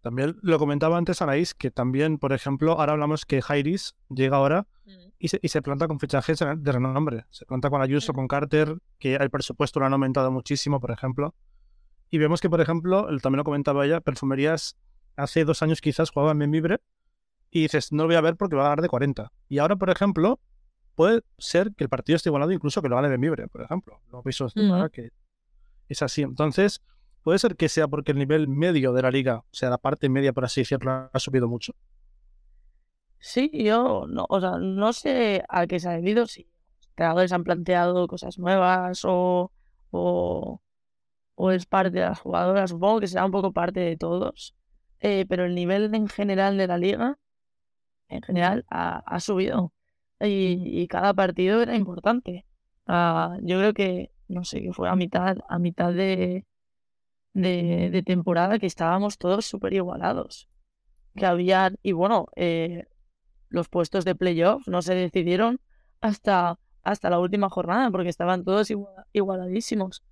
También 0.00 0.36
lo 0.42 0.58
comentaba 0.58 0.96
antes 0.96 1.20
Anaís, 1.20 1.54
que 1.54 1.70
también, 1.70 2.18
por 2.18 2.32
ejemplo, 2.32 2.72
ahora 2.80 2.92
hablamos 2.92 3.26
que 3.26 3.42
Jairis 3.42 3.94
llega 4.08 4.36
ahora 4.38 4.66
y 5.18 5.28
se, 5.28 5.38
y 5.42 5.48
se 5.48 5.60
planta 5.60 5.86
con 5.88 6.00
fichajes 6.00 6.38
de 6.38 6.72
renombre. 6.72 7.26
Se 7.30 7.44
planta 7.44 7.68
con 7.68 7.82
Ayuso, 7.82 8.12
con 8.14 8.26
Carter, 8.26 8.78
que 8.98 9.16
el 9.16 9.30
presupuesto 9.30 9.78
lo 9.78 9.86
han 9.86 9.92
aumentado 9.92 10.30
muchísimo, 10.30 10.80
por 10.80 10.90
ejemplo. 10.90 11.34
Y 12.08 12.18
vemos 12.18 12.40
que, 12.40 12.48
por 12.48 12.60
ejemplo, 12.60 13.06
también 13.20 13.38
lo 13.38 13.44
comentaba 13.44 13.84
ella, 13.84 14.00
Perfumerías 14.00 14.76
hace 15.16 15.44
dos 15.44 15.62
años 15.62 15.80
quizás 15.80 16.10
jugaba 16.10 16.32
en 16.32 16.38
Membibre 16.38 16.80
y 17.50 17.62
dices, 17.62 17.92
no 17.92 18.04
lo 18.04 18.08
voy 18.08 18.16
a 18.16 18.20
ver 18.22 18.36
porque 18.36 18.56
va 18.56 18.62
a 18.62 18.68
ganar 18.70 18.80
de 18.80 18.88
40. 18.88 19.30
Y 19.48 19.58
ahora, 19.58 19.76
por 19.76 19.90
ejemplo, 19.90 20.40
puede 20.94 21.22
ser 21.38 21.74
que 21.76 21.84
el 21.84 21.90
partido 21.90 22.16
esté 22.16 22.30
igualado 22.30 22.52
incluso 22.52 22.80
que 22.80 22.88
lo 22.88 22.96
gane 22.96 23.08
Membibre, 23.10 23.48
por 23.48 23.60
ejemplo. 23.62 24.00
Lo 24.10 24.22
visto 24.22 24.46
esta 24.46 24.58
Ujú. 24.58 24.66
temporada 24.66 24.88
que 24.88 25.10
es 25.88 26.02
así. 26.02 26.22
Entonces, 26.22 26.80
puede 27.22 27.38
ser 27.38 27.56
que 27.56 27.68
sea 27.68 27.88
porque 27.88 28.12
el 28.12 28.18
nivel 28.18 28.48
medio 28.48 28.92
de 28.92 29.02
la 29.02 29.10
liga, 29.10 29.38
o 29.38 29.44
sea, 29.50 29.70
la 29.70 29.78
parte 29.78 30.08
media, 30.08 30.32
por 30.32 30.44
así 30.44 30.62
decirlo, 30.62 31.10
ha 31.12 31.18
subido 31.18 31.48
mucho. 31.48 31.74
Sí, 33.18 33.50
yo 33.52 34.06
no, 34.08 34.26
o 34.28 34.40
sea, 34.40 34.58
no 34.58 34.92
sé 34.92 35.44
a 35.48 35.66
qué 35.66 35.78
se 35.78 35.88
ha 35.88 35.92
debido, 35.92 36.26
si 36.26 36.44
los 36.44 36.88
entrenadores 36.88 37.32
han 37.32 37.44
planteado 37.44 38.06
cosas 38.08 38.38
nuevas 38.38 39.02
o, 39.04 39.52
o, 39.90 40.60
es 41.52 41.66
parte 41.66 41.90
de 41.90 42.00
las 42.00 42.20
jugadoras, 42.20 42.70
supongo 42.70 43.00
que 43.00 43.06
será 43.08 43.24
un 43.26 43.32
poco 43.32 43.52
parte 43.52 43.80
de 43.80 43.96
todos, 43.96 44.54
eh, 45.00 45.26
pero 45.28 45.44
el 45.44 45.54
nivel 45.54 45.94
en 45.94 46.08
general 46.08 46.56
de 46.56 46.66
la 46.66 46.78
liga, 46.78 47.18
en 48.08 48.22
general, 48.22 48.64
ha, 48.70 48.98
ha 48.98 49.20
subido 49.20 49.72
y, 50.20 50.82
y 50.82 50.88
cada 50.88 51.14
partido 51.14 51.62
era 51.62 51.76
importante. 51.76 52.46
Ah, 52.86 53.36
yo 53.42 53.58
creo 53.58 53.74
que, 53.74 54.10
no 54.28 54.44
sé, 54.44 54.62
que 54.62 54.72
fue 54.72 54.88
a 54.88 54.96
mitad, 54.96 55.38
a 55.48 55.58
mitad 55.58 55.92
de, 55.92 56.46
de, 57.32 57.90
temporada 58.04 58.58
que 58.58 58.66
estábamos 58.66 59.18
todos 59.18 59.46
súper 59.46 59.74
igualados. 59.74 60.48
Que 61.16 61.26
había, 61.26 61.72
y 61.82 61.92
bueno, 61.92 62.28
eh, 62.36 62.86
los 63.48 63.68
puestos 63.68 64.04
de 64.04 64.14
playoff 64.14 64.66
no 64.68 64.82
se 64.82 64.94
decidieron 64.94 65.60
hasta, 66.00 66.58
hasta 66.82 67.10
la 67.10 67.18
última 67.18 67.50
jornada 67.50 67.90
porque 67.90 68.08
estaban 68.10 68.44
todos 68.44 68.70
igual- 68.70 69.06
igualadísimos. 69.12 70.02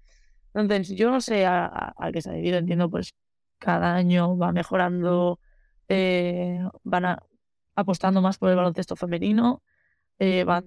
Entonces, 0.55 0.97
yo 0.97 1.11
no 1.11 1.21
sé 1.21 1.47
a, 1.47 1.67
a- 1.97 2.13
qué 2.13 2.23
se 2.23 2.31
ha 2.31 2.33
debido, 2.33 2.59
entiendo, 2.59 2.91
pues 2.91 3.15
cada 3.59 3.95
año 3.95 4.37
va 4.39 4.53
mejorando, 4.53 5.41
eh, 5.89 6.61
van 6.85 7.05
a- 7.07 7.23
apostando 7.77 8.21
más 8.23 8.39
por 8.39 8.51
el 8.51 8.57
baloncesto 8.57 8.97
femenino, 8.97 9.63
eh, 10.19 10.45
van, 10.45 10.67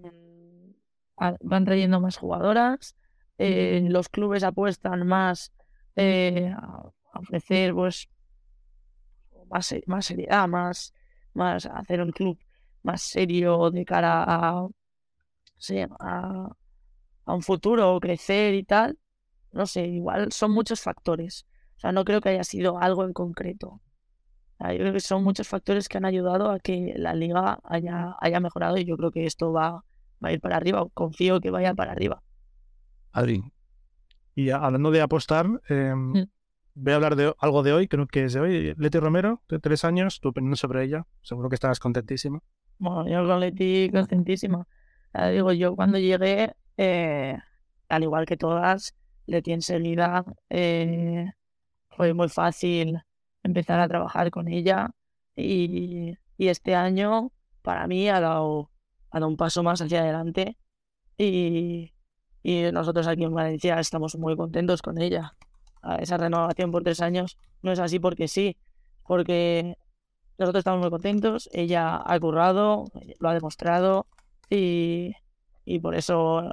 a- 1.18 1.36
van 1.42 1.66
trayendo 1.66 2.00
más 2.00 2.18
jugadoras, 2.18 2.96
los 3.38 4.08
clubes 4.10 4.44
apuestan 4.44 5.08
más 5.08 5.52
eh, 5.96 6.54
a 6.56 7.20
ofrecer 7.20 7.74
pues 7.74 8.10
más, 9.50 9.76
más 9.86 10.06
seriedad, 10.06 10.48
más, 10.48 10.94
más 11.34 11.66
hacer 11.66 12.02
un 12.02 12.12
club 12.12 12.38
más 12.84 13.02
serio 13.02 13.70
de 13.70 13.86
cara 13.86 14.24
a, 14.26 14.68
sí, 15.58 15.80
a, 15.80 16.50
a 17.26 17.34
un 17.34 17.42
futuro, 17.42 18.00
crecer 18.00 18.54
y 18.56 18.64
tal. 18.64 18.98
No 19.52 19.66
sé, 19.66 19.86
igual 19.88 20.32
son 20.32 20.52
muchos 20.52 20.82
factores. 20.82 21.46
O 21.78 21.80
sea, 21.82 21.92
no 21.92 22.06
creo 22.06 22.22
que 22.22 22.30
haya 22.30 22.44
sido 22.44 22.80
algo 22.80 23.04
en 23.04 23.14
concreto. 23.14 23.82
Yo 24.60 24.78
creo 24.78 24.94
que 24.94 25.00
son 25.00 25.24
muchos 25.24 25.48
factores 25.48 25.90
que 25.90 25.98
han 25.98 26.06
ayudado 26.06 26.52
a 26.52 26.60
que 26.60 26.94
la 26.96 27.16
liga 27.16 27.60
haya, 27.64 28.16
haya 28.20 28.40
mejorado 28.40 28.78
y 28.78 28.86
yo 28.86 28.96
creo 28.96 29.12
que 29.12 29.26
esto 29.26 29.52
va, 29.52 29.84
va 30.24 30.30
a 30.30 30.34
ir 30.34 30.40
para 30.40 30.58
arriba. 30.58 30.88
Confío 30.94 31.42
que 31.42 31.50
vaya 31.50 31.74
para 31.74 31.94
arriba. 31.94 32.22
Adri, 33.12 33.44
Y 34.36 34.50
hablando 34.50 34.92
de 34.92 35.02
apostar, 35.02 35.48
eh, 35.70 35.94
voy 36.74 36.94
a 36.94 36.96
hablar 36.96 37.16
de 37.16 37.34
algo 37.40 37.64
de 37.64 37.74
hoy, 37.74 37.88
creo 37.88 38.08
que 38.08 38.26
es 38.26 38.34
de 38.34 38.40
hoy. 38.40 38.74
Leti 38.78 39.00
Romero, 39.00 39.42
de 39.50 39.60
tres 39.60 39.84
años, 39.84 40.20
tu 40.20 40.30
opinión 40.30 40.56
sobre 40.56 40.84
ella. 40.84 41.06
Seguro 41.22 41.50
que 41.50 41.56
estarás 41.56 41.80
contentísima. 41.80 42.40
Bueno, 42.78 43.08
yo 43.08 43.28
con 43.28 43.40
Leti 43.40 43.90
contentísima. 43.92 44.68
Digo, 45.32 45.52
yo 45.52 45.76
cuando 45.76 45.98
llegué, 45.98 46.56
eh, 46.78 47.38
al 47.90 48.04
igual 48.04 48.26
que 48.26 48.38
todas, 48.38 48.96
Leti 49.26 49.52
enseguida 49.52 50.24
eh, 50.50 51.32
fue 51.90 52.14
muy 52.14 52.30
fácil 52.30 53.00
empezar 53.44 53.80
a 53.80 53.88
trabajar 53.88 54.32
con 54.32 54.48
ella 54.48 54.92
y, 55.36 56.16
y 56.38 56.48
este 56.48 56.76
año 56.76 57.32
para 57.62 57.88
mí 57.88 58.10
ha 58.10 58.20
dado, 58.20 58.72
ha 59.12 59.20
dado 59.20 59.30
un 59.30 59.38
paso 59.38 59.64
más 59.64 59.82
hacia 59.82 60.02
adelante 60.02 60.58
y, 61.18 61.94
y 62.44 62.72
nosotros 62.72 63.08
aquí 63.08 63.24
en 63.24 63.34
Valencia 63.34 63.80
estamos 63.80 64.16
muy 64.16 64.36
contentos 64.36 64.82
con 64.82 65.02
ella. 65.02 65.34
Esa 66.00 66.18
renovación 66.18 66.72
por 66.72 66.84
tres 66.84 67.02
años 67.02 67.38
no 67.62 67.72
es 67.72 67.80
así 67.80 68.00
porque 68.00 68.28
sí, 68.28 68.58
porque 69.06 69.78
nosotros 70.38 70.62
estamos 70.62 70.82
muy 70.82 70.90
contentos, 70.90 71.50
ella 71.54 72.02
ha 72.04 72.20
currado, 72.20 72.86
lo 73.20 73.30
ha 73.30 73.34
demostrado 73.34 74.08
y, 74.50 75.14
y 75.66 75.80
por 75.80 75.96
eso 75.96 76.52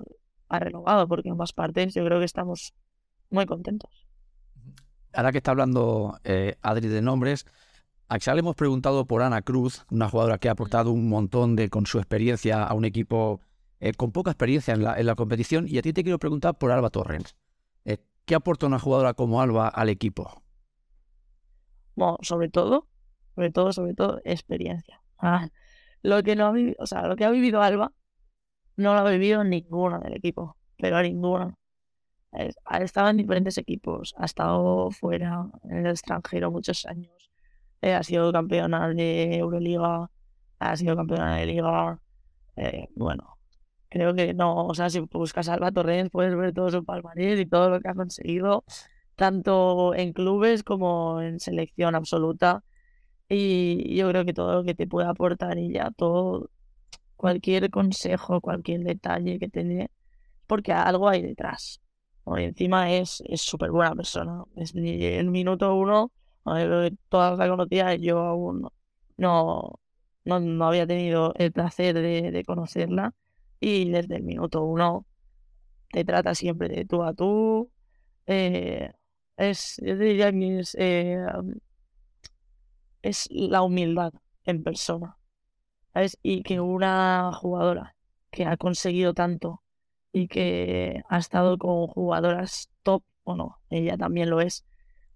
ha 0.48 0.58
renovado, 0.58 1.06
porque 1.08 1.28
en 1.28 1.32
ambas 1.32 1.52
partes 1.52 1.94
yo 1.94 2.04
creo 2.04 2.18
que 2.18 2.24
estamos 2.24 2.74
muy 3.30 3.46
contentos. 3.46 3.90
ahora 5.12 5.32
que 5.32 5.38
está 5.38 5.50
hablando 5.50 6.18
eh, 6.24 6.56
Adri 6.62 6.88
de 6.88 7.02
nombres, 7.02 7.46
a 8.08 8.14
Axel 8.14 8.36
le 8.36 8.40
hemos 8.40 8.56
preguntado 8.56 9.04
por 9.04 9.22
Ana 9.22 9.42
Cruz, 9.42 9.84
una 9.90 10.08
jugadora 10.08 10.38
que 10.38 10.48
ha 10.48 10.52
aportado 10.52 10.92
un 10.92 11.08
montón 11.08 11.56
de 11.56 11.68
con 11.68 11.84
su 11.84 11.98
experiencia 11.98 12.64
a 12.64 12.72
un 12.72 12.86
equipo 12.86 13.42
eh, 13.80 13.92
con 13.92 14.12
poca 14.12 14.30
experiencia 14.30 14.74
en 14.74 14.82
la, 14.82 14.98
en 14.98 15.06
la 15.06 15.14
competición. 15.14 15.66
Y 15.68 15.78
a 15.78 15.82
ti 15.82 15.92
te 15.92 16.02
quiero 16.02 16.18
preguntar 16.18 16.58
por 16.58 16.70
Alba 16.70 16.90
Torrens. 16.90 17.36
Eh, 17.84 17.98
¿Qué 18.24 18.34
aporta 18.34 18.66
una 18.66 18.78
jugadora 18.78 19.14
como 19.14 19.40
Alba 19.40 19.68
al 19.68 19.88
equipo? 19.88 20.42
Bueno, 21.94 22.18
sobre 22.22 22.48
todo, 22.48 22.88
sobre 23.34 23.50
todo, 23.50 23.72
sobre 23.72 23.94
todo, 23.94 24.20
experiencia. 24.24 25.02
Ah, 25.18 25.48
lo 26.02 26.22
que 26.22 26.36
no 26.36 26.46
ha 26.46 26.52
vivido, 26.52 26.76
o 26.78 26.86
sea, 26.86 27.06
lo 27.06 27.16
que 27.16 27.24
ha 27.24 27.30
vivido 27.30 27.62
Alba, 27.62 27.92
no 28.76 28.94
lo 28.94 29.00
ha 29.00 29.10
vivido 29.10 29.42
ninguna 29.42 29.98
del 29.98 30.14
equipo, 30.14 30.56
pero 30.76 31.02
ninguna. 31.02 31.54
Ha 32.66 32.78
estado 32.78 33.08
en 33.08 33.16
diferentes 33.16 33.56
equipos, 33.56 34.14
ha 34.18 34.26
estado 34.26 34.90
fuera, 34.90 35.46
en 35.64 35.78
el 35.78 35.86
extranjero 35.86 36.50
muchos 36.50 36.84
años, 36.84 37.30
eh, 37.80 37.94
ha 37.94 38.02
sido 38.02 38.30
campeona 38.32 38.88
de 38.88 39.38
Euroliga, 39.38 40.10
ha 40.58 40.76
sido 40.76 40.94
campeona 40.94 41.36
de 41.36 41.46
Liga, 41.46 41.98
bueno, 42.94 43.37
creo 43.88 44.14
que 44.14 44.34
no, 44.34 44.66
o 44.66 44.74
sea, 44.74 44.90
si 44.90 45.00
buscas 45.00 45.48
a 45.48 45.54
Alba 45.54 45.72
Torrens 45.72 46.10
puedes 46.10 46.36
ver 46.36 46.52
todo 46.54 46.70
su 46.70 46.84
palmarés 46.84 47.40
y 47.40 47.46
todo 47.46 47.70
lo 47.70 47.80
que 47.80 47.88
ha 47.88 47.94
conseguido, 47.94 48.64
tanto 49.16 49.94
en 49.94 50.12
clubes 50.12 50.62
como 50.62 51.20
en 51.22 51.40
selección 51.40 51.94
absoluta. 51.94 52.64
Y 53.28 53.96
yo 53.96 54.08
creo 54.10 54.24
que 54.24 54.34
todo 54.34 54.54
lo 54.54 54.64
que 54.64 54.74
te 54.74 54.86
pueda 54.86 55.10
aportar 55.10 55.58
ella, 55.58 55.90
todo, 55.96 56.50
cualquier 57.16 57.70
consejo, 57.70 58.40
cualquier 58.40 58.82
detalle 58.84 59.38
que 59.38 59.48
te 59.48 59.64
dé, 59.64 59.90
porque 60.46 60.72
algo 60.72 61.08
hay 61.08 61.22
detrás. 61.22 61.80
Por 62.24 62.40
encima 62.40 62.92
es 62.92 63.22
es 63.26 63.42
súper 63.42 63.70
buena 63.72 63.94
persona. 63.94 64.44
Desde 64.54 65.18
el 65.18 65.30
minuto 65.30 65.74
uno, 65.74 66.12
todas 67.08 67.38
la 67.38 67.48
conocía, 67.48 67.94
yo 67.96 68.18
aún 68.20 68.68
no, 69.16 69.80
no, 70.24 70.40
no 70.40 70.66
había 70.66 70.86
tenido 70.86 71.34
el 71.36 71.52
placer 71.52 71.94
de, 71.94 72.30
de 72.30 72.44
conocerla. 72.44 73.14
Y 73.60 73.90
desde 73.90 74.16
el 74.16 74.22
minuto 74.24 74.64
uno 74.64 75.06
te 75.90 76.04
trata 76.04 76.34
siempre 76.34 76.68
de 76.68 76.84
tú 76.86 77.02
a 77.04 77.14
tú. 77.14 77.70
eh, 78.26 78.92
es, 79.36 79.76
yo 79.82 79.94
es, 79.94 80.76
eh, 80.78 81.26
es 83.02 83.28
la 83.30 83.62
humildad 83.62 84.12
en 84.44 84.62
persona. 84.62 85.16
¿sabes? 85.94 86.18
Y 86.22 86.42
que 86.42 86.60
una 86.60 87.32
jugadora 87.34 87.96
que 88.30 88.46
ha 88.46 88.56
conseguido 88.56 89.14
tanto 89.14 89.62
y 90.12 90.28
que 90.28 91.02
ha 91.08 91.18
estado 91.18 91.58
con 91.58 91.88
jugadoras 91.88 92.70
top, 92.82 93.04
bueno, 93.24 93.58
ella 93.70 93.98
también 93.98 94.30
lo 94.30 94.40
es, 94.40 94.66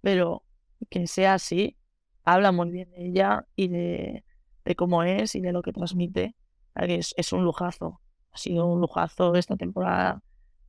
pero 0.03 0.45
que 0.91 1.07
sea 1.07 1.35
así, 1.35 1.77
habla 2.25 2.53
muy 2.53 2.71
bien 2.71 2.91
de 2.93 3.07
ella 3.07 3.47
y 3.57 3.69
de, 3.69 4.25
de 4.65 4.77
cómo 4.77 5.03
es 5.05 5.35
y 5.35 5.41
de 5.41 5.53
lo 5.53 5.63
que 5.63 5.73
transmite. 5.73 6.37
Es, 6.77 7.15
es 7.17 7.33
un 7.33 7.45
lujazo, 7.45 8.02
ha 8.33 8.39
sido 8.39 8.67
un 8.67 8.81
lujazo 8.81 9.35
esta 9.35 9.57
temporada 9.57 10.23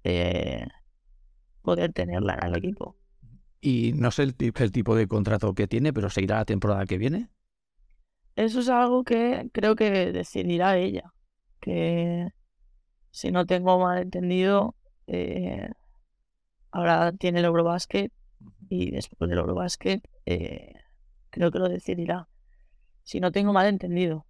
eh, 0.03 0.67
poder 1.61 1.93
tenerla 1.93 2.37
en 2.41 2.47
el 2.47 2.57
equipo. 2.57 2.95
Y 3.61 3.93
no 3.93 4.11
sé 4.11 4.23
el, 4.23 4.35
el 4.39 4.71
tipo 4.71 4.95
de 4.95 5.07
contrato 5.07 5.53
que 5.53 5.67
tiene, 5.67 5.93
pero 5.93 6.09
seguirá 6.09 6.37
la 6.37 6.45
temporada 6.45 6.85
que 6.85 6.97
viene. 6.97 7.29
Eso 8.35 8.59
es 8.59 8.69
algo 8.69 9.03
que 9.03 9.49
creo 9.53 9.75
que 9.75 10.11
decidirá 10.11 10.77
ella. 10.77 11.13
Que 11.61 12.29
si 13.11 13.31
no 13.31 13.45
tengo 13.45 13.79
mal 13.79 14.01
entendido, 14.01 14.75
eh, 15.07 15.69
ahora 16.71 17.13
tiene 17.13 17.39
el 17.39 17.45
Eurobasket 17.45 18.11
y 18.69 18.91
después 18.91 19.29
del 19.29 19.39
Eurobasket 19.39 20.03
eh, 20.25 20.73
creo 21.29 21.51
que 21.51 21.59
lo 21.59 21.69
decidirá. 21.69 22.27
Si 23.03 23.19
no 23.19 23.31
tengo 23.31 23.53
mal 23.53 23.67
entendido. 23.67 24.25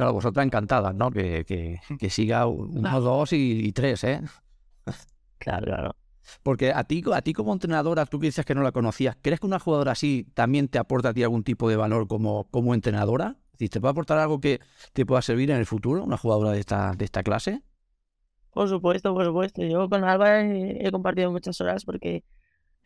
Claro, 0.00 0.14
vosotras 0.14 0.46
encantadas, 0.46 0.94
¿no? 0.94 1.10
Que, 1.10 1.44
que, 1.44 1.78
que 1.98 2.08
siga 2.08 2.46
uno, 2.46 3.00
dos 3.02 3.34
y, 3.34 3.66
y 3.66 3.72
tres, 3.72 4.02
¿eh? 4.04 4.22
Claro, 5.36 5.66
claro. 5.66 5.96
Porque 6.42 6.72
a 6.72 6.84
ti, 6.84 7.04
a 7.12 7.20
ti 7.20 7.34
como 7.34 7.52
entrenadora, 7.52 8.06
tú 8.06 8.18
que 8.18 8.28
dices 8.28 8.46
que 8.46 8.54
no 8.54 8.62
la 8.62 8.72
conocías, 8.72 9.18
¿crees 9.20 9.40
que 9.40 9.46
una 9.46 9.58
jugadora 9.58 9.92
así 9.92 10.26
también 10.32 10.68
te 10.68 10.78
aporta 10.78 11.10
a 11.10 11.12
ti 11.12 11.22
algún 11.22 11.44
tipo 11.44 11.68
de 11.68 11.76
valor 11.76 12.08
como, 12.08 12.44
como 12.50 12.72
entrenadora? 12.72 13.36
¿te 13.58 13.78
puede 13.78 13.90
aportar 13.90 14.16
algo 14.16 14.40
que 14.40 14.60
te 14.94 15.04
pueda 15.04 15.20
servir 15.20 15.50
en 15.50 15.58
el 15.58 15.66
futuro, 15.66 16.02
una 16.02 16.16
jugadora 16.16 16.52
de 16.52 16.60
esta, 16.60 16.92
de 16.92 17.04
esta 17.04 17.22
clase? 17.22 17.60
Por 18.54 18.70
supuesto, 18.70 19.12
por 19.12 19.26
supuesto. 19.26 19.62
Yo 19.62 19.86
con 19.90 20.02
Alba 20.04 20.40
he, 20.40 20.86
he 20.86 20.90
compartido 20.90 21.30
muchas 21.30 21.60
horas 21.60 21.84
porque, 21.84 22.24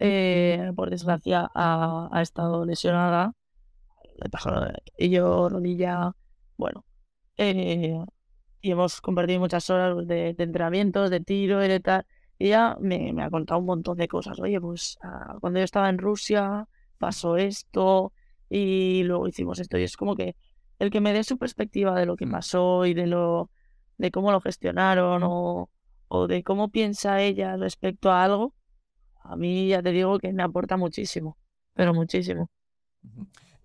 eh, 0.00 0.72
por 0.74 0.90
desgracia, 0.90 1.48
ha, 1.54 2.08
ha 2.10 2.22
estado 2.22 2.64
lesionada. 2.64 3.34
Y 4.98 5.10
yo, 5.10 5.48
rodilla, 5.48 6.12
bueno. 6.56 6.84
Eh, 7.36 7.98
y 8.60 8.70
hemos 8.70 9.00
compartido 9.00 9.40
muchas 9.40 9.68
horas 9.70 10.06
de, 10.06 10.34
de 10.34 10.44
entrenamientos, 10.44 11.10
de 11.10 11.20
tiro 11.20 11.64
y 11.64 11.68
de 11.68 11.80
tal. 11.80 12.06
Y 12.38 12.46
ella 12.48 12.76
me, 12.80 13.12
me 13.12 13.22
ha 13.22 13.30
contado 13.30 13.60
un 13.60 13.66
montón 13.66 13.98
de 13.98 14.08
cosas. 14.08 14.38
Oye, 14.40 14.60
pues 14.60 14.98
ah, 15.02 15.36
cuando 15.40 15.60
yo 15.60 15.64
estaba 15.64 15.88
en 15.88 15.98
Rusia 15.98 16.66
pasó 16.98 17.36
esto 17.36 18.12
y 18.48 19.02
luego 19.04 19.28
hicimos 19.28 19.58
esto. 19.60 19.78
Y 19.78 19.82
es 19.84 19.96
como 19.96 20.16
que 20.16 20.36
el 20.78 20.90
que 20.90 21.00
me 21.00 21.12
dé 21.12 21.24
su 21.24 21.38
perspectiva 21.38 21.94
de 21.98 22.06
lo 22.06 22.16
que 22.16 22.26
pasó 22.26 22.86
y 22.86 22.94
de 22.94 23.06
lo 23.06 23.50
de 23.98 24.10
cómo 24.10 24.32
lo 24.32 24.40
gestionaron 24.40 25.22
o, 25.24 25.70
o 26.08 26.26
de 26.26 26.42
cómo 26.42 26.68
piensa 26.70 27.20
ella 27.20 27.56
respecto 27.56 28.10
a 28.10 28.24
algo, 28.24 28.54
a 29.22 29.36
mí 29.36 29.68
ya 29.68 29.82
te 29.82 29.90
digo 29.92 30.18
que 30.18 30.32
me 30.32 30.42
aporta 30.42 30.76
muchísimo, 30.76 31.38
pero 31.74 31.94
muchísimo. 31.94 32.50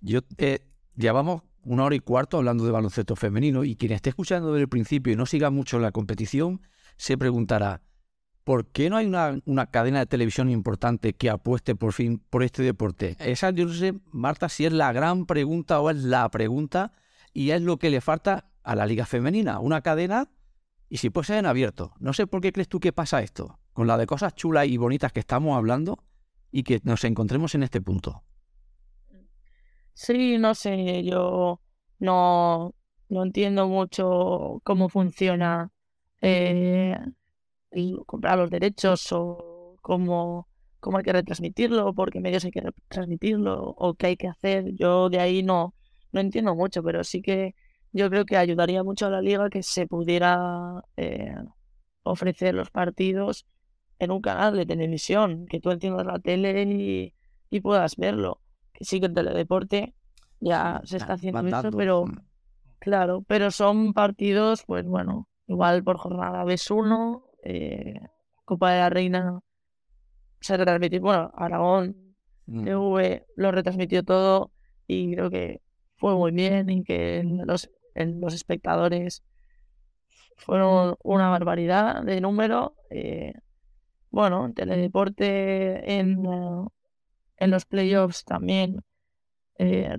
Yo 0.02 0.22
eh, 0.38 0.60
llevamos 0.96 1.44
una 1.70 1.84
hora 1.84 1.96
y 1.96 2.00
cuarto 2.00 2.38
hablando 2.38 2.66
de 2.66 2.72
baloncesto 2.72 3.16
femenino 3.16 3.64
y 3.64 3.76
quien 3.76 3.92
esté 3.92 4.10
escuchando 4.10 4.52
desde 4.52 4.64
el 4.64 4.70
principio 4.70 5.14
y 5.14 5.16
no 5.16 5.28
siga 5.28 5.52
mucho 5.52 5.78
la 5.78 5.92
competición 5.92 6.62
se 6.98 7.16
preguntará 7.16 7.84
¿por 8.44 8.66
qué 8.66 8.90
no 8.90 8.98
hay 8.98 9.06
una, 9.06 9.40
una 9.46 9.68
cadena 9.68 10.00
de 10.00 10.08
televisión 10.08 10.50
importante 10.50 11.14
que 11.14 11.30
apueste 11.30 11.76
por 11.76 11.94
fin 11.94 12.24
por 12.32 12.42
este 12.42 12.64
deporte? 12.64 13.16
Esa 13.20 13.52
yo 13.52 13.68
no 13.68 13.74
sé, 13.74 13.94
Marta, 14.12 14.50
si 14.50 14.66
es 14.66 14.74
la 14.74 14.92
gran 14.92 15.28
pregunta 15.28 15.80
o 15.80 15.92
es 15.92 15.98
la 15.98 16.28
pregunta 16.30 16.92
y 17.34 17.52
es 17.52 17.62
lo 17.62 17.78
que 17.78 17.92
le 17.92 18.02
falta 18.02 18.50
a 18.64 18.74
la 18.74 18.88
liga 18.88 19.06
femenina, 19.06 19.60
una 19.60 19.82
cadena 19.82 20.32
y 20.90 20.98
si 20.98 21.12
puede 21.12 21.28
ser 21.28 21.38
en 21.38 21.46
abierto. 21.46 21.94
No 22.00 22.14
sé 22.14 22.26
por 22.26 22.42
qué 22.42 22.52
crees 22.52 22.68
tú 22.68 22.80
que 22.80 22.92
pasa 22.92 23.22
esto, 23.22 23.60
con 23.74 23.86
la 23.86 23.96
de 23.96 24.08
cosas 24.08 24.34
chulas 24.34 24.66
y 24.66 24.78
bonitas 24.78 25.14
que 25.14 25.20
estamos 25.20 25.56
hablando 25.56 26.04
y 26.52 26.64
que 26.64 26.82
nos 26.84 27.04
encontremos 27.04 27.54
en 27.54 27.62
este 27.62 27.80
punto. 27.80 28.24
Sí, 29.94 30.38
no 30.38 30.56
sé, 30.56 31.04
yo 31.04 31.62
no, 32.00 32.74
no 33.10 33.24
entiendo 33.24 33.68
mucho 33.68 34.62
cómo 34.64 34.88
funciona 34.90 35.72
eh, 36.22 36.96
comprar 38.06 38.38
los 38.38 38.50
derechos 38.50 39.12
o 39.12 39.76
cómo, 39.82 40.48
cómo 40.80 40.98
hay 40.98 41.04
que 41.04 41.14
retransmitirlo, 41.14 41.94
por 41.94 42.12
qué 42.12 42.20
medios 42.22 42.46
hay 42.46 42.52
que 42.52 42.62
retransmitirlo 42.62 43.74
o 43.78 43.94
qué 43.96 44.08
hay 44.08 44.18
que 44.18 44.28
hacer. 44.28 44.74
Yo 44.76 45.10
de 45.10 45.20
ahí 45.20 45.44
no, 45.44 45.76
no 46.12 46.22
entiendo 46.22 46.56
mucho, 46.56 46.84
pero 46.84 47.04
sí 47.04 47.22
que 47.22 47.56
yo 47.92 48.10
creo 48.10 48.26
que 48.26 48.38
ayudaría 48.38 48.84
mucho 48.84 49.08
a 49.08 49.10
la 49.10 49.22
liga 49.22 49.50
que 49.50 49.64
se 49.64 49.88
pudiera 49.88 50.84
eh, 50.98 51.36
ofrecer 52.04 52.56
los 52.56 52.72
partidos 52.72 53.46
en 54.00 54.12
un 54.12 54.22
canal 54.22 54.56
de 54.58 54.66
televisión, 54.66 55.46
que 55.48 55.60
tú 55.60 55.72
enciendas 55.72 56.06
la 56.06 56.20
tele 56.20 56.64
y, 56.64 57.14
y 57.50 57.62
puedas 57.62 57.96
verlo. 57.98 58.42
Sí 58.80 59.00
que 59.00 59.08
el 59.08 59.14
teledeporte 59.14 59.94
ya 60.40 60.82
se 60.84 60.98
está 60.98 61.14
haciendo 61.14 61.46
esto, 61.46 61.72
pero 61.72 62.06
claro, 62.80 63.24
pero 63.28 63.52
son 63.52 63.94
partidos, 63.94 64.64
pues 64.66 64.86
bueno, 64.86 65.28
igual 65.48 65.84
por 65.84 65.98
jornada 65.98 66.44
ves 66.44 66.72
uno, 66.72 67.26
eh, 67.44 68.00
Copa 68.46 68.72
de 68.72 68.80
la 68.80 68.90
Reina 68.90 69.40
se 70.42 70.58
retransmitió, 70.58 71.02
bueno, 71.02 71.32
Aragón, 71.36 72.16
TV 72.46 73.26
lo 73.36 73.52
retransmitió 73.52 74.04
todo 74.04 74.52
y 74.88 75.14
creo 75.14 75.30
que 75.30 75.62
fue 75.98 76.16
muy 76.16 76.32
bien 76.32 76.70
y 76.70 76.84
que 76.84 77.22
los, 77.46 77.70
los 77.94 78.34
espectadores 78.34 79.24
fueron 80.38 80.96
una 81.04 81.30
barbaridad 81.30 82.04
de 82.04 82.22
número. 82.22 82.76
Eh, 82.90 83.34
bueno, 84.10 84.52
Teledeporte 84.56 86.00
en, 86.00 86.24
en 87.40 87.52
los 87.52 87.66
playoffs 87.66 88.24
también 88.26 88.82
eh, 89.58 89.96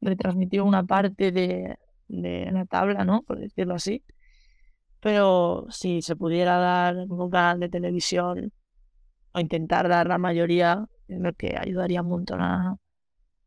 retransmitió 0.00 0.64
una 0.64 0.84
parte 0.84 1.32
de, 1.32 1.78
de, 2.08 2.50
la 2.52 2.64
tabla, 2.66 3.04
¿no? 3.04 3.22
Por 3.22 3.38
decirlo 3.38 3.74
así. 3.74 4.04
Pero 5.00 5.66
si 5.70 6.02
se 6.02 6.16
pudiera 6.16 6.58
dar 6.58 6.96
un 6.96 7.30
canal 7.30 7.60
de 7.60 7.68
televisión 7.68 8.52
o 9.32 9.40
intentar 9.40 9.88
dar 9.88 10.08
la 10.08 10.18
mayoría, 10.18 10.86
creo 11.06 11.32
que 11.34 11.56
ayudaría 11.58 12.02
un 12.02 12.08
montón 12.08 12.40
a, 12.40 12.76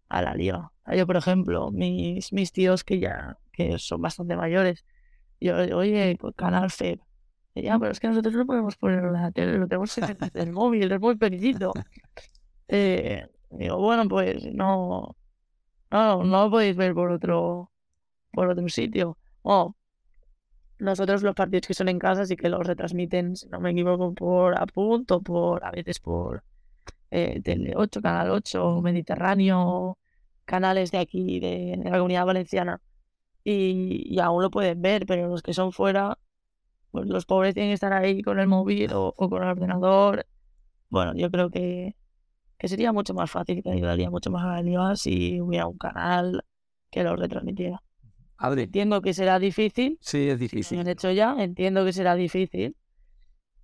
a 0.10 0.22
la 0.22 0.36
liga. 0.36 0.72
Yo, 0.96 1.08
por 1.08 1.18
ejemplo, 1.18 1.72
mis, 1.72 2.34
mis 2.34 2.52
tíos 2.52 2.84
que 2.84 3.00
ya 3.00 3.38
que 3.52 3.78
son 3.80 4.02
bastante 4.02 4.36
mayores, 4.36 4.86
yo, 5.40 5.56
oye, 5.78 6.18
Canal 6.36 6.70
FEB. 6.72 7.00
ya, 7.56 7.80
pero 7.80 7.92
es 7.92 8.00
que 8.00 8.08
nosotros 8.08 8.34
no 8.34 8.46
podemos 8.46 8.78
poner 8.78 9.04
la 9.04 9.32
tele, 9.32 9.58
lo 9.58 9.68
tenemos 9.68 9.98
en 9.98 10.18
el 10.36 10.52
móvil, 10.52 10.92
es 10.92 11.00
muy 11.00 11.18
pequeñito. 11.18 11.74
Eh, 12.72 13.28
digo, 13.52 13.78
bueno, 13.78 14.08
pues 14.08 14.46
no, 14.54 15.18
no, 15.92 16.24
no 16.24 16.46
lo 16.46 16.52
podéis 16.52 16.76
ver 16.78 16.94
por 16.94 17.12
otro, 17.12 17.72
por 18.32 18.50
otro 18.50 18.68
sitio. 18.70 19.18
Oh, 19.44 19.76
nosotros 20.80 21.22
los 21.24 21.36
partidos 21.36 21.68
que 21.68 21.74
son 21.74 21.90
en 21.90 22.00
casa 22.00 22.26
sí 22.26 22.36
que 22.38 22.50
los 22.50 22.66
retransmiten, 22.66 23.36
si 23.36 23.48
no 23.50 23.60
me 23.60 23.72
equivoco, 23.72 24.14
por 24.14 24.60
Apunto, 24.60 25.22
por 25.22 25.64
a 25.66 25.72
veces 25.72 26.00
por 26.00 26.44
eh, 27.12 27.42
Tele 27.44 27.74
8, 27.76 28.02
Canal 28.02 28.32
8, 28.32 28.82
Mediterráneo, 28.82 29.98
canales 30.46 30.92
de 30.92 31.00
aquí, 31.00 31.40
de, 31.40 31.80
la 31.84 31.98
comunidad 31.98 32.26
valenciana. 32.26 32.82
Y, 33.44 34.20
aún 34.20 34.44
lo 34.44 34.52
pueden 34.52 34.82
ver, 34.82 35.06
pero 35.06 35.28
los 35.28 35.44
que 35.44 35.54
son 35.54 35.72
fuera, 35.74 36.18
pues 36.92 37.08
los 37.08 37.26
pobres 37.26 37.54
tienen 37.54 37.72
que 37.72 37.76
estar 37.76 37.94
ahí 37.94 38.22
con 38.24 38.40
el 38.40 38.48
móvil 38.48 38.92
o, 38.94 39.14
con 39.14 39.44
el 39.44 39.50
ordenador. 39.50 40.28
Bueno, 40.90 41.14
yo 41.16 41.32
creo 41.32 41.50
que, 41.52 41.96
que 42.62 42.68
sería 42.68 42.94
mucho 42.94 43.16
más 43.16 43.32
fácil, 43.32 43.64
que 43.64 43.72
ayudaría 43.72 44.12
mucho 44.12 44.30
más 44.30 44.44
a 44.44 44.48
la 44.58 44.62
liga 44.62 44.96
si 44.96 45.42
hubiera 45.42 45.66
un 45.66 45.80
canal 45.80 46.46
que 46.92 47.04
lo 47.04 47.16
retransmitiera. 47.16 47.82
Adri. 48.38 48.64
Entiendo 48.64 49.02
que 49.02 49.16
será 49.16 49.40
difícil. 49.40 49.98
Sí, 50.00 50.30
es 50.30 50.38
difícil. 50.38 50.64
Si 50.64 50.76
lo 50.76 50.82
han 50.82 50.88
hecho 50.88 51.10
ya, 51.10 51.36
entiendo 51.40 51.84
que 51.84 51.92
será 51.92 52.14
difícil. 52.14 52.76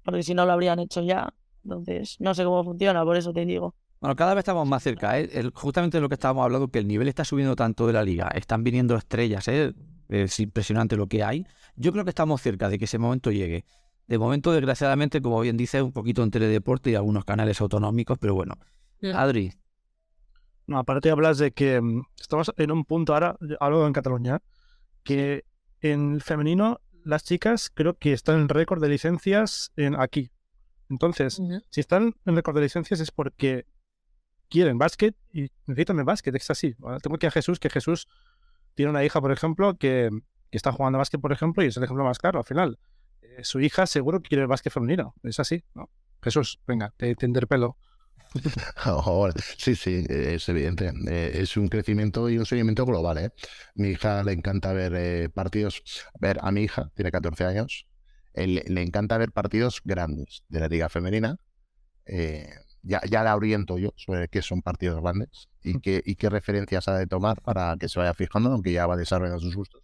Porque 0.03 0.23
si 0.23 0.33
no 0.33 0.47
lo 0.47 0.51
habrían 0.51 0.79
hecho 0.79 1.03
ya. 1.03 1.31
Entonces, 1.63 2.15
no 2.19 2.33
sé 2.33 2.43
cómo 2.43 2.63
funciona, 2.63 3.03
por 3.03 3.17
eso 3.17 3.31
te 3.33 3.45
digo. 3.45 3.75
Bueno, 4.01 4.15
cada 4.15 4.33
vez 4.33 4.41
estamos 4.41 4.67
más 4.67 4.81
cerca. 4.81 5.19
¿eh? 5.19 5.29
justamente 5.53 6.01
lo 6.01 6.09
que 6.09 6.15
estábamos 6.15 6.45
hablando, 6.45 6.69
que 6.69 6.79
el 6.79 6.87
nivel 6.87 7.07
está 7.07 7.23
subiendo 7.23 7.55
tanto 7.55 7.85
de 7.85 7.93
la 7.93 8.03
liga. 8.03 8.29
Están 8.33 8.63
viniendo 8.63 8.95
estrellas, 8.95 9.47
¿eh? 9.47 9.75
es 10.09 10.39
impresionante 10.39 10.95
lo 10.95 11.05
que 11.05 11.23
hay. 11.23 11.45
Yo 11.75 11.91
creo 11.91 12.03
que 12.03 12.09
estamos 12.09 12.41
cerca 12.41 12.67
de 12.67 12.79
que 12.79 12.85
ese 12.85 12.97
momento 12.97 13.31
llegue. 13.31 13.63
De 14.07 14.17
momento, 14.17 14.51
desgraciadamente, 14.53 15.21
como 15.21 15.39
bien 15.41 15.55
dice, 15.55 15.83
un 15.83 15.91
poquito 15.91 16.23
en 16.23 16.31
teledeporte 16.31 16.89
y 16.89 16.95
algunos 16.95 17.25
canales 17.25 17.61
autonómicos, 17.61 18.17
pero 18.17 18.33
bueno. 18.33 18.55
Adri. 19.13 19.53
No, 20.67 20.79
aparte 20.79 21.09
hablas 21.09 21.37
de 21.37 21.51
que 21.51 21.79
mm, 21.81 22.03
estamos 22.19 22.51
en 22.57 22.71
un 22.71 22.83
punto 22.85 23.13
ahora, 23.13 23.37
algo 23.59 23.87
en 23.87 23.93
Cataluña, 23.93 24.41
que 25.03 25.45
en 25.81 26.15
el 26.15 26.21
femenino 26.21 26.81
las 27.03 27.23
chicas 27.23 27.71
creo 27.73 27.93
que 27.97 28.11
están 28.13 28.41
en 28.41 28.49
récord 28.49 28.81
de 28.81 28.89
licencias 28.89 29.71
en 29.77 29.99
aquí. 29.99 30.29
Entonces, 30.89 31.41
si 31.69 31.79
están 31.79 32.15
en 32.25 32.35
récord 32.35 32.55
de 32.55 32.61
licencias 32.61 32.99
es 32.99 33.11
porque 33.11 33.65
quieren 34.49 34.77
básquet 34.77 35.15
y 35.31 35.49
necesitan 35.65 35.99
el 35.99 36.05
básquet, 36.05 36.35
es 36.35 36.49
así. 36.49 36.75
Tengo 37.01 37.17
que 37.17 37.27
a 37.27 37.31
Jesús, 37.31 37.59
que 37.59 37.69
Jesús 37.69 38.07
tiene 38.75 38.91
una 38.91 39.03
hija, 39.03 39.19
por 39.19 39.31
ejemplo, 39.31 39.75
que, 39.77 40.09
está 40.51 40.71
jugando 40.71 40.97
básquet, 40.97 41.19
por 41.19 41.31
ejemplo, 41.31 41.63
y 41.63 41.67
es 41.67 41.77
el 41.77 41.83
ejemplo 41.83 42.03
más 42.03 42.19
claro 42.19 42.39
al 42.39 42.45
final. 42.45 42.79
Eh, 43.21 43.43
su 43.43 43.59
hija 43.59 43.85
seguro 43.85 44.21
que 44.21 44.29
quiere 44.29 44.43
el 44.43 44.47
básquet 44.47 44.71
femenino, 44.71 45.13
es 45.23 45.39
así, 45.39 45.63
¿no? 45.75 45.89
Jesús, 46.21 46.59
venga, 46.65 46.93
te, 46.97 47.13
te 47.15 47.25
interpelo. 47.25 47.77
sí, 49.57 49.75
sí, 49.75 50.05
es 50.09 50.47
evidente. 50.49 50.91
Eh, 51.07 51.31
es 51.41 51.57
un 51.57 51.67
crecimiento 51.67 52.29
y 52.29 52.37
un 52.37 52.45
seguimiento 52.45 52.85
global. 52.85 53.17
¿eh? 53.17 53.31
Mi 53.75 53.89
hija 53.89 54.23
le 54.23 54.33
encanta 54.33 54.73
ver 54.73 54.93
eh, 54.95 55.29
partidos. 55.29 55.83
A 56.13 56.17
ver, 56.19 56.39
a 56.41 56.51
mi 56.51 56.63
hija, 56.63 56.91
tiene 56.95 57.11
14 57.11 57.45
años, 57.45 57.87
le 58.35 58.81
encanta 58.81 59.17
ver 59.17 59.31
partidos 59.31 59.81
grandes 59.83 60.43
de 60.49 60.59
la 60.59 60.67
Liga 60.67 60.89
Femenina. 60.89 61.37
ya, 62.83 63.01
ya 63.09 63.23
la 63.23 63.35
oriento 63.35 63.77
yo 63.77 63.93
sobre 63.97 64.27
qué 64.29 64.41
son 64.41 64.61
partidos 64.61 65.01
grandes 65.01 65.49
y 65.63 65.79
qué, 65.79 66.01
y 66.05 66.15
qué 66.15 66.29
referencias 66.29 66.87
ha 66.87 66.97
de 66.97 67.07
tomar 67.07 67.41
para 67.41 67.75
que 67.77 67.89
se 67.89 67.99
vaya 67.99 68.13
fijando, 68.13 68.51
aunque 68.51 68.71
ya 68.71 68.87
va 68.87 68.95
desarrollando 68.95 69.41
sus 69.41 69.55
gustos. 69.55 69.81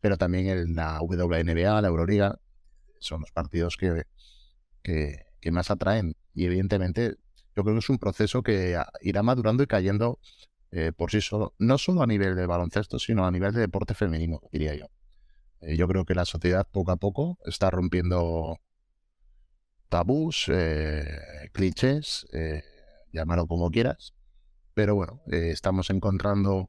Pero 0.00 0.16
también 0.16 0.48
en 0.48 0.74
la 0.76 1.00
WNBA, 1.02 1.80
la 1.82 1.88
Euroliga, 1.88 2.38
son 3.00 3.20
los 3.22 3.32
partidos 3.32 3.76
que, 3.76 4.04
que, 4.82 5.16
que 5.40 5.50
más 5.50 5.70
atraen. 5.70 6.14
Y 6.34 6.46
evidentemente 6.46 7.16
yo 7.58 7.64
creo 7.64 7.74
que 7.74 7.80
es 7.80 7.90
un 7.90 7.98
proceso 7.98 8.40
que 8.44 8.80
irá 9.00 9.24
madurando 9.24 9.64
y 9.64 9.66
cayendo 9.66 10.20
eh, 10.70 10.92
por 10.96 11.10
sí 11.10 11.20
solo, 11.20 11.54
no 11.58 11.76
solo 11.76 12.02
a 12.02 12.06
nivel 12.06 12.36
de 12.36 12.46
baloncesto, 12.46 13.00
sino 13.00 13.26
a 13.26 13.32
nivel 13.32 13.52
de 13.52 13.62
deporte 13.62 13.94
femenino, 13.94 14.40
diría 14.52 14.76
yo. 14.76 14.86
Eh, 15.60 15.76
yo 15.76 15.88
creo 15.88 16.04
que 16.04 16.14
la 16.14 16.24
sociedad 16.24 16.68
poco 16.70 16.92
a 16.92 16.96
poco 16.96 17.36
está 17.44 17.68
rompiendo 17.68 18.60
tabús, 19.88 20.48
eh, 20.52 21.18
clichés, 21.52 22.28
llámalo 23.12 23.48
como 23.48 23.72
quieras, 23.72 24.14
pero 24.74 24.94
bueno, 24.94 25.20
estamos 25.26 25.90
encontrando 25.90 26.68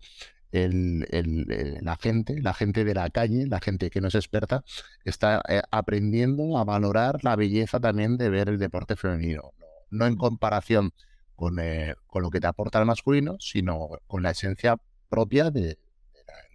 la 0.52 1.98
gente, 1.98 2.42
la 2.42 2.56
gente 2.56 2.84
de 2.84 2.96
la 2.96 3.12
calle, 3.12 3.46
la 3.46 3.60
gente 3.60 3.92
que 3.92 4.02
no 4.02 4.08
es 4.08 4.16
experta, 4.16 4.64
está 5.06 5.44
aprendiendo 5.70 6.58
a 6.58 6.64
valorar 6.64 7.24
la 7.24 7.36
belleza 7.36 7.80
también 7.80 8.18
de 8.18 8.32
ver 8.32 8.50
el 8.50 8.58
deporte 8.58 8.96
femenino 8.96 9.54
no 9.60 9.69
en 9.92 10.16
comparación 10.16 10.94
con, 11.40 11.58
eh, 11.60 11.96
con, 12.08 12.22
lo 12.22 12.30
que 12.30 12.42
te 12.42 12.48
aporta 12.48 12.80
el 12.80 12.86
masculino, 12.86 13.38
sino 13.40 13.90
con 14.08 14.22
la 14.24 14.32
esencia 14.32 14.78
propia 15.08 15.50
de, 15.52 15.78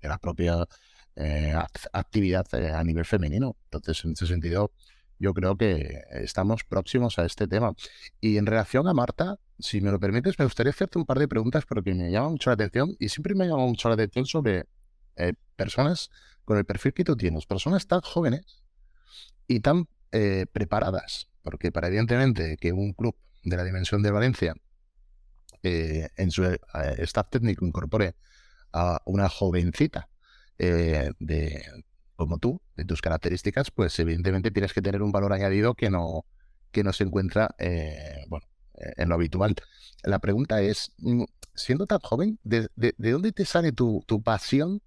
la, 0.02 0.18
propia 0.18 0.68
eh, 1.16 1.54
actividad 1.94 2.46
eh, 2.52 2.70
a 2.70 2.84
nivel 2.84 3.06
femenino. 3.06 3.56
Entonces, 3.64 4.04
en 4.04 4.12
ese 4.12 4.26
sentido, 4.26 4.72
yo 5.18 5.32
creo 5.32 5.56
que 5.56 6.02
estamos 6.10 6.64
próximos 6.64 7.18
a 7.18 7.24
este 7.24 7.48
tema. 7.48 7.74
Y 8.20 8.36
en 8.36 8.44
relación 8.44 8.86
a 8.86 8.92
Marta, 8.92 9.38
si 9.58 9.80
me 9.80 9.90
lo 9.90 9.98
permites, 9.98 10.38
me 10.38 10.44
gustaría 10.44 10.70
hacerte 10.70 10.98
un 10.98 11.06
par 11.06 11.18
de 11.18 11.28
preguntas 11.28 11.64
porque 11.64 11.94
me 11.94 12.10
llama 12.10 12.28
mucho 12.28 12.50
la 12.50 12.54
atención 12.54 12.94
y 12.98 13.08
siempre 13.08 13.34
me 13.34 13.46
llama 13.46 13.64
mucho 13.64 13.88
la 13.88 13.94
atención 13.94 14.26
sobre 14.26 14.66
personas 15.56 16.10
con 16.44 16.58
el 16.58 16.66
perfil 16.66 16.92
que 16.92 17.04
tú 17.04 17.16
tienes, 17.16 17.46
personas 17.46 17.86
tan 17.86 18.00
jóvenes 18.02 18.62
y 19.46 19.60
tan 19.60 19.86
preparadas, 20.52 21.28
porque 21.44 21.70
para 21.70 21.86
evidentemente 21.86 22.56
que 22.56 22.72
un 22.72 22.92
club 22.94 23.14
de 23.44 23.56
la 23.56 23.62
dimensión 23.62 24.02
de 24.02 24.10
Valencia 24.10 24.54
eh, 25.62 26.08
en 26.16 26.30
su 26.32 26.44
staff 26.98 27.28
técnico 27.30 27.64
incorpore 27.64 28.16
a 28.72 29.00
una 29.04 29.28
jovencita 29.28 30.08
de, 30.58 31.62
como 32.16 32.38
tú, 32.38 32.60
de 32.76 32.84
tus 32.84 33.00
características, 33.00 33.70
pues 33.70 33.96
evidentemente 34.00 34.50
tienes 34.50 34.72
que 34.72 34.82
tener 34.82 35.02
un 35.02 35.12
valor 35.12 35.32
añadido 35.32 35.74
que 35.74 35.90
no, 35.90 36.24
que 36.72 36.82
no 36.82 36.92
se 36.92 37.04
encuentra 37.04 37.54
bueno, 38.28 38.46
en 38.74 39.08
lo 39.08 39.14
habitual. 39.14 39.54
La 40.02 40.18
pregunta 40.18 40.60
es, 40.60 40.92
mm, 40.98 41.24
siendo 41.54 41.86
tan 41.86 42.00
joven, 42.00 42.38
¿de, 42.42 42.68
dónde 42.98 43.32
te 43.32 43.44
sale 43.44 43.72
tu, 43.72 44.02
tu, 44.06 44.22
pasión 44.22 44.82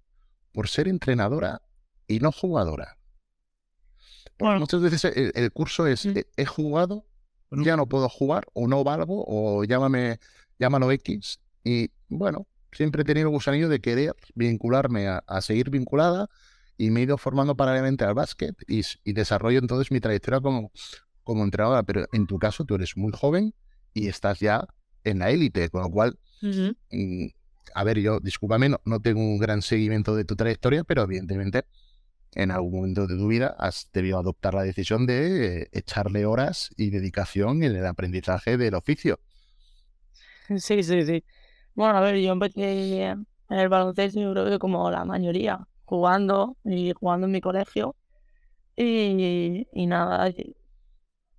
por 0.52 0.68
ser 0.68 0.88
entrenadora 0.88 1.62
y 2.06 2.20
no 2.20 2.32
jugadora? 2.32 2.97
Porque 4.38 4.58
muchas 4.60 4.80
veces 4.80 5.04
el, 5.04 5.52
curso 5.52 5.86
es, 5.86 6.06
he, 6.06 6.44
jugado, 6.46 7.04
ya 7.50 7.76
no 7.76 7.86
puedo 7.86 8.08
jugar, 8.08 8.46
o 8.52 8.68
no 8.68 8.84
valgo, 8.84 9.24
o 9.26 9.64
llámame, 9.64 10.20
llámalo 10.58 10.92
X, 10.92 11.40
y 11.64 11.90
bueno, 12.08 12.46
siempre 12.70 13.02
he 13.02 13.04
tenido 13.04 13.28
el 13.28 13.34
gusanillo 13.34 13.68
de 13.68 13.80
querer 13.80 14.14
vincularme 14.34 15.08
a, 15.08 15.40
seguir 15.40 15.70
vinculada, 15.70 16.28
y 16.76 16.90
me 16.90 17.00
he 17.00 17.02
ido 17.02 17.18
formando 17.18 17.56
paralelamente 17.56 18.04
al 18.04 18.14
básquet, 18.14 18.54
y, 18.68 18.82
y 19.02 19.12
desarrollo 19.12 19.58
entonces 19.58 19.90
mi 19.90 19.98
trayectoria 19.98 20.40
como, 20.40 20.70
como 21.24 21.42
entrenadora, 21.42 21.82
pero 21.82 22.06
en 22.12 22.26
tu 22.28 22.38
caso 22.38 22.64
tú 22.64 22.76
eres 22.76 22.96
muy 22.96 23.10
joven, 23.12 23.54
y 23.92 24.06
estás 24.06 24.38
ya 24.38 24.68
en 25.02 25.18
la 25.18 25.30
élite, 25.30 25.68
con 25.68 25.82
lo 25.82 25.90
cual, 25.90 26.16
mm, 26.42 27.26
a 27.74 27.84
ver, 27.84 27.98
yo, 27.98 28.20
discúlpame, 28.20 28.68
no, 28.68 28.80
no, 28.84 29.00
tengo 29.00 29.20
un 29.20 29.38
gran 29.38 29.62
seguimiento 29.62 30.14
de 30.14 30.24
tu 30.24 30.36
trayectoria, 30.36 30.84
pero 30.84 31.02
evidentemente 31.02 31.64
en 32.34 32.50
algún 32.50 32.72
momento 32.72 33.06
de 33.06 33.16
tu 33.16 33.28
vida 33.28 33.56
has 33.58 33.90
debido 33.92 34.18
adoptar 34.18 34.54
la 34.54 34.62
decisión 34.62 35.06
de 35.06 35.62
eh, 35.62 35.68
echarle 35.72 36.26
horas 36.26 36.70
y 36.76 36.90
dedicación 36.90 37.62
en 37.62 37.76
el 37.76 37.86
aprendizaje 37.86 38.56
del 38.56 38.74
oficio. 38.74 39.18
Sí, 40.56 40.82
sí, 40.82 41.04
sí. 41.04 41.24
Bueno, 41.74 41.98
a 41.98 42.00
ver, 42.00 42.16
yo 42.16 42.32
empecé 42.32 43.10
en 43.10 43.26
el 43.48 43.68
baloncesto, 43.68 44.20
yo 44.20 44.32
creo 44.32 44.46
que 44.46 44.58
como 44.58 44.90
la 44.90 45.04
mayoría, 45.04 45.66
jugando 45.84 46.56
y 46.64 46.92
jugando 46.92 47.26
en 47.26 47.32
mi 47.32 47.40
colegio. 47.40 47.96
Y, 48.76 49.66
nada, 49.86 50.32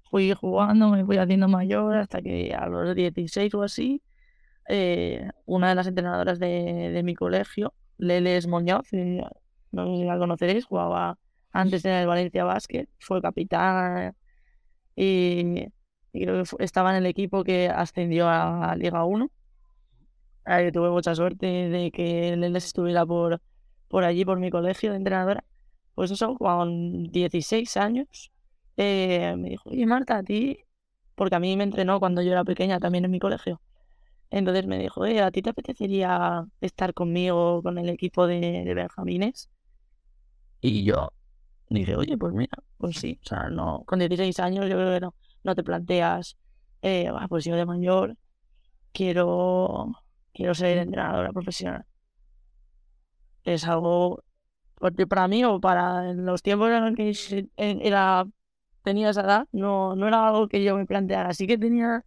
fui 0.09 0.33
jugando, 0.33 0.89
me 0.89 1.05
fui 1.05 1.17
haciendo 1.17 1.47
mayor 1.47 1.97
hasta 1.97 2.21
que 2.21 2.53
a 2.53 2.67
los 2.67 2.95
16 2.95 3.53
o 3.55 3.63
así, 3.63 4.01
eh, 4.67 5.29
una 5.45 5.69
de 5.69 5.75
las 5.75 5.87
entrenadoras 5.87 6.39
de, 6.39 7.01
mi 7.03 7.15
colegio, 7.15 7.73
Leles 7.97 8.47
Muñoz, 8.47 8.91
eh, 8.93 9.23
no 9.71 9.85
la 10.03 10.17
conoceréis, 10.17 10.65
jugaba 10.65 11.17
antes 11.51 11.85
en 11.85 11.91
el 11.91 12.07
Valencia 12.07 12.43
Basket, 12.43 12.87
fue 12.99 13.21
capitán 13.21 14.15
y, 14.95 15.67
creo 16.11 16.43
que 16.43 16.63
estaba 16.63 16.91
en 16.91 16.97
el 16.97 17.05
equipo 17.05 17.43
que 17.43 17.69
ascendió 17.69 18.27
a, 18.27 18.75
Liga 18.75 19.05
1. 19.05 19.29
tuve 20.73 20.89
mucha 20.89 21.15
suerte 21.15 21.45
de 21.45 21.91
que 21.91 22.35
Leles 22.35 22.65
estuviera 22.65 23.05
por, 23.05 23.41
por 23.87 24.03
allí, 24.03 24.25
por 24.25 24.39
mi 24.39 24.49
colegio 24.51 24.91
de 24.91 24.97
entrenadora. 24.97 25.45
Pues 25.95 26.11
eso, 26.11 26.35
con 26.35 27.05
16 27.05 27.77
años, 27.77 28.31
eh, 28.77 29.35
me 29.37 29.49
dijo, 29.49 29.69
oye 29.69 29.85
Marta, 29.85 30.17
a 30.17 30.23
ti, 30.23 30.59
porque 31.15 31.35
a 31.35 31.39
mí 31.39 31.55
me 31.57 31.63
entrenó 31.63 31.99
cuando 31.99 32.21
yo 32.21 32.31
era 32.31 32.43
pequeña 32.43 32.79
también 32.79 33.05
en 33.05 33.11
mi 33.11 33.19
colegio. 33.19 33.61
Entonces 34.31 34.67
me 34.67 34.79
dijo, 34.79 35.01
oye, 35.01 35.21
¿a 35.21 35.31
ti 35.31 35.41
te 35.41 35.51
apetecería 35.51 36.45
estar 36.61 36.93
conmigo 36.93 37.61
con 37.63 37.77
el 37.77 37.89
equipo 37.89 38.27
de, 38.27 38.63
de 38.65 38.73
Benjamines? 38.73 39.49
Y 40.61 40.83
yo 40.83 41.11
dije, 41.69 41.95
oye, 41.95 42.17
pues 42.17 42.33
mira, 42.33 42.57
pues 42.77 42.97
sí, 42.97 43.19
o 43.23 43.27
sea, 43.27 43.49
no, 43.49 43.83
con 43.85 43.99
16 43.99 44.39
años 44.39 44.65
yo 44.69 44.75
creo 44.75 44.93
que 44.93 44.99
no, 44.99 45.15
no 45.43 45.55
te 45.55 45.63
planteas, 45.63 46.37
eh, 46.81 47.09
pues 47.29 47.45
yo 47.45 47.55
de 47.55 47.65
mayor 47.65 48.17
quiero, 48.91 49.91
quiero 50.33 50.53
ser 50.53 50.77
entrenadora 50.77 51.31
profesional. 51.31 51.85
Es 53.43 53.65
algo, 53.67 54.23
porque 54.75 55.07
para 55.07 55.27
mí 55.27 55.43
o 55.43 55.59
para 55.59 56.13
los 56.13 56.41
tiempos 56.41 56.69
en 56.71 56.85
los 56.85 56.95
que 56.95 57.47
era 57.57 58.25
tenía 58.83 59.09
esa 59.09 59.21
edad, 59.21 59.47
no, 59.51 59.95
no 59.95 60.07
era 60.07 60.27
algo 60.27 60.47
que 60.47 60.63
yo 60.63 60.75
me 60.75 60.85
planteara. 60.85 61.29
Así 61.29 61.47
que 61.47 61.57
tenía, 61.57 62.05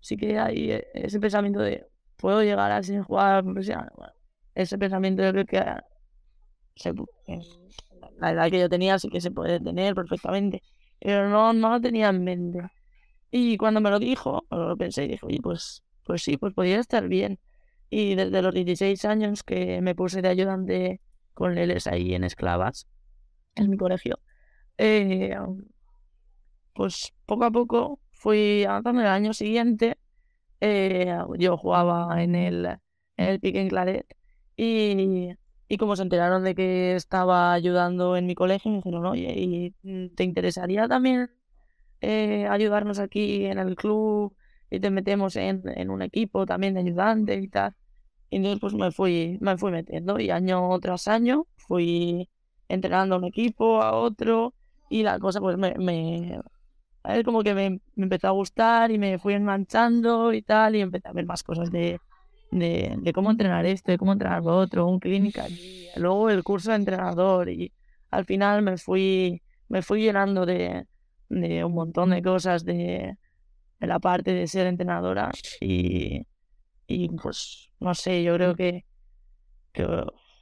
sí 0.00 0.16
que 0.16 0.38
hay 0.38 0.72
e, 0.72 0.86
ese 0.94 1.20
pensamiento 1.20 1.60
de, 1.60 1.86
puedo 2.16 2.42
llegar 2.42 2.72
a 2.72 2.82
ser 2.82 3.02
jugador 3.02 3.44
profesional. 3.44 3.90
Bueno, 3.96 4.12
ese 4.54 4.78
pensamiento 4.78 5.22
yo 5.22 5.32
creo 5.32 5.46
que 5.46 5.64
se, 6.76 6.94
la 8.18 8.32
edad 8.32 8.50
que 8.50 8.60
yo 8.60 8.68
tenía 8.68 8.98
sí 8.98 9.08
que 9.08 9.20
se 9.20 9.30
puede 9.30 9.60
tener 9.60 9.94
perfectamente, 9.94 10.62
pero 11.00 11.28
no, 11.28 11.52
no 11.52 11.70
lo 11.70 11.80
tenía 11.80 12.08
en 12.08 12.24
mente. 12.24 12.60
Y 13.30 13.56
cuando 13.56 13.80
me 13.80 13.90
lo 13.90 13.98
dijo, 13.98 14.46
lo 14.50 14.76
pensé 14.76 15.04
y 15.04 15.08
dije, 15.08 15.26
oye, 15.26 15.40
pues, 15.42 15.82
pues 16.04 16.22
sí, 16.22 16.36
pues 16.36 16.54
podría 16.54 16.80
estar 16.80 17.08
bien. 17.08 17.38
Y 17.90 18.14
desde 18.14 18.42
los 18.42 18.54
16 18.54 19.04
años 19.04 19.42
que 19.42 19.80
me 19.80 19.94
puse 19.94 20.22
de 20.22 20.28
ayudante 20.28 21.00
con 21.34 21.54
Leles 21.54 21.86
ahí 21.86 22.14
en 22.14 22.24
Esclavas, 22.24 22.86
en 23.54 23.70
mi 23.70 23.76
colegio, 23.76 24.18
eh, 24.78 25.36
pues 26.74 27.12
poco 27.26 27.44
a 27.44 27.50
poco 27.50 28.00
fui 28.12 28.64
avanzando. 28.64 29.02
El 29.02 29.08
año 29.08 29.32
siguiente 29.32 29.98
eh, 30.60 31.16
yo 31.38 31.56
jugaba 31.56 32.22
en 32.22 32.34
el, 32.34 32.66
en 32.66 33.28
el 33.28 33.40
Pique 33.40 33.60
en 33.60 33.68
Claret 33.68 34.06
y, 34.56 35.30
y 35.68 35.78
como 35.78 35.96
se 35.96 36.02
enteraron 36.02 36.44
de 36.44 36.54
que 36.54 36.94
estaba 36.94 37.52
ayudando 37.52 38.16
en 38.16 38.26
mi 38.26 38.34
colegio, 38.34 38.70
me 38.70 38.78
dijeron, 38.78 39.06
oye, 39.06 39.34
¿y 39.36 40.08
te 40.10 40.24
interesaría 40.24 40.88
también 40.88 41.30
eh, 42.00 42.46
ayudarnos 42.48 42.98
aquí 42.98 43.46
en 43.46 43.58
el 43.58 43.76
club 43.76 44.36
y 44.70 44.80
te 44.80 44.90
metemos 44.90 45.36
en, 45.36 45.62
en, 45.66 45.90
un 45.90 46.02
equipo 46.02 46.46
también 46.46 46.74
de 46.74 46.80
ayudante 46.80 47.36
y 47.36 47.48
tal? 47.48 47.74
Y 48.30 48.36
entonces 48.36 48.60
pues 48.60 48.74
me 48.74 48.90
fui, 48.92 49.38
me 49.40 49.56
fui 49.58 49.72
metiendo 49.72 50.18
y 50.20 50.30
año 50.30 50.78
tras 50.80 51.08
año 51.08 51.46
fui 51.56 52.28
entrenando 52.68 53.16
a 53.16 53.18
un 53.18 53.24
equipo, 53.24 53.82
a 53.82 53.92
otro 53.92 54.54
y 54.90 55.02
la 55.02 55.18
cosa 55.18 55.40
pues 55.40 55.56
me, 55.56 56.40
es 57.04 57.24
como 57.24 57.42
que 57.42 57.54
me, 57.54 57.80
empezó 57.96 58.28
a 58.28 58.32
gustar 58.32 58.90
y 58.90 58.98
me 58.98 59.18
fui 59.18 59.34
enganchando 59.34 60.32
y 60.32 60.42
tal, 60.42 60.76
y 60.76 60.80
empecé 60.80 61.08
a 61.08 61.12
ver 61.12 61.26
más 61.26 61.42
cosas 61.42 61.70
de, 61.70 62.00
de, 62.50 63.12
cómo 63.14 63.30
entrenar 63.30 63.66
esto, 63.66 63.92
de 63.92 63.98
cómo 63.98 64.12
entrenar 64.12 64.42
lo 64.42 64.56
otro, 64.56 64.86
un 64.86 65.00
clínica, 65.00 65.48
y 65.48 65.88
luego 65.96 66.30
el 66.30 66.42
curso 66.42 66.70
de 66.70 66.76
entrenador, 66.76 67.48
y 67.48 67.72
al 68.10 68.24
final 68.24 68.62
me 68.62 68.76
fui, 68.78 69.42
me 69.68 69.82
fui 69.82 70.02
llenando 70.02 70.46
de, 70.46 70.86
de 71.28 71.64
un 71.64 71.74
montón 71.74 72.10
de 72.10 72.22
cosas 72.22 72.64
de, 72.64 73.16
de, 73.80 73.86
la 73.86 73.98
parte 73.98 74.32
de 74.32 74.46
ser 74.46 74.66
entrenadora, 74.66 75.30
y, 75.60 76.26
y 76.86 77.08
pues 77.10 77.70
no 77.80 77.94
sé, 77.94 78.22
yo 78.22 78.34
creo 78.34 78.54
que, 78.54 78.84
que 79.72 79.86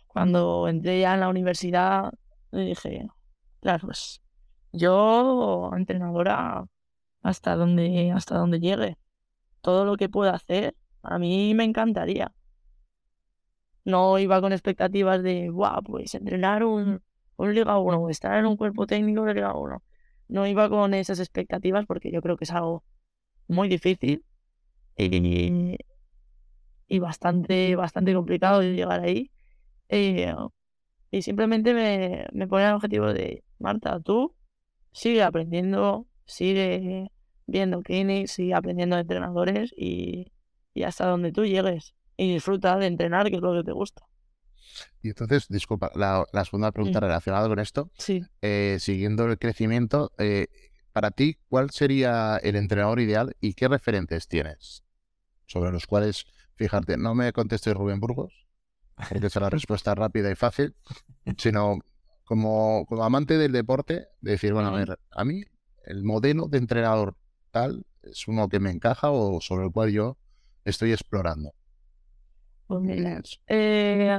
cuando 0.08 0.68
entré 0.68 1.00
ya 1.00 1.14
en 1.14 1.20
la 1.20 1.28
universidad, 1.28 2.12
dije, 2.52 3.06
claro, 3.60 3.88
pues 3.88 4.22
yo, 4.72 5.70
entrenadora, 5.76 6.64
hasta 7.22 7.56
donde, 7.56 8.12
hasta 8.12 8.36
donde 8.36 8.60
llegue. 8.60 8.98
Todo 9.60 9.84
lo 9.84 9.96
que 9.96 10.08
pueda 10.08 10.34
hacer, 10.34 10.76
a 11.04 11.18
mí 11.18 11.54
me 11.54 11.64
encantaría. 11.64 12.32
No 13.84 14.18
iba 14.18 14.40
con 14.40 14.52
expectativas 14.52 15.22
de, 15.22 15.50
guau, 15.50 15.82
pues 15.82 16.14
entrenar 16.14 16.64
un, 16.64 17.02
un 17.36 17.54
Liga 17.54 17.78
1 17.78 17.98
o 17.98 18.10
estar 18.10 18.38
en 18.38 18.46
un 18.46 18.56
cuerpo 18.56 18.86
técnico 18.86 19.24
de 19.24 19.34
Liga 19.34 19.54
1. 19.54 19.82
No 20.28 20.46
iba 20.46 20.68
con 20.70 20.94
esas 20.94 21.20
expectativas 21.20 21.86
porque 21.86 22.10
yo 22.10 22.22
creo 22.22 22.36
que 22.36 22.44
es 22.44 22.52
algo 22.52 22.84
muy 23.48 23.68
difícil 23.68 24.24
y, 24.96 25.76
y 26.88 26.98
bastante, 26.98 27.76
bastante 27.76 28.14
complicado 28.14 28.60
de 28.60 28.74
llegar 28.74 29.00
ahí. 29.00 29.30
Eh, 29.88 30.34
y 31.10 31.22
simplemente 31.22 31.74
me, 31.74 32.26
me 32.32 32.48
pone 32.48 32.66
el 32.66 32.74
objetivo 32.74 33.12
de, 33.12 33.44
Marta, 33.58 34.00
tú 34.00 34.34
sigue 34.92 35.22
aprendiendo, 35.22 36.06
sigue 36.26 37.10
viendo 37.46 37.82
clinics, 37.82 38.32
sigue 38.32 38.54
aprendiendo 38.54 38.96
de 38.96 39.02
entrenadores 39.02 39.72
y, 39.76 40.32
hasta 40.82 41.06
donde 41.06 41.32
tú 41.32 41.44
llegues. 41.44 41.94
Y 42.16 42.32
disfruta 42.32 42.76
de 42.76 42.86
entrenar, 42.86 43.28
que 43.28 43.36
es 43.36 43.42
lo 43.42 43.54
que 43.54 43.64
te 43.64 43.72
gusta. 43.72 44.04
Y 45.02 45.08
entonces, 45.08 45.46
disculpa, 45.48 45.90
la, 45.94 46.24
segunda 46.44 46.72
pregunta 46.72 47.00
relacionada 47.00 47.48
con 47.48 47.58
esto. 47.58 47.90
Sí. 47.98 48.22
Eh, 48.42 48.78
siguiendo 48.80 49.24
el 49.26 49.38
crecimiento, 49.38 50.12
eh, 50.18 50.48
para 50.92 51.10
ti, 51.10 51.38
¿cuál 51.48 51.70
sería 51.70 52.36
el 52.36 52.56
entrenador 52.56 53.00
ideal 53.00 53.36
y 53.40 53.54
qué 53.54 53.68
referentes 53.68 54.28
tienes? 54.28 54.84
Sobre 55.46 55.72
los 55.72 55.86
cuales, 55.86 56.26
fíjate, 56.54 56.96
no 56.96 57.14
me 57.14 57.32
contestes 57.32 57.74
Rubén 57.74 58.00
Burgos, 58.00 58.46
porque 58.94 59.26
es 59.26 59.36
la 59.36 59.50
respuesta 59.50 59.94
rápida 59.94 60.30
y 60.30 60.34
fácil, 60.34 60.74
sino 61.36 61.80
como, 62.24 62.86
como 62.86 63.04
amante 63.04 63.36
del 63.38 63.52
deporte, 63.52 64.06
decir, 64.20 64.52
bueno, 64.52 64.68
a 64.68 64.78
ver, 64.78 64.98
a 65.10 65.24
mí 65.24 65.42
el 65.84 66.04
modelo 66.04 66.46
de 66.46 66.58
entrenador 66.58 67.16
tal 67.50 67.84
es 68.02 68.26
uno 68.28 68.48
que 68.48 68.60
me 68.60 68.70
encaja 68.70 69.10
o 69.10 69.40
sobre 69.40 69.66
el 69.66 69.72
cual 69.72 69.90
yo 69.90 70.16
estoy 70.64 70.92
explorando. 70.92 71.52
Pues 72.66 72.80
mira, 72.80 73.20
eh, 73.46 74.18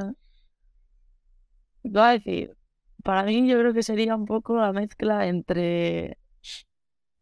voy 1.83 2.01
a 2.01 2.11
decir, 2.11 2.55
para 3.03 3.23
mí 3.23 3.47
yo 3.47 3.59
creo 3.59 3.73
que 3.73 3.83
sería 3.83 4.15
un 4.15 4.25
poco 4.25 4.55
la 4.57 4.71
mezcla 4.71 5.27
entre, 5.27 6.17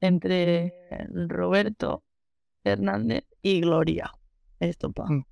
entre 0.02 0.74
Roberto 1.28 2.04
Hernández 2.64 3.26
y 3.42 3.62
Gloria 3.62 4.12
Estopa. 4.60 5.06
Mm. 5.08 5.26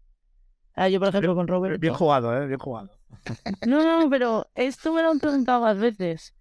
Ah, 0.76 0.88
yo, 0.88 1.00
por 1.00 1.10
ejemplo, 1.10 1.36
con 1.36 1.48
Roberto. 1.48 1.80
Bien 1.80 1.94
jugado, 1.94 2.36
¿eh? 2.36 2.48
Bien 2.48 2.60
jugado. 2.60 2.90
No, 3.68 3.84
no, 3.84 4.10
pero 4.10 4.48
esto 4.56 4.94
me 4.94 5.02
lo 5.04 5.12
han 5.12 5.20
preguntado 5.20 5.62
más 5.62 5.78
veces. 5.78 6.34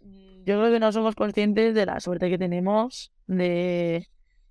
Yo 0.00 0.60
creo 0.60 0.70
que 0.70 0.78
no 0.78 0.92
somos 0.92 1.16
conscientes 1.16 1.74
de 1.74 1.86
la 1.86 1.98
suerte 1.98 2.30
que 2.30 2.38
tenemos 2.38 3.12
de, 3.26 4.08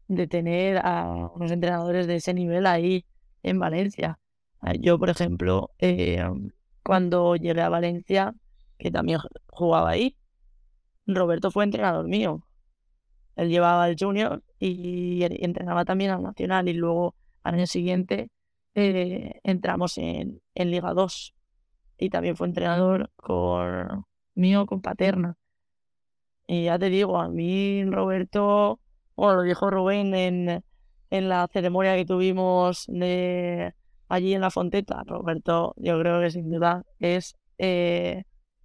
de 0.08 0.28
tener 0.28 0.78
a 0.78 1.32
unos 1.34 1.52
entrenadores 1.52 2.08
de 2.08 2.18
ese 2.18 2.34
nivel 2.34 2.66
ahí 2.68 3.06
en 3.44 3.60
Valencia. 3.60 4.20
Ah, 4.60 4.74
Yo, 4.74 5.00
por 5.00 5.10
ejemplo, 5.10 5.72
eh, 5.80 6.24
cuando 6.84 7.36
llegué 7.36 7.62
a 7.62 7.70
Valencia, 7.70 8.34
que 8.78 8.92
también 8.92 9.20
jugaba 9.48 9.90
ahí, 9.92 10.18
Roberto 11.08 11.52
fue 11.52 11.64
entrenador 11.64 12.08
mío. 12.08 12.46
Él 13.36 13.50
llevaba 13.50 13.90
el 13.90 13.96
junior 14.00 14.44
y 14.60 15.24
entrenaba 15.24 15.86
también 15.86 16.12
al 16.12 16.24
nacional 16.24 16.70
y 16.70 16.74
luego 16.74 17.16
al 17.44 17.56
año 17.56 17.68
siguiente 17.68 18.30
eh, 18.76 19.40
entramos 19.44 19.98
en, 19.98 20.42
en 20.56 20.72
Liga 20.72 20.94
2 20.94 21.34
y 21.98 22.10
también 22.10 22.36
fue 22.36 22.48
entrenador 22.48 23.12
con 23.16 24.06
mío 24.36 24.66
con 24.66 24.82
Paterna. 24.82 25.38
Y 26.48 26.66
ya 26.66 26.78
te 26.78 26.90
digo, 26.90 27.20
a 27.20 27.30
mí 27.30 27.84
Roberto, 27.86 28.80
bueno, 29.16 29.36
lo 29.36 29.42
dijo 29.44 29.70
Rubén 29.70 30.14
en, 30.14 30.64
en 31.10 31.30
la 31.30 31.48
ceremonia 31.52 31.96
que 31.96 32.06
tuvimos 32.06 32.88
allí 34.10 34.34
en 34.34 34.42
la 34.42 34.52
Fonteta. 34.52 35.04
Roberto, 35.06 35.74
yo 35.78 36.00
creo 36.00 36.22
que 36.22 36.32
sin 36.32 36.50
duda 36.50 36.84
es 37.00 37.36
eh, 37.58 38.24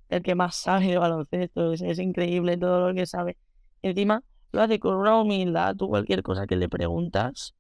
el 0.09 0.23
que 0.23 0.35
más 0.35 0.57
sabe 0.57 0.87
de 0.87 0.99
baloncesto. 0.99 1.73
Es, 1.73 1.99
increíble 1.99 2.57
todo 2.57 2.89
lo 2.89 2.95
que 2.95 3.07
sabe. 3.07 3.37
Encima 3.83 4.23
lo 4.53 4.63
hace 4.63 4.79
con 4.79 4.97
una 4.97 5.21
humildad. 5.21 5.77
Tú 5.77 5.89
cualquier 5.89 6.23
cosa 6.23 6.47
que 6.47 6.57
le 6.57 6.69
preguntas, 6.69 7.55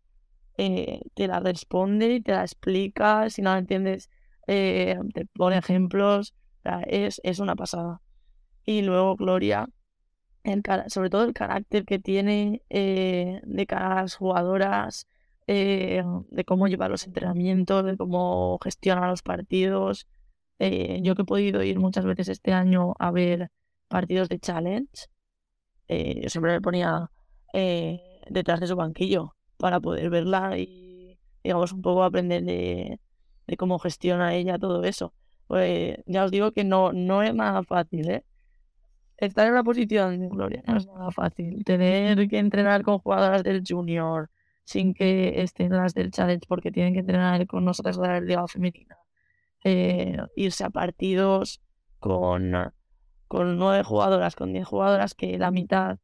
eh, 0.58 1.00
te 1.14 1.26
la 1.28 1.40
responde 1.40 2.20
te 2.22 2.32
la 2.32 2.42
explica. 2.42 3.30
Si 3.30 3.42
no 3.42 3.52
la 3.52 3.58
entiendes, 3.58 4.10
eh, 4.46 4.98
te 5.14 5.26
pone 5.26 5.58
ejemplos. 5.58 6.34
Es, 6.86 7.20
es 7.24 7.38
una 7.38 7.56
pasada. 7.56 8.00
Y 8.66 8.82
luego 8.82 9.16
Gloria, 9.16 9.68
el 10.44 10.62
sobre 10.88 11.10
todo 11.10 11.24
el 11.24 11.34
carácter 11.34 11.84
que 11.84 11.98
tiene 11.98 12.62
eh, 12.70 13.40
de 13.44 13.66
cara 13.66 13.92
a 13.92 14.02
las 14.02 14.16
jugadoras, 14.16 15.06
eh, 15.46 16.04
de 16.30 16.44
cómo 16.44 16.68
lleva 16.68 16.88
los 16.88 17.06
entrenamientos, 17.06 17.84
de 17.84 17.96
cómo 17.96 18.58
gestiona 18.62 19.08
los 19.08 19.22
partidos. 19.22 20.06
Eh, 20.58 21.00
yo 21.02 21.14
que 21.14 21.22
he 21.22 21.24
podido 21.24 21.62
ir 21.62 21.78
muchas 21.78 22.04
veces 22.04 22.28
este 22.28 22.52
año 22.52 22.94
a 22.98 23.10
ver 23.10 23.50
partidos 23.88 24.28
de 24.28 24.38
challenge, 24.38 25.06
eh, 25.88 26.20
yo 26.22 26.28
siempre 26.30 26.52
me 26.52 26.60
ponía 26.60 27.10
detrás 28.28 28.60
de 28.60 28.68
su 28.68 28.76
banquillo 28.76 29.34
para 29.56 29.80
poder 29.80 30.08
verla 30.08 30.56
y, 30.56 31.18
digamos, 31.42 31.72
un 31.72 31.82
poco 31.82 32.04
aprender 32.04 32.44
de, 32.44 33.00
de 33.48 33.56
cómo 33.56 33.80
gestiona 33.80 34.34
ella 34.34 34.58
todo 34.58 34.84
eso. 34.84 35.12
Pues 35.48 35.98
ya 36.06 36.24
os 36.24 36.30
digo 36.30 36.52
que 36.52 36.62
no, 36.62 36.92
no 36.92 37.24
es 37.24 37.34
nada 37.34 37.64
fácil, 37.64 38.08
¿eh? 38.08 38.24
Estar 39.20 39.46
en 39.46 39.52
una 39.52 39.62
posición 39.62 40.18
de 40.18 40.28
gloria 40.28 40.62
no 40.66 40.78
es 40.78 40.86
nada 40.86 41.10
fácil. 41.10 41.62
Tener 41.62 42.26
que 42.26 42.38
entrenar 42.38 42.82
con 42.82 42.98
jugadoras 42.98 43.42
del 43.42 43.62
junior 43.66 44.30
sin 44.64 44.94
que 44.94 45.42
estén 45.42 45.72
las 45.72 45.92
del 45.92 46.10
challenge 46.10 46.46
porque 46.48 46.72
tienen 46.72 46.94
que 46.94 47.00
entrenar 47.00 47.46
con 47.46 47.64
nosotras 47.64 47.98
de 47.98 48.08
la 48.08 48.20
liga 48.20 48.48
femenina. 48.48 48.96
Eh, 49.62 50.16
irse 50.36 50.64
a 50.64 50.70
partidos 50.70 51.60
con, 51.98 52.72
con 53.28 53.58
nueve 53.58 53.84
jugadoras, 53.84 54.34
con 54.36 54.54
diez 54.54 54.66
jugadoras 54.66 55.14
que 55.14 55.38
la 55.38 55.50
mitad 55.50 55.98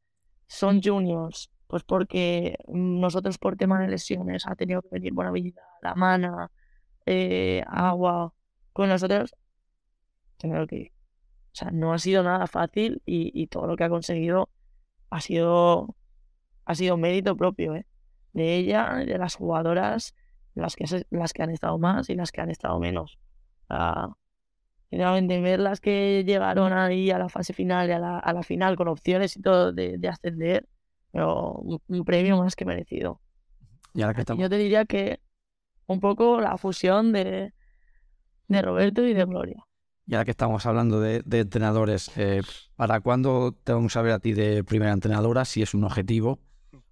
son 0.46 0.82
juniors, 0.82 1.50
pues 1.68 1.84
porque 1.84 2.58
nosotros 2.68 3.38
por 3.38 3.56
tema 3.56 3.80
de 3.80 3.88
lesiones 3.88 4.46
ha 4.46 4.54
tenido 4.56 4.82
que 4.82 4.88
venir 4.90 5.14
buena 5.14 5.30
vida, 5.30 5.62
la 5.80 5.94
mana, 5.94 6.50
eh, 7.06 7.64
agua, 7.66 8.34
con 8.74 8.90
nosotros 8.90 9.34
tengo 10.36 10.66
que 10.66 10.92
o 11.56 11.58
sea, 11.58 11.70
no 11.70 11.94
ha 11.94 11.98
sido 11.98 12.22
nada 12.22 12.46
fácil 12.46 13.00
y, 13.06 13.30
y 13.34 13.46
todo 13.46 13.66
lo 13.66 13.76
que 13.76 13.84
ha 13.84 13.88
conseguido 13.88 14.50
ha 15.08 15.22
sido 15.22 15.96
ha 16.66 16.74
sido 16.74 16.98
mérito 16.98 17.34
propio, 17.34 17.74
¿eh? 17.74 17.86
De 18.34 18.56
ella, 18.56 18.96
de 19.06 19.16
las 19.16 19.36
jugadoras, 19.36 20.14
las 20.54 20.76
que 20.76 20.86
se- 20.86 21.06
las 21.10 21.32
que 21.32 21.42
han 21.42 21.50
estado 21.50 21.78
más 21.78 22.10
y 22.10 22.14
las 22.14 22.30
que 22.30 22.42
han 22.42 22.50
estado 22.50 22.78
menos. 22.78 23.18
O 23.68 23.74
sea, 23.74 24.08
ver 24.90 25.60
las 25.60 25.80
que 25.80 26.24
llegaron 26.26 26.74
ahí 26.74 27.10
a 27.10 27.18
la 27.18 27.30
fase 27.30 27.54
final 27.54 27.88
y 27.88 27.92
a 27.92 27.98
la, 27.98 28.18
a 28.18 28.32
la 28.34 28.42
final 28.42 28.76
con 28.76 28.88
opciones 28.88 29.36
y 29.36 29.40
todo 29.42 29.72
de, 29.72 29.96
de 29.96 30.08
ascender, 30.08 30.68
pero 31.10 31.52
un, 31.54 31.80
un 31.88 32.04
premio 32.04 32.36
más 32.36 32.54
que 32.54 32.66
merecido. 32.66 33.20
Y 33.94 34.02
ahora 34.02 34.12
que 34.14 34.20
estamos, 34.20 34.42
yo 34.42 34.50
te 34.50 34.58
diría 34.58 34.84
que 34.84 35.20
un 35.86 36.00
poco 36.00 36.40
la 36.40 36.58
fusión 36.58 37.12
de, 37.12 37.54
de 38.48 38.62
Roberto 38.62 39.06
y 39.06 39.14
de 39.14 39.24
Gloria. 39.24 39.65
Y 40.06 40.14
ahora 40.14 40.24
que 40.24 40.30
estamos 40.30 40.64
hablando 40.66 41.00
de, 41.00 41.22
de 41.24 41.40
entrenadores, 41.40 42.10
eh, 42.16 42.40
¿para 42.76 43.00
cuándo 43.00 43.52
te 43.52 43.72
vamos 43.72 43.96
a 43.96 44.02
ver 44.02 44.12
a 44.12 44.20
ti 44.20 44.32
de 44.32 44.62
primera 44.62 44.92
entrenadora? 44.92 45.44
Si 45.44 45.62
es 45.62 45.74
un 45.74 45.84
objetivo. 45.84 46.38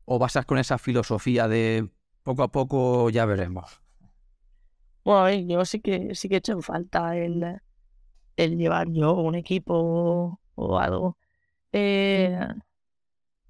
¿O 0.04 0.18
vas 0.18 0.36
con 0.46 0.58
esa 0.58 0.78
filosofía 0.78 1.48
de 1.48 1.88
poco 2.24 2.42
a 2.42 2.48
poco 2.48 3.08
ya 3.10 3.24
veremos? 3.24 3.80
Bueno, 5.04 5.20
a 5.20 5.24
ver, 5.24 5.46
yo 5.46 5.64
sí 5.64 5.80
que 5.80 6.14
sí 6.14 6.28
que 6.28 6.34
he 6.36 6.38
hecho 6.38 6.52
en 6.52 6.62
falta 6.62 7.16
el, 7.16 7.60
el 8.36 8.58
llevar 8.58 8.88
yo 8.90 9.14
un 9.14 9.34
equipo 9.34 9.74
o, 9.74 10.40
o 10.56 10.78
algo. 10.78 11.16
Eh, 11.72 12.36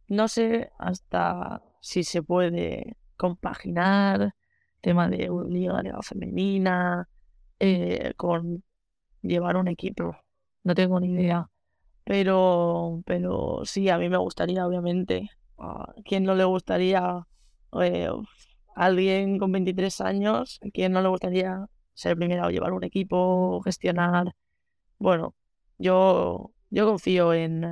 no 0.09 0.29
sé 0.29 0.71
hasta 0.79 1.63
si 1.81 2.05
se 2.05 2.23
puede 2.23 2.97
compaginar 3.17 4.35
tema 4.81 5.09
de 5.09 5.31
un 5.31 5.53
liga, 5.53 5.83
liga 5.83 6.03
femenina 6.03 7.09
eh, 7.59 8.13
con 8.17 8.63
llevar 9.25 9.57
un 9.57 9.69
equipo. 9.69 10.17
No 10.63 10.75
tengo 10.75 11.01
ni 11.01 11.09
idea. 11.13 11.49
Pero, 12.05 13.03
pero 13.07 13.63
sí, 13.65 13.89
a 13.89 13.99
mí 13.99 14.09
me 14.09 14.19
gustaría, 14.19 14.67
obviamente. 14.67 15.31
¿A 15.59 15.95
quién 16.05 16.25
no 16.25 16.35
le 16.35 16.45
gustaría 16.45 17.27
eh, 17.81 18.09
alguien 18.75 19.39
con 19.39 19.53
23 19.53 20.01
años, 20.01 20.61
a 20.63 20.71
quien 20.71 20.93
no 20.93 21.03
le 21.03 21.09
gustaría 21.09 21.67
ser 21.95 22.17
primero, 22.17 22.51
llevar 22.51 22.73
un 22.73 22.85
equipo, 22.85 23.61
gestionar. 23.63 24.35
Bueno, 24.99 25.35
yo, 25.79 26.53
yo 26.71 26.87
confío 26.87 27.33
en, 27.33 27.65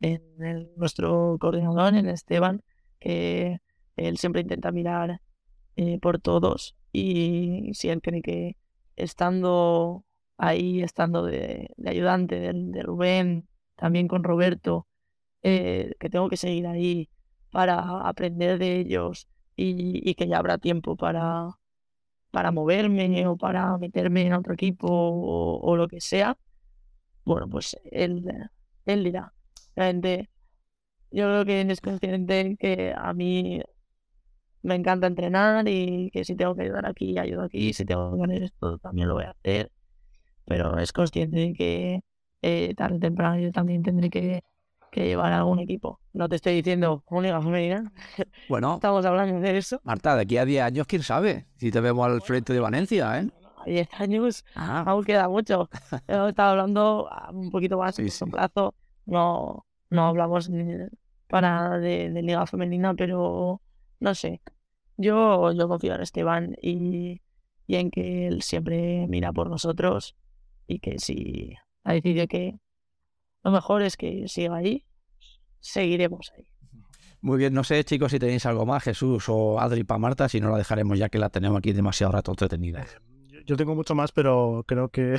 en 0.00 0.72
nuestro 0.76 1.36
coordinador, 1.40 1.94
en 1.94 2.08
Esteban, 2.08 2.62
que 2.98 3.58
él 3.96 4.18
siempre 4.18 4.42
intenta 4.42 4.72
mirar 4.72 5.20
eh, 5.76 5.98
por 6.00 6.20
todos 6.20 6.76
y 6.92 7.70
si 7.74 7.88
él 7.88 8.00
cree 8.02 8.22
que 8.22 8.56
estando 8.96 10.04
ahí, 10.38 10.82
estando 10.82 11.24
de, 11.24 11.70
ayudante 11.86 12.40
de, 12.40 12.52
de 12.54 12.82
Rubén, 12.82 13.48
también 13.76 14.08
con 14.08 14.24
Roberto, 14.24 14.86
eh, 15.42 15.94
que 16.00 16.10
tengo 16.10 16.28
que 16.28 16.36
seguir 16.36 16.66
ahí 16.66 17.08
para 17.50 18.08
aprender 18.08 18.58
de 18.58 18.80
ellos 18.80 19.28
y, 19.56 20.08
y 20.08 20.14
que 20.14 20.28
ya 20.28 20.38
habrá 20.38 20.58
tiempo 20.58 20.96
para, 20.96 21.48
para 22.30 22.52
moverme 22.52 23.26
o 23.26 23.36
para 23.36 23.76
meterme 23.78 24.22
en 24.22 24.34
otro 24.34 24.54
equipo 24.54 24.88
o, 24.90 25.76
lo 25.76 25.88
que 25.88 26.00
sea, 26.00 26.36
bueno, 27.24 27.48
pues 27.48 27.76
él, 27.90 28.24
él 28.86 29.04
dirá. 29.04 29.32
Realmente, 29.76 30.30
yo 31.10 31.24
creo 31.26 31.44
que 31.44 31.60
él 31.62 31.70
es 31.70 31.80
consciente 31.80 32.56
que 32.58 32.94
a 32.96 33.12
mí 33.12 33.62
me 34.62 34.74
encanta 34.74 35.06
entrenar 35.06 35.66
y 35.68 36.10
que 36.10 36.24
si 36.24 36.36
tengo 36.36 36.54
que 36.54 36.62
ayudar 36.62 36.86
aquí, 36.86 37.18
ayudo 37.18 37.42
aquí, 37.42 37.72
si 37.72 37.84
tengo 37.84 38.16
que 38.16 38.24
hacer 38.24 38.42
esto, 38.44 38.78
también 38.78 39.08
lo 39.08 39.14
voy 39.14 39.24
a 39.24 39.30
hacer. 39.30 39.70
Pero 40.48 40.78
es 40.78 40.92
consciente 40.92 41.36
de 41.38 41.52
que 41.52 42.00
eh, 42.42 42.74
tarde 42.74 42.96
o 42.96 43.00
temprano 43.00 43.38
yo 43.38 43.52
también 43.52 43.82
tendré 43.82 44.08
que, 44.10 44.42
que 44.90 45.04
llevar 45.06 45.32
a 45.32 45.38
algún 45.38 45.58
equipo. 45.58 46.00
No 46.12 46.28
te 46.28 46.36
estoy 46.36 46.54
diciendo 46.54 47.04
una 47.10 47.22
liga 47.28 47.42
femenina, 47.42 47.92
Bueno, 48.48 48.74
estamos 48.74 49.04
hablando 49.04 49.40
de 49.40 49.58
eso. 49.58 49.80
Marta, 49.84 50.16
de 50.16 50.22
aquí 50.22 50.38
a 50.38 50.44
10 50.44 50.62
años, 50.62 50.86
quién 50.86 51.02
sabe 51.02 51.46
si 51.56 51.70
te 51.70 51.80
vemos 51.80 52.06
al 52.06 52.22
frente 52.22 52.52
de 52.52 52.60
Valencia, 52.60 53.20
¿eh? 53.20 53.28
A 53.58 53.64
10 53.66 53.88
años 54.00 54.44
Ah, 54.54 54.84
aún 54.86 55.04
queda 55.04 55.28
mucho. 55.28 55.68
Hemos 56.08 56.30
estado 56.30 56.50
hablando 56.52 57.08
a 57.12 57.30
un 57.30 57.50
poquito 57.50 57.76
más 57.78 57.94
Sí, 57.96 58.06
a 58.06 58.10
sí. 58.10 58.24
plazo. 58.24 58.74
No, 59.04 59.66
no 59.90 60.06
hablamos 60.06 60.50
para 61.28 61.50
nada 61.50 61.78
de, 61.78 62.10
de 62.10 62.22
liga 62.22 62.46
femenina, 62.46 62.94
pero 62.94 63.60
no 64.00 64.14
sé. 64.14 64.40
Yo, 64.96 65.52
yo 65.52 65.68
confío 65.68 65.94
en 65.94 66.00
Esteban 66.02 66.56
y, 66.62 67.20
y 67.66 67.76
en 67.76 67.90
que 67.90 68.26
él 68.28 68.42
siempre 68.42 69.06
mira 69.08 69.32
por 69.32 69.48
nosotros 69.50 70.16
y 70.68 70.78
que 70.78 70.98
si 70.98 71.54
ha 71.84 71.94
decidido 71.94 72.26
que 72.28 72.58
lo 73.42 73.50
mejor 73.50 73.82
es 73.82 73.96
que 73.96 74.28
siga 74.28 74.56
ahí, 74.56 74.84
seguiremos 75.60 76.30
ahí. 76.36 76.46
Muy 77.20 77.38
bien, 77.38 77.52
no 77.52 77.64
sé, 77.64 77.82
chicos, 77.84 78.12
si 78.12 78.18
tenéis 78.20 78.46
algo 78.46 78.64
más, 78.64 78.84
Jesús 78.84 79.24
o 79.28 79.58
Adri 79.58 79.82
para 79.82 79.98
Marta, 79.98 80.28
si 80.28 80.40
no 80.40 80.50
la 80.50 80.58
dejaremos 80.58 80.98
ya 80.98 81.08
que 81.08 81.18
la 81.18 81.30
tenemos 81.30 81.58
aquí 81.58 81.72
demasiado 81.72 82.12
rato 82.12 82.30
entretenida. 82.32 82.84
Yo- 83.28 83.40
Yo 83.44 83.56
tengo 83.56 83.74
mucho 83.74 83.94
más, 83.94 84.12
pero 84.12 84.62
creo 84.68 84.88
que 84.90 85.16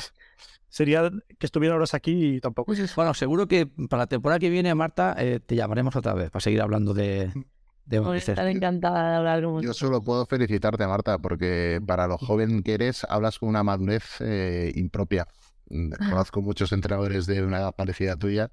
sería 0.70 1.10
que 1.40 1.46
estuviera 1.46 1.76
horas 1.76 1.94
aquí 1.96 2.36
y 2.36 2.40
tampoco. 2.40 2.74
Bueno, 2.96 3.14
seguro 3.16 3.48
que 3.48 3.66
para 3.90 4.04
la 4.04 4.08
temporada 4.08 4.40
que 4.40 4.50
viene, 4.52 4.74
Marta, 4.76 5.16
eh, 5.18 5.40
te 5.46 5.56
llamaremos 5.56 5.96
otra 5.96 6.14
vez 6.14 6.30
para 6.30 6.42
seguir 6.42 6.62
hablando 6.62 6.94
de, 6.94 7.32
de 7.90 8.00
Voy 8.00 8.16
a 8.16 8.20
estar 8.20 8.48
encantada 8.48 9.10
de 9.12 9.16
hablar 9.18 9.44
con 9.44 9.62
Yo 9.64 9.74
solo 9.74 10.02
puedo 10.02 10.26
felicitarte, 10.28 10.86
Marta, 10.86 11.18
porque 11.18 11.82
para 11.86 12.08
lo 12.08 12.18
joven 12.18 12.62
que 12.62 12.76
eres, 12.76 13.04
hablas 13.10 13.40
con 13.40 13.50
una 13.50 13.64
madurez 13.64 14.04
eh, 14.22 14.72
impropia. 14.76 15.28
Mm, 15.70 15.92
Conozco 16.10 16.42
muchos 16.42 16.72
entrenadores 16.72 17.26
de 17.26 17.44
una 17.44 17.58
edad 17.58 17.76
parecida 17.76 18.14
a 18.14 18.16
tuya 18.16 18.52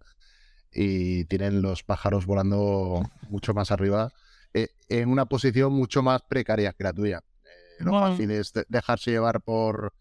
y 0.72 1.24
tienen 1.26 1.60
los 1.62 1.82
pájaros 1.82 2.24
volando 2.26 3.02
mucho 3.28 3.52
más 3.54 3.70
arriba, 3.70 4.10
eh, 4.54 4.68
en 4.88 5.08
una 5.10 5.26
posición 5.26 5.72
mucho 5.72 6.02
más 6.02 6.22
precaria 6.22 6.72
que 6.72 6.84
la 6.84 6.92
tuya. 6.94 7.20
Eh, 7.44 7.84
lo 7.84 7.90
Bueno. 7.92 8.08
fácil 8.08 8.30
es 8.30 8.52
de- 8.54 8.64
dejarse 8.68 9.10
llevar 9.10 9.42
por, 9.42 9.92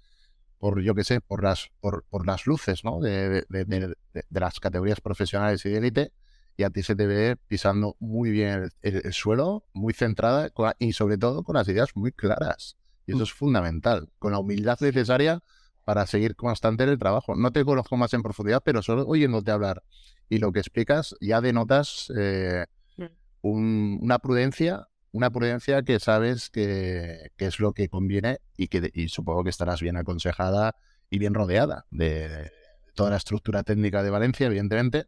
por 0.60 0.82
yo 0.82 0.95
qué 0.95 1.03
sé, 1.03 1.20
por 1.20 1.44
las, 1.44 1.68
por, 1.82 2.06
por 2.10 2.26
las 2.26 2.45
luces, 2.48 2.84
¿no? 2.86 2.99
De, 3.02 3.44
de- 3.49 3.66
de- 3.66 3.66
de- 4.14 4.24
de 4.30 4.40
las 4.40 4.60
categorías 4.62 5.02
profesionales 5.02 5.66
y 5.66 5.70
de 5.70 5.78
élite. 5.78 6.12
Y 6.57 6.64
a 6.64 6.69
ti 6.69 6.84
se 6.84 6.95
te 6.95 7.06
ve 7.06 7.36
pisando 7.48 7.95
muy 7.99 8.32
bien 8.32 8.49
el, 8.49 8.72
el- 8.82 9.02
el 9.06 9.14
suelo, 9.14 9.65
muy 9.73 9.94
centrada 9.94 10.49
con 10.49 10.72
y 10.80 10.94
sobre 10.94 11.18
todo 11.18 11.44
con 11.44 11.56
las 11.56 11.68
ideas 11.68 11.90
muy 11.95 12.11
claras. 12.11 12.77
Y 13.07 13.14
eso 13.14 13.23
es 13.23 13.32
fundamental, 13.34 14.10
con 14.19 14.32
la 14.32 14.40
humildad 14.40 14.77
necesaria 14.80 15.41
para 15.84 16.07
seguir 16.07 16.36
constante 16.36 16.84
en 16.84 16.90
el 16.90 16.98
trabajo. 16.98 17.36
No 17.36 17.52
te 17.52 17.64
conozco 17.64 17.98
más 17.98 18.14
en 18.14 18.23
profundidad, 18.23 18.61
pero 18.65 18.82
solo 18.82 19.06
oyéndote 19.06 19.52
hablar 19.52 19.84
y 20.30 20.40
lo 20.40 20.52
que 20.52 20.60
explicas 20.60 21.15
ya 21.22 21.41
denotas 21.41 22.11
eh, 22.18 22.65
Mm. 22.98 23.03
un- 23.41 23.99
una 24.02 24.19
prudencia, 24.19 24.88
una 25.11 25.30
prudencia 25.30 25.84
que 25.84 25.99
sabes 25.99 26.49
que, 26.49 27.30
que 27.38 27.45
es 27.48 27.60
lo 27.60 27.73
que 27.73 27.90
conviene 27.90 28.40
y 28.57 28.69
que 28.69 28.90
y 28.94 29.10
supongo 29.10 29.44
que 29.44 29.49
estarás 29.49 29.82
bien 29.82 29.98
aconsejada 29.98 30.76
y 31.10 31.19
bien 31.19 31.34
rodeada 31.34 31.86
de, 31.91 32.27
de 32.30 32.52
toda 32.95 33.11
la 33.11 33.18
estructura 33.18 33.64
técnica 33.64 34.02
de 34.02 34.10
Valencia, 34.10 34.48
evidentemente, 34.48 35.06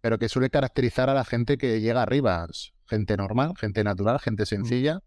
pero 0.00 0.18
que 0.18 0.28
suele 0.28 0.50
caracterizar 0.50 1.08
a 1.10 1.14
la 1.14 1.24
gente 1.24 1.56
que 1.58 1.80
llega 1.80 2.02
arriba, 2.02 2.46
gente 2.86 3.16
normal, 3.16 3.54
gente 3.58 3.82
natural, 3.84 4.18
gente 4.20 4.46
sencilla 4.46 5.00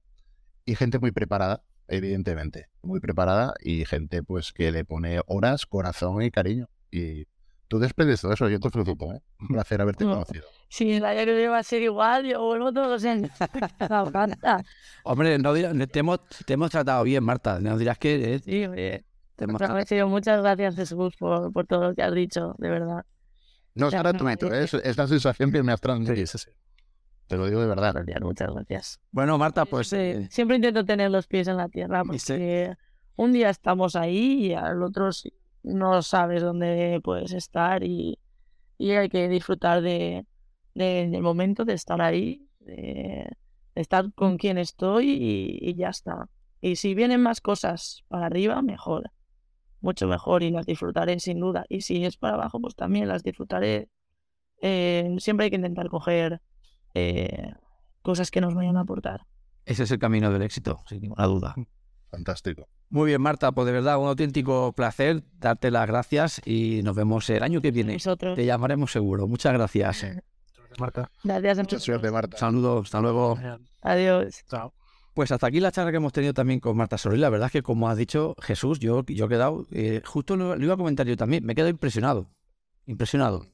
y 0.66 0.76
gente 0.76 1.00
muy 1.00 1.12
preparada, 1.12 1.62
evidentemente, 1.88 2.68
muy 2.82 3.00
preparada 3.00 3.54
y 3.62 3.86
gente 3.86 4.24
pues 4.24 4.52
que 4.54 4.72
le 4.72 4.86
pone 4.86 5.20
horas, 5.28 5.66
corazón 5.66 6.22
y 6.22 6.32
cariño. 6.32 6.68
Y 6.92 7.26
tú 7.68 7.80
desprendes 7.80 8.22
todo 8.22 8.34
eso, 8.34 8.50
yo 8.50 8.60
te 8.60 8.70
felicito, 8.70 9.14
¿eh? 9.14 9.22
Un 9.40 9.48
placer 9.48 9.82
haberte 9.82 10.04
No. 10.06 10.12
conocido. 10.14 10.46
Si 10.70 10.92
el 10.92 11.06
año 11.06 11.26
que 11.26 11.34
viene 11.34 11.48
va 11.50 11.60
a 11.60 11.64
ser 11.64 11.82
igual, 11.82 12.26
yo 12.26 12.44
vuelvo 12.44 12.72
todos 12.74 12.88
los 12.90 13.06
años. 13.06 13.32
Me 13.90 13.98
encanta. 14.08 14.64
Hombre, 15.04 15.38
no 15.40 15.54
dirás- 15.54 15.76
te, 15.92 16.00
hemos, 16.00 16.20
te 16.46 16.54
hemos 16.54 16.70
tratado 16.70 17.04
bien, 17.04 17.24
Marta. 17.24 17.60
No 17.60 17.78
dirás 17.78 17.98
que 17.98 18.36
eh, 18.36 18.40
Sí, 18.40 18.66
oye. 18.66 19.04
te 19.36 19.46
hemos 19.46 19.62
muchas 20.10 20.42
gracias, 20.42 20.76
Jesús, 20.76 21.16
por, 21.18 21.52
por 21.54 21.66
todo 21.66 21.90
lo 21.90 21.96
que 21.96 22.04
has 22.04 22.14
dicho, 22.14 22.54
de 22.60 22.70
verdad. 22.70 23.06
No 23.76 23.88
es 23.88 23.94
es, 23.94 24.74
es 24.74 24.98
la 24.98 25.08
sensación 25.08 25.52
que 25.52 25.64
me 25.64 25.72
has 25.72 25.82
transmitido. 25.82 26.16
Sí, 26.28 26.38
sí, 26.38 26.38
sí. 26.38 26.52
Te 27.28 27.38
lo 27.38 27.46
digo 27.46 27.62
de 27.62 27.68
verdad. 27.68 27.94
Gracias, 27.94 28.22
muchas 28.22 28.52
gracias. 28.54 29.00
Bueno, 29.12 29.38
Marta, 29.38 29.66
pues 29.66 29.88
siempre, 29.88 30.26
eh, 30.26 30.28
siempre 30.32 30.56
intento 30.56 30.84
tener 30.84 31.12
los 31.12 31.28
pies 31.28 31.48
en 31.48 31.58
la 31.58 31.70
tierra 31.70 32.04
porque 32.04 32.74
un 33.16 33.34
día 33.34 33.50
estamos 33.50 33.96
ahí 33.96 34.48
y 34.48 34.54
al 34.54 34.82
otro 34.82 35.10
no 35.64 36.02
sabes 36.02 36.42
dónde 36.42 37.00
puedes 37.04 37.34
estar 37.34 37.84
y, 37.84 38.18
y 38.78 38.92
hay 38.92 39.10
que 39.10 39.28
disfrutar 39.30 39.82
de, 39.82 40.26
de- 40.74 41.08
del 41.08 41.22
momento 41.22 41.66
de 41.66 41.74
estar 41.74 42.02
ahí, 42.02 42.48
de, 42.62 43.28
de 43.76 43.82
estar 43.82 44.12
con 44.16 44.38
quien 44.38 44.58
estoy 44.58 45.10
y, 45.12 45.60
y 45.62 45.76
ya 45.76 45.90
está. 45.90 46.28
Y 46.62 46.78
si 46.78 46.96
vienen 46.96 47.22
más 47.22 47.42
cosas 47.42 48.04
para 48.08 48.26
arriba, 48.26 48.62
mejor, 48.64 49.12
mucho 49.82 50.08
mejor 50.08 50.44
y 50.44 50.52
las 50.52 50.66
disfrutaré 50.66 51.20
sin 51.20 51.40
duda. 51.40 51.66
Y 51.70 51.82
si 51.82 52.06
es 52.06 52.18
para 52.18 52.36
abajo, 52.36 52.60
pues 52.60 52.76
también 52.76 53.08
las 53.08 53.24
disfrutaré. 53.24 53.90
Eh, 54.62 55.16
siempre 55.20 55.46
hay 55.46 55.50
que 55.50 55.56
intentar 55.56 55.90
coger 55.90 56.42
eh, 56.94 57.54
cosas 58.02 58.32
que 58.32 58.42
nos 58.42 58.54
vayan 58.56 58.78
a 58.78 58.82
aportar. 58.82 59.22
ese 59.66 59.84
es 59.84 59.92
el 59.92 60.00
camino 60.00 60.32
del 60.32 60.42
éxito, 60.42 60.80
sin 60.88 61.02
ninguna 61.02 61.26
duda. 61.26 61.56
Fantástico. 62.10 62.68
Muy 62.90 63.06
bien, 63.08 63.22
Marta, 63.22 63.52
pues 63.52 63.68
de 63.68 63.72
verdad, 63.72 64.00
un 64.00 64.08
auténtico 64.08 64.74
placer 64.74 65.24
darte 65.38 65.70
las 65.70 65.88
gracias 65.88 66.42
y 66.44 66.82
nos 66.84 66.96
vemos 66.96 67.30
el 67.30 67.44
año 67.44 67.62
que 67.62 67.70
viene. 67.72 67.94
Nosotros. 67.94 68.36
Te 68.36 68.46
llamaremos 68.46 68.92
seguro. 68.92 69.28
Muchas 69.28 69.54
gracias. 69.54 70.06
Marta. 70.80 71.12
Gracias 71.24 71.58
Mucha 71.60 71.80
suerte, 71.80 72.12
Marta. 72.12 72.38
Saludos, 72.38 72.86
hasta 72.86 73.02
luego. 73.02 73.38
Adiós. 73.82 74.44
Chao. 74.50 74.74
Pues 75.14 75.32
hasta 75.32 75.48
aquí 75.48 75.60
la 75.60 75.72
charla 75.72 75.92
que 75.92 75.98
hemos 75.98 76.14
tenido 76.14 76.34
también 76.34 76.60
con 76.60 76.78
Marta 76.78 76.98
Solís. 76.98 77.20
La 77.20 77.30
verdad 77.30 77.48
es 77.48 77.52
que, 77.52 77.64
como 77.64 77.90
has 77.90 77.98
dicho, 77.98 78.36
Jesús, 78.42 78.80
yo, 78.80 79.04
yo 79.06 79.26
he 79.26 79.30
quedado, 79.30 79.66
eh, 79.72 80.02
justo 80.06 80.36
lo, 80.36 80.56
lo 80.56 80.64
iba 80.64 80.76
a 80.76 80.78
comentar 80.78 81.08
yo 81.08 81.18
también, 81.18 81.46
me 81.46 81.54
he 81.54 81.56
quedado 81.56 81.70
impresionado. 81.70 82.30
Impresionado. 82.86 83.46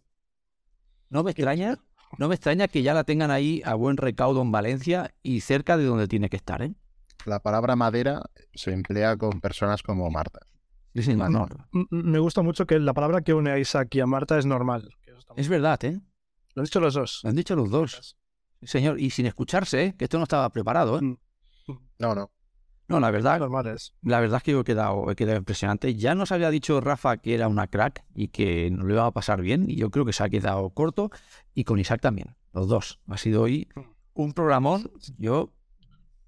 No 1.09 1.23
me 1.23 1.31
extraña, 1.31 1.77
no 2.17 2.27
me 2.27 2.35
extraña 2.35 2.67
que 2.67 2.83
ya 2.83 2.93
la 2.93 3.03
tengan 3.03 3.31
ahí 3.31 3.61
a 3.65 3.73
buen 3.75 3.97
recaudo 3.97 4.41
en 4.41 4.51
Valencia 4.51 5.13
y 5.23 5.41
cerca 5.41 5.77
de 5.77 5.85
donde 5.85 6.07
tiene 6.07 6.29
que 6.29 6.37
estar, 6.37 6.61
¿eh? 6.61 6.73
La 7.25 7.39
palabra 7.39 7.75
madera 7.75 8.21
se 8.53 8.71
emplea 8.71 9.17
con 9.17 9.41
personas 9.41 9.81
como 9.81 10.09
Marta. 10.11 10.39
Sí, 10.93 11.03
sí, 11.03 11.15
no, 11.15 11.27
no. 11.27 11.47
Me 11.89 12.19
gusta 12.19 12.41
mucho 12.41 12.65
que 12.65 12.79
la 12.79 12.93
palabra 12.93 13.21
que 13.21 13.33
une 13.33 13.51
a 13.51 13.59
Isaac 13.59 13.93
y 13.95 13.99
a 13.99 14.05
Marta 14.05 14.37
es 14.37 14.45
normal. 14.45 14.89
Es 15.35 15.49
verdad, 15.49 15.83
¿eh? 15.83 15.99
Lo 16.53 16.61
han 16.61 16.65
dicho 16.65 16.79
los 16.79 16.93
dos. 16.93 17.19
Lo 17.23 17.31
han 17.31 17.35
dicho 17.35 17.55
los 17.55 17.69
dos. 17.69 18.17
Señor, 18.61 18.99
y 18.99 19.09
sin 19.09 19.25
escucharse, 19.25 19.83
¿eh? 19.83 19.95
que 19.97 20.05
esto 20.05 20.17
no 20.17 20.23
estaba 20.23 20.49
preparado, 20.49 20.99
¿eh? 20.99 21.17
No, 21.99 22.15
no. 22.15 22.31
No, 22.87 22.99
la 22.99 23.09
verdad, 23.09 23.39
la 24.03 24.19
verdad 24.19 24.37
es 24.37 24.43
que 24.43 24.51
yo 24.51 24.59
he 24.59 24.63
quedado, 24.63 25.09
he 25.09 25.15
quedado 25.15 25.37
impresionante. 25.39 25.95
Ya 25.95 26.13
nos 26.13 26.31
había 26.31 26.51
dicho 26.51 26.79
Rafa 26.81 27.17
que 27.17 27.33
era 27.33 27.47
una 27.47 27.65
crack 27.65 28.03
y 28.13 28.27
que 28.27 28.69
nos 28.69 28.85
lo 28.85 28.93
iba 28.93 29.05
a 29.07 29.11
pasar 29.11 29.41
bien, 29.41 29.67
y 29.69 29.75
yo 29.75 29.89
creo 29.89 30.05
que 30.05 30.13
se 30.13 30.23
ha 30.23 30.29
quedado 30.29 30.69
corto, 30.69 31.09
y 31.55 31.63
con 31.63 31.79
Isaac 31.79 31.99
también, 32.01 32.35
los 32.53 32.67
dos. 32.67 32.99
Ha 33.07 33.17
sido 33.17 33.41
hoy 33.41 33.67
un 34.13 34.33
programón. 34.33 34.91
Yo, 35.17 35.51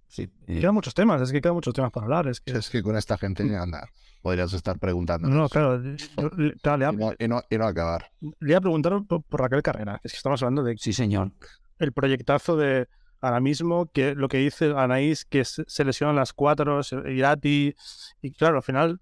sí, 0.08 0.24
eh, 0.48 0.60
Quedan 0.60 0.74
muchos 0.74 0.96
temas, 0.96 1.22
es 1.22 1.32
que 1.32 1.42
quedan 1.42 1.54
muchos 1.54 1.76
temas 1.76 1.92
para 1.92 2.06
hablar. 2.06 2.28
Es 2.28 2.42
que... 2.42 2.54
Es 2.54 2.72
que 2.72 2.82
con 2.82 2.98
esta 2.98 3.20
gente, 3.20 3.44
anda, 3.56 3.88
podrías 4.24 4.52
estar 4.52 4.80
preguntando. 4.80 5.28
No, 5.30 5.48
claro. 5.50 5.78
le- 5.78 6.56
claro, 6.56 6.92
Y 6.92 6.96
no, 6.98 7.12
y 7.20 7.28
no- 7.28 7.44
y 7.52 7.58
no 7.60 7.66
acabar. 7.68 8.10
le 8.20 8.50
iba 8.50 8.58
a 8.58 8.62
preguntar 8.62 9.00
por, 9.08 9.22
por 9.22 9.42
Raquel 9.42 9.62
Carrera. 9.62 10.02
Es 10.04 10.14
que 10.14 10.18
estamos 10.18 10.42
hablando 10.42 10.64
de 10.64 10.76
sí, 10.80 10.92
señor. 10.92 11.34
el 11.78 11.92
proyectazo 11.94 12.58
de 12.58 12.88
ahora 13.22 13.40
mismo, 13.40 13.88
que 13.92 14.16
lo 14.16 14.28
que 14.28 14.38
dice 14.38 14.74
Anaís, 14.76 15.26
que 15.26 15.44
se, 15.46 15.84
lesionan 15.84 16.16
las 16.16 16.34
cuatro, 16.34 16.82
Irati, 17.06 17.76
y 18.22 18.32
claro, 18.32 18.58
al 18.58 18.64
final 18.64 19.00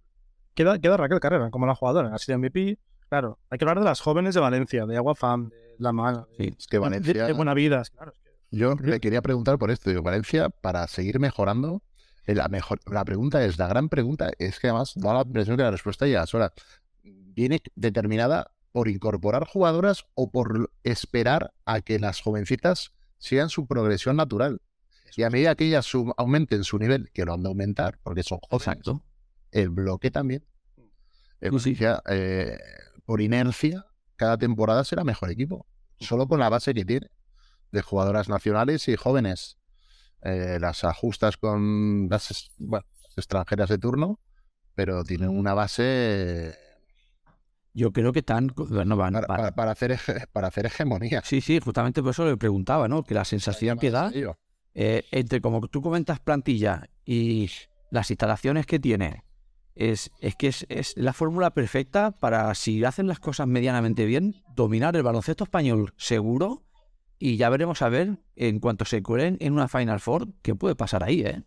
queda, 0.54 0.80
queda 0.80 0.98
Raquel 0.98 1.20
Carrera 1.20 1.50
como 1.52 1.66
la 1.66 1.76
jugadora, 1.76 2.14
ha 2.14 2.18
sido 2.18 2.38
MVP. 2.38 2.80
Claro, 3.10 3.40
hay 3.50 3.58
que 3.58 3.66
hablar 3.66 3.80
de 3.80 3.86
las 3.86 4.02
jóvenes 4.02 4.34
de 4.34 4.42
Valencia, 4.42 4.86
de 4.86 4.98
Agua 4.98 5.16
Fam, 5.16 5.50
de 5.50 5.76
La 5.78 5.92
de, 5.92 6.46
Sí. 6.46 6.56
Es 6.58 6.68
que 6.68 6.78
de, 6.78 6.82
Valencia. 6.82 7.26
de 7.28 7.34
Buena 7.34 7.54
Vida. 7.54 7.84
Claro, 7.94 8.12
es 8.12 8.20
que- 8.20 8.58
Yo 8.58 8.76
le 8.76 9.00
quería 9.00 9.22
preguntar 9.22 9.58
por 9.58 9.70
esto. 9.72 9.90
Digo, 9.90 10.02
Valencia, 10.02 10.50
para 10.50 10.88
seguir 10.88 11.20
mejorando, 11.20 11.84
eh, 12.26 12.34
la, 12.34 12.48
mejor, 12.48 12.80
la 12.92 13.06
pregunta 13.06 13.44
es, 13.44 13.60
la 13.60 13.68
gran 13.68 13.90
pregunta 13.90 14.32
es 14.40 14.60
que 14.60 14.68
además 14.68 14.94
da 14.96 15.14
la 15.14 15.22
impresión 15.22 15.58
que 15.58 15.64
la 15.64 15.72
respuesta 15.72 16.08
ya 16.08 16.26
sola 16.26 16.52
viene 17.04 17.62
determinada 17.76 18.52
por 18.72 18.88
incorporar 18.88 19.46
jugadoras 19.46 20.06
o 20.16 20.32
por 20.32 20.72
esperar 20.84 21.54
a 21.66 21.82
que 21.82 22.00
las 22.00 22.22
jovencitas 22.22 22.92
sigan 23.26 23.50
su 23.50 23.66
progresión 23.68 24.16
natural. 24.16 24.62
Y 25.18 25.24
a 25.24 25.30
medida 25.30 25.56
que 25.56 25.66
ellas 25.66 25.90
aumenten 26.18 26.64
su 26.64 26.78
nivel, 26.78 27.10
que 27.14 27.26
lo 27.26 27.34
han 27.34 27.42
de 27.44 27.50
aumentar, 27.50 27.98
porque 28.04 28.22
son 28.24 28.40
jóvenes, 28.40 28.68
Exacto. 28.68 29.04
el 29.52 29.70
bloque 29.70 30.12
también. 30.12 30.46
El 31.40 31.52
sí. 31.60 31.74
Valencia, 31.74 32.02
eh, 32.10 32.58
por 33.06 33.22
inercia, 33.22 33.86
cada 34.16 34.38
temporada 34.38 34.84
será 34.84 35.04
mejor 35.04 35.32
equipo. 35.32 35.66
Solo 36.00 36.28
con 36.28 36.40
la 36.40 36.50
base 36.50 36.74
que 36.74 36.84
tiene 36.86 37.10
de 37.72 37.82
jugadoras 37.82 38.28
nacionales 38.30 38.88
y 38.90 38.96
jóvenes. 38.96 39.58
Eh, 40.22 40.58
las 40.60 40.84
ajustas 40.84 41.38
con 41.38 42.08
las 42.10 42.32
es- 42.32 42.52
bueno, 42.58 42.86
las 43.04 43.18
extranjeras 43.18 43.70
de 43.70 43.78
turno, 43.78 44.20
pero 44.74 45.04
tienen 45.04 45.30
una 45.30 45.54
base 45.54 46.58
Yo 47.78 47.92
creo 47.92 48.12
que 48.14 48.20
están, 48.20 48.48
bueno, 48.56 48.96
van, 48.96 49.14
para, 49.14 49.28
para- 49.28 49.52
para 49.56 49.72
hacer, 49.72 49.92
hege- 49.92 50.28
para 50.32 50.48
hacer 50.48 50.66
hegemonía. 50.66 51.22
Sí, 51.24 51.42
sí, 51.42 51.60
justamente 51.60 52.02
por 52.02 52.12
eso 52.12 52.26
le 52.26 52.38
preguntaba, 52.38 52.88
¿no? 52.88 53.04
Que 53.04 53.14
la 53.14 53.26
sensación 53.26 53.78
que 53.78 53.92
da 53.92 54.10
eh, 54.74 55.04
entre 55.12 55.42
como 55.42 55.62
tú 55.68 55.82
comentas 55.82 56.20
plantilla 56.20 56.90
y 57.06 57.50
las 57.92 58.10
instalaciones 58.10 58.66
que 58.66 58.80
tiene, 58.80 59.24
es, 59.76 60.10
es 60.22 60.36
que 60.36 60.48
es, 60.48 60.66
es 60.70 60.94
la 60.96 61.12
fórmula 61.12 61.52
perfecta 61.54 62.12
para, 62.12 62.54
si 62.56 62.84
hacen 62.86 63.08
las 63.08 63.20
cosas 63.20 63.46
medianamente 63.48 64.06
bien, 64.06 64.36
dominar 64.56 64.96
el 64.96 65.04
baloncesto 65.04 65.44
español 65.44 65.94
seguro 65.98 66.64
y 67.20 67.36
ya 67.38 67.50
veremos 67.50 67.82
a 67.82 67.90
ver, 67.90 68.20
en 68.38 68.60
cuanto 68.60 68.86
se 68.86 69.04
cuelen 69.04 69.36
en 69.42 69.52
una 69.54 69.68
Final 69.68 70.00
Four, 70.00 70.28
qué 70.42 70.56
puede 70.56 70.76
pasar 70.76 71.04
ahí, 71.04 71.22
¿eh? 71.22 71.44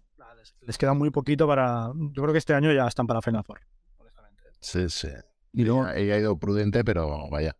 les 0.62 0.76
queda 0.76 0.92
muy 0.92 1.10
poquito 1.10 1.46
para. 1.46 1.90
Yo 2.12 2.22
creo 2.22 2.32
que 2.32 2.38
este 2.38 2.52
año 2.52 2.70
ya 2.72 2.86
están 2.86 3.06
para 3.06 3.22
Final 3.22 3.44
Four. 3.44 3.60
honestamente. 3.98 4.42
Sí, 4.60 4.88
sí. 4.90 5.08
Y 5.52 5.64
luego, 5.64 5.88
Ella 5.88 6.14
ha 6.14 6.18
ido 6.18 6.38
prudente, 6.38 6.84
pero 6.84 7.28
vaya. 7.30 7.56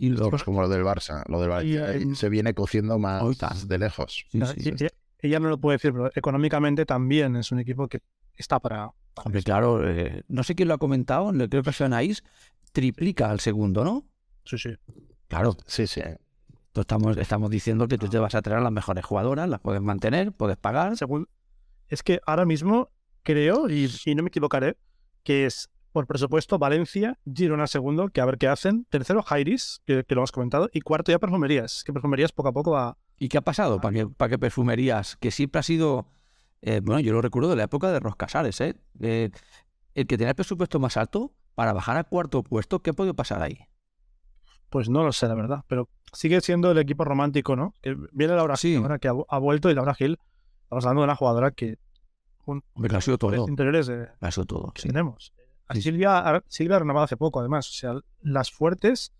Y 0.00 0.12
Pues 0.12 0.44
como 0.44 0.62
lo 0.62 0.68
del 0.68 0.84
Barça, 0.84 1.24
lo 1.28 1.40
del 1.40 1.48
Valencia, 1.50 1.96
Y, 1.98 2.12
eh, 2.12 2.14
se 2.14 2.28
viene 2.28 2.54
cociendo 2.54 2.98
más 2.98 3.22
de 3.66 3.78
lejos. 3.78 4.24
sí, 4.30 4.38
Ya- 4.38 4.46
sí, 4.46 4.70
y- 4.70 5.26
ella 5.26 5.40
no 5.40 5.48
lo 5.48 5.58
puede 5.58 5.76
decir, 5.76 5.92
pero 5.92 6.10
económicamente 6.14 6.86
también 6.86 7.34
es 7.34 7.50
un 7.50 7.58
equipo 7.58 7.88
que 7.88 8.00
está 8.36 8.60
para. 8.60 8.92
para 9.14 9.26
Hombre, 9.26 9.42
claro, 9.42 9.88
eh, 9.88 10.22
no 10.28 10.44
sé 10.44 10.54
quién 10.54 10.68
lo 10.68 10.74
ha 10.74 10.78
comentado, 10.78 11.32
creo 11.48 11.62
que 11.64 11.84
Anaís, 11.84 12.22
triplica 12.72 13.28
al 13.30 13.40
segundo, 13.40 13.82
¿no? 13.82 14.06
Sí, 14.44 14.56
sí. 14.58 14.70
Claro, 15.26 15.56
Sí, 15.66 15.88
sí. 15.88 16.00
tú 16.72 16.82
estamos, 16.82 17.16
estamos 17.16 17.50
diciendo 17.50 17.88
que 17.88 17.98
tú 17.98 18.08
te 18.08 18.18
vas 18.20 18.36
a 18.36 18.42
traer 18.42 18.60
a 18.60 18.62
las 18.62 18.70
mejores 18.72 19.04
jugadoras, 19.04 19.48
las 19.48 19.58
puedes 19.60 19.82
mantener, 19.82 20.30
puedes 20.30 20.56
pagar. 20.56 20.96
Según, 20.96 21.28
es 21.88 22.04
que 22.04 22.20
ahora 22.24 22.44
mismo 22.44 22.90
creo, 23.24 23.68
y, 23.68 23.90
y 24.04 24.14
no 24.14 24.22
me 24.22 24.28
equivocaré, 24.28 24.76
que 25.24 25.46
es 25.46 25.68
por 25.92 26.06
presupuesto 26.06 26.58
Valencia, 26.58 27.18
Girona 27.32 27.66
segundo, 27.66 28.08
que 28.08 28.20
a 28.20 28.24
ver 28.24 28.38
qué 28.38 28.48
hacen. 28.48 28.86
Tercero, 28.90 29.22
Jairis, 29.22 29.80
que, 29.86 30.04
que 30.04 30.14
lo 30.14 30.20
hemos 30.20 30.32
comentado. 30.32 30.68
Y 30.72 30.80
cuarto 30.80 31.10
ya 31.12 31.18
Perfumerías, 31.18 31.82
que 31.84 31.92
Perfumerías 31.92 32.32
poco 32.32 32.48
a 32.48 32.52
poco 32.52 32.70
va. 32.72 32.96
¿Y 33.18 33.28
qué 33.28 33.38
ha 33.38 33.42
pasado? 33.42 33.80
¿Para 33.80 33.94
qué, 33.94 34.06
para 34.06 34.28
qué 34.30 34.38
perfumerías? 34.38 35.16
Que 35.16 35.30
siempre 35.32 35.58
ha 35.58 35.62
sido, 35.64 36.06
eh, 36.62 36.80
bueno, 36.82 37.00
yo 37.00 37.12
lo 37.12 37.20
recuerdo 37.20 37.50
de 37.50 37.56
la 37.56 37.64
época 37.64 37.90
de 37.90 37.98
Ros 37.98 38.14
Casares, 38.16 38.60
¿eh? 38.60 38.76
Eh, 39.00 39.30
el 39.94 40.06
que 40.06 40.16
tenía 40.16 40.30
el 40.30 40.36
presupuesto 40.36 40.78
más 40.78 40.96
alto, 40.96 41.32
para 41.56 41.72
bajar 41.72 41.96
a 41.96 42.04
cuarto 42.04 42.44
puesto, 42.44 42.80
¿qué 42.80 42.90
ha 42.90 42.92
podido 42.92 43.14
pasar 43.14 43.42
ahí? 43.42 43.58
Pues 44.70 44.88
no 44.88 45.02
lo 45.02 45.10
sé, 45.12 45.26
la 45.26 45.34
verdad. 45.34 45.64
Pero 45.66 45.88
sigue 46.12 46.40
siendo 46.40 46.70
el 46.70 46.78
equipo 46.78 47.04
romántico, 47.04 47.56
¿no? 47.56 47.74
Que 47.82 47.96
viene 48.12 48.34
Laura 48.36 48.56
Sí. 48.56 48.74
Gil 48.74 48.82
ahora 48.82 48.98
que 49.00 49.08
ha, 49.08 49.12
ha 49.28 49.38
vuelto 49.38 49.68
y 49.70 49.74
Laura 49.74 49.94
Gil, 49.94 50.18
estamos 50.62 50.84
hablando 50.84 51.00
de 51.02 51.04
una 51.06 51.16
jugadora 51.16 51.50
que. 51.50 51.78
Un, 52.44 52.62
Hombre, 52.74 52.90
que 52.90 52.96
ha 52.96 53.00
sido 53.00 53.18
todo. 53.18 53.48
interiores 53.48 53.86
de, 53.88 54.08
Ha 54.20 54.30
sido 54.30 54.44
todo. 54.44 54.70
que 54.72 54.82
sí. 54.82 54.88
tenemos. 54.88 55.32
A. 55.68 55.74
Silvia, 55.74 56.42
Silvia 56.48 56.76
ha 56.76 56.78
renovado 56.80 57.04
hace 57.04 57.16
poco, 57.16 57.40
además. 57.40 57.68
O 57.68 57.72
sea, 57.72 57.94
las 58.22 58.50
fuertes 58.50 59.12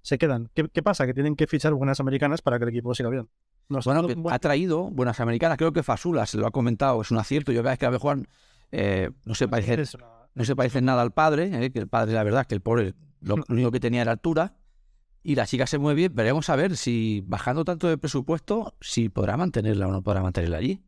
se 0.00 0.18
quedan. 0.18 0.50
¿Qué, 0.54 0.68
qué 0.68 0.82
pasa? 0.82 1.06
Que 1.06 1.14
tienen 1.14 1.36
que 1.36 1.46
fichar 1.46 1.74
buenas 1.74 2.00
americanas 2.00 2.42
para 2.42 2.58
que 2.58 2.64
el 2.64 2.70
equipo 2.70 2.94
siga 2.94 3.08
bien. 3.10 3.28
No 3.68 3.78
Bueno, 3.84 4.28
ha 4.30 4.38
traído 4.38 4.90
buenas 4.90 5.20
americanas. 5.20 5.56
Creo 5.56 5.72
que 5.72 5.82
Fasula 5.82 6.26
se 6.26 6.36
lo 6.38 6.46
ha 6.46 6.50
comentado, 6.50 7.00
es 7.00 7.10
un 7.10 7.18
acierto. 7.18 7.52
Yo 7.52 7.62
cada 7.62 7.72
vez 7.72 7.78
que 7.78 7.86
la 7.86 7.90
veo 7.90 8.00
jugar, 8.00 8.18
eh, 8.72 9.10
no 9.24 9.34
se 9.34 9.48
parece, 9.48 9.74
una- 9.96 10.06
no 10.34 10.44
se 10.44 10.56
parece 10.56 10.80
nada 10.82 11.02
al 11.02 11.12
padre, 11.12 11.64
eh, 11.66 11.70
que 11.70 11.78
el 11.78 11.88
padre, 11.88 12.14
la 12.14 12.24
verdad, 12.24 12.46
que 12.46 12.54
el 12.54 12.60
pobre 12.60 12.94
lo, 13.20 13.36
lo 13.36 13.44
único 13.48 13.70
que 13.70 13.80
tenía 13.80 14.02
era 14.02 14.12
altura. 14.12 14.56
Y 15.22 15.36
la 15.36 15.46
chica 15.46 15.66
se 15.68 15.78
mueve 15.78 15.96
bien. 15.96 16.14
Veremos 16.14 16.48
a 16.50 16.56
ver 16.56 16.76
si 16.76 17.22
bajando 17.26 17.64
tanto 17.64 17.86
de 17.86 17.96
presupuesto, 17.96 18.74
si 18.80 19.08
podrá 19.08 19.36
mantenerla 19.36 19.86
o 19.86 19.92
no 19.92 20.02
podrá 20.02 20.20
mantenerla 20.20 20.56
allí. 20.56 20.82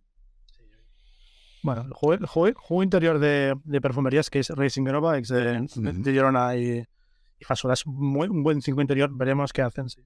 Bueno, 1.65 1.83
el 1.83 1.93
juego, 1.95 2.21
el 2.23 2.27
juego- 2.27 2.61
juego 2.61 2.83
interior 2.85 3.19
de, 3.19 3.55
de 3.65 3.81
perfumerías, 3.81 4.29
que 4.31 4.39
es 4.39 4.51
Racing 4.51 4.85
Genova, 4.85 5.19
ex 5.19 5.29
de, 5.29 5.41
de- 5.45 5.61
Ujú. 5.63 5.81
de 6.03 6.13
Girona 6.13 6.55
y, 6.57 6.63
y 6.79 7.45
es 7.73 7.87
un, 7.87 7.95
muy- 7.97 8.29
un 8.29 8.43
buen 8.45 8.61
5 8.63 8.81
interior. 8.81 9.11
Veremos 9.13 9.53
qué 9.53 9.63
hacen. 9.63 9.89
sí. 9.89 10.03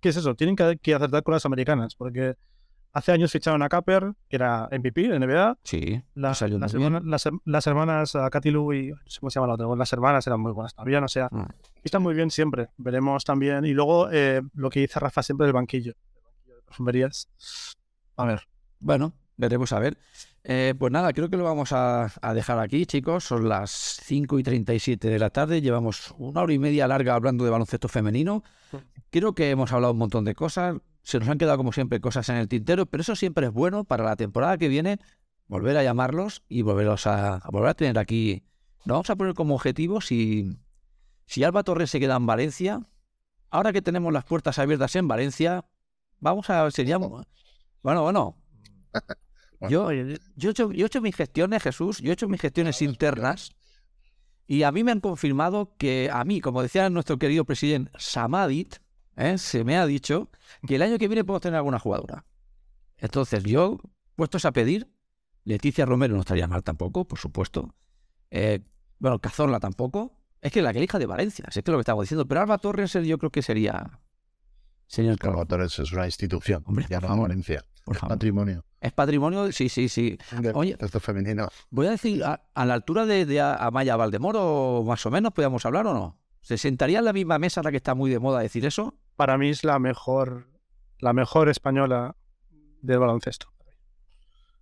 ¿Qué 0.00 0.10
es 0.10 0.16
eso? 0.16 0.34
Tienen 0.34 0.56
que, 0.56 0.78
que 0.80 0.94
acertar 0.94 1.22
con 1.22 1.32
las 1.34 1.44
americanas, 1.46 1.94
porque 1.94 2.34
hace 2.92 3.12
años 3.12 3.30
ficharon 3.32 3.62
a 3.62 3.68
Capper, 3.68 4.12
que 4.28 4.36
era 4.36 4.68
MVP 4.72 5.08
de 5.08 5.18
NBA. 5.18 5.58
Sí, 5.64 6.02
La- 6.14 6.34
salió 6.34 6.58
las, 6.58 6.74
hermanas, 6.74 7.02
las, 7.04 7.28
las 7.44 7.66
hermanas 7.66 8.14
uh, 8.14 8.28
Katy 8.30 8.50
Lou 8.50 8.72
y 8.74 8.92
cómo 9.20 9.30
se 9.30 9.38
llama 9.40 9.46
la 9.48 9.54
otra, 9.54 9.74
las 9.76 9.92
hermanas 9.92 10.26
eran 10.26 10.40
muy 10.40 10.52
buenas 10.52 10.74
también, 10.74 11.02
o 11.04 11.08
sea, 11.08 11.28
Ah. 11.32 11.48
están 11.82 12.02
muy 12.02 12.14
bien 12.14 12.30
siempre. 12.30 12.68
Veremos 12.76 13.24
también. 13.24 13.64
Y 13.64 13.72
luego 13.72 14.10
eh, 14.10 14.42
lo 14.54 14.68
que 14.70 14.80
dice 14.80 14.98
Rafa 15.00 15.22
siempre 15.22 15.46
del 15.46 15.54
banquillo, 15.54 15.92
el 15.92 16.22
banquillo 16.24 16.56
de 16.56 16.62
perfumerías. 16.62 17.28
A 18.16 18.24
ver, 18.26 18.42
Bueno, 18.80 19.12
veremos 19.40 19.72
a 19.72 19.78
ver. 19.80 19.98
Eh, 20.44 20.74
pues 20.78 20.92
nada, 20.92 21.12
creo 21.12 21.28
que 21.28 21.36
lo 21.36 21.44
vamos 21.44 21.70
a, 21.72 22.10
dejar 22.34 22.58
aquí, 22.58 22.86
chicos. 22.86 23.24
Son 23.24 23.48
las 23.48 23.70
5 24.04 24.38
y 24.38 24.42
37 24.42 25.08
de 25.08 25.18
la 25.18 25.30
tarde. 25.30 25.60
Llevamos 25.60 26.14
una 26.18 26.42
hora 26.42 26.52
y 26.52 26.58
media 26.58 26.86
larga 26.86 27.14
hablando 27.14 27.44
de 27.44 27.50
baloncesto 27.50 27.88
femenino. 27.88 28.44
Creo 29.10 29.34
que 29.34 29.50
hemos 29.50 29.72
hablado 29.72 29.92
un 29.92 29.98
montón 29.98 30.24
de 30.24 30.34
cosas. 30.34 30.76
Se 31.02 31.18
nos 31.18 31.28
han 31.28 31.38
quedado, 31.38 31.56
como 31.56 31.72
siempre, 31.72 32.00
cosas 32.00 32.28
en 32.28 32.36
el 32.36 32.48
tintero, 32.48 32.86
pero 32.86 33.00
eso 33.00 33.16
siempre 33.16 33.46
es 33.46 33.52
bueno 33.52 33.84
para 33.84 34.04
la 34.04 34.16
temporada 34.16 34.58
que 34.58 34.68
viene. 34.68 34.98
Volver 35.48 35.76
a 35.76 35.82
llamarlos 35.82 36.44
y 36.48 36.62
volverlos 36.62 37.06
a, 37.06 37.42
volver 37.50 37.70
a 37.70 37.74
tener 37.74 37.98
aquí. 37.98 38.44
Nos 38.84 38.94
vamos 38.94 39.10
a 39.10 39.16
poner 39.16 39.34
como 39.34 39.54
objetivo 39.54 40.00
si, 40.00 40.56
si 41.26 41.42
Alba 41.42 41.64
Torres 41.64 41.90
se 41.90 41.98
queda 41.98 42.16
en 42.16 42.26
Valencia. 42.26 42.86
Ahora 43.50 43.72
que 43.72 43.82
tenemos 43.82 44.12
las 44.12 44.24
puertas 44.24 44.58
abiertas 44.60 44.94
en 44.94 45.08
Valencia, 45.08 45.64
vamos 46.20 46.48
a. 46.50 46.70
Sería, 46.70 46.98
bueno, 46.98 48.02
bueno. 48.02 48.36
Yo, 49.68 49.84
oye, 49.84 50.18
yo 50.36 50.48
he, 50.48 50.52
hecho, 50.52 50.72
yo 50.72 50.84
he 50.84 50.86
hecho 50.86 51.00
mis 51.02 51.14
gestiones, 51.14 51.62
Jesús, 51.62 51.98
yo 51.98 52.10
he 52.10 52.14
hecho 52.14 52.28
mis 52.28 52.40
gestiones 52.40 52.80
internas 52.80 53.52
y 54.46 54.64
a 54.64 54.72
mí 54.72 54.82
me 54.82 54.90
han 54.90 55.00
confirmado 55.00 55.76
que 55.76 56.10
a 56.12 56.24
mí, 56.24 56.40
como 56.40 56.62
decía 56.62 56.90
nuestro 56.90 57.18
querido 57.18 57.44
presidente 57.44 57.92
Samadit, 57.98 58.76
¿eh? 59.16 59.38
se 59.38 59.62
me 59.62 59.76
ha 59.76 59.86
dicho 59.86 60.30
que 60.66 60.76
el 60.76 60.82
año 60.82 60.98
que 60.98 61.08
viene 61.08 61.24
puedo 61.24 61.38
tener 61.40 61.58
alguna 61.58 61.78
jugadora. 61.78 62.24
Entonces 62.96 63.44
yo, 63.44 63.78
puestos 64.16 64.44
a 64.44 64.52
pedir, 64.52 64.90
Leticia 65.44 65.86
Romero 65.86 66.14
no 66.14 66.20
estaría 66.20 66.48
mal 66.48 66.62
tampoco, 66.62 67.06
por 67.06 67.18
supuesto. 67.18 67.74
Eh, 68.30 68.60
bueno, 68.98 69.18
Cazorla 69.20 69.60
tampoco. 69.60 70.16
Es 70.40 70.52
que 70.52 70.62
la 70.62 70.72
que 70.72 70.78
elija 70.78 70.98
de 70.98 71.06
Valencia, 71.06 71.44
sé 71.50 71.62
que 71.62 71.70
es 71.70 71.72
lo 71.72 71.78
que 71.78 71.82
estamos 71.82 72.04
diciendo, 72.04 72.26
pero 72.26 72.40
Alba 72.40 72.58
Torres 72.58 72.92
yo 72.92 73.18
creo 73.18 73.30
que 73.30 73.42
sería... 73.42 74.00
Sería 74.86 75.12
el 75.12 75.18
clavo. 75.18 75.36
Salvatores 75.36 75.78
es 75.78 75.92
una 75.92 76.06
institución, 76.06 76.64
Hombre, 76.66 76.86
ya 76.88 76.98
no. 76.98 77.16
Valencia. 77.16 77.64
Por 77.84 77.96
Es 77.96 78.00
favor. 78.00 78.16
patrimonio. 78.16 78.64
Es 78.80 78.92
patrimonio, 78.92 79.52
sí, 79.52 79.68
sí, 79.68 79.88
sí. 79.88 80.18
del 80.40 80.52
Oye. 80.54 80.72
baloncesto 80.72 81.00
femenino. 81.00 81.48
Voy 81.70 81.86
a 81.86 81.90
decir, 81.90 82.24
a, 82.24 82.42
a 82.54 82.64
la 82.64 82.74
altura 82.74 83.04
de, 83.06 83.26
de 83.26 83.40
Amaya 83.40 83.96
Valdemoro, 83.96 84.82
más 84.86 85.04
o 85.06 85.10
menos, 85.10 85.32
¿podríamos 85.32 85.64
hablar 85.66 85.86
o 85.86 85.92
no? 85.94 86.18
¿Se 86.40 86.56
sentaría 86.56 87.00
en 87.00 87.04
la 87.04 87.12
misma 87.12 87.38
mesa 87.38 87.60
ahora 87.60 87.70
que 87.70 87.76
está 87.76 87.94
muy 87.94 88.10
de 88.10 88.18
moda 88.18 88.40
decir 88.40 88.64
eso? 88.64 88.94
para 89.16 89.36
mí 89.36 89.50
es 89.50 89.64
la 89.64 89.78
mejor, 89.78 90.48
la 90.98 91.12
mejor 91.12 91.50
española 91.50 92.16
del 92.80 92.98
baloncesto. 92.98 93.52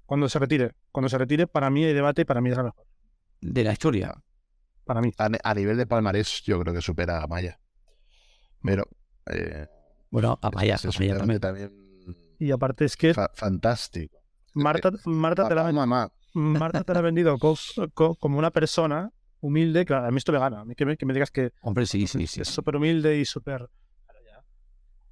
Cuando 0.04 0.28
se 0.28 0.40
retire, 0.40 0.72
cuando 0.90 1.08
se 1.08 1.16
retire, 1.16 1.46
para 1.46 1.70
mí 1.70 1.84
hay 1.84 1.92
debate 1.92 2.22
y 2.22 2.24
para 2.24 2.40
mí 2.40 2.50
es 2.50 2.56
la 2.56 2.64
mejor. 2.64 2.84
De 3.40 3.62
la 3.62 3.72
historia. 3.72 4.20
Para 4.84 5.00
mí. 5.00 5.12
A, 5.16 5.28
a 5.44 5.54
nivel 5.54 5.76
de 5.76 5.86
palmarés, 5.86 6.42
yo 6.42 6.58
creo 6.60 6.74
que 6.74 6.80
supera 6.80 7.22
a 7.22 7.28
Maya. 7.28 7.60
Pero. 8.64 8.88
Eh, 9.26 9.68
Bueno, 10.10 10.38
Amaya, 10.42 10.74
es, 10.74 10.86
es 10.86 10.98
un 10.98 11.08
Amaya 11.12 11.38
también 11.38 11.72
Y 12.38 12.50
aparte 12.50 12.84
es 12.84 12.96
que 12.96 13.14
fa- 13.14 13.30
fantástico. 13.34 14.16
Marta, 14.54 14.90
Marta, 15.04 15.48
te 15.48 15.54
la, 15.54 15.72
mamá. 15.72 16.10
Marta 16.34 16.82
te 16.84 16.92
la 16.92 16.98
ha 17.00 17.02
vendido 17.02 17.38
co- 17.38 17.56
co- 17.94 18.14
como 18.16 18.38
una 18.38 18.50
persona 18.50 19.10
humilde. 19.40 19.84
Claro, 19.84 20.06
a 20.06 20.10
mí 20.10 20.16
esto 20.18 20.32
me 20.32 20.38
gana. 20.38 20.60
A 20.60 20.64
mí 20.64 20.74
que 20.74 20.84
me, 20.86 20.96
que 20.96 21.06
me 21.06 21.12
digas 21.14 21.30
que 21.30 21.52
Hombre, 21.62 21.86
sí, 21.86 22.06
sí, 22.06 22.26
sí. 22.26 22.40
es 22.40 22.48
súper 22.48 22.76
humilde 22.76 23.18
y 23.18 23.24
súper... 23.24 23.68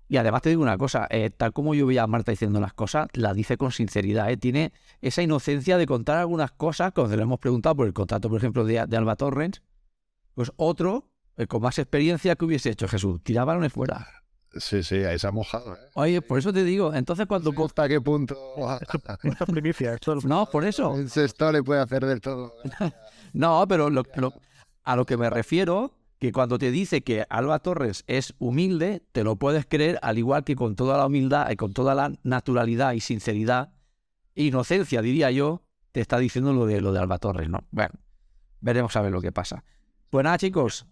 Y 0.09 0.19
además 0.19 0.41
te 0.43 0.51
digo 0.51 0.63
una 0.63 0.79
cosa, 0.79 1.09
eh, 1.11 1.31
tal 1.31 1.53
como 1.53 1.75
yo 1.75 1.85
veía 1.85 2.05
a 2.05 2.07
Marta 2.07 2.31
diciendo 2.31 2.61
las 2.61 2.73
cosas, 2.73 3.09
la 3.15 3.35
dice 3.35 3.57
con 3.57 3.73
sinceridad, 3.73 4.31
¿eh? 4.31 4.37
tiene 4.37 4.73
esa 5.01 5.21
inocencia 5.21 5.77
de 5.79 5.87
contar 5.87 6.19
algunas 6.19 6.53
cosas, 6.53 6.93
cuando 6.93 7.17
le 7.17 7.23
hemos 7.25 7.41
preguntado 7.41 7.75
por 7.75 7.89
el 7.89 7.93
contrato, 7.93 8.29
por 8.29 8.39
ejemplo, 8.39 8.65
de, 8.65 8.87
de 8.87 8.97
Alba 8.97 9.17
Torrens, 9.17 9.63
pues 10.35 10.53
otro, 10.55 11.11
eh, 11.37 11.49
con 11.49 11.61
más 11.61 11.81
experiencia 11.81 12.37
que 12.37 12.45
hubiese 12.45 12.71
hecho 12.71 12.87
Jesús, 12.87 13.21
tiraba 13.25 13.47
balones 13.47 13.73
fuera. 13.73 14.07
Sí, 14.59 14.83
sí, 14.83 14.97
ahí 14.97 15.19
se 15.19 15.27
ha 15.27 15.31
mojado. 15.33 15.75
¿eh? 15.75 15.79
Oye, 15.95 16.23
por 16.23 16.39
eso 16.39 16.53
te 16.53 16.65
digo, 16.65 16.95
entonces 16.95 17.27
cuando... 17.27 17.53
¿Hasta 17.65 17.89
qué 17.89 18.01
punto? 18.01 18.37
Esto, 18.81 19.01
esto 19.23 19.45
es 19.45 19.51
primicia. 19.51 19.95
Esto 19.95 20.15
es- 20.15 20.25
No, 20.25 20.47
por 20.47 20.65
eso. 20.65 20.95
El 20.97 21.11
sexto 21.11 21.51
le 21.53 21.63
puede 21.63 21.81
hacer 21.81 22.05
del 22.07 22.21
todo. 22.21 22.53
No, 23.33 23.67
pero 23.69 23.91
lo- 23.91 24.05
lo- 24.15 24.33
a 24.85 24.97
lo 24.97 25.05
que 25.05 25.17
me 25.19 25.29
refiero, 25.29 25.93
que 26.19 26.33
cuando 26.33 26.59
te 26.59 26.71
dice 26.71 27.03
que 27.03 27.27
Alba 27.29 27.59
Torres 27.59 28.05
es 28.07 28.35
humilde, 28.39 29.03
te 29.13 29.25
lo 29.25 29.37
puedes 29.37 29.67
creer, 29.67 29.99
al 30.01 30.17
igual 30.17 30.45
que 30.45 30.57
con 30.57 30.75
toda 30.77 30.97
la 30.97 31.07
humildad 31.07 31.51
y 31.51 31.57
con 31.57 31.73
toda 31.75 31.95
la 31.95 32.13
naturalidad 32.23 32.93
y 32.93 33.01
sinceridad, 33.01 33.73
inocencia, 34.35 35.03
diría 35.03 35.31
yo, 35.31 35.63
te 35.93 36.01
está 36.01 36.19
diciendo 36.19 36.53
lo 36.53 36.67
de 36.67 36.81
lo 36.81 36.93
de 36.93 37.01
Alba 37.01 37.19
Torres, 37.19 37.49
¿no? 37.51 37.67
Bueno, 37.71 37.93
veremos 38.61 38.95
a 38.97 39.03
ver 39.03 39.13
lo 39.13 39.21
que 39.21 39.33
pasa. 39.33 39.65
Pues 40.09 40.25
nada, 40.25 40.39
chicos, 40.39 40.87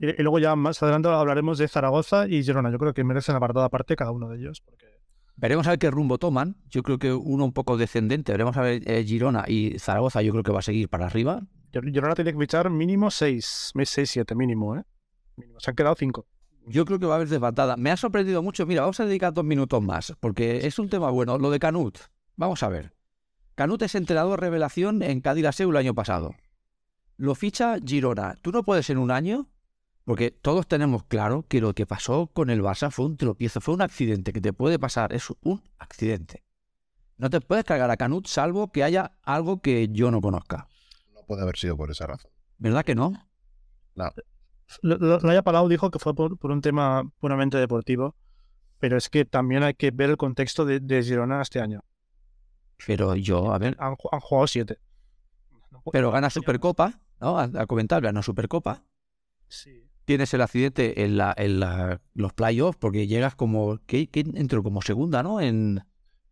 Y, 0.00 0.08
y 0.20 0.22
luego 0.22 0.38
ya 0.40 0.56
más 0.56 0.82
adelante 0.82 1.08
hablaremos 1.08 1.58
de 1.58 1.68
Zaragoza 1.68 2.26
y 2.26 2.42
Girona. 2.42 2.70
Yo 2.72 2.78
creo 2.78 2.92
que 2.94 3.04
merecen 3.04 3.36
apartado 3.36 3.64
aparte 3.64 3.94
cada 3.96 4.10
uno 4.10 4.28
de 4.28 4.38
ellos. 4.38 4.60
Porque... 4.64 4.86
veremos 5.36 5.66
a 5.66 5.70
ver 5.70 5.78
qué 5.78 5.90
rumbo 5.90 6.18
toman. 6.18 6.56
Yo 6.68 6.82
creo 6.82 6.98
que 6.98 7.12
uno 7.12 7.44
un 7.44 7.52
poco 7.52 7.76
descendente. 7.76 8.32
Veremos 8.32 8.56
a 8.56 8.62
ver 8.62 8.82
eh, 8.90 9.04
Girona 9.04 9.44
y 9.46 9.78
Zaragoza, 9.78 10.22
yo 10.22 10.32
creo 10.32 10.42
que 10.42 10.52
va 10.52 10.58
a 10.60 10.62
seguir 10.62 10.88
para 10.88 11.06
arriba. 11.06 11.42
Gir- 11.72 11.92
Girona 11.92 12.14
tiene 12.14 12.32
que 12.32 12.38
fichar 12.38 12.68
mínimo 12.70 13.10
6, 13.10 13.72
6, 13.84 14.10
7 14.10 14.34
mínimo, 14.34 14.76
¿eh? 14.76 14.82
Mínimo. 15.36 15.60
Se 15.60 15.70
han 15.70 15.76
quedado 15.76 15.94
5. 15.94 16.26
Yo 16.66 16.84
creo 16.84 16.98
que 16.98 17.06
va 17.06 17.14
a 17.14 17.16
haber 17.16 17.28
desbatada. 17.28 17.76
Me 17.76 17.90
ha 17.90 17.96
sorprendido 17.96 18.42
mucho. 18.42 18.66
Mira, 18.66 18.82
vamos 18.82 19.00
a 19.00 19.04
dedicar 19.06 19.32
dos 19.32 19.44
minutos 19.44 19.82
más, 19.82 20.14
porque 20.20 20.66
es 20.66 20.78
un 20.78 20.88
tema 20.88 21.10
bueno. 21.10 21.38
Lo 21.38 21.50
de 21.50 21.58
Canut. 21.58 21.98
Vamos 22.36 22.62
a 22.62 22.68
ver. 22.68 22.92
Canut 23.54 23.82
es 23.82 23.94
entrenador 23.94 24.40
revelación 24.40 25.02
en 25.02 25.20
Cádiz 25.20 25.60
el 25.60 25.76
año 25.76 25.94
pasado. 25.94 26.34
Lo 27.16 27.34
ficha 27.34 27.76
Girona. 27.84 28.34
Tú 28.42 28.50
no 28.52 28.62
puedes 28.62 28.88
en 28.90 28.98
un 28.98 29.10
año, 29.10 29.48
porque 30.04 30.30
todos 30.30 30.66
tenemos 30.66 31.04
claro 31.04 31.44
que 31.48 31.60
lo 31.60 31.74
que 31.74 31.86
pasó 31.86 32.26
con 32.28 32.50
el 32.50 32.62
Barça 32.62 32.90
fue 32.90 33.06
un 33.06 33.16
tropiezo, 33.16 33.60
fue 33.60 33.74
un 33.74 33.82
accidente 33.82 34.32
que 34.32 34.40
te 34.40 34.52
puede 34.52 34.78
pasar. 34.78 35.12
Es 35.12 35.28
un 35.42 35.62
accidente. 35.78 36.42
No 37.16 37.28
te 37.30 37.40
puedes 37.40 37.64
cargar 37.64 37.90
a 37.90 37.96
Canut 37.96 38.26
salvo 38.26 38.72
que 38.72 38.82
haya 38.82 39.12
algo 39.22 39.60
que 39.60 39.88
yo 39.90 40.10
no 40.10 40.20
conozca. 40.20 40.66
No 41.14 41.22
puede 41.26 41.42
haber 41.42 41.56
sido 41.56 41.76
por 41.76 41.90
esa 41.90 42.06
razón. 42.06 42.30
¿Verdad 42.58 42.84
que 42.84 42.94
no? 42.94 43.12
No. 43.94 44.10
Laia 44.82 45.42
Palau 45.42 45.68
dijo 45.68 45.90
que 45.90 45.98
fue 45.98 46.14
por, 46.14 46.38
por 46.38 46.50
un 46.50 46.60
tema 46.60 47.02
puramente 47.18 47.58
deportivo, 47.58 48.14
pero 48.78 48.96
es 48.96 49.08
que 49.08 49.24
también 49.24 49.62
hay 49.62 49.74
que 49.74 49.90
ver 49.90 50.10
el 50.10 50.16
contexto 50.16 50.64
de, 50.64 50.80
de 50.80 51.02
Girona 51.02 51.42
este 51.42 51.60
año. 51.60 51.84
Pero 52.86 53.14
yo, 53.16 53.52
a 53.52 53.58
ver, 53.58 53.76
Han, 53.78 53.94
ju- 53.94 54.08
han 54.12 54.20
jugado 54.20 54.46
siete. 54.46 54.78
No 55.70 55.82
pero 55.92 56.10
gana 56.10 56.30
Supercopa, 56.30 57.00
¿no? 57.20 57.38
A, 57.38 57.44
a 57.44 57.66
comentar, 57.66 58.00
gana 58.02 58.22
Supercopa. 58.22 58.84
Sí. 59.48 59.89
Tienes 60.10 60.34
el 60.34 60.40
accidente 60.40 61.04
en, 61.04 61.16
la, 61.16 61.32
en 61.36 61.60
la- 61.60 62.00
los 62.14 62.32
playoffs 62.32 62.76
porque 62.76 63.06
llegas 63.06 63.36
como. 63.36 63.78
¿Qué, 63.86 64.08
qué 64.08 64.24
entró? 64.34 64.60
Como 64.64 64.82
segunda, 64.82 65.22
¿no? 65.22 65.40
En. 65.40 65.82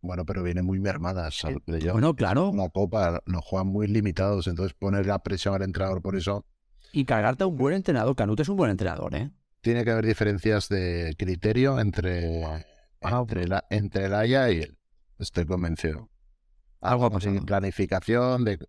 Bueno, 0.01 0.25
pero 0.25 0.43
vienen 0.43 0.65
muy 0.65 0.81
mermadas 0.81 1.45
al 1.45 1.61
playoff. 1.61 1.93
Bueno, 1.93 2.13
claro. 2.13 2.51
La 2.53 2.67
Copa 2.67 3.21
los 3.25 3.41
juegan 3.45 3.67
muy 3.67 3.87
limitados, 3.87 4.47
entonces 4.47 4.73
poner 4.73 5.05
la 5.05 5.19
presión 5.23 5.55
al 5.55 5.61
entrenador 5.61 6.01
por 6.01 6.17
eso. 6.17 6.45
Y 6.91 7.05
cargarte 7.05 7.45
a 7.45 7.47
un 7.47 7.55
buen 7.55 7.73
entrenador. 7.73 8.17
Canute 8.17 8.41
es 8.41 8.49
un 8.49 8.57
buen 8.57 8.69
entrenador, 8.69 9.15
¿eh? 9.15 9.31
Tiene 9.61 9.85
que 9.85 9.91
haber 9.91 10.05
diferencias 10.05 10.67
de 10.67 11.15
criterio 11.17 11.79
entre, 11.79 12.43
Ah, 13.01 13.19
entre, 13.21 13.47
la, 13.47 13.63
entre 13.69 14.07
el 14.07 14.13
Haya 14.13 14.51
y 14.51 14.57
él. 14.59 14.77
Estoy 15.19 15.45
convencido. 15.45 16.09
Algo 16.81 17.05
ha 17.05 17.09
pasado. 17.11 17.45
planificación, 17.45 18.43
de, 18.43 18.59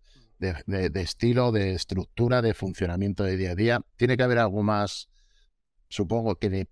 de, 0.41 0.55
de- 0.65 0.89
de 0.89 1.01
estilo, 1.01 1.51
de 1.53 1.73
estructura, 1.73 2.41
de 2.41 2.53
funcionamiento 2.53 3.23
de 3.23 3.37
día 3.37 3.51
a 3.51 3.55
día. 3.55 3.81
Tiene 3.95 4.17
que 4.17 4.23
haber 4.23 4.39
algo 4.39 4.63
más, 4.63 5.07
supongo 5.87 6.35
que 6.35 6.49
de 6.49 6.67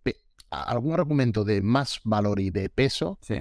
algún 0.49 0.93
argumento 0.93 1.43
de 1.45 1.61
más 1.61 1.99
valor 2.03 2.39
y 2.39 2.49
de 2.49 2.69
peso 2.69 3.19
Sí. 3.21 3.35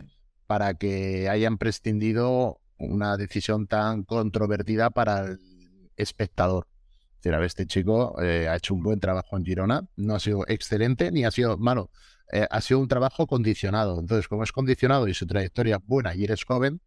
para 0.46 0.74
que 0.74 1.28
hayan 1.28 1.56
prescindido 1.59 2.60
una 2.78 3.16
decisión 3.16 3.66
tan 3.66 4.05
controvertida 4.05 4.90
para 4.90 5.24
el 5.26 5.38
espectador. 5.96 6.66
Es 7.16 7.22
decir, 7.22 7.34
a 7.34 7.38
ver, 7.38 7.46
este 7.46 7.66
chico 7.66 8.14
eh, 8.22 8.46
ha 8.48 8.55
hecho 8.56 8.74
un 8.74 8.82
buen 8.82 9.00
trabajo 9.00 9.36
en 9.36 9.44
Girona, 9.44 9.88
no 9.96 10.14
ha 10.14 10.20
sido 10.20 10.44
excelente 10.46 11.10
ni 11.10 11.24
ha 11.24 11.30
sido 11.32 11.56
malo, 11.59 11.90
eh, 12.30 12.46
ha 12.48 12.60
sido 12.60 12.78
un 12.78 12.86
trabajo 12.86 13.26
condicionado. 13.26 13.98
Entonces, 13.98 14.28
como 14.28 14.44
es 14.44 14.52
condicionado 14.52 15.09
y 15.09 15.14
su 15.14 15.26
trayectoria 15.26 15.76
es 15.76 15.86
buena 15.86 16.14
y 16.14 16.22
eres 16.24 16.44
joven, 16.44 16.80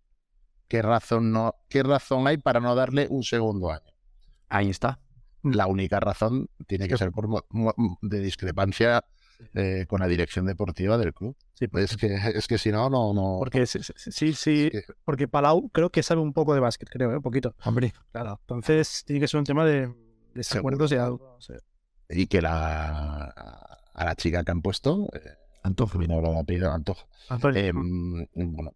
¿qué 0.71 0.81
razón, 0.81 1.33
no, 1.33 1.53
¿qué 1.67 1.83
razón 1.83 2.27
hay 2.27 2.37
para 2.37 2.61
no 2.61 2.73
darle 2.75 3.05
un 3.09 3.23
segundo 3.23 3.71
año? 3.71 3.91
Ahí 4.47 4.69
está. 4.69 4.99
La 5.43 5.67
única 5.67 5.99
razón 5.99 6.47
tiene 6.65 6.87
que 6.87 6.97
ser 6.97 7.11
por 7.11 7.27
de 8.01 8.19
discrepancia 8.21 9.03
eh, 9.53 9.85
con 9.89 9.99
la 9.99 10.07
dirección 10.07 10.45
deportiva 10.45 10.97
del 10.97 11.13
club. 11.13 11.35
Sí, 11.55 11.67
porque, 11.67 11.83
Es 11.83 11.97
que, 11.97 12.15
es 12.35 12.47
que 12.47 12.57
si 12.57 12.71
no, 12.71 12.89
no, 12.89 13.13
no. 13.13 13.35
porque 13.39 13.65
sí, 13.65 13.79
sí, 13.83 13.91
sí, 13.97 14.33
sí, 14.33 14.69
es 14.71 14.85
que- 14.85 14.93
porque 15.03 15.27
Palau 15.27 15.67
creo 15.73 15.89
que 15.89 16.03
sabe 16.03 16.21
un 16.21 16.31
poco 16.31 16.53
de 16.53 16.61
básquet, 16.61 16.89
creo, 16.89 17.11
¿eh? 17.11 17.17
un 17.17 17.21
poquito. 17.21 17.53
Hombre, 17.65 17.91
Claro. 18.13 18.39
Entonces 18.43 19.03
tiene 19.05 19.19
que 19.19 19.27
ser 19.27 19.39
un 19.39 19.45
tema 19.45 19.65
de 19.65 19.93
desacuerdos 20.33 20.89
y 20.93 20.95
algo. 20.95 21.37
y 22.07 22.27
que 22.27 22.41
la 22.41 23.25
a 23.93 24.05
la 24.05 24.15
chica 24.15 24.41
que 24.45 24.51
han 24.51 24.61
puesto, 24.61 25.09
eh, 25.13 25.19
Antojo. 25.63 25.99
eh, 27.55 27.73
mm, 27.73 28.23
bueno, 28.55 28.71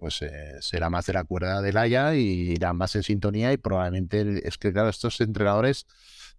pues 0.00 0.22
eh, 0.22 0.56
será 0.60 0.90
más 0.90 1.06
de 1.06 1.12
la 1.12 1.22
cuerda 1.24 1.60
del 1.62 1.76
Haya 1.76 2.14
y 2.16 2.50
irán 2.52 2.76
más 2.76 2.96
en 2.96 3.02
sintonía 3.04 3.52
y 3.52 3.58
probablemente 3.58 4.46
es 4.48 4.58
que 4.58 4.72
claro, 4.72 4.88
estos 4.88 5.20
entrenadores 5.20 5.86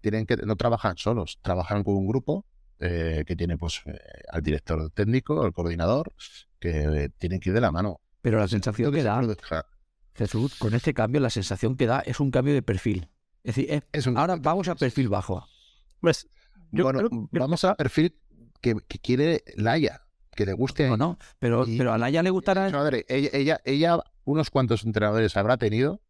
tienen 0.01 0.25
que 0.25 0.35
no 0.37 0.55
trabajan 0.57 0.97
solos, 0.97 1.39
trabajan 1.41 1.83
con 1.83 1.95
un 1.95 2.07
grupo 2.07 2.45
eh, 2.79 3.23
que 3.27 3.35
tiene 3.35 3.57
pues 3.57 3.83
eh, 3.85 3.97
al 4.31 4.41
director 4.41 4.89
técnico, 4.91 5.43
al 5.43 5.53
coordinador, 5.53 6.11
que 6.59 6.71
eh, 7.03 7.09
tienen 7.19 7.39
que 7.39 7.49
ir 7.49 7.53
de 7.55 7.61
la 7.61 7.71
mano. 7.71 8.01
Pero 8.23 8.39
la 8.39 8.47
sensación 8.47 8.91
que 8.91 9.03
da, 9.03 9.21
Jesús, 10.15 10.55
con 10.55 10.73
este 10.73 10.93
cambio, 10.93 11.21
la 11.21 11.29
sensación 11.29 11.77
que 11.77 11.85
da 11.85 11.99
es 12.01 12.19
un 12.19 12.31
cambio 12.31 12.53
de 12.53 12.61
perfil. 12.63 13.07
Es 13.43 13.55
decir, 13.55 13.71
es- 13.73 13.83
es 13.93 14.07
un- 14.07 14.17
ahora 14.17 14.35
vamos 14.35 14.67
a 14.67 14.75
perfil 14.75 15.07
bajo. 15.09 15.45
pues, 15.99 16.27
yo 16.71 16.83
bueno, 16.83 16.99
creo 16.99 17.27
vamos 17.31 17.63
al 17.63 17.75
perfil 17.75 18.15
que, 18.61 18.75
que 18.87 18.99
quiere 18.99 19.43
Laia, 19.55 20.01
que 20.35 20.45
le 20.45 20.53
guste 20.53 20.87
No, 20.87 20.97
no, 20.97 21.17
pero, 21.39 21.67
Y- 21.67 21.77
pero 21.77 21.93
a 21.93 21.97
Naya 21.97 22.23
le 22.23 22.29
gustará. 22.29 22.69
Madre, 22.69 23.05
ella, 23.09 23.29
ella, 23.33 23.61
ella, 23.65 23.99
unos 24.23 24.49
cuantos 24.49 24.83
entrenadores 24.83 25.35
habrá 25.37 25.57
tenido, 25.57 26.01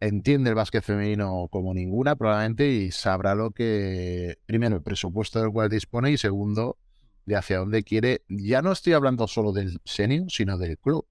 entiende 0.00 0.50
el 0.50 0.56
básquet 0.56 0.82
femenino 0.84 1.48
como 1.50 1.74
ninguna, 1.74 2.16
probablemente, 2.16 2.68
y 2.70 2.90
sabrá 2.90 3.34
lo 3.34 3.50
que, 3.50 4.38
primero, 4.46 4.76
el 4.76 4.82
presupuesto 4.82 5.40
del 5.40 5.50
cual 5.52 5.68
dispone, 5.70 6.10
y 6.10 6.18
segundo, 6.18 6.78
de 7.24 7.36
hacia 7.36 7.58
dónde 7.58 7.82
quiere. 7.82 8.22
Ya 8.28 8.62
no 8.62 8.72
estoy 8.72 8.92
hablando 8.92 9.26
solo 9.26 9.52
del 9.52 9.80
senior, 9.84 10.30
sino 10.30 10.58
del 10.58 10.78
club. 10.78 11.06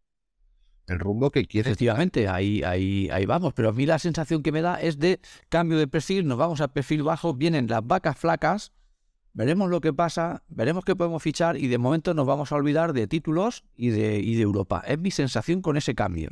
El 0.87 0.99
rumbo 0.99 1.31
que 1.31 1.45
quiere. 1.45 1.69
Efectivamente, 1.69 2.27
ahí, 2.27 2.61
ahí, 2.63 3.09
ahí 3.11 3.25
vamos. 3.25 3.53
Pero 3.55 3.69
a 3.69 3.71
mí 3.73 3.87
la 3.87 3.97
sensación 3.97 4.43
que 4.43 4.51
me 4.51 4.61
da 4.61 4.79
es 4.79 4.99
de 4.99 5.19
cambio 5.49 5.79
de 5.79 5.87
perfil, 5.87 6.27
nos 6.27 6.37
vamos 6.37 6.61
a 6.61 6.67
perfil 6.67 7.01
bajo, 7.01 7.33
vienen 7.33 7.65
las 7.67 7.85
vacas 7.85 8.17
flacas, 8.17 8.71
veremos 9.35 9.69
lo 9.69 9.81
que 9.81 9.93
pasa, 9.93 10.41
veremos 10.47 10.83
qué 10.85 10.95
podemos 10.95 11.21
fichar 11.21 11.57
y 11.57 11.67
de 11.67 11.77
momento 11.77 12.13
nos 12.13 12.25
vamos 12.25 12.51
a 12.51 12.55
olvidar 12.55 12.93
de 12.93 13.05
títulos 13.05 13.63
y 13.75 13.89
de, 13.89 14.17
y 14.17 14.35
de 14.35 14.41
Europa. 14.41 14.81
Es 14.87 14.97
mi 14.97 15.11
sensación 15.11 15.61
con 15.61 15.77
ese 15.77 15.93
cambio. 15.93 16.29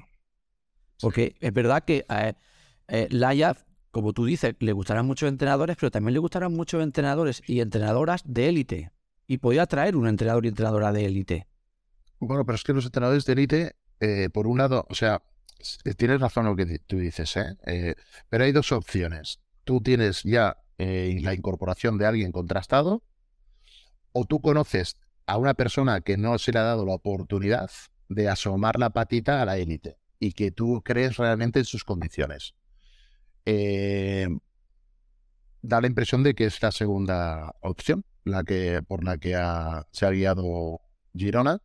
Porque 0.99 1.35
es 1.41 1.53
verdad 1.53 1.83
que 1.83 2.05
eh, 2.09 2.33
eh, 2.87 3.07
Laia, 3.11 3.55
como 3.91 4.13
tú 4.13 4.25
dices, 4.25 4.55
le 4.59 4.71
gustarán 4.71 5.05
muchos 5.05 5.27
entrenadores, 5.29 5.75
pero 5.79 5.91
también 5.91 6.13
le 6.13 6.19
gustarán 6.19 6.53
muchos 6.53 6.81
entrenadores 6.81 7.43
y 7.45 7.59
entrenadoras 7.59 8.21
de 8.25 8.49
élite. 8.49 8.91
Y 9.27 9.37
podía 9.37 9.65
traer 9.65 9.95
un 9.95 10.07
entrenador 10.07 10.45
y 10.45 10.49
entrenadora 10.49 10.91
de 10.91 11.05
élite. 11.05 11.47
Bueno, 12.19 12.45
pero 12.45 12.55
es 12.55 12.63
que 12.63 12.73
los 12.73 12.85
entrenadores 12.85 13.25
de 13.25 13.33
élite, 13.33 13.75
eh, 13.99 14.29
por 14.31 14.47
un 14.47 14.57
lado, 14.57 14.85
o 14.89 14.95
sea, 14.95 15.21
s- 15.59 15.77
tienes 15.95 16.21
razón 16.21 16.45
lo 16.45 16.55
que 16.55 16.79
tú 16.79 16.97
dices, 16.97 17.35
¿eh? 17.35 17.57
Eh, 17.65 17.95
pero 18.29 18.45
hay 18.45 18.53
dos 18.53 18.71
opciones. 18.71 19.39
Tú 19.65 19.81
tienes 19.81 20.23
ya 20.23 20.57
eh, 20.77 21.17
la 21.21 21.33
incorporación 21.33 21.97
de 21.97 22.05
alguien 22.05 22.31
contrastado, 22.31 23.03
o 24.11 24.25
tú 24.25 24.41
conoces 24.41 24.97
a 25.25 25.37
una 25.37 25.53
persona 25.53 26.01
que 26.01 26.17
no 26.17 26.37
se 26.37 26.51
le 26.51 26.59
ha 26.59 26.63
dado 26.63 26.85
la 26.85 26.93
oportunidad 26.93 27.69
de 28.09 28.29
asomar 28.29 28.77
la 28.77 28.91
patita 28.91 29.41
a 29.41 29.45
la 29.45 29.57
élite 29.57 29.97
y 30.19 30.33
que 30.33 30.51
tú 30.51 30.81
crees 30.83 31.17
realmente 31.17 31.59
en 31.59 31.65
sus 31.65 31.83
condiciones. 31.83 32.53
Eh, 33.45 34.27
da 35.61 35.81
la 35.81 35.87
impresión 35.87 36.23
de 36.23 36.35
que 36.35 36.45
es 36.45 36.61
la 36.61 36.71
segunda 36.71 37.55
opción, 37.61 38.05
la 38.25 38.43
que 38.43 38.81
por 38.87 39.03
la 39.03 39.17
que 39.17 39.35
ha- 39.35 39.87
se 39.91 40.05
ha 40.05 40.11
guiado 40.11 40.81
Girona 41.15 41.61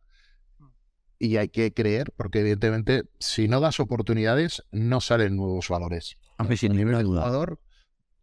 y 1.17 1.37
hay 1.37 1.49
que 1.49 1.73
creer, 1.73 2.13
porque 2.15 2.39
evidentemente 2.39 3.03
si 3.19 3.47
no 3.47 3.59
das 3.59 3.79
oportunidades, 3.79 4.63
no 4.71 5.01
salen 5.01 5.35
nuevos 5.35 5.67
valores. 5.67 6.17
Aunque 6.37 6.55
sin 6.55 6.71
a 6.71 6.75
ninguna 6.75 7.01
duda. 7.03 7.21
jugador 7.23 7.59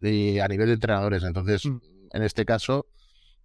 y 0.01 0.39
a 0.39 0.48
nivel 0.48 0.68
de 0.68 0.74
entrenadores. 0.74 1.23
Entonces, 1.23 1.64
Mm. 1.66 1.78
en 2.12 2.23
este 2.23 2.44
caso, 2.44 2.86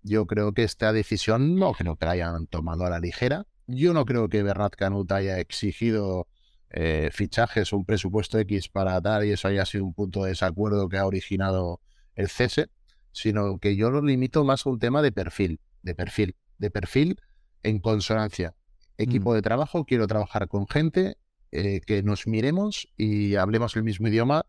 yo 0.03 0.25
creo 0.25 0.53
que 0.53 0.63
esta 0.63 0.93
decisión 0.93 1.55
no 1.55 1.73
creo 1.73 1.95
que 1.95 2.05
la 2.05 2.11
hayan 2.11 2.47
tomado 2.47 2.85
a 2.85 2.89
la 2.89 2.99
ligera. 2.99 3.45
Yo 3.67 3.93
no 3.93 4.05
creo 4.05 4.29
que 4.29 4.43
Bernat 4.43 4.75
Canut 4.75 5.11
haya 5.11 5.39
exigido 5.39 6.27
eh, 6.73 7.09
fichajes 7.11 7.73
o 7.73 7.77
un 7.77 7.85
presupuesto 7.85 8.39
X 8.39 8.69
para 8.69 8.99
dar 9.01 9.25
y 9.25 9.31
eso 9.31 9.47
haya 9.49 9.65
sido 9.65 9.83
un 9.83 9.93
punto 9.93 10.23
de 10.23 10.29
desacuerdo 10.29 10.87
que 10.87 10.97
ha 10.97 11.05
originado 11.05 11.81
el 12.15 12.29
cese, 12.29 12.67
sino 13.11 13.59
que 13.59 13.75
yo 13.75 13.91
lo 13.91 14.01
limito 14.01 14.45
más 14.45 14.65
a 14.65 14.69
un 14.69 14.79
tema 14.79 15.01
de 15.01 15.11
perfil, 15.11 15.59
de 15.83 15.95
perfil, 15.95 16.35
de 16.57 16.71
perfil 16.71 17.19
en 17.63 17.79
consonancia. 17.79 18.55
Equipo 18.97 19.33
de 19.33 19.41
trabajo, 19.41 19.83
quiero 19.83 20.07
trabajar 20.07 20.47
con 20.47 20.65
gente 20.67 21.17
eh, 21.51 21.81
que 21.85 22.03
nos 22.03 22.25
miremos 22.27 22.87
y 22.95 23.35
hablemos 23.35 23.75
el 23.75 23.83
mismo 23.83 24.07
idioma 24.07 24.45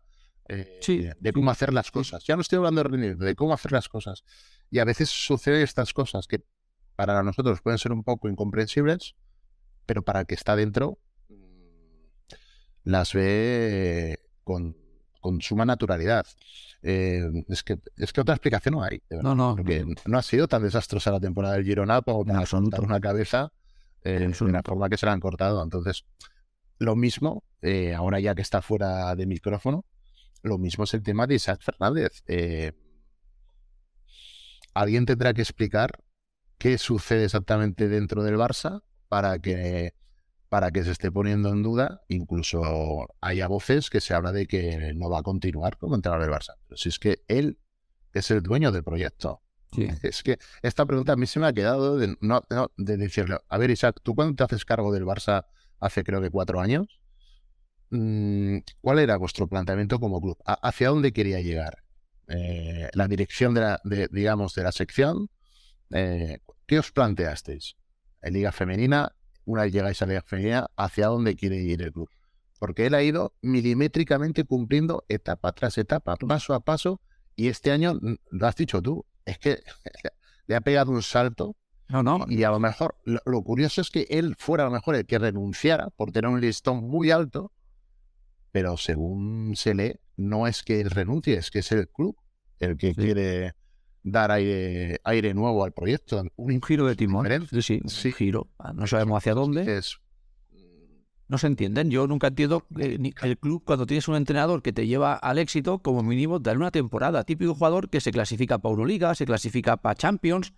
eh, 0.49 0.79
Sí, 0.81 1.07
de 1.19 1.33
cómo 1.33 1.51
hacer 1.51 1.73
las 1.73 1.91
cosas. 1.91 2.23
Ya 2.25 2.35
no 2.35 2.41
estoy 2.41 2.57
hablando 2.57 2.83
de 2.83 2.89
rendir, 2.89 3.17
de 3.17 3.35
cómo 3.35 3.53
hacer 3.53 3.71
las 3.71 3.89
cosas. 3.89 4.23
Y 4.69 4.79
a 4.79 4.85
veces 4.85 5.09
suceden 5.09 5.61
estas 5.61 5.93
cosas 5.93 6.27
que 6.27 6.43
para 6.95 7.23
nosotros 7.23 7.61
pueden 7.61 7.79
ser 7.79 7.91
un 7.91 8.03
poco 8.03 8.29
incomprensibles, 8.29 9.15
pero 9.85 10.03
para 10.03 10.21
el 10.21 10.25
que 10.25 10.35
está 10.35 10.55
dentro 10.55 10.99
mm, 11.29 11.33
las 12.83 13.13
ve 13.13 14.19
con, 14.43 14.77
con 15.19 15.41
suma 15.41 15.65
naturalidad. 15.65 16.25
Eh, 16.81 17.23
es, 17.47 17.63
que, 17.63 17.79
es 17.95 18.11
que 18.11 18.21
otra 18.21 18.35
explicación 18.35 18.75
no 18.75 18.83
hay. 18.83 19.01
No, 19.09 19.33
no. 19.33 19.55
Porque 19.55 19.85
no 20.05 20.17
ha 20.17 20.21
sido 20.21 20.47
tan 20.47 20.63
desastrosa 20.63 21.11
la 21.11 21.19
temporada 21.21 21.55
del 21.55 21.63
Girona 21.63 22.01
como 22.01 22.25
para 22.25 22.39
absoluto. 22.39 22.81
una 22.81 22.99
cabeza 22.99 23.53
eh, 24.03 24.29
En 24.29 24.51
la 24.51 24.61
forma 24.61 24.89
que 24.89 24.97
se 24.97 25.05
la 25.05 25.13
han 25.13 25.21
cortado. 25.21 25.63
Entonces, 25.63 26.05
lo 26.77 26.97
mismo, 26.97 27.45
eh, 27.61 27.93
ahora 27.93 28.19
ya 28.19 28.35
que 28.35 28.41
está 28.41 28.61
fuera 28.61 29.15
de 29.15 29.25
micrófono, 29.25 29.85
lo 30.43 30.57
mismo 30.57 30.83
es 30.83 30.93
el 30.93 31.01
tema 31.01 31.25
de 31.25 31.35
Isaac 31.35 31.61
Fernández. 31.61 32.23
Eh, 32.27 32.73
alguien 34.73 35.05
tendrá 35.05 35.33
que 35.33 35.41
explicar 35.41 36.03
qué 36.57 36.77
sucede 36.77 37.25
exactamente 37.25 37.87
dentro 37.87 38.23
del 38.23 38.35
Barça 38.35 38.83
para 39.07 39.39
que 39.39 39.93
para 40.49 40.69
que 40.69 40.83
se 40.83 40.91
esté 40.91 41.11
poniendo 41.11 41.49
en 41.49 41.63
duda, 41.63 42.03
incluso 42.09 43.07
haya 43.21 43.47
voces 43.47 43.89
que 43.89 43.99
se 43.99 44.13
habla 44.13 44.31
de 44.31 44.45
que 44.45 44.93
no 44.93 45.09
va 45.09 45.19
a 45.19 45.23
continuar 45.23 45.79
como 45.79 45.95
entrenador 45.95 46.27
del 46.27 46.35
Barça. 46.35 46.53
Pero 46.67 46.77
si 46.77 46.89
es 46.89 46.99
que 46.99 47.23
él 47.27 47.57
es 48.13 48.29
el 48.29 48.43
dueño 48.43 48.71
del 48.71 48.83
proyecto. 48.83 49.41
Sí. 49.71 49.87
Es 50.03 50.21
que 50.21 50.37
esta 50.61 50.85
pregunta 50.85 51.13
a 51.13 51.15
mí 51.15 51.25
se 51.25 51.39
me 51.39 51.47
ha 51.47 51.53
quedado 51.53 51.97
de, 51.97 52.15
no, 52.21 52.43
no, 52.51 52.71
de 52.77 52.97
decirle, 52.97 53.39
a 53.49 53.57
ver 53.57 53.71
Isaac, 53.71 53.99
tú 54.03 54.13
cuando 54.13 54.35
te 54.35 54.43
haces 54.43 54.63
cargo 54.63 54.91
del 54.91 55.05
Barça 55.05 55.47
hace 55.79 56.03
creo 56.03 56.21
que 56.21 56.29
cuatro 56.29 56.59
años, 56.59 57.01
¿cuál 58.81 58.99
era 58.99 59.17
vuestro 59.17 59.47
planteamiento 59.47 59.99
como 59.99 60.19
club? 60.21 60.37
¿A- 60.45 60.53
¿Hacia 60.67 60.89
dónde 60.89 61.11
quería 61.13 61.41
llegar? 61.41 61.79
eh, 62.29 62.89
la 62.93 63.07
dirección 63.07 63.53
de 63.53 63.61
la, 63.61 63.81
de, 63.83 64.07
digamos, 64.11 64.55
de 64.55 64.63
la 64.63 64.71
sección, 64.71 65.29
eh, 65.91 66.39
¿qué 66.65 66.79
os 66.79 66.91
planteasteis? 66.91 67.75
En 68.21 68.33
Liga 68.33 68.51
Femenina, 68.53 69.13
una 69.45 69.63
vez 69.63 69.73
llegáis 69.73 70.01
a 70.01 70.05
Liga 70.05 70.23
Femenina, 70.25 70.67
¿hacia 70.77 71.07
dónde 71.07 71.35
quiere 71.35 71.57
ir 71.57 71.81
el 71.81 71.91
club? 71.91 72.09
Porque 72.59 72.85
él 72.85 72.93
ha 72.95 73.03
ido 73.03 73.33
milimétricamente 73.41 74.45
cumpliendo 74.45 75.03
etapa 75.09 75.51
tras 75.51 75.77
etapa, 75.77 76.15
paso 76.15 76.53
a 76.53 76.61
paso, 76.61 77.01
y 77.35 77.47
este 77.49 77.71
año, 77.71 77.95
mm, 77.95 78.15
lo 78.31 78.47
has 78.47 78.55
dicho 78.55 78.81
tú, 78.81 79.05
es 79.25 79.37
que 79.39 79.61
le 80.47 80.55
ha 80.55 80.61
pegado 80.61 80.91
un 80.91 81.01
salto 81.03 81.55
No, 81.89 82.03
no. 82.03 82.25
y 82.29 82.43
a 82.43 82.51
lo 82.51 82.59
mejor, 82.59 82.95
lo, 83.05 83.19
lo 83.25 83.41
curioso 83.43 83.81
es 83.81 83.89
que 83.89 84.07
él 84.09 84.35
fuera 84.37 84.63
a 84.63 84.67
lo 84.67 84.71
mejor 84.73 84.95
el 84.95 85.05
que 85.05 85.19
renunciara 85.19 85.89
por 85.91 86.11
tener 86.11 86.29
un 86.29 86.39
listón 86.41 86.83
muy 86.89 87.11
alto, 87.11 87.51
pero 88.53 88.77
según 88.77 89.53
se 89.57 89.73
lee, 89.73 89.95
no 90.15 90.45
es 90.47 90.61
que 90.63 90.79
él 90.79 90.91
renuncie, 90.91 91.33
es 91.37 91.49
que 91.51 91.59
es 91.59 91.71
el 91.73 91.89
club 91.89 92.15
el 92.59 92.77
que 92.77 92.93
quiere 92.93 93.55
dar 94.03 94.29
aire, 94.31 95.01
aire 95.03 95.33
nuevo 95.33 95.65
al 95.65 95.71
proyecto. 95.73 96.23
Un, 96.37 96.61
giro 96.61 96.85
de 96.85 96.95
timón. 96.95 97.23
diferente. 97.23 97.61
Sí, 97.63 97.81
sí, 97.87 98.11
giro. 98.13 98.47
Ah, 98.59 98.71
No 98.73 98.85
sabemos 98.87 99.17
hacia 99.17 99.33
dónde. 99.33 99.77
Es, 99.77 99.97
No 101.27 101.37
se 101.39 101.47
entienden. 101.47 101.89
Yo 101.89 102.05
nunca 102.05 102.27
entiendo 102.27 102.65
eh, 102.77 102.97
ni- 102.99 103.13
el 103.23 103.39
club 103.39 103.63
cuando 103.65 103.87
tienes 103.87 104.07
un 104.07 104.15
entrenador 104.15 104.61
que 104.61 104.71
te 104.71 104.85
lleva 104.85 105.15
al 105.15 105.39
éxito, 105.39 105.79
como 105.79 106.03
mínimo, 106.03 106.37
dar 106.39 106.55
una 106.57 106.69
temporada. 106.69 107.23
Típico 107.23 107.55
jugador 107.55 107.89
que 107.89 108.01
se 108.01 108.11
clasifica 108.11 108.59
para 108.59 108.71
Euroliga, 108.71 109.15
se 109.15 109.25
clasifica 109.25 109.77
para 109.77 109.95
Champions. 109.95 110.53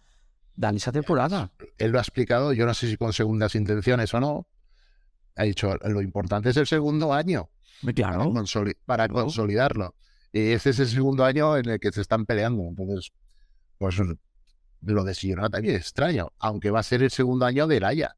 Dan 0.58 0.76
esa 0.76 0.92
temporada. 0.92 1.52
él 1.78 1.92
lo 1.92 1.98
ha 1.98 2.02
explicado, 2.02 2.52
yo 2.54 2.66
no 2.66 2.74
sé 2.74 2.90
si 2.90 2.98
con 2.98 3.14
segundas 3.14 3.56
intenciones 3.56 4.14
o 4.14 4.20
no. 4.20 4.48
Ha 5.38 5.44
dicho, 5.44 5.74
lo 5.78 6.02
importante 6.02 6.50
es 6.50 6.58
el 6.58 6.68
segundo 6.68 7.14
año 7.14 7.50
para, 7.82 7.94
Claro. 7.94 8.24
consoli- 8.32 8.78
para 8.86 9.08
Claro. 9.08 9.24
consolidarlo. 9.26 9.96
Y 10.32 10.52
este 10.52 10.72
es 10.72 10.80
el 10.80 10.88
segundo 10.88 11.24
año 11.24 11.56
en 11.58 11.70
el 11.70 11.80
que 11.80 11.92
se 11.92 12.02
están 12.02 12.26
peleando. 12.26 12.64
Entonces, 12.64 13.12
pues 13.78 13.96
lo 14.82 15.04
de 15.04 15.14
Girona 15.14 15.50
también 15.50 15.76
es 15.76 15.82
extraño, 15.82 16.32
aunque 16.40 16.72
va 16.72 16.80
a 16.80 16.84
ser 16.84 17.02
el 17.04 17.10
segundo 17.12 17.46
año 17.46 17.68
de 17.68 17.80
Laia. 17.80 18.16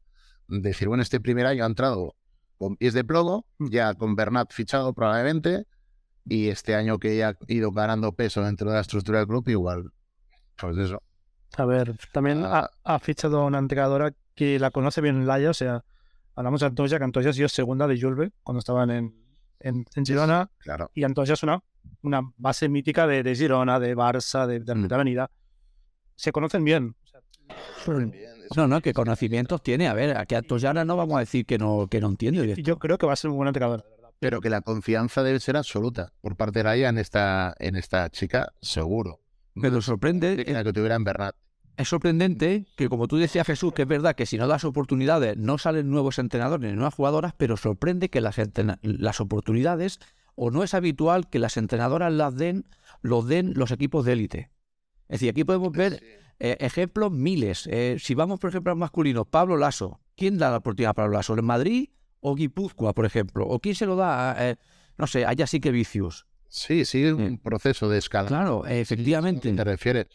Decir, 0.48 0.88
bueno, 0.88 1.04
este 1.04 1.20
primer 1.20 1.46
año 1.46 1.64
ha 1.64 1.68
entrado 1.68 2.16
con 2.58 2.76
pies 2.76 2.94
de 2.94 3.04
plomo, 3.04 3.46
ya 3.60 3.94
con 3.94 4.16
Bernat 4.16 4.52
fichado 4.52 4.94
probablemente, 4.94 5.66
y 6.26 6.48
este 6.50 6.74
año 6.76 6.98
que 7.00 7.16
ya 7.18 7.30
ha 7.30 7.36
ido 7.48 7.72
ganando 7.72 8.12
peso 8.14 8.42
dentro 8.44 8.70
de 8.70 8.76
la 8.76 8.82
estructura 8.82 9.20
del 9.20 9.28
club, 9.28 9.48
igual, 9.50 9.92
pues 10.58 10.78
eso. 10.78 11.02
A 11.58 11.66
ver, 11.66 11.98
también 12.12 12.44
Ah. 12.46 12.70
ha, 12.84 12.96
ha 12.96 13.00
fichado 13.00 13.46
una 13.46 13.60
entrenadora 13.60 14.14
que 14.36 14.60
la 14.60 14.72
conoce 14.72 15.02
bien 15.02 15.18
en 15.18 15.28
Laia, 15.28 15.52
o 15.52 15.54
sea, 15.54 15.86
hablamos 16.36 16.60
de 16.62 16.66
Antoya, 16.66 16.98
que 16.98 17.04
Antoya 17.04 17.30
ha 17.30 17.34
sido 17.34 17.48
segunda 17.48 17.88
de 17.88 18.00
Julve 18.02 18.32
cuando 18.44 18.60
estaban 18.60 18.90
en, 18.90 19.27
en, 19.60 19.86
en 19.96 20.06
Girona, 20.06 20.50
Claro. 20.60 20.92
y 20.94 21.04
Antoya 21.04 21.34
es 21.34 21.44
una, 21.44 21.62
una 22.02 22.22
base 22.38 22.70
mítica 22.70 23.08
de, 23.08 23.24
de 23.24 23.36
Girona, 23.36 23.80
de 23.80 23.96
Barça, 23.96 24.46
de, 24.48 24.60
de 24.60 24.76
Mm. 24.76 24.88
de 24.88 24.96
Avenida. 24.96 25.32
Se 26.16 26.32
conocen 26.32 26.64
bien. 26.64 26.96
o 27.04 27.08
sea, 27.08 27.22
No, 28.56 28.68
no, 28.68 28.82
que 28.82 28.94
conocimientos 28.94 29.62
tiene. 29.62 29.88
A 29.88 29.94
ver, 29.94 30.18
aquí 30.18 30.36
a 30.36 30.42
Toyana 30.42 30.84
no 30.86 30.96
vamos 30.98 31.18
a 31.18 31.20
decir 31.20 31.46
que 31.46 31.58
no, 31.58 31.88
que 31.90 32.00
no 32.02 32.08
entiende. 32.10 32.50
esto. 32.52 32.62
yo 32.62 32.78
creo 32.80 32.98
que 32.98 33.06
va 33.06 33.14
a 33.14 33.16
ser 33.18 33.30
un 33.30 33.38
buen 33.38 33.48
entrenador. 33.48 33.86
Pero 34.20 34.42
que 34.42 34.50
la 34.50 34.62
confianza 34.62 35.22
debe 35.22 35.40
ser 35.40 35.58
absoluta 35.58 36.12
por 36.22 36.36
parte 36.36 36.60
de 36.60 36.64
Laia 36.64 36.90
en 36.90 36.98
esta, 36.98 37.54
en 37.60 37.76
esta 37.76 38.10
chica, 38.10 38.52
seguro. 38.62 39.20
Pero 39.62 39.80
sorprende, 39.82 40.44
Que 40.44 40.54
la 40.54 40.64
que 40.64 40.74
tuviera 40.74 40.96
en 40.96 41.04
Bernat. 41.04 41.36
Es 41.78 41.88
sorprendente 41.90 42.66
que, 42.76 42.90
como 42.90 43.08
tú 43.08 43.18
decías, 43.18 43.46
Jesús, 43.48 43.74
que 43.74 43.84
es 43.84 43.88
verdad 43.88 44.16
que 44.16 44.26
si 44.26 44.38
no 44.38 44.48
das 44.48 44.64
oportunidades 44.64 45.38
no 45.38 45.58
salen 45.58 45.90
nuevos 45.90 46.20
entrenadores 46.20 46.70
ni 46.70 46.76
nuevas 46.76 46.94
jugadoras, 46.96 47.34
pero 47.38 47.56
sorprende 47.58 48.10
que 48.10 48.20
las, 48.22 48.36
las 48.82 49.22
oportunidades, 49.22 50.00
o 50.36 50.52
no 50.52 50.64
es 50.64 50.74
habitual 50.74 51.30
que 51.30 51.40
las 51.40 51.58
entrenadoras 51.58 52.12
las 52.12 52.36
den, 52.36 52.66
los 53.02 53.28
den 53.28 53.54
los 53.56 53.72
equipos 53.72 54.06
de 54.06 54.14
élite. 54.14 54.50
Es 55.08 55.20
decir, 55.22 55.30
aquí 55.30 55.44
podemos 55.44 55.72
ver 55.72 56.04
eh, 56.40 56.58
ejemplos 56.60 57.12
miles. 57.12 57.68
Eh, 57.72 57.98
si 58.00 58.14
vamos, 58.16 58.40
por 58.40 58.50
ejemplo, 58.50 58.72
al 58.72 58.78
masculino, 58.78 59.26
Pablo 59.26 59.56
Lasso. 59.58 60.00
¿Quién 60.16 60.38
da 60.38 60.50
la 60.52 60.58
oportunidad 60.58 60.92
a 60.92 60.94
Pablo 60.96 61.14
Lasso? 61.14 61.38
¿En 61.38 61.46
Madrid 61.46 61.90
o 62.20 62.36
Guipúzcoa, 62.36 62.94
por 62.94 63.06
ejemplo? 63.06 63.46
¿O 63.48 63.60
quién 63.60 63.76
se 63.76 63.86
lo 63.86 63.96
da? 63.96 64.32
a, 64.32 64.50
eh, 64.50 64.56
no 64.98 65.08
sé, 65.08 65.26
allá 65.26 65.46
sí 65.48 65.60
que 65.60 65.72
Vicius. 65.72 66.26
Sí, 66.50 66.86
sigue 66.86 67.14
un 67.14 67.30
Sí. 67.32 67.38
proceso 67.38 67.88
de 67.90 67.98
escala. 68.00 68.28
Claro, 68.28 68.66
eh, 68.66 68.82
efectivamente. 68.82 69.52
te 69.54 69.64
refieres. 69.64 70.08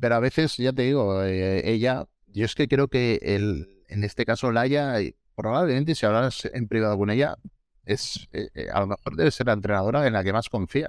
Pero 0.00 0.14
a 0.16 0.20
veces, 0.20 0.56
ya 0.56 0.72
te 0.72 0.82
digo, 0.82 1.22
eh, 1.22 1.62
ella, 1.70 2.06
yo 2.26 2.44
es 2.44 2.54
que 2.54 2.68
creo 2.68 2.88
que 2.88 3.18
el, 3.22 3.82
en 3.88 4.04
este 4.04 4.24
caso 4.24 4.50
Laia, 4.52 5.00
y 5.00 5.14
probablemente 5.36 5.94
si 5.94 6.04
hablas 6.06 6.44
en 6.52 6.66
privado 6.68 6.98
con 6.98 7.10
ella, 7.10 7.36
es 7.84 8.28
eh, 8.32 8.48
eh, 8.54 8.68
a 8.72 8.80
lo 8.80 8.86
mejor 8.88 9.16
debe 9.16 9.30
ser 9.30 9.46
la 9.46 9.52
entrenadora 9.52 10.06
en 10.06 10.12
la 10.14 10.24
que 10.24 10.32
más 10.32 10.48
confía. 10.48 10.88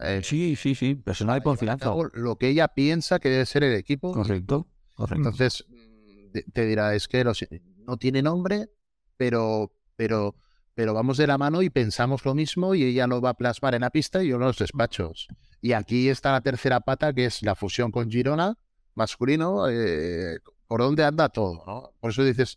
Eh, 0.00 0.20
Sí, 0.22 0.56
sí, 0.56 0.74
sí, 0.74 0.94
personal 0.94 1.38
a 1.38 1.42
confianza. 1.42 1.92
Lo 2.14 2.36
que 2.36 2.48
ella 2.48 2.68
piensa 2.68 3.18
que 3.18 3.28
debe 3.30 3.46
ser 3.46 3.64
el 3.64 3.74
equipo. 3.74 4.12
Correcto, 4.12 4.66
correcto. 4.94 5.16
Entonces, 5.28 5.64
mm, 5.68 6.32
te- 6.32 6.42
te 6.52 6.66
dirá, 6.66 6.94
es 6.94 7.08
que 7.08 7.24
los- 7.24 7.44
no 7.86 7.96
tiene 7.96 8.22
nombre, 8.22 8.68
pero, 9.16 9.72
pero, 9.96 10.36
pero 10.74 10.94
vamos 10.94 11.16
de 11.18 11.26
la 11.26 11.36
mano 11.36 11.60
y 11.62 11.68
pensamos 11.70 12.24
lo 12.24 12.34
mismo 12.34 12.74
y 12.74 12.84
ella 12.84 13.06
lo 13.06 13.20
va 13.20 13.30
a 13.30 13.34
plasmar 13.34 13.74
en 13.74 13.82
la 13.82 13.90
pista 13.90 14.22
y 14.22 14.28
yo 14.28 14.36
en 14.36 14.42
los 14.42 14.58
despachos. 14.58 15.26
Y 15.60 15.72
aquí 15.72 16.08
está 16.08 16.32
la 16.32 16.40
tercera 16.40 16.80
pata, 16.80 17.12
que 17.12 17.26
es 17.26 17.42
la 17.42 17.54
fusión 17.54 17.90
con 17.90 18.10
Girona, 18.10 18.56
masculino, 18.94 19.68
eh, 19.68 20.38
por 20.66 20.80
dónde 20.80 21.04
anda 21.04 21.28
todo, 21.28 21.62
¿no? 21.66 21.92
Por 22.00 22.10
eso 22.10 22.24
dices, 22.24 22.56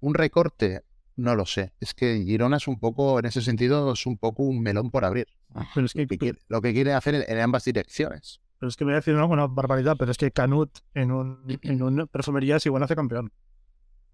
un 0.00 0.14
recorte, 0.14 0.82
no 1.16 1.36
lo 1.36 1.46
sé. 1.46 1.72
Es 1.80 1.94
que 1.94 2.22
Girona 2.24 2.56
es 2.56 2.66
un 2.66 2.78
poco, 2.80 3.18
en 3.18 3.26
ese 3.26 3.40
sentido, 3.40 3.92
es 3.92 4.04
un 4.06 4.18
poco 4.18 4.42
un 4.42 4.60
melón 4.62 4.90
por 4.90 5.04
abrir. 5.04 5.28
Pero 5.74 5.86
es 5.86 5.92
que, 5.92 6.02
Lo 6.02 6.08
que 6.08 6.18
quiere, 6.18 6.38
lo 6.48 6.60
que 6.60 6.72
quiere 6.72 6.92
hacer 6.92 7.14
en, 7.14 7.24
en 7.28 7.40
ambas 7.40 7.64
direcciones. 7.64 8.40
pero 8.58 8.68
es 8.68 8.76
que 8.76 8.84
me 8.84 8.90
voy 8.90 8.94
a 8.94 8.96
decir 8.96 9.14
una, 9.14 9.26
una 9.26 9.46
barbaridad, 9.46 9.94
pero 9.96 10.10
es 10.10 10.18
que 10.18 10.32
Canut 10.32 10.78
en 10.94 11.12
un, 11.12 11.58
en 11.62 11.82
un 11.82 12.08
perfumería 12.08 12.56
es 12.56 12.66
igual 12.66 12.82
hace 12.82 12.96
campeón. 12.96 13.32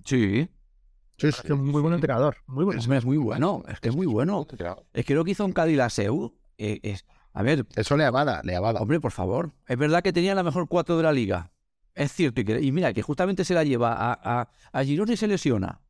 Sí, 0.04 0.48
Es 1.18 1.40
que 1.42 1.54
muy 1.54 1.80
buen 1.82 1.94
entrenador. 1.94 2.36
Muy 2.46 2.64
buen 2.64 2.78
es, 2.78 2.88
es 2.88 3.04
muy 3.04 3.16
bueno, 3.16 3.62
es 3.68 3.80
que 3.80 3.88
es 3.90 3.96
muy 3.96 4.06
bueno. 4.06 4.46
Es 4.92 5.04
que 5.04 5.14
lo 5.14 5.24
que 5.24 5.30
hizo 5.32 5.44
en 5.44 5.52
Cádiz 5.52 5.76
la 5.76 5.90
SEU, 5.90 6.34
eh, 6.58 6.80
es, 6.82 7.06
a 7.32 7.42
ver, 7.42 7.66
Eso 7.76 7.96
le 7.96 8.04
avala, 8.04 8.40
le 8.44 8.56
avala. 8.56 8.80
hombre, 8.80 9.00
por 9.00 9.12
favor, 9.12 9.52
es 9.68 9.78
verdad 9.78 10.02
que 10.02 10.12
tenía 10.12 10.34
la 10.34 10.42
mejor 10.42 10.68
cuatro 10.68 10.96
de 10.96 11.02
la 11.02 11.12
liga. 11.12 11.50
Es 11.94 12.12
cierto, 12.12 12.40
y, 12.40 12.44
que- 12.44 12.60
y 12.60 12.72
mira, 12.72 12.92
que 12.92 13.02
justamente 13.02 13.44
se 13.44 13.54
la 13.54 13.64
lleva 13.64 13.92
a, 13.92 14.12
a, 14.40 14.50
a 14.72 14.84
Girona 14.84 15.12
y 15.12 15.16
se 15.16 15.26
lesiona. 15.26 15.80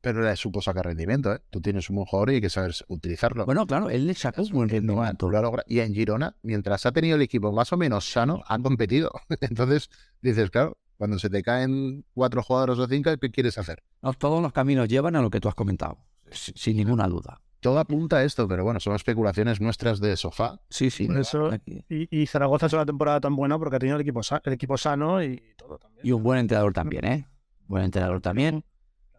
Pero 0.00 0.22
le 0.22 0.36
supo 0.36 0.60
sacar 0.62 0.84
rendimiento, 0.84 1.32
¿eh? 1.34 1.40
Tú 1.50 1.60
tienes 1.60 1.88
un 1.90 1.96
buen 1.96 2.06
jugador 2.06 2.30
y 2.30 2.34
hay 2.36 2.40
que 2.40 2.50
saber 2.50 2.72
utilizarlo. 2.88 3.44
Bueno, 3.44 3.66
claro, 3.66 3.90
él 3.90 4.06
le 4.06 4.14
sacó 4.14 4.42
un 4.42 4.50
buen 4.50 4.68
rendimiento. 4.68 5.28
Y 5.66 5.80
en 5.80 5.94
Girona, 5.94 6.36
mientras 6.42 6.86
ha 6.86 6.92
tenido 6.92 7.16
el 7.16 7.22
equipo 7.22 7.50
más 7.52 7.72
o 7.72 7.76
menos 7.76 8.08
sano, 8.10 8.42
han 8.46 8.62
competido. 8.62 9.10
Entonces, 9.40 9.90
dices, 10.22 10.50
claro, 10.50 10.76
cuando 10.96 11.18
se 11.18 11.28
te 11.28 11.42
caen 11.42 12.04
cuatro 12.14 12.42
jugadores 12.42 12.78
o 12.78 12.86
cinco, 12.86 13.10
¿qué 13.20 13.30
quieres 13.30 13.58
hacer? 13.58 13.82
No, 14.02 14.12
todos 14.12 14.40
los 14.40 14.52
caminos 14.52 14.86
llevan 14.86 15.16
a 15.16 15.22
lo 15.22 15.30
que 15.30 15.40
tú 15.40 15.48
has 15.48 15.54
comentado, 15.56 15.98
si- 16.30 16.52
sin 16.54 16.76
ninguna 16.76 17.08
duda. 17.08 17.40
Todo 17.66 17.80
apunta 17.80 18.18
a 18.18 18.22
esto, 18.22 18.46
pero 18.46 18.62
bueno, 18.62 18.78
son 18.78 18.94
especulaciones 18.94 19.60
nuestras 19.60 19.98
de 19.98 20.16
sofá. 20.16 20.60
Sí, 20.70 20.88
sí. 20.88 21.08
Eso-. 21.18 21.50
Y, 21.88 22.06
y 22.22 22.26
Zaragoza 22.28 22.66
es 22.66 22.72
una 22.74 22.86
temporada 22.86 23.20
tan 23.20 23.34
buena 23.34 23.58
porque 23.58 23.74
ha 23.74 23.78
tenido 23.80 23.96
el 23.96 24.02
equipo, 24.02 24.20
el 24.44 24.52
equipo 24.52 24.78
sano 24.78 25.20
y 25.20 25.42
todo 25.56 25.76
también. 25.76 26.06
Y 26.06 26.12
un 26.12 26.22
buen 26.22 26.38
entrenador 26.38 26.72
también, 26.72 27.04
¿eh? 27.04 27.26
Buen 27.66 27.82
entrenador 27.82 28.20
también. 28.20 28.64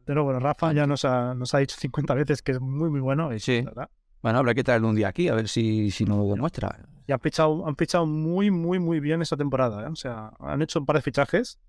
Pero 0.05 0.23
bueno, 0.23 0.39
Rafa 0.39 0.71
ya 0.71 0.87
nos 0.87 1.03
ha, 1.03 1.33
nos 1.33 1.53
ha 1.53 1.57
dicho 1.57 1.75
50 1.77 2.13
veces 2.13 2.41
que 2.41 2.53
es 2.53 2.61
muy, 2.61 2.89
muy 2.89 3.01
bueno. 3.01 3.33
Y, 3.33 3.41
Sí. 3.41 3.63
¿verdad? 3.63 3.89
Bueno, 4.21 4.39
habrá 4.39 4.55
que 4.55 4.63
traerlo 4.63 4.87
un 4.87 4.95
día 4.95 5.09
aquí 5.09 5.27
a 5.27 5.35
ver 5.35 5.49
si, 5.49 5.91
si 5.91 6.05
nos 6.05 6.17
lo 6.17 6.33
demuestra. 6.33 6.79
Y 7.05 7.11
han 7.11 7.19
fichado, 7.19 7.67
han 7.67 7.75
fichado 7.75 8.05
muy, 8.05 8.49
muy, 8.49 8.79
muy 8.79 9.01
bien 9.01 9.21
esta 9.21 9.35
temporada. 9.35 9.83
¿eh? 9.85 9.89
O 9.91 9.95
sea, 9.97 10.31
han 10.39 10.61
hecho 10.61 10.79
un 10.79 10.85
par 10.85 10.95
de 10.95 11.01
fichajes. 11.01 11.59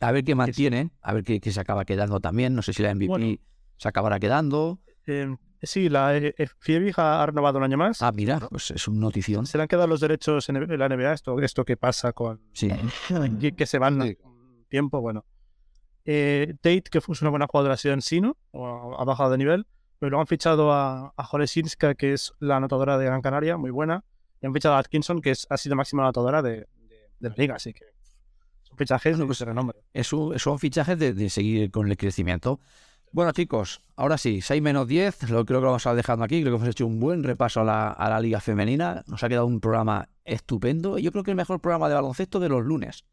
A 0.00 0.12
ver 0.12 0.22
qué 0.22 0.34
mantiene, 0.34 0.90
a 1.00 1.14
ver 1.14 1.24
qué, 1.24 1.40
qué 1.40 1.50
se 1.50 1.60
acaba 1.60 1.86
quedando 1.86 2.20
también. 2.20 2.54
No 2.54 2.60
sé 2.60 2.74
si 2.74 2.82
la 2.82 2.94
MVP 2.94 3.06
Bueno. 3.08 3.36
se 3.78 3.88
acabará 3.88 4.20
quedando. 4.20 4.78
Eh, 5.06 5.34
sí, 5.62 5.88
la 5.88 6.16
eh, 6.16 6.34
eh, 6.38 6.46
Fiebig 6.58 6.94
ha 6.98 7.22
ha 7.22 7.26
renovado 7.26 7.58
un 7.58 7.64
año 7.64 7.76
más. 7.76 8.02
Ah, 8.02 8.12
mira, 8.12 8.40
pues 8.50 8.70
es 8.70 8.86
una 8.88 9.00
notición. 9.00 9.46
Se 9.46 9.58
le 9.58 9.62
han 9.62 9.68
quedado 9.68 9.86
los 9.86 10.00
derechos 10.00 10.48
en 10.48 10.78
la 10.78 10.88
NBA. 10.88 11.12
Esto, 11.12 11.40
esto 11.40 11.64
que 11.64 11.76
pasa 11.76 12.12
con 12.12 12.40
Sí. 12.52 12.70
que, 13.40 13.52
que 13.54 13.66
se 13.66 13.78
van 13.78 14.00
Sí. 14.02 14.18
un 14.24 14.64
tiempo. 14.68 15.00
Bueno, 15.00 15.24
eh, 16.04 16.54
Tate, 16.60 16.82
que 16.90 17.00
fue 17.00 17.14
una 17.20 17.30
buena 17.30 17.46
jugadora, 17.46 17.74
ha 17.74 17.76
sido 17.76 17.94
en 17.94 18.02
Sino, 18.02 18.36
o 18.52 18.96
ha 18.98 19.04
bajado 19.04 19.30
de 19.30 19.38
nivel. 19.38 19.66
Pero 19.98 20.10
luego 20.10 20.20
han 20.20 20.26
fichado 20.26 20.72
a, 20.72 21.14
a 21.16 21.24
Jolesinska, 21.24 21.94
que 21.94 22.12
es 22.12 22.34
la 22.38 22.56
anotadora 22.58 22.98
de 22.98 23.06
Gran 23.06 23.22
Canaria, 23.22 23.56
muy 23.56 23.70
buena. 23.70 24.04
Y 24.42 24.46
han 24.46 24.52
fichado 24.52 24.74
a 24.74 24.78
Atkinson, 24.78 25.20
que 25.22 25.30
es, 25.30 25.46
ha 25.48 25.56
sido 25.56 25.74
máxima 25.74 26.02
anotadora 26.02 26.42
de, 26.42 26.50
de, 26.88 27.10
de 27.18 27.28
la 27.30 27.34
liga. 27.36 27.54
Así 27.54 27.72
que 27.72 27.84
son 28.62 28.76
fichajes 28.76 29.16
de 29.16 29.24
ese 29.24 29.44
renombre. 29.46 29.78
Eso, 29.94 30.38
son 30.38 30.58
fichajes 30.58 30.98
de, 30.98 31.14
de 31.14 31.30
seguir 31.30 31.70
con 31.70 31.88
el 31.90 31.96
crecimiento. 31.96 32.60
Bueno, 33.16 33.32
chicos, 33.32 33.80
ahora 33.96 34.18
sí, 34.18 34.42
6 34.42 34.60
menos 34.60 34.86
10, 34.86 35.30
lo 35.30 35.46
creo 35.46 35.60
que 35.60 35.64
lo 35.64 35.68
vamos 35.68 35.86
a 35.86 35.90
ir 35.92 35.96
dejando 35.96 36.22
aquí. 36.22 36.42
Creo 36.42 36.52
que 36.52 36.56
hemos 36.56 36.68
hecho 36.68 36.86
un 36.86 37.00
buen 37.00 37.24
repaso 37.24 37.62
a 37.62 37.64
la, 37.64 37.88
a 37.88 38.10
la 38.10 38.20
Liga 38.20 38.42
Femenina. 38.42 39.04
Nos 39.06 39.24
ha 39.24 39.28
quedado 39.30 39.46
un 39.46 39.58
programa 39.58 40.10
estupendo. 40.26 40.98
Yo 40.98 41.10
creo 41.12 41.24
que 41.24 41.30
el 41.30 41.36
mejor 41.38 41.58
programa 41.58 41.88
de 41.88 41.94
baloncesto 41.94 42.40
de 42.40 42.50
los 42.50 42.62
lunes. 42.62 43.06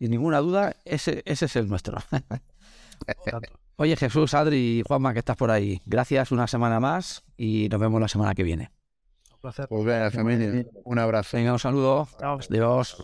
Sin 0.00 0.10
ninguna 0.10 0.40
duda, 0.40 0.74
ese, 0.84 1.22
ese 1.24 1.44
es 1.44 1.54
el 1.54 1.68
nuestro. 1.68 1.98
Oye, 3.76 3.94
Jesús, 3.94 4.34
Adri 4.34 4.80
y 4.80 4.82
Juanma, 4.84 5.12
que 5.12 5.20
estás 5.20 5.36
por 5.36 5.52
ahí. 5.52 5.80
Gracias 5.86 6.32
una 6.32 6.48
semana 6.48 6.80
más 6.80 7.22
y 7.36 7.68
nos 7.70 7.80
vemos 7.80 8.00
la 8.00 8.08
semana 8.08 8.34
que 8.34 8.42
viene. 8.42 8.72
placer. 9.40 9.68
Pues 9.68 9.84
venga, 9.84 10.10
familia, 10.10 10.66
un 10.82 10.98
abrazo. 10.98 11.36
Venga, 11.36 11.52
un 11.52 11.60
saludo. 11.60 12.08
Chao. 12.18 12.40
Adiós. 12.50 12.96